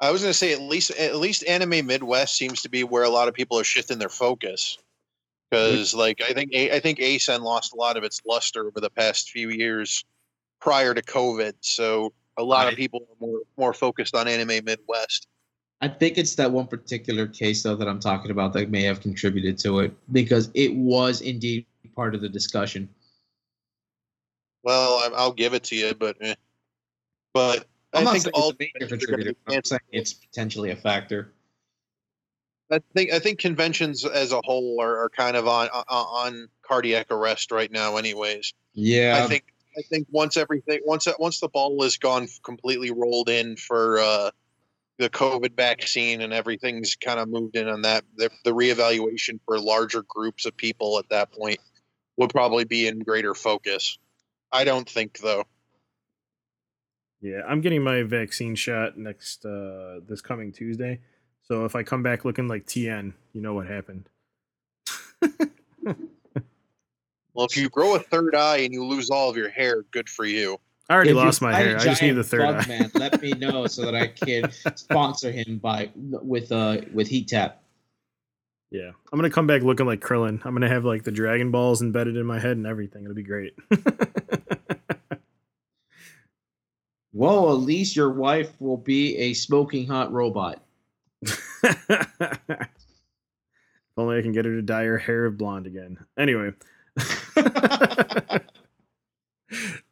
I 0.00 0.10
was 0.10 0.22
gonna 0.22 0.34
say 0.34 0.52
at 0.52 0.60
least 0.60 0.90
at 0.90 1.14
least 1.16 1.46
anime 1.46 1.86
Midwest 1.86 2.34
seems 2.34 2.62
to 2.62 2.68
be 2.68 2.82
where 2.82 3.04
a 3.04 3.08
lot 3.08 3.28
of 3.28 3.34
people 3.34 3.58
are 3.60 3.64
shifting 3.64 4.00
their 4.00 4.08
focus. 4.08 4.78
Because 5.50 5.94
like 5.94 6.20
I 6.20 6.32
think 6.32 6.54
I 6.54 6.80
think 6.80 6.98
ACen 7.00 7.42
lost 7.42 7.72
a 7.72 7.76
lot 7.76 7.96
of 7.96 8.04
its 8.04 8.20
luster 8.26 8.66
over 8.66 8.80
the 8.80 8.90
past 8.90 9.30
few 9.30 9.50
years 9.50 10.04
prior 10.60 10.92
to 10.92 11.02
COVID. 11.02 11.54
So 11.60 12.12
a 12.36 12.42
lot 12.42 12.70
of 12.70 12.76
people 12.76 13.06
are 13.08 13.26
more 13.26 13.40
more 13.56 13.72
focused 13.72 14.14
on 14.14 14.26
anime 14.28 14.64
Midwest. 14.64 15.28
I 15.80 15.88
think 15.88 16.18
it's 16.18 16.34
that 16.36 16.50
one 16.50 16.66
particular 16.66 17.26
case 17.26 17.62
though 17.62 17.76
that 17.76 17.86
I'm 17.86 18.00
talking 18.00 18.30
about 18.30 18.52
that 18.54 18.70
may 18.70 18.82
have 18.82 19.00
contributed 19.00 19.58
to 19.58 19.80
it 19.80 19.92
because 20.12 20.50
it 20.54 20.74
was 20.74 21.20
indeed 21.20 21.66
part 21.94 22.14
of 22.14 22.20
the 22.20 22.28
discussion. 22.28 22.88
Well, 24.62 25.12
I'll 25.14 25.32
give 25.32 25.54
it 25.54 25.64
to 25.64 25.76
you, 25.76 25.94
but 25.94 26.16
eh. 26.20 26.34
but 27.32 27.66
I'm 27.92 28.08
I 28.08 28.18
think 28.18 28.34
all 28.34 28.52
it's 28.58 28.88
contributor. 28.88 29.34
I'm 29.46 29.64
saying 29.64 29.80
it's 29.92 30.12
potentially 30.12 30.70
a 30.70 30.76
factor. 30.76 31.32
I 32.70 32.80
think 32.94 33.12
I 33.12 33.18
think 33.18 33.38
conventions 33.38 34.04
as 34.04 34.32
a 34.32 34.40
whole 34.44 34.80
are, 34.80 35.04
are 35.04 35.08
kind 35.08 35.36
of 35.36 35.46
on, 35.46 35.68
on 35.68 35.84
on 35.88 36.48
cardiac 36.62 37.10
arrest 37.10 37.52
right 37.52 37.70
now. 37.70 37.96
Anyways, 37.96 38.52
Yeah, 38.74 39.22
I 39.22 39.28
think 39.28 39.44
I 39.78 39.82
think 39.82 40.06
once 40.10 40.36
everything 40.36 40.80
once 40.84 41.06
once 41.18 41.40
the 41.40 41.48
ball 41.48 41.82
is 41.84 41.96
gone 41.96 42.28
completely 42.42 42.90
rolled 42.90 43.28
in 43.28 43.56
for 43.56 44.00
uh, 44.00 44.30
the 44.98 45.10
COVID 45.10 45.54
vaccine 45.54 46.22
and 46.22 46.32
everything's 46.32 46.96
kind 46.96 47.20
of 47.20 47.28
moved 47.28 47.56
in 47.56 47.68
on 47.68 47.82
that, 47.82 48.04
the, 48.16 48.30
the 48.44 48.52
reevaluation 48.52 49.38
for 49.44 49.58
larger 49.60 50.02
groups 50.08 50.46
of 50.46 50.56
people 50.56 50.98
at 50.98 51.08
that 51.10 51.30
point 51.32 51.58
would 52.16 52.30
probably 52.30 52.64
be 52.64 52.86
in 52.86 53.00
greater 53.00 53.34
focus. 53.34 53.98
I 54.50 54.64
don't 54.64 54.88
think 54.88 55.18
though. 55.18 55.44
Yeah, 57.20 57.42
I'm 57.46 57.60
getting 57.60 57.82
my 57.82 58.02
vaccine 58.02 58.54
shot 58.54 58.96
next 58.96 59.44
uh 59.44 60.00
this 60.06 60.22
coming 60.22 60.52
Tuesday. 60.52 61.00
So 61.48 61.64
if 61.64 61.76
I 61.76 61.82
come 61.82 62.02
back 62.02 62.24
looking 62.24 62.48
like 62.48 62.66
Tien, 62.66 63.14
you 63.32 63.40
know 63.40 63.54
what 63.54 63.66
happened. 63.66 64.08
Well, 67.34 67.44
if 67.44 67.56
you 67.56 67.68
grow 67.68 67.94
a 67.94 67.98
third 67.98 68.34
eye 68.34 68.58
and 68.58 68.72
you 68.72 68.82
lose 68.82 69.10
all 69.10 69.28
of 69.28 69.36
your 69.36 69.50
hair, 69.50 69.84
good 69.90 70.08
for 70.08 70.24
you. 70.24 70.58
I 70.88 70.94
already 70.94 71.10
If 71.10 71.16
lost 71.16 71.42
my 71.42 71.54
hair. 71.54 71.76
I 71.76 71.84
just 71.84 72.00
need 72.00 72.12
the 72.12 72.24
third 72.24 72.42
eye. 72.42 72.66
Man, 72.66 72.90
let 72.94 73.20
me 73.20 73.30
know 73.38 73.66
so 73.66 73.84
that 73.84 73.94
I 73.94 74.06
can 74.06 74.50
sponsor 74.74 75.30
him 75.30 75.58
by 75.58 75.90
with 75.94 76.50
uh 76.50 76.78
with 76.94 77.08
Heat 77.08 77.28
Tap. 77.28 77.62
Yeah, 78.70 78.90
I'm 79.12 79.18
gonna 79.18 79.28
come 79.28 79.46
back 79.46 79.62
looking 79.62 79.84
like 79.84 80.00
Krillin. 80.00 80.40
I'm 80.46 80.54
gonna 80.54 80.70
have 80.70 80.86
like 80.86 81.02
the 81.02 81.12
Dragon 81.12 81.50
Balls 81.50 81.82
embedded 81.82 82.16
in 82.16 82.24
my 82.24 82.38
head 82.38 82.56
and 82.56 82.66
everything. 82.66 83.04
It'll 83.04 83.14
be 83.14 83.22
great. 83.22 83.54
Well, 87.16 87.50
at 87.50 87.60
least 87.60 87.96
your 87.96 88.10
wife 88.12 88.52
will 88.60 88.76
be 88.76 89.16
a 89.16 89.32
smoking 89.32 89.86
hot 89.86 90.12
robot. 90.12 90.62
if 91.22 92.68
only 93.96 94.18
I 94.18 94.22
can 94.22 94.32
get 94.32 94.44
her 94.44 94.54
to 94.56 94.62
dye 94.62 94.84
her 94.84 94.98
hair 94.98 95.30
blonde 95.30 95.66
again. 95.66 95.98
Anyway. 96.18 96.52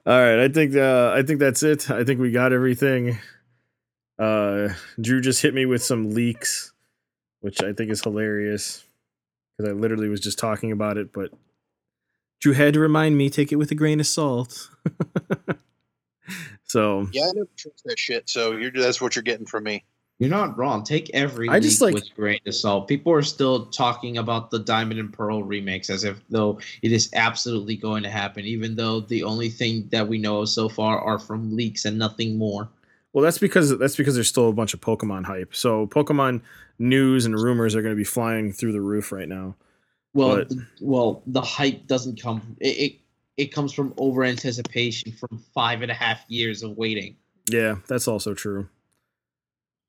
All 0.07 0.21
right, 0.21 0.41
I 0.41 0.49
think 0.49 0.77
uh, 0.77 1.13
I 1.15 1.23
think 1.23 1.41
that's 1.41 1.63
it. 1.63 1.91
I 1.91 2.05
think 2.05 2.21
we 2.21 2.31
got 2.31 2.53
everything. 2.53 3.19
Uh, 4.19 4.69
Drew 5.01 5.21
just 5.21 5.41
hit 5.43 5.55
me 5.55 5.65
with 5.67 5.83
some 5.83 6.11
leaks, 6.11 6.73
which 7.41 7.63
I 7.63 7.73
think 7.73 7.91
is 7.91 8.03
hilarious 8.03 8.85
because 9.57 9.71
I 9.71 9.75
literally 9.75 10.09
was 10.09 10.21
just 10.21 10.39
talking 10.39 10.73
about 10.73 10.99
it, 10.99 11.13
but 11.13 11.31
Drew 12.41 12.53
had 12.53 12.75
to 12.75 12.81
remind 12.81 13.17
me 13.17 13.31
take 13.31 13.53
it 13.53 13.57
with 13.57 13.71
a 13.71 13.75
grain 13.75 14.01
of 14.01 14.07
salt. 14.07 14.71
so 16.65 17.09
Yeah, 17.13 17.23
I 17.23 17.33
never 17.35 17.49
trust 17.57 17.83
that 17.87 17.99
shit. 17.99 18.29
So 18.29 18.53
you're 18.57 18.71
that's 18.71 19.01
what 19.01 19.17
you're 19.17 19.23
getting 19.23 19.47
from 19.47 19.65
me. 19.65 19.85
You're 20.21 20.31
not 20.31 20.57
wrong. 20.57 20.85
Take 20.85 21.11
every 21.11 21.49
I 21.49 21.59
just, 21.59 21.81
like- 21.81 21.95
with 21.95 22.15
grain 22.15 22.39
of 22.47 22.55
salt. 22.55 22.87
People 22.89 23.13
are 23.13 23.23
still 23.23 23.67
talking 23.67 24.19
about 24.19 24.51
the 24.51 24.61
Diamond 24.61 25.01
and 25.01 25.13
Pearl 25.13 25.43
remakes 25.43 25.91
as 25.91 26.05
if 26.05 26.21
though 26.31 26.61
it 26.83 26.93
is 26.93 27.11
absolutely 27.15 27.77
going 27.77 28.03
to 28.05 28.11
happen, 28.11 28.45
even 28.45 28.77
though 28.77 29.01
the 29.01 29.25
only 29.25 29.49
thing 29.49 29.89
that 29.91 30.07
we 30.07 30.19
know 30.19 30.43
of 30.43 30.49
so 30.49 30.69
far 30.69 31.01
are 31.01 31.19
from 31.19 31.57
leaks 31.57 31.85
and 31.85 31.99
nothing 31.99 32.39
more. 32.39 32.69
Well, 33.13 33.23
that's 33.25 33.39
because 33.39 33.77
that's 33.79 33.97
because 33.97 34.15
there's 34.15 34.29
still 34.29 34.49
a 34.49 34.53
bunch 34.53 34.73
of 34.75 34.81
Pokemon 34.81 35.25
hype. 35.25 35.55
So 35.55 35.87
Pokemon 35.89 36.43
news 36.79 37.27
and 37.27 37.35
rumors 37.39 37.75
are 37.75 37.83
going 37.83 37.95
to 37.95 37.97
be 37.99 38.05
flying 38.05 38.53
through 38.53 38.73
the 38.73 38.81
roof 38.81 39.13
right 39.13 39.29
now. 39.29 39.57
Well, 40.15 40.37
But- 40.37 40.49
th- 40.51 40.61
well, 40.81 41.23
the 41.27 41.41
hype 41.41 41.87
doesn't 41.87 42.21
come. 42.23 42.57
It, 42.61 42.69
it 42.69 42.97
it 43.37 43.47
comes 43.53 43.73
from 43.73 43.93
over 43.99 44.23
anticipation 44.25 45.11
from 45.13 45.43
five 45.55 45.83
and 45.83 45.91
a 45.91 45.95
half 45.95 46.25
years 46.29 46.63
of 46.63 46.77
waiting. 46.77 47.17
Yeah, 47.51 47.77
that's 47.89 48.07
also 48.07 48.33
true. 48.33 48.69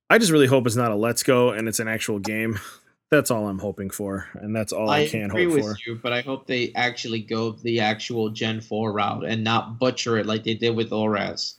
I 0.10 0.18
just 0.18 0.32
really 0.32 0.48
hope 0.48 0.68
it's 0.68 0.76
not 0.76 0.92
a 0.92 0.96
Let's 0.96 1.24
Go 1.24 1.50
and 1.50 1.68
it's 1.68 1.80
an 1.80 1.88
actual 1.88 2.20
game. 2.20 2.60
That's 3.12 3.30
all 3.30 3.48
I'm 3.48 3.60
hoping 3.60 3.92
for, 3.92 4.28
and 4.34 4.54
that's 4.56 4.74
all 4.74 4.90
I, 4.90 5.02
I 5.02 5.08
can 5.08 5.30
agree 5.30 5.46
hope 5.46 5.54
with 5.54 5.64
for. 5.64 5.78
you, 5.86 6.00
but 6.02 6.12
I 6.12 6.22
hope 6.22 6.48
they 6.48 6.74
actually 6.74 7.22
go 7.22 7.52
the 7.52 7.80
actual 7.80 8.30
Gen 8.30 8.62
Four 8.62 8.94
route 8.94 9.24
and 9.24 9.44
not 9.44 9.78
butcher 9.78 10.18
it 10.18 10.26
like 10.26 10.44
they 10.44 10.56
did 10.56 10.76
with 10.76 10.90
ORAS. 10.90 11.54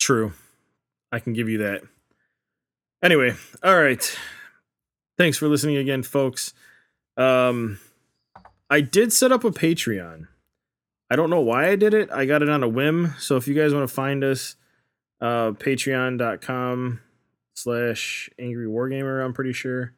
True, 0.00 0.32
I 1.12 1.18
can 1.18 1.34
give 1.34 1.50
you 1.50 1.58
that. 1.58 1.82
Anyway, 3.02 3.34
all 3.62 3.76
right. 3.80 4.18
Thanks 5.18 5.36
for 5.36 5.46
listening 5.46 5.76
again, 5.76 6.02
folks. 6.02 6.54
Um, 7.18 7.78
I 8.70 8.80
did 8.80 9.12
set 9.12 9.32
up 9.32 9.44
a 9.44 9.50
Patreon. 9.50 10.28
I 11.10 11.16
don't 11.16 11.28
know 11.28 11.40
why 11.40 11.68
I 11.68 11.76
did 11.76 11.92
it. 11.92 12.10
I 12.10 12.24
got 12.24 12.42
it 12.42 12.48
on 12.48 12.62
a 12.62 12.68
whim. 12.68 13.14
So 13.18 13.36
if 13.36 13.46
you 13.46 13.54
guys 13.54 13.74
want 13.74 13.86
to 13.86 13.94
find 13.94 14.24
us, 14.24 14.56
uh, 15.20 15.52
patreon.com 15.52 17.00
slash 17.54 18.30
angry 18.38 18.66
wargamer, 18.66 19.24
I'm 19.24 19.32
pretty 19.32 19.52
sure. 19.52 19.94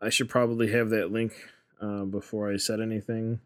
I 0.00 0.10
should 0.10 0.28
probably 0.28 0.70
have 0.72 0.90
that 0.90 1.10
link 1.10 1.32
uh, 1.80 2.04
before 2.04 2.52
I 2.52 2.56
said 2.56 2.80
anything. 2.80 3.40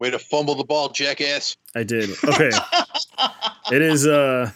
Way 0.00 0.10
to 0.10 0.18
fumble 0.18 0.54
the 0.54 0.64
ball, 0.64 0.90
jackass. 0.90 1.56
I 1.74 1.82
did. 1.82 2.10
Okay. 2.24 2.50
it 3.72 3.82
is 3.82 4.06
uh 4.06 4.50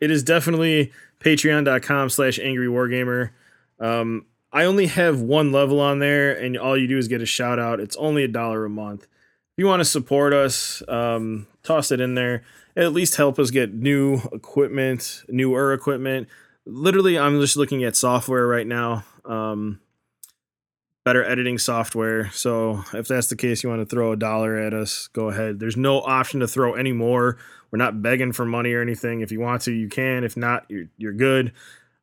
it 0.00 0.10
is 0.10 0.22
definitely 0.22 0.92
patreon.com 1.20 2.08
slash 2.10 2.38
angry 2.38 2.66
wargamer 2.66 3.30
um 3.80 4.24
i 4.52 4.64
only 4.64 4.86
have 4.86 5.20
one 5.20 5.52
level 5.52 5.80
on 5.80 5.98
there 5.98 6.32
and 6.32 6.56
all 6.56 6.76
you 6.76 6.86
do 6.86 6.98
is 6.98 7.08
get 7.08 7.20
a 7.20 7.26
shout 7.26 7.58
out 7.58 7.80
it's 7.80 7.96
only 7.96 8.24
a 8.24 8.28
dollar 8.28 8.64
a 8.64 8.70
month 8.70 9.02
if 9.02 9.58
you 9.58 9.66
want 9.66 9.80
to 9.80 9.84
support 9.84 10.32
us 10.32 10.82
um 10.88 11.46
toss 11.62 11.90
it 11.90 12.00
in 12.00 12.14
there 12.14 12.42
at 12.76 12.92
least 12.92 13.16
help 13.16 13.38
us 13.38 13.50
get 13.50 13.72
new 13.74 14.20
equipment 14.32 15.22
newer 15.28 15.72
equipment 15.72 16.28
literally 16.66 17.18
i'm 17.18 17.40
just 17.40 17.56
looking 17.56 17.84
at 17.84 17.96
software 17.96 18.46
right 18.46 18.66
now 18.66 19.04
um 19.24 19.80
better 21.04 21.22
editing 21.22 21.58
software 21.58 22.30
so 22.30 22.82
if 22.94 23.06
that's 23.06 23.26
the 23.26 23.36
case 23.36 23.62
you 23.62 23.68
want 23.68 23.80
to 23.80 23.86
throw 23.86 24.12
a 24.12 24.16
dollar 24.16 24.56
at 24.56 24.72
us 24.72 25.08
go 25.08 25.28
ahead 25.28 25.60
there's 25.60 25.76
no 25.76 26.00
option 26.00 26.40
to 26.40 26.48
throw 26.48 26.74
any 26.74 26.92
more 26.92 27.36
we're 27.74 27.78
not 27.78 28.02
begging 28.02 28.30
for 28.30 28.44
money 28.44 28.72
or 28.72 28.80
anything. 28.80 29.20
If 29.20 29.32
you 29.32 29.40
want 29.40 29.62
to, 29.62 29.72
you 29.72 29.88
can. 29.88 30.22
If 30.22 30.36
not, 30.36 30.64
you're 30.68 30.84
you're 30.96 31.12
good. 31.12 31.50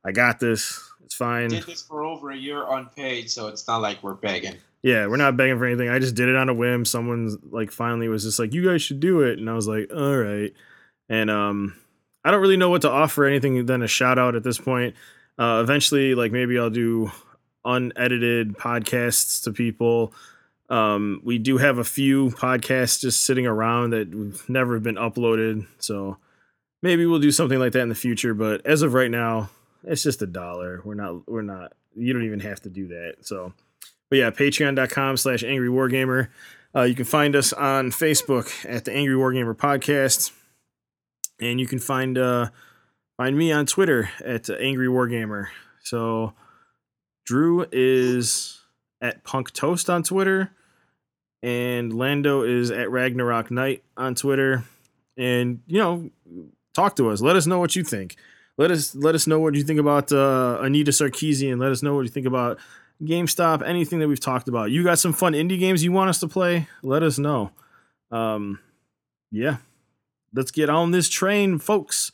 I 0.03 0.11
got 0.11 0.37
this. 0.37 0.83
It's 1.05 1.15
fine. 1.15 1.47
did 1.47 1.63
this 1.63 1.81
for 1.81 2.03
over 2.03 2.31
a 2.31 2.35
year 2.35 2.65
unpaid, 2.69 3.31
so 3.31 3.47
it's 3.47 3.65
not 3.69 3.81
like 3.81 4.03
we're 4.03 4.15
begging. 4.15 4.57
Yeah, 4.83 5.07
we're 5.07 5.17
not 5.17 5.37
begging 5.37 5.59
for 5.59 5.65
anything. 5.65 5.89
I 5.89 5.99
just 5.99 6.15
did 6.15 6.27
it 6.27 6.35
on 6.35 6.49
a 6.49 6.53
whim. 6.53 6.85
Someone's 6.85 7.37
like 7.51 7.71
finally 7.71 8.07
was 8.07 8.23
just 8.23 8.39
like, 8.39 8.53
"You 8.53 8.67
guys 8.67 8.81
should 8.81 8.99
do 8.99 9.21
it," 9.21 9.37
and 9.37 9.49
I 9.49 9.53
was 9.53 9.67
like, 9.67 9.91
"All 9.93 10.17
right." 10.17 10.51
And 11.07 11.29
um, 11.29 11.75
I 12.23 12.31
don't 12.31 12.41
really 12.41 12.57
know 12.57 12.69
what 12.69 12.81
to 12.81 12.89
offer 12.89 13.25
anything 13.25 13.65
than 13.65 13.83
a 13.83 13.87
shout 13.87 14.17
out 14.17 14.35
at 14.35 14.43
this 14.43 14.57
point. 14.57 14.95
Uh, 15.37 15.59
eventually, 15.61 16.15
like 16.15 16.31
maybe 16.31 16.57
I'll 16.57 16.69
do 16.69 17.11
unedited 17.65 18.57
podcasts 18.57 19.43
to 19.43 19.51
people. 19.51 20.13
Um, 20.69 21.21
we 21.23 21.37
do 21.37 21.57
have 21.57 21.77
a 21.77 21.83
few 21.83 22.29
podcasts 22.29 23.01
just 23.01 23.25
sitting 23.25 23.45
around 23.45 23.91
that 23.91 24.39
never 24.47 24.75
have 24.75 24.83
been 24.83 24.95
uploaded, 24.95 25.67
so 25.79 26.17
maybe 26.81 27.05
we'll 27.05 27.19
do 27.19 27.31
something 27.31 27.59
like 27.59 27.73
that 27.73 27.81
in 27.81 27.89
the 27.89 27.95
future. 27.95 28.33
But 28.33 28.65
as 28.65 28.81
of 28.81 28.93
right 28.93 29.11
now, 29.11 29.49
it's 29.83 30.03
just 30.03 30.21
a 30.21 30.27
dollar. 30.27 30.81
We're 30.83 30.95
not. 30.95 31.27
We're 31.27 31.41
not. 31.41 31.73
You 31.95 32.13
don't 32.13 32.25
even 32.25 32.39
have 32.39 32.61
to 32.61 32.69
do 32.69 32.87
that. 32.87 33.15
So, 33.21 33.53
but 34.11 34.17
yeah, 34.17 34.29
Patreon.com 34.29 35.15
slash 35.15 35.41
Angry 35.41 35.69
Wargamer. 35.69 36.27
Uh, 36.75 36.81
you 36.81 36.93
can 36.93 37.05
find 37.05 37.33
us 37.33 37.53
on 37.53 37.91
Facebook 37.91 38.51
at 38.67 38.83
the 38.83 38.91
Angry 38.91 39.15
Wargamer 39.15 39.55
Podcast, 39.55 40.31
and 41.39 41.61
you 41.61 41.65
can 41.65 41.79
find 41.79 42.17
uh, 42.17 42.49
find 43.15 43.37
me 43.37 43.53
on 43.53 43.65
Twitter 43.65 44.09
at 44.23 44.49
Angry 44.49 44.87
Wargamer. 44.87 45.47
So, 45.83 46.33
Drew 47.25 47.65
is 47.71 48.59
at 48.99 49.23
Punk 49.23 49.53
Toast 49.53 49.89
on 49.89 50.03
Twitter, 50.03 50.51
and 51.41 51.93
Lando 51.93 52.43
is 52.43 52.69
at 52.69 52.91
Ragnarok 52.91 53.49
Knight 53.49 53.81
on 53.95 54.15
Twitter. 54.15 54.65
And 55.17 55.61
you 55.67 55.79
know, 55.79 56.09
talk 56.73 56.97
to 56.97 57.11
us. 57.11 57.21
Let 57.21 57.37
us 57.37 57.47
know 57.47 57.59
what 57.59 57.77
you 57.77 57.83
think. 57.85 58.17
Let 58.57 58.71
us 58.71 58.93
let 58.93 59.15
us 59.15 59.25
know 59.25 59.39
what 59.39 59.55
you 59.55 59.63
think 59.63 59.79
about 59.79 60.11
uh, 60.11 60.57
Anita 60.61 60.91
Sarkeesian. 60.91 61.61
Let 61.61 61.71
us 61.71 61.81
know 61.81 61.95
what 61.95 62.01
you 62.01 62.09
think 62.09 62.27
about 62.27 62.59
GameStop. 63.01 63.65
Anything 63.65 63.99
that 63.99 64.07
we've 64.07 64.19
talked 64.19 64.47
about. 64.47 64.71
You 64.71 64.83
got 64.83 64.99
some 64.99 65.13
fun 65.13 65.33
indie 65.33 65.59
games 65.59 65.83
you 65.83 65.91
want 65.91 66.09
us 66.09 66.19
to 66.19 66.27
play? 66.27 66.67
Let 66.83 67.03
us 67.03 67.17
know. 67.17 67.51
Um, 68.11 68.59
yeah, 69.31 69.57
let's 70.33 70.51
get 70.51 70.69
on 70.69 70.91
this 70.91 71.09
train, 71.09 71.59
folks, 71.59 72.11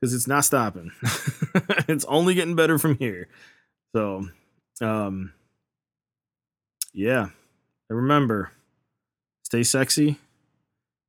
because 0.00 0.14
it's 0.14 0.26
not 0.26 0.44
stopping. 0.44 0.90
it's 1.88 2.04
only 2.06 2.34
getting 2.34 2.56
better 2.56 2.78
from 2.78 2.98
here. 2.98 3.28
So, 3.94 4.28
um, 4.80 5.32
yeah, 6.92 7.28
and 7.88 7.96
remember, 7.98 8.50
stay 9.44 9.62
sexy 9.62 10.18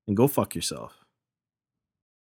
and 0.07 0.15
go 0.15 0.27
fuck 0.27 0.55
yourself. 0.55 0.96